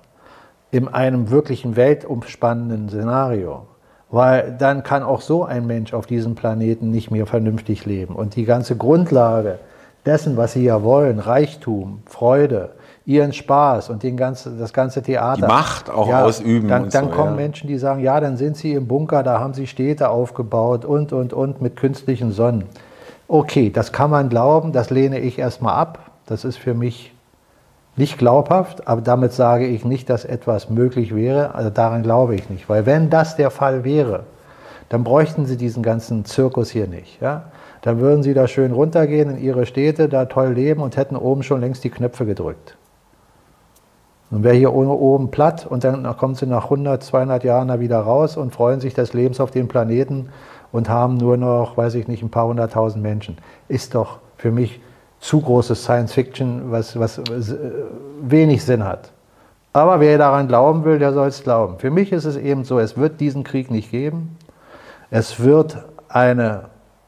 in 0.74 0.88
einem 0.88 1.30
wirklichen 1.30 1.76
weltumspannenden 1.76 2.88
Szenario. 2.88 3.66
Weil 4.10 4.56
dann 4.58 4.82
kann 4.82 5.04
auch 5.04 5.20
so 5.20 5.44
ein 5.44 5.68
Mensch 5.68 5.94
auf 5.94 6.06
diesem 6.06 6.34
Planeten 6.34 6.90
nicht 6.90 7.12
mehr 7.12 7.26
vernünftig 7.26 7.86
leben. 7.86 8.16
Und 8.16 8.34
die 8.34 8.44
ganze 8.44 8.76
Grundlage 8.76 9.60
dessen, 10.04 10.36
was 10.36 10.54
sie 10.54 10.64
ja 10.64 10.82
wollen, 10.82 11.20
Reichtum, 11.20 12.02
Freude, 12.06 12.70
ihren 13.06 13.32
Spaß 13.32 13.88
und 13.90 14.02
den 14.02 14.16
ganzen, 14.16 14.58
das 14.58 14.72
ganze 14.72 15.00
Theater. 15.00 15.42
Die 15.42 15.46
Macht 15.46 15.90
auch 15.90 16.08
ja, 16.08 16.24
ausüben. 16.24 16.68
Dann, 16.68 16.88
dann 16.88 17.04
so, 17.04 17.10
kommen 17.10 17.36
ja. 17.36 17.42
Menschen, 17.42 17.68
die 17.68 17.78
sagen, 17.78 18.00
ja, 18.00 18.18
dann 18.18 18.36
sind 18.36 18.56
sie 18.56 18.72
im 18.72 18.88
Bunker, 18.88 19.22
da 19.22 19.38
haben 19.38 19.54
sie 19.54 19.68
Städte 19.68 20.08
aufgebaut 20.08 20.84
und, 20.84 21.12
und, 21.12 21.32
und 21.32 21.62
mit 21.62 21.76
künstlichen 21.76 22.32
Sonnen. 22.32 22.64
Okay, 23.28 23.70
das 23.70 23.92
kann 23.92 24.10
man 24.10 24.28
glauben, 24.28 24.72
das 24.72 24.90
lehne 24.90 25.20
ich 25.20 25.38
erstmal 25.38 25.76
ab. 25.76 26.10
Das 26.26 26.44
ist 26.44 26.56
für 26.56 26.74
mich 26.74 27.13
nicht 27.96 28.18
glaubhaft, 28.18 28.88
aber 28.88 29.00
damit 29.00 29.32
sage 29.32 29.66
ich 29.66 29.84
nicht, 29.84 30.10
dass 30.10 30.24
etwas 30.24 30.68
möglich 30.68 31.14
wäre. 31.14 31.54
Also 31.54 31.70
daran 31.70 32.02
glaube 32.02 32.34
ich 32.34 32.50
nicht. 32.50 32.68
Weil 32.68 32.86
wenn 32.86 33.10
das 33.10 33.36
der 33.36 33.50
Fall 33.50 33.84
wäre, 33.84 34.24
dann 34.88 35.04
bräuchten 35.04 35.46
sie 35.46 35.56
diesen 35.56 35.82
ganzen 35.82 36.24
Zirkus 36.24 36.70
hier 36.70 36.86
nicht. 36.86 37.20
Ja? 37.20 37.44
Dann 37.82 38.00
würden 38.00 38.22
sie 38.22 38.34
da 38.34 38.48
schön 38.48 38.72
runtergehen 38.72 39.30
in 39.30 39.42
ihre 39.42 39.66
Städte, 39.66 40.08
da 40.08 40.24
toll 40.24 40.52
leben 40.52 40.82
und 40.82 40.96
hätten 40.96 41.16
oben 41.16 41.42
schon 41.42 41.60
längst 41.60 41.84
die 41.84 41.90
Knöpfe 41.90 42.26
gedrückt. 42.26 42.76
Und 44.30 44.42
wäre 44.42 44.56
hier 44.56 44.74
oben 44.74 45.30
platt 45.30 45.64
und 45.64 45.84
dann 45.84 46.04
kommen 46.16 46.34
sie 46.34 46.46
nach 46.46 46.64
100, 46.64 47.02
200 47.02 47.44
Jahren 47.44 47.68
da 47.68 47.78
wieder 47.78 48.00
raus 48.00 48.36
und 48.36 48.52
freuen 48.52 48.80
sich 48.80 48.94
des 48.94 49.12
Lebens 49.12 49.38
auf 49.38 49.52
dem 49.52 49.68
Planeten 49.68 50.30
und 50.72 50.88
haben 50.88 51.18
nur 51.18 51.36
noch, 51.36 51.76
weiß 51.76 51.94
ich 51.94 52.08
nicht, 52.08 52.22
ein 52.22 52.30
paar 52.30 52.48
hunderttausend 52.48 53.02
Menschen. 53.02 53.36
Ist 53.68 53.94
doch 53.94 54.18
für 54.36 54.50
mich 54.50 54.80
zu 55.24 55.40
großes 55.40 55.82
Science 55.82 56.12
Fiction, 56.12 56.70
was, 56.70 56.98
was 56.98 57.18
wenig 58.20 58.62
Sinn 58.62 58.84
hat. 58.84 59.10
Aber 59.72 59.98
wer 59.98 60.18
daran 60.18 60.48
glauben 60.48 60.84
will, 60.84 60.98
der 60.98 61.14
soll 61.14 61.28
es 61.28 61.42
glauben. 61.42 61.78
Für 61.78 61.90
mich 61.90 62.12
ist 62.12 62.26
es 62.26 62.36
eben 62.36 62.64
so, 62.64 62.78
es 62.78 62.98
wird 62.98 63.20
diesen 63.20 63.42
Krieg 63.42 63.70
nicht 63.70 63.90
geben. 63.90 64.36
Es 65.10 65.40
wird 65.40 65.78
eine 66.10 66.66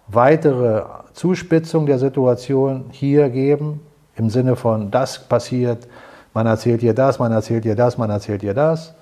weitere 0.09 0.85
Zuspitzung 1.13 1.85
der 1.85 1.99
Situation 1.99 2.87
hier 2.91 3.29
geben, 3.29 3.83
im 4.15 4.31
Sinne 4.31 4.57
von, 4.57 4.91
das 4.91 5.19
passiert, 5.19 5.87
man 6.33 6.47
erzählt 6.47 6.83
ihr 6.83 6.95
das, 6.95 7.19
man 7.19 7.33
erzählt 7.33 7.67
ihr 7.67 7.77
das, 7.77 7.99
man 7.99 8.09
erzählt 8.09 8.43
ihr 8.43 8.55
das. 8.55 8.95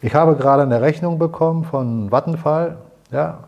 Ich 0.00 0.14
habe 0.14 0.36
gerade 0.36 0.62
eine 0.62 0.80
Rechnung 0.80 1.18
bekommen 1.18 1.64
von 1.64 2.10
Vattenfall, 2.10 2.78
ja, 3.12 3.40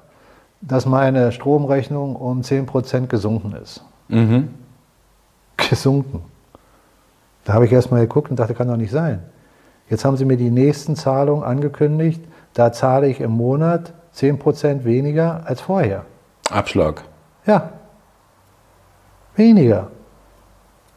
dass 0.60 0.84
meine 0.84 1.32
Stromrechnung 1.32 2.16
um 2.16 2.42
10% 2.42 3.06
gesunken 3.06 3.54
ist. 3.54 3.82
Mhm 4.08 4.59
gesunken. 5.68 6.22
Da 7.44 7.54
habe 7.54 7.66
ich 7.66 7.72
erst 7.72 7.90
mal 7.90 8.00
geguckt 8.00 8.30
und 8.30 8.38
dachte, 8.38 8.54
kann 8.54 8.68
doch 8.68 8.76
nicht 8.76 8.90
sein. 8.92 9.22
Jetzt 9.88 10.04
haben 10.04 10.16
sie 10.16 10.24
mir 10.24 10.36
die 10.36 10.50
nächsten 10.50 10.94
Zahlungen 10.94 11.42
angekündigt. 11.42 12.22
Da 12.54 12.72
zahle 12.72 13.08
ich 13.08 13.20
im 13.20 13.32
Monat 13.32 13.92
10% 14.14 14.84
weniger 14.84 15.42
als 15.46 15.60
vorher. 15.60 16.04
Abschlag. 16.50 17.04
Ja. 17.46 17.70
Weniger. 19.36 19.88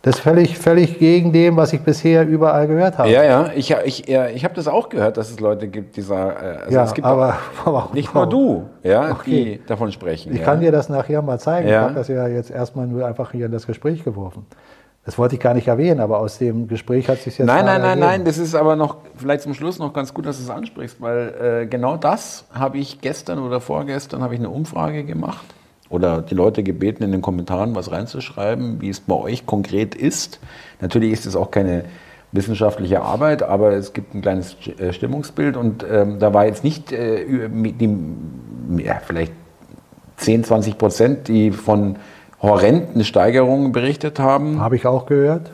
Das 0.03 0.15
ist 0.15 0.21
völlig, 0.21 0.57
völlig 0.57 0.99
gegen 0.99 1.31
dem, 1.31 1.55
was 1.55 1.71
ich 1.71 1.79
bisher 1.79 2.27
überall 2.27 2.67
gehört 2.67 2.97
habe. 2.97 3.09
Ja, 3.09 3.23
ja, 3.23 3.51
ich, 3.55 3.73
ich, 3.85 4.05
ja, 4.05 4.27
ich 4.27 4.43
habe 4.43 4.53
das 4.53 4.67
auch 4.67 4.89
gehört, 4.89 5.15
dass 5.15 5.31
es 5.31 5.39
Leute 5.39 5.69
gibt, 5.69 5.95
die 5.95 6.01
sagen, 6.01 6.35
äh, 6.45 6.63
also 6.63 6.75
ja, 6.75 6.83
es 6.83 6.93
gibt 6.93 7.07
aber, 7.07 7.37
aber 7.63 7.89
nicht 7.93 8.13
nur 8.13 8.27
du, 8.27 8.65
ja, 8.83 9.11
okay. 9.11 9.59
die 9.61 9.65
davon 9.65 9.93
sprechen. 9.93 10.33
Ich 10.33 10.39
ja. 10.39 10.45
kann 10.45 10.59
dir 10.59 10.73
das 10.73 10.89
nachher 10.89 11.21
mal 11.21 11.39
zeigen. 11.39 11.69
Ja. 11.69 11.75
Ich 11.75 11.83
habe 11.85 11.95
das 11.95 12.09
ja 12.09 12.27
jetzt 12.27 12.51
erstmal 12.51 12.85
nur 12.85 13.05
einfach 13.07 13.31
hier 13.31 13.45
in 13.45 13.53
das 13.53 13.65
Gespräch 13.65 14.03
geworfen. 14.03 14.45
Das 15.05 15.17
wollte 15.17 15.35
ich 15.35 15.41
gar 15.41 15.53
nicht 15.53 15.69
erwähnen, 15.69 16.01
aber 16.01 16.19
aus 16.19 16.37
dem 16.37 16.67
Gespräch 16.67 17.07
hat 17.07 17.19
sich 17.19 17.37
jetzt. 17.37 17.47
Nein, 17.47 17.63
nein, 17.63 17.81
nein, 17.81 17.99
nein, 17.99 18.25
das 18.25 18.37
ist 18.37 18.55
aber 18.55 18.75
noch 18.75 18.97
vielleicht 19.15 19.43
zum 19.43 19.53
Schluss 19.53 19.79
noch 19.79 19.93
ganz 19.93 20.13
gut, 20.13 20.25
dass 20.25 20.35
du 20.35 20.43
es 20.43 20.49
ansprichst, 20.49 20.99
weil 20.99 21.61
äh, 21.63 21.65
genau 21.65 21.95
das 21.95 22.43
habe 22.53 22.77
ich 22.77 22.99
gestern 22.99 23.39
oder 23.39 23.61
vorgestern 23.61 24.21
habe 24.21 24.33
ich 24.33 24.41
eine 24.41 24.49
Umfrage 24.49 25.05
gemacht 25.05 25.45
oder 25.93 26.23
die 26.23 26.33
Leute 26.33 26.63
gebeten, 26.63 27.03
in 27.03 27.11
den 27.11 27.21
Kommentaren 27.21 27.75
was 27.75 27.91
reinzuschreiben, 27.91 28.81
wie 28.81 28.89
es 28.89 28.99
bei 28.99 29.13
euch 29.13 29.45
konkret 29.45 29.93
ist. 29.93 30.39
Natürlich 30.81 31.11
ist 31.11 31.27
es 31.27 31.35
auch 31.35 31.51
keine 31.51 31.85
wissenschaftliche 32.31 33.03
Arbeit, 33.03 33.43
aber 33.43 33.73
es 33.73 33.93
gibt 33.93 34.15
ein 34.15 34.23
kleines 34.23 34.57
äh, 34.79 34.91
Stimmungsbild 34.91 35.55
und 35.55 35.85
ähm, 35.87 36.17
da 36.17 36.33
war 36.33 36.47
jetzt 36.47 36.63
nicht 36.63 36.91
äh, 36.91 37.47
die, 37.47 38.83
ja, 38.83 38.99
vielleicht 39.05 39.33
10, 40.17 40.43
20 40.43 40.77
Prozent, 40.79 41.27
die 41.27 41.51
von 41.51 41.97
horrenden 42.41 43.03
Steigerungen 43.03 43.71
berichtet 43.71 44.19
haben. 44.19 44.61
Habe 44.61 44.75
ich 44.75 44.87
auch 44.87 45.05
gehört. 45.05 45.51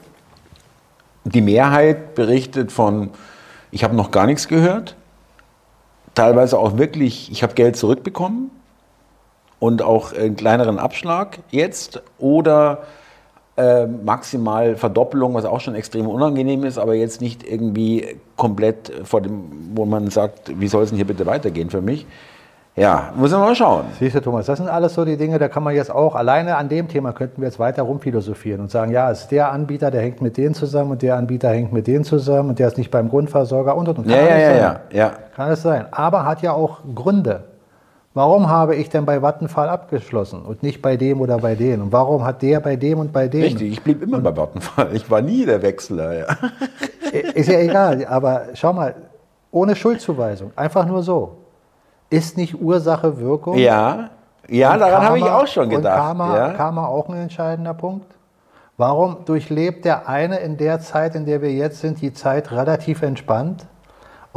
Die 1.25 1.41
Mehrheit 1.41 2.15
berichtet 2.15 2.71
von, 2.71 3.09
ich 3.71 3.83
habe 3.83 3.93
noch 3.93 4.11
gar 4.11 4.25
nichts 4.25 4.47
gehört. 4.47 4.95
Teilweise 6.15 6.57
auch 6.57 6.77
wirklich, 6.77 7.29
ich 7.29 7.43
habe 7.43 7.55
Geld 7.55 7.75
zurückbekommen 7.75 8.51
und 9.59 9.81
auch 9.81 10.13
einen 10.13 10.35
kleineren 10.35 10.79
Abschlag 10.79 11.39
jetzt 11.51 12.01
oder 12.17 12.79
äh, 13.57 13.85
maximal 13.85 14.77
Verdoppelung, 14.77 15.33
was 15.33 15.45
auch 15.45 15.59
schon 15.59 15.75
extrem 15.75 16.07
unangenehm 16.07 16.63
ist, 16.63 16.77
aber 16.77 16.95
jetzt 16.95 17.19
nicht 17.19 17.45
irgendwie 17.45 18.15
komplett 18.37 18.91
vor 19.03 19.21
dem, 19.21 19.71
wo 19.75 19.85
man 19.85 20.09
sagt, 20.09 20.59
wie 20.59 20.67
soll 20.67 20.83
es 20.83 20.89
denn 20.89 20.95
hier 20.95 21.07
bitte 21.07 21.25
weitergehen 21.25 21.69
für 21.69 21.81
mich. 21.81 22.05
Ja, 22.75 23.11
müssen 23.17 23.33
wir 23.33 23.39
mal 23.39 23.55
schauen. 23.55 23.85
Siehst 23.99 24.15
du, 24.15 24.21
Thomas, 24.21 24.45
das 24.45 24.59
sind 24.59 24.69
alles 24.69 24.93
so 24.93 25.03
die 25.03 25.17
Dinge, 25.17 25.37
da 25.37 25.49
kann 25.49 25.63
man 25.63 25.75
jetzt 25.75 25.91
auch, 25.91 26.15
alleine 26.15 26.55
an 26.55 26.69
dem 26.69 26.87
Thema 26.87 27.11
könnten 27.11 27.41
wir 27.41 27.49
jetzt 27.49 27.59
weiter 27.59 27.83
rumphilosophieren 27.83 28.61
und 28.61 28.71
sagen, 28.71 28.93
ja, 28.93 29.11
es 29.11 29.23
ist 29.23 29.31
der 29.31 29.51
Anbieter, 29.51 29.91
der 29.91 30.01
hängt 30.01 30.21
mit 30.21 30.37
denen 30.37 30.55
zusammen 30.55 30.91
und 30.91 31.01
der 31.01 31.17
Anbieter 31.17 31.49
hängt 31.49 31.73
mit 31.73 31.87
denen 31.87 32.05
zusammen 32.05 32.49
und 32.49 32.59
der 32.59 32.69
ist 32.69 32.77
nicht 32.77 32.91
beim 32.91 33.09
Grundversorger 33.09 33.75
und 33.75 33.89
und 33.89 33.99
und. 33.99 34.07
Kann 34.07 34.15
ja, 34.15 34.25
ja, 34.25 34.37
ja, 34.37 34.55
ja, 34.55 34.79
ja. 34.93 35.11
Kann 35.35 35.51
es 35.51 35.61
sein. 35.61 35.87
Aber 35.91 36.25
hat 36.25 36.41
ja 36.41 36.53
auch 36.53 36.77
Gründe. 36.95 37.43
Warum 38.13 38.49
habe 38.49 38.75
ich 38.75 38.89
denn 38.89 39.05
bei 39.05 39.21
Vattenfall 39.21 39.69
abgeschlossen 39.69 40.41
und 40.41 40.63
nicht 40.63 40.81
bei 40.81 40.97
dem 40.97 41.21
oder 41.21 41.37
bei 41.37 41.55
denen? 41.55 41.83
Und 41.83 41.91
warum 41.91 42.25
hat 42.25 42.41
der 42.41 42.59
bei 42.59 42.75
dem 42.75 42.99
und 42.99 43.13
bei 43.13 43.27
dem? 43.27 43.43
Richtig, 43.43 43.71
ich 43.71 43.83
blieb 43.83 44.01
immer 44.01 44.17
und 44.17 44.23
bei 44.23 44.35
Vattenfall. 44.35 44.95
Ich 44.95 45.09
war 45.11 45.21
nie 45.21 45.45
der 45.45 45.61
Wechsler. 45.61 46.13
Ja. 46.17 46.25
Ist 47.33 47.49
ja 47.49 47.59
egal, 47.59 48.05
aber 48.05 48.47
schau 48.55 48.73
mal, 48.73 48.95
ohne 49.51 49.75
Schuldzuweisung, 49.75 50.51
einfach 50.55 50.85
nur 50.85 51.03
so. 51.03 51.37
Ist 52.09 52.37
nicht 52.37 52.59
Ursache 52.59 53.19
Wirkung? 53.19 53.57
Ja, 53.57 54.09
ja, 54.47 54.73
und 54.73 54.79
daran 54.79 55.03
habe 55.03 55.17
ich 55.19 55.25
auch 55.25 55.47
schon 55.47 55.69
gedacht. 55.69 55.99
Und 55.99 56.01
Karma, 56.01 56.37
ja. 56.37 56.53
Karma 56.53 56.87
auch 56.87 57.07
ein 57.09 57.15
entscheidender 57.15 57.73
Punkt. 57.73 58.07
Warum 58.77 59.17
durchlebt 59.25 59.85
der 59.85 60.07
eine 60.07 60.37
in 60.37 60.57
der 60.57 60.79
Zeit, 60.79 61.13
in 61.13 61.25
der 61.25 61.41
wir 61.41 61.51
jetzt 61.51 61.81
sind, 61.81 62.01
die 62.01 62.13
Zeit 62.13 62.51
relativ 62.51 63.01
entspannt? 63.01 63.67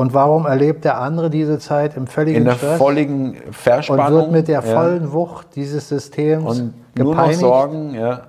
Und 0.03 0.15
warum 0.15 0.47
erlebt 0.47 0.85
der 0.85 0.99
andere 0.99 1.31
diese 1.31 1.61
Zeit 1.61 1.97
im 1.97 2.09
völligen 2.09 2.39
In 2.39 2.45
der 2.47 2.55
Stress 2.55 2.77
völligen 2.77 3.37
und 3.37 3.55
Verspannung. 3.55 4.19
wird 4.19 4.33
mit 4.33 4.49
der 4.49 4.61
ja. 4.65 4.75
vollen 4.75 5.13
Wucht 5.13 5.55
dieses 5.55 5.89
Systems 5.89 6.45
und 6.45 6.75
nur 6.97 7.05
noch 7.05 7.13
gepeinigt? 7.13 7.39
Sorgen, 7.39 7.95
ja. 7.95 8.23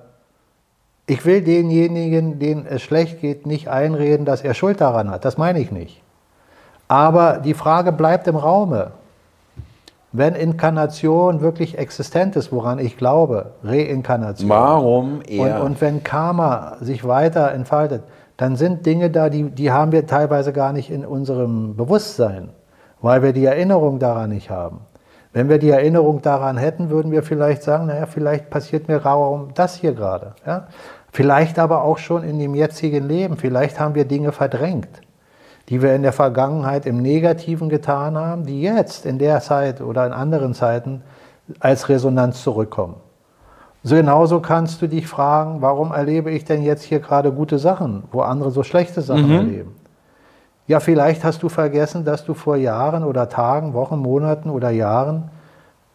Ich 1.08 1.26
will 1.26 1.42
denjenigen, 1.42 2.38
denen 2.38 2.68
es 2.68 2.84
schlecht 2.84 3.22
geht, 3.22 3.48
nicht 3.48 3.70
einreden, 3.70 4.24
dass 4.24 4.44
er 4.44 4.54
Schuld 4.54 4.82
daran 4.82 5.10
hat. 5.10 5.26
Das 5.26 5.40
meine 5.40 5.60
ich 5.60 5.72
nicht. 5.72 6.04
Aber 6.88 7.40
die 7.40 7.56
Frage 7.56 7.92
bleibt 7.92 8.28
im 8.28 8.36
Raume. 8.36 8.92
Wenn 10.12 10.36
Inkarnation 10.36 11.42
wirklich 11.42 11.80
existent 11.80 12.36
ist, 12.36 12.52
woran 12.52 12.78
ich 12.78 12.98
glaube, 12.98 13.48
Reinkarnation. 13.64 14.48
Warum 14.48 15.22
Und, 15.22 15.28
er? 15.28 15.64
und 15.64 15.82
wenn 15.82 16.04
Karma 16.04 16.78
sich 16.82 17.04
weiter 17.04 17.52
entfaltet, 17.52 18.04
dann 18.38 18.56
sind 18.56 18.86
Dinge 18.86 19.10
da, 19.10 19.30
die, 19.30 19.50
die 19.50 19.72
haben 19.72 19.92
wir 19.92 20.08
teilweise 20.08 20.54
gar 20.54 20.74
nicht 20.74 20.90
in 20.90 21.06
unserem 21.06 21.76
Bewusstsein, 21.76 22.50
weil 23.02 23.22
wir 23.22 23.34
die 23.34 23.46
Erinnerung 23.46 24.00
daran 24.00 24.30
nicht 24.30 24.50
haben. 24.50 24.82
Wenn 25.34 25.50
wir 25.50 25.58
die 25.58 25.72
Erinnerung 25.72 26.22
daran 26.22 26.58
hätten, 26.58 26.92
würden 26.92 27.12
wir 27.12 27.24
vielleicht 27.24 27.64
sagen, 27.64 27.88
naja, 27.88 28.06
vielleicht 28.06 28.52
passiert 28.52 28.88
mir 28.88 28.98
Raum 28.98 29.50
das 29.56 29.76
hier 29.76 29.94
gerade. 29.94 30.36
Ja? 30.46 30.68
Vielleicht 31.12 31.58
aber 31.58 31.84
auch 31.84 31.98
schon 31.98 32.24
in 32.24 32.38
dem 32.38 32.54
jetzigen 32.54 33.08
Leben. 33.08 33.38
Vielleicht 33.38 33.80
haben 33.80 33.96
wir 33.96 34.06
Dinge 34.06 34.32
verdrängt, 34.32 35.02
die 35.70 35.82
wir 35.82 35.96
in 35.96 36.04
der 36.04 36.14
Vergangenheit 36.14 36.86
im 36.86 37.02
Negativen 37.02 37.70
getan 37.70 38.16
haben, 38.16 38.46
die 38.46 38.62
jetzt 38.62 39.08
in 39.08 39.18
der 39.18 39.42
Zeit 39.42 39.82
oder 39.82 40.06
in 40.06 40.14
anderen 40.14 40.54
Zeiten 40.54 41.02
als 41.60 41.90
Resonanz 41.90 42.44
zurückkommen. 42.44 42.96
So 43.84 43.96
genauso 43.96 44.40
kannst 44.40 44.82
du 44.82 44.88
dich 44.88 45.08
fragen, 45.08 45.62
warum 45.62 45.92
erlebe 45.92 46.32
ich 46.32 46.46
denn 46.46 46.64
jetzt 46.64 46.84
hier 46.84 47.00
gerade 47.00 47.32
gute 47.32 47.60
Sachen, 47.60 48.04
wo 48.12 48.22
andere 48.22 48.50
so 48.52 48.64
schlechte 48.64 49.02
Sachen 49.02 49.30
erleben? 49.38 49.76
Ja, 50.68 50.80
vielleicht 50.80 51.26
hast 51.26 51.44
du 51.44 51.50
vergessen, 51.50 52.06
dass 52.06 52.24
du 52.24 52.34
vor 52.34 52.56
Jahren 52.56 53.04
oder 53.04 53.28
Tagen, 53.28 53.74
Wochen, 53.74 53.98
Monaten 53.98 54.50
oder 54.50 54.70
Jahren 54.70 55.30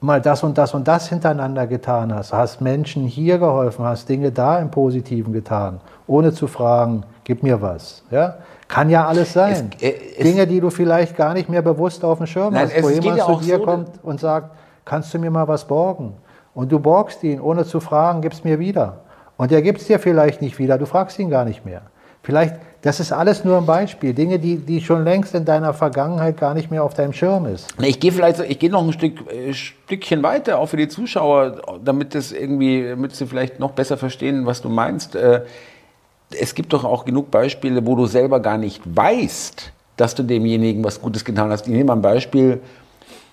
mal 0.01 0.21
das 0.21 0.43
und 0.45 0.59
das 0.59 0.75
und 0.75 0.87
das 0.87 1.09
hintereinander 1.09 1.67
getan 1.67 2.15
hast. 2.15 2.35
Hast 2.35 2.61
Menschen 2.61 3.05
hier 3.07 3.39
geholfen, 3.39 3.85
hast 3.87 4.09
Dinge 4.11 4.31
da 4.31 4.59
im 4.59 4.71
Positiven 4.71 5.33
getan, 5.33 5.81
ohne 6.07 6.33
zu 6.33 6.47
fragen, 6.47 7.05
gib 7.25 7.43
mir 7.43 7.63
was. 7.63 8.05
Ja? 8.11 8.35
Kann 8.69 8.91
ja 8.91 9.07
alles 9.07 9.33
sein. 9.33 9.71
Es- 9.79 9.83
äh, 9.83 9.95
es- 10.19 10.23
Dinge, 10.25 10.47
die 10.47 10.61
du 10.61 10.69
vielleicht 10.69 11.17
gar 11.17 11.33
nicht 11.33 11.49
mehr 11.49 11.63
bewusst 11.63 12.05
auf 12.05 12.19
dem 12.19 12.27
Schirm 12.27 12.53
Nein, 12.53 12.69
hast, 12.69 12.83
wo 12.83 12.91
jemand 12.91 13.17
ja 13.17 13.25
zu 13.25 13.37
dir 13.41 13.57
so, 13.57 13.65
kommt 13.65 13.89
und 14.05 14.21
sagt, 14.21 14.51
kannst 14.85 15.13
du 15.15 15.19
mir 15.19 15.31
mal 15.31 15.49
was 15.49 15.65
borgen? 15.65 16.13
Und 16.55 16.73
du 16.73 16.79
borgst 16.79 17.23
ihn, 17.23 17.41
ohne 17.41 17.65
zu 17.65 17.81
fragen, 17.81 18.21
gib's 18.23 18.45
mir 18.45 18.59
wieder. 18.59 19.01
Und 19.37 19.53
er 19.53 19.63
gibt's 19.63 19.87
dir 19.87 19.99
vielleicht 19.99 20.43
nicht 20.43 20.59
wieder, 20.59 20.79
du 20.79 20.87
fragst 20.87 21.19
ihn 21.19 21.31
gar 21.31 21.45
nicht 21.45 21.65
mehr. 21.65 21.83
Vielleicht, 22.23 22.57
das 22.83 22.99
ist 23.01 23.13
alles 23.13 23.45
nur 23.45 23.57
ein 23.59 23.65
Beispiel, 23.67 24.13
Dinge, 24.13 24.39
die, 24.39 24.57
die 24.57 24.81
schon 24.81 25.05
längst 25.05 25.35
in 25.35 25.45
deiner 25.45 25.73
Vergangenheit 25.73 26.37
gar 26.37 26.53
nicht 26.55 26.71
mehr 26.71 26.83
auf 26.83 26.93
deinem 26.95 27.13
Schirm 27.13 27.47
ist. 27.47 27.69
Ich 27.81 28.01
gehe 28.01 28.11
vielleicht, 28.13 28.41
ich 28.41 28.59
gehe 28.59 28.71
noch 28.71 28.85
ein 28.85 28.93
Stück, 28.93 29.31
äh, 29.33 29.55
Stückchen 29.55 30.23
weiter, 30.23 30.59
auch 30.59 30.67
für 30.67 30.77
die 30.77 30.89
Zuschauer, 30.89 31.79
damit 31.85 32.15
das 32.15 32.33
irgendwie, 32.33 32.89
damit 32.89 33.15
sie 33.15 33.27
vielleicht 33.27 33.61
noch 33.61 33.71
besser 33.71 33.97
verstehen, 33.97 34.45
was 34.47 34.61
du 34.61 34.69
meinst. 34.69 35.15
Äh, 35.15 35.43
Es 36.41 36.55
gibt 36.55 36.73
doch 36.75 36.85
auch 36.85 37.05
genug 37.07 37.31
Beispiele, 37.31 37.87
wo 37.87 37.95
du 37.95 38.05
selber 38.07 38.41
gar 38.41 38.59
nicht 38.59 38.83
weißt, 38.85 39.73
dass 39.97 40.15
du 40.15 40.23
demjenigen 40.23 40.85
was 40.85 41.01
Gutes 41.01 41.25
getan 41.25 41.51
hast. 41.51 41.67
Ich 41.67 41.73
nehme 41.73 41.85
mal 41.85 41.95
ein 41.97 42.03
Beispiel, 42.03 42.61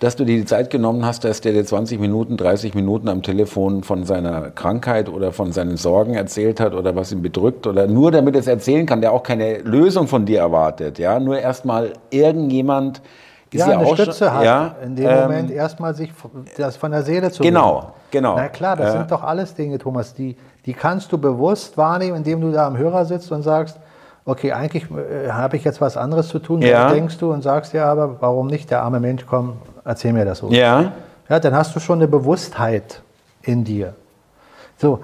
dass 0.00 0.14
du 0.16 0.24
dir 0.24 0.36
die 0.36 0.44
Zeit 0.44 0.68
genommen 0.70 1.06
hast, 1.06 1.24
dass 1.24 1.40
der 1.40 1.52
dir 1.52 1.64
20 1.64 1.98
Minuten, 1.98 2.36
30 2.36 2.74
Minuten 2.74 3.08
am 3.08 3.22
Telefon 3.22 3.82
von 3.82 4.04
seiner 4.04 4.50
Krankheit 4.50 5.08
oder 5.08 5.32
von 5.32 5.52
seinen 5.52 5.76
Sorgen 5.78 6.14
erzählt 6.14 6.60
hat 6.60 6.74
oder 6.74 6.94
was 6.96 7.12
ihn 7.12 7.22
bedrückt 7.22 7.66
oder 7.66 7.86
nur 7.86 8.10
damit 8.10 8.34
er 8.34 8.40
es 8.40 8.46
erzählen 8.46 8.84
kann, 8.84 9.00
der 9.00 9.12
auch 9.12 9.22
keine 9.22 9.58
Lösung 9.58 10.06
von 10.06 10.26
dir 10.26 10.40
erwartet. 10.40 10.98
Ja, 10.98 11.18
nur 11.18 11.38
erstmal 11.38 11.94
irgendjemand 12.10 13.00
ist 13.52 13.60
ja, 13.60 13.70
ja, 13.70 13.78
eine 13.78 13.86
auch 13.86 13.94
Stütze 13.96 14.34
hat, 14.34 14.44
ja, 14.44 14.74
in 14.84 14.96
dem 14.96 15.08
ähm, 15.08 15.22
Moment 15.22 15.50
erstmal 15.50 15.94
sich 15.94 16.12
das 16.58 16.76
von 16.76 16.90
der 16.90 17.02
Seele 17.02 17.30
zu 17.30 17.42
Genau, 17.42 17.74
holen. 17.76 17.92
genau. 18.10 18.36
Na 18.36 18.48
klar, 18.48 18.76
das 18.76 18.92
Ja. 18.92 18.98
sind 19.00 19.10
doch 19.10 19.22
alles 19.22 19.54
Dinge, 19.54 19.78
Thomas, 19.78 20.12
die, 20.12 20.36
die 20.66 20.74
kannst 20.74 21.10
du 21.10 21.16
bewusst 21.16 21.78
wahrnehmen, 21.78 22.18
indem 22.18 22.42
du 22.42 22.50
da 22.52 22.66
am 22.66 22.76
Hörer 22.76 23.06
sitzt 23.06 23.32
und 23.32 23.42
sagst, 23.42 23.78
okay, 24.26 24.52
eigentlich 24.52 24.84
äh, 24.90 25.30
habe 25.30 25.56
ich 25.56 25.64
jetzt 25.64 25.80
was 25.80 25.96
anderes 25.96 26.28
zu 26.28 26.38
tun, 26.38 26.60
Ja. 26.60 26.90
denkst 26.90 27.16
du 27.16 27.32
und 27.32 27.40
sagst 27.42 27.72
ja, 27.72 27.90
aber 27.90 28.16
warum 28.20 28.48
nicht, 28.48 28.70
der 28.70 28.82
arme 28.82 29.00
Mensch, 29.00 29.24
komm, 29.26 29.54
erzähl 29.86 30.12
mir 30.12 30.24
das 30.24 30.38
so. 30.38 30.50
Ja, 30.50 30.92
Ja, 31.28 31.40
dann 31.40 31.54
hast 31.54 31.74
du 31.74 31.80
schon 31.80 31.98
eine 31.98 32.08
Bewusstheit 32.08 33.00
in 33.42 33.64
dir. 33.64 33.94
So, 34.76 35.00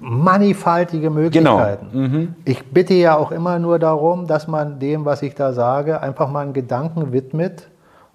mannigfaltige 0.00 1.10
Möglichkeiten. 1.10 1.88
Genau. 1.92 2.28
Ich 2.44 2.70
bitte 2.70 2.94
ja 2.94 3.16
auch 3.16 3.32
immer 3.32 3.58
nur 3.58 3.78
darum, 3.78 4.26
dass 4.26 4.46
man 4.46 4.78
dem, 4.78 5.04
was 5.04 5.22
ich 5.22 5.34
da 5.34 5.52
sage, 5.52 6.00
einfach 6.00 6.28
mal 6.28 6.40
einen 6.40 6.52
Gedanken 6.52 7.12
widmet 7.12 7.68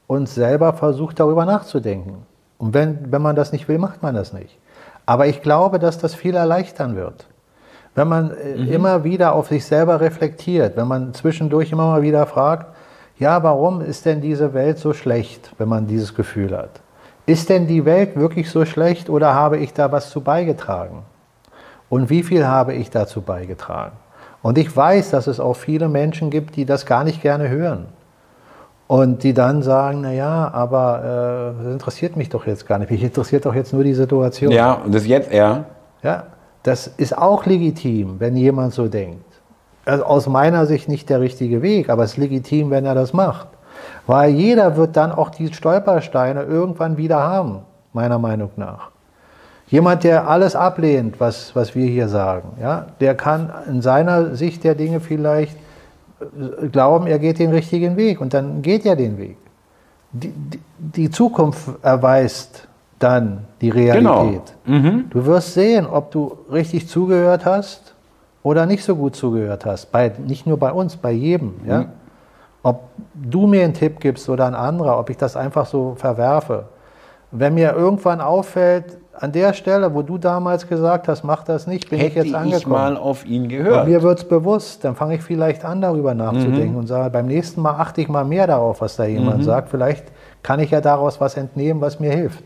und 0.07 0.29
selber 0.29 0.73
versucht, 0.73 1.19
darüber 1.19 1.45
nachzudenken. 1.45 2.25
Und 2.57 2.73
wenn, 2.73 3.11
wenn 3.11 3.21
man 3.21 3.35
das 3.35 3.51
nicht 3.51 3.67
will, 3.67 3.77
macht 3.77 4.01
man 4.01 4.15
das 4.15 4.33
nicht. 4.33 4.57
Aber 5.05 5.27
ich 5.27 5.41
glaube, 5.41 5.79
dass 5.79 5.97
das 5.97 6.15
viel 6.15 6.35
erleichtern 6.35 6.95
wird. 6.95 7.27
Wenn 7.95 8.07
man 8.07 8.31
äh, 8.31 8.53
immer 8.53 9.03
wieder 9.03 9.33
auf 9.33 9.47
sich 9.47 9.65
selber 9.65 10.01
reflektiert, 10.01 10.75
wenn 10.77 10.87
man 10.87 11.13
zwischendurch 11.13 11.71
immer 11.71 11.87
mal 11.87 12.01
wieder 12.01 12.25
fragt, 12.25 12.67
ja, 13.19 13.41
warum 13.41 13.81
ist 13.81 14.05
denn 14.05 14.21
diese 14.21 14.53
Welt 14.53 14.77
so 14.77 14.93
schlecht, 14.93 15.51
wenn 15.57 15.67
man 15.67 15.87
dieses 15.87 16.13
Gefühl 16.13 16.55
hat? 16.55 16.81
Ist 17.25 17.49
denn 17.49 17.67
die 17.67 17.83
Welt 17.83 18.15
wirklich 18.15 18.49
so 18.49 18.63
schlecht 18.65 19.09
oder 19.09 19.33
habe 19.33 19.57
ich 19.57 19.73
da 19.73 19.91
was 19.91 20.09
zu 20.09 20.21
beigetragen? 20.21 21.03
Und 21.89 22.09
wie 22.09 22.23
viel 22.23 22.45
habe 22.45 22.73
ich 22.73 22.89
dazu 22.89 23.21
beigetragen? 23.21 23.93
Und 24.41 24.57
ich 24.57 24.75
weiß, 24.75 25.09
dass 25.09 25.27
es 25.27 25.39
auch 25.39 25.55
viele 25.55 25.89
Menschen 25.89 26.29
gibt, 26.29 26.55
die 26.55 26.65
das 26.65 26.85
gar 26.85 27.03
nicht 27.03 27.21
gerne 27.21 27.49
hören. 27.49 27.87
Und 28.87 29.23
die 29.23 29.33
dann 29.33 29.63
sagen, 29.63 30.01
na 30.01 30.13
ja, 30.13 30.49
aber 30.53 31.55
äh, 31.59 31.63
das 31.63 31.73
interessiert 31.73 32.15
mich 32.15 32.29
doch 32.29 32.47
jetzt 32.47 32.65
gar 32.65 32.79
nicht. 32.79 32.89
Mich 32.89 33.03
interessiert 33.03 33.45
doch 33.45 33.53
jetzt 33.53 33.73
nur 33.73 33.83
die 33.83 33.93
Situation. 33.93 34.51
ja, 34.51 34.73
und 34.73 34.95
das 34.95 35.05
jetzt, 35.05 35.33
ja. 35.33 35.65
Ja, 36.03 36.23
das 36.63 36.87
ist 36.87 37.17
auch 37.17 37.45
legitim, 37.45 38.19
wenn 38.19 38.37
jemand 38.37 38.73
so 38.73 38.87
denkt. 38.87 39.26
Also 39.87 40.03
aus 40.03 40.27
meiner 40.27 40.65
Sicht 40.65 40.89
nicht 40.89 41.09
der 41.09 41.21
richtige 41.21 41.61
Weg, 41.61 41.89
aber 41.89 42.03
es 42.03 42.11
ist 42.11 42.17
legitim, 42.17 42.69
wenn 42.71 42.85
er 42.85 42.93
das 42.93 43.13
macht. 43.13 43.47
Weil 44.05 44.31
jeder 44.31 44.75
wird 44.75 44.97
dann 44.97 45.11
auch 45.11 45.29
die 45.29 45.53
Stolpersteine 45.53 46.43
irgendwann 46.43 46.97
wieder 46.97 47.19
haben, 47.19 47.59
meiner 47.93 48.19
Meinung 48.19 48.51
nach. 48.57 48.89
Jemand, 49.67 50.03
der 50.03 50.29
alles 50.29 50.55
ablehnt, 50.55 51.19
was, 51.19 51.55
was 51.55 51.75
wir 51.75 51.87
hier 51.87 52.07
sagen, 52.09 52.49
ja, 52.61 52.87
der 52.99 53.15
kann 53.15 53.51
in 53.67 53.81
seiner 53.81 54.35
Sicht 54.35 54.63
der 54.63 54.75
Dinge 54.75 54.99
vielleicht 54.99 55.57
äh, 56.19 56.67
glauben, 56.67 57.07
er 57.07 57.19
geht 57.19 57.39
den 57.39 57.51
richtigen 57.51 57.97
Weg 57.97 58.19
und 58.19 58.33
dann 58.33 58.61
geht 58.61 58.85
er 58.85 58.95
den 58.95 59.17
Weg. 59.17 59.37
Die, 60.11 60.29
die, 60.29 60.59
die 60.77 61.09
Zukunft 61.09 61.69
erweist 61.81 62.67
dann 62.99 63.45
die 63.61 63.69
Realität. 63.69 64.55
Du 65.09 65.25
wirst 65.25 65.53
sehen, 65.53 65.85
ob 65.85 66.11
du 66.11 66.37
richtig 66.51 66.87
zugehört 66.87 67.45
hast 67.45 67.93
oder 68.47 68.65
nicht 68.65 68.83
so 68.83 68.95
gut 68.95 69.15
zugehört 69.15 69.65
hast. 69.65 69.91
Bei, 69.91 70.11
nicht 70.25 70.47
nur 70.47 70.57
bei 70.57 70.71
uns, 70.71 70.95
bei 70.95 71.11
jedem. 71.11 71.55
Ja? 71.67 71.85
Ob 72.63 72.83
du 73.13 73.45
mir 73.47 73.63
einen 73.63 73.73
Tipp 73.73 73.99
gibst 73.99 74.29
oder 74.29 74.45
ein 74.45 74.55
anderer, 74.55 74.97
ob 74.99 75.09
ich 75.09 75.17
das 75.17 75.35
einfach 75.35 75.65
so 75.65 75.95
verwerfe. 75.97 76.65
Wenn 77.31 77.55
mir 77.55 77.73
irgendwann 77.73 78.21
auffällt, 78.21 78.97
an 79.19 79.31
der 79.31 79.53
Stelle, 79.53 79.93
wo 79.95 80.01
du 80.03 80.17
damals 80.17 80.67
gesagt 80.67 81.07
hast, 81.07 81.23
mach 81.23 81.43
das 81.43 81.65
nicht, 81.67 81.89
bin 81.89 81.97
ich 81.99 82.05
Hätte 82.05 82.15
jetzt 82.19 82.27
ich 82.27 82.35
angekommen. 82.37 82.71
mal 82.75 82.97
auf 82.97 83.25
ihn 83.25 83.43
Und 83.43 83.49
gehört. 83.49 83.87
mir 83.87 84.01
wird 84.03 84.19
es 84.19 84.25
bewusst, 84.27 84.83
dann 84.83 84.95
fange 84.95 85.15
ich 85.15 85.23
vielleicht 85.23 85.65
an, 85.65 85.81
darüber 85.81 86.13
nachzudenken 86.13 86.73
Mhm. 86.73 86.77
und 86.77 86.87
sage, 86.87 87.09
beim 87.09 87.25
nächsten 87.25 87.61
Mal 87.61 87.71
achte 87.79 87.99
ich 87.99 88.07
mal 88.09 88.23
mehr 88.25 88.45
darauf, 88.47 88.79
was 88.79 88.95
da 88.95 89.05
jemand 89.05 89.43
sagt. 89.43 89.69
Vielleicht 89.69 90.05
kann 90.43 90.59
ich 90.59 90.69
ja 90.71 90.81
daraus 90.81 91.19
was 91.19 91.35
entnehmen, 91.35 91.81
was 91.81 91.99
mir 91.99 92.11
hilft. 92.11 92.43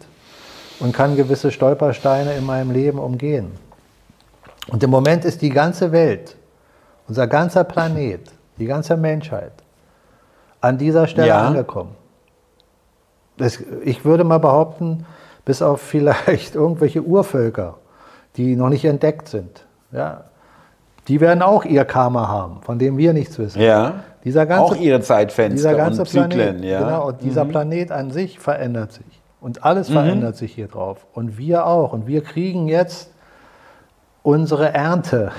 Und 0.80 0.94
kann 0.94 1.16
gewisse 1.18 1.52
Stolpersteine 1.52 2.34
in 2.34 2.46
meinem 2.46 2.72
Leben 2.72 2.98
umgehen. 3.00 3.52
Und 4.72 4.82
im 4.84 4.90
Moment 4.90 5.26
ist 5.26 5.42
die 5.42 5.50
ganze 5.50 5.92
Welt, 5.92 6.36
unser 7.08 7.28
ganzer 7.28 7.64
Planet, 7.64 8.22
die 8.58 8.66
ganze 8.66 8.96
Menschheit 8.98 9.52
an 10.62 10.78
dieser 10.78 11.08
Stelle 11.08 11.28
Ja. 11.28 11.48
angekommen. 11.48 11.96
Das, 13.38 13.60
ich 13.84 14.06
würde 14.06 14.24
mal 14.24 14.38
behaupten, 14.40 15.06
bis 15.46 15.62
auf 15.62 15.82
vielleicht 15.82 16.56
irgendwelche 16.64 17.02
Urvölker, 17.02 17.76
die 18.38 18.56
noch 18.56 18.70
nicht 18.70 18.86
entdeckt 18.86 19.28
sind, 19.28 19.66
ja, 19.92 20.26
die 21.08 21.20
werden 21.20 21.42
auch 21.42 21.66
ihr 21.66 21.84
Karma 21.84 22.28
haben, 22.28 22.62
von 22.62 22.80
dem 22.80 22.98
wir 22.98 23.14
nichts 23.14 23.38
wissen. 23.40 23.62
ja. 23.62 24.04
Dieser 24.24 24.46
ganze, 24.46 24.64
auch 24.64 24.76
ihre 24.76 25.02
Zeitfenster 25.02 25.56
dieser 25.70 25.74
ganze 25.74 26.02
und 26.02 26.08
Zyklen, 26.08 26.30
Planet, 26.30 26.64
ja. 26.64 26.80
Mhm. 26.80 26.84
genau, 26.86 27.08
und 27.08 27.22
dieser 27.24 27.44
Planet 27.44 27.92
an 27.92 28.12
sich 28.12 28.40
verändert 28.40 28.92
sich. 28.94 29.22
Und 29.42 29.66
alles 29.66 29.90
verändert 29.90 30.36
sich 30.38 30.54
hier 30.54 30.68
drauf. 30.68 31.08
Und 31.16 31.40
wir 31.40 31.66
auch. 31.66 31.92
Und 31.92 32.06
wir 32.06 32.22
kriegen 32.22 32.68
jetzt 32.68 33.11
unsere 34.24 34.74
Ernte. 34.74 35.32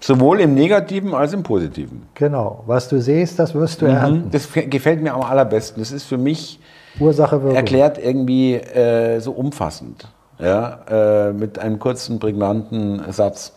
Sowohl 0.00 0.40
im 0.40 0.54
Negativen 0.54 1.14
als 1.14 1.32
im 1.32 1.42
Positiven. 1.42 2.02
Genau. 2.14 2.62
Was 2.66 2.88
du 2.88 3.00
siehst, 3.00 3.38
das 3.38 3.54
wirst 3.54 3.82
du 3.82 3.86
ernten. 3.86 4.30
Das 4.30 4.48
gefällt 4.52 5.02
mir 5.02 5.12
am 5.14 5.22
allerbesten. 5.22 5.82
Das 5.82 5.90
ist 5.90 6.04
für 6.04 6.18
mich 6.18 6.60
Ursache, 7.00 7.42
Wirkung. 7.42 7.56
erklärt 7.56 7.98
irgendwie 7.98 8.54
äh, 8.54 9.18
so 9.20 9.32
umfassend. 9.32 10.08
Ja, 10.38 10.78
äh, 10.88 11.32
mit 11.32 11.58
einem 11.58 11.80
kurzen, 11.80 12.20
prägnanten 12.20 13.02
Satz. 13.10 13.52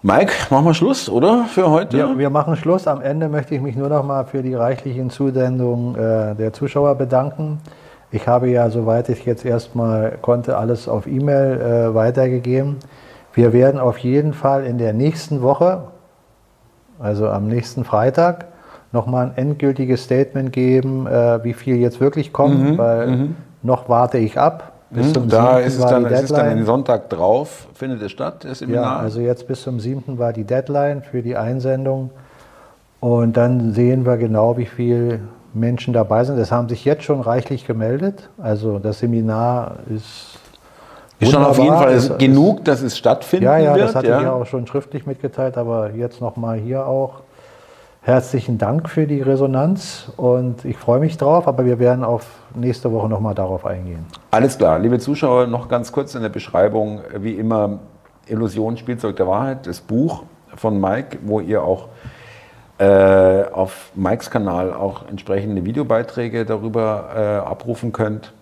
Mike, 0.00 0.32
machen 0.48 0.64
wir 0.64 0.74
Schluss, 0.74 1.08
oder? 1.10 1.44
Für 1.44 1.70
heute? 1.70 1.96
Wir, 1.98 2.18
wir 2.18 2.30
machen 2.30 2.56
Schluss. 2.56 2.86
Am 2.88 3.02
Ende 3.02 3.28
möchte 3.28 3.54
ich 3.54 3.60
mich 3.60 3.76
nur 3.76 3.88
noch 3.88 4.02
mal 4.02 4.24
für 4.24 4.42
die 4.42 4.54
reichlichen 4.54 5.10
Zusendungen 5.10 5.94
äh, 5.94 6.34
der 6.34 6.52
Zuschauer 6.54 6.94
bedanken. 6.94 7.60
Ich 8.10 8.26
habe 8.26 8.48
ja, 8.48 8.68
soweit 8.70 9.10
ich 9.10 9.24
jetzt 9.26 9.44
erstmal 9.44 10.18
konnte, 10.22 10.56
alles 10.56 10.88
auf 10.88 11.06
E-Mail 11.06 11.60
äh, 11.60 11.94
weitergegeben. 11.94 12.78
Wir 13.34 13.52
werden 13.52 13.80
auf 13.80 13.98
jeden 13.98 14.34
Fall 14.34 14.64
in 14.64 14.78
der 14.78 14.92
nächsten 14.92 15.42
Woche, 15.42 15.84
also 16.98 17.28
am 17.28 17.48
nächsten 17.48 17.84
Freitag, 17.84 18.46
nochmal 18.92 19.26
ein 19.26 19.32
endgültiges 19.36 20.04
Statement 20.04 20.52
geben, 20.52 21.06
äh, 21.06 21.42
wie 21.44 21.54
viel 21.54 21.76
jetzt 21.76 22.00
wirklich 22.00 22.32
kommt, 22.32 22.72
Mhm, 22.72 22.78
weil 22.78 23.28
noch 23.62 23.88
warte 23.88 24.18
ich 24.18 24.38
ab. 24.38 24.72
Bis 24.90 25.14
zum 25.14 25.24
Mhm, 25.24 25.28
da 25.30 25.54
7. 25.56 25.66
ist 25.66 25.78
es, 25.78 25.86
dann, 25.86 26.04
es 26.04 26.22
ist 26.24 26.30
dann 26.30 26.36
Deadline. 26.40 26.56
den 26.58 26.66
Sonntag 26.66 27.08
drauf, 27.08 27.66
findet 27.72 28.02
es 28.02 28.12
statt, 28.12 28.44
das 28.44 28.60
Ja, 28.60 28.66
Seminar. 28.66 29.00
also 29.00 29.20
jetzt 29.20 29.48
bis 29.48 29.62
zum 29.62 29.80
7. 29.80 30.18
war 30.18 30.34
die 30.34 30.44
Deadline 30.44 31.00
für 31.02 31.22
die 31.22 31.34
Einsendung. 31.36 32.10
Und 33.00 33.36
dann 33.38 33.72
sehen 33.72 34.04
wir 34.04 34.18
genau, 34.18 34.58
wie 34.58 34.66
viele 34.66 35.20
Menschen 35.54 35.94
dabei 35.94 36.24
sind. 36.24 36.38
Es 36.38 36.52
haben 36.52 36.68
sich 36.68 36.84
jetzt 36.84 37.04
schon 37.04 37.20
reichlich 37.22 37.66
gemeldet. 37.66 38.28
Also 38.40 38.78
das 38.78 38.98
Seminar 38.98 39.76
ist. 39.88 40.38
Ist 41.22 41.32
schon 41.32 41.44
auf 41.44 41.58
jeden. 41.58 41.74
Fall 41.76 41.92
es- 41.92 42.16
genug, 42.18 42.64
dass 42.64 42.82
es 42.82 42.96
stattfinden 42.98 43.44
Ja, 43.44 43.58
ja, 43.58 43.74
wird. 43.74 43.88
das 43.88 43.94
hatte 43.94 44.06
ich 44.06 44.22
ja 44.22 44.32
auch 44.32 44.46
schon 44.46 44.66
schriftlich 44.66 45.06
mitgeteilt, 45.06 45.56
aber 45.56 45.90
jetzt 45.92 46.20
nochmal 46.20 46.58
hier 46.58 46.86
auch. 46.86 47.20
Herzlichen 48.04 48.58
Dank 48.58 48.88
für 48.90 49.06
die 49.06 49.22
Resonanz 49.22 50.10
und 50.16 50.64
ich 50.64 50.76
freue 50.76 50.98
mich 50.98 51.16
drauf, 51.18 51.46
aber 51.46 51.64
wir 51.64 51.78
werden 51.78 52.02
auf 52.02 52.26
nächste 52.52 52.90
Woche 52.92 53.08
nochmal 53.08 53.34
darauf 53.36 53.64
eingehen. 53.64 54.04
Alles 54.32 54.58
klar, 54.58 54.80
liebe 54.80 54.98
Zuschauer, 54.98 55.46
noch 55.46 55.68
ganz 55.68 55.92
kurz 55.92 56.16
in 56.16 56.22
der 56.22 56.28
Beschreibung, 56.28 57.00
wie 57.18 57.34
immer, 57.34 57.78
Illusion, 58.26 58.76
Spielzeug 58.76 59.14
der 59.16 59.28
Wahrheit, 59.28 59.68
das 59.68 59.80
Buch 59.80 60.24
von 60.56 60.80
Mike, 60.80 61.18
wo 61.22 61.38
ihr 61.38 61.62
auch 61.62 61.86
äh, 62.78 63.44
auf 63.52 63.92
Mikes 63.94 64.30
Kanal 64.30 64.72
auch 64.74 65.08
entsprechende 65.08 65.64
Videobeiträge 65.64 66.44
darüber 66.44 67.04
äh, 67.14 67.48
abrufen 67.48 67.92
könnt. 67.92 68.32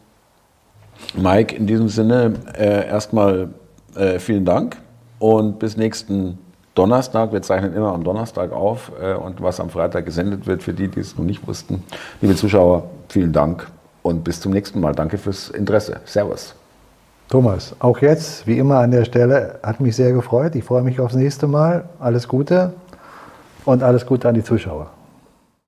Mike, 1.15 1.55
in 1.55 1.67
diesem 1.67 1.89
Sinne 1.89 2.35
äh, 2.57 2.87
erstmal 2.87 3.49
äh, 3.97 4.19
vielen 4.19 4.45
Dank 4.45 4.77
und 5.19 5.59
bis 5.59 5.77
nächsten 5.77 6.39
Donnerstag. 6.75 7.33
Wir 7.33 7.43
zeichnen 7.43 7.75
immer 7.75 7.93
am 7.93 8.05
Donnerstag 8.05 8.53
auf 8.53 8.93
äh, 9.01 9.15
und 9.15 9.43
was 9.43 9.61
am 9.61 9.71
Freitag 9.71 10.05
gesendet 10.05 10.47
wird, 10.47 10.63
für 10.63 10.73
die, 10.73 10.89
die 10.89 11.01
es 11.01 11.17
noch 11.17 11.25
nicht 11.25 11.47
wussten. 11.47 11.83
Liebe 12.21 12.37
Zuschauer, 12.37 12.85
vielen 13.09 13.33
Dank 13.33 13.67
und 14.03 14.25
bis 14.25 14.41
zum 14.41 14.53
nächsten 14.53 14.81
Mal. 14.81 14.95
Danke 14.95 15.19
fürs 15.19 15.51
Interesse. 15.51 16.01
Servus. 16.05 16.55
Thomas, 17.29 17.77
auch 17.79 17.99
jetzt, 17.99 18.47
wie 18.47 18.59
immer 18.59 18.81
an 18.81 18.91
der 18.91 19.05
Stelle, 19.05 19.61
hat 19.63 19.81
mich 19.81 19.95
sehr 19.95 20.13
gefreut. 20.13 20.57
Ich 20.57 20.65
freue 20.65 20.83
mich 20.83 20.99
aufs 20.99 21.15
nächste 21.15 21.47
Mal. 21.47 21.85
Alles 22.01 22.27
Gute 22.27 22.73
und 23.65 23.83
alles 23.83 24.05
Gute 24.05 24.29
an 24.29 24.35
die 24.35 24.43
Zuschauer. 24.43 24.91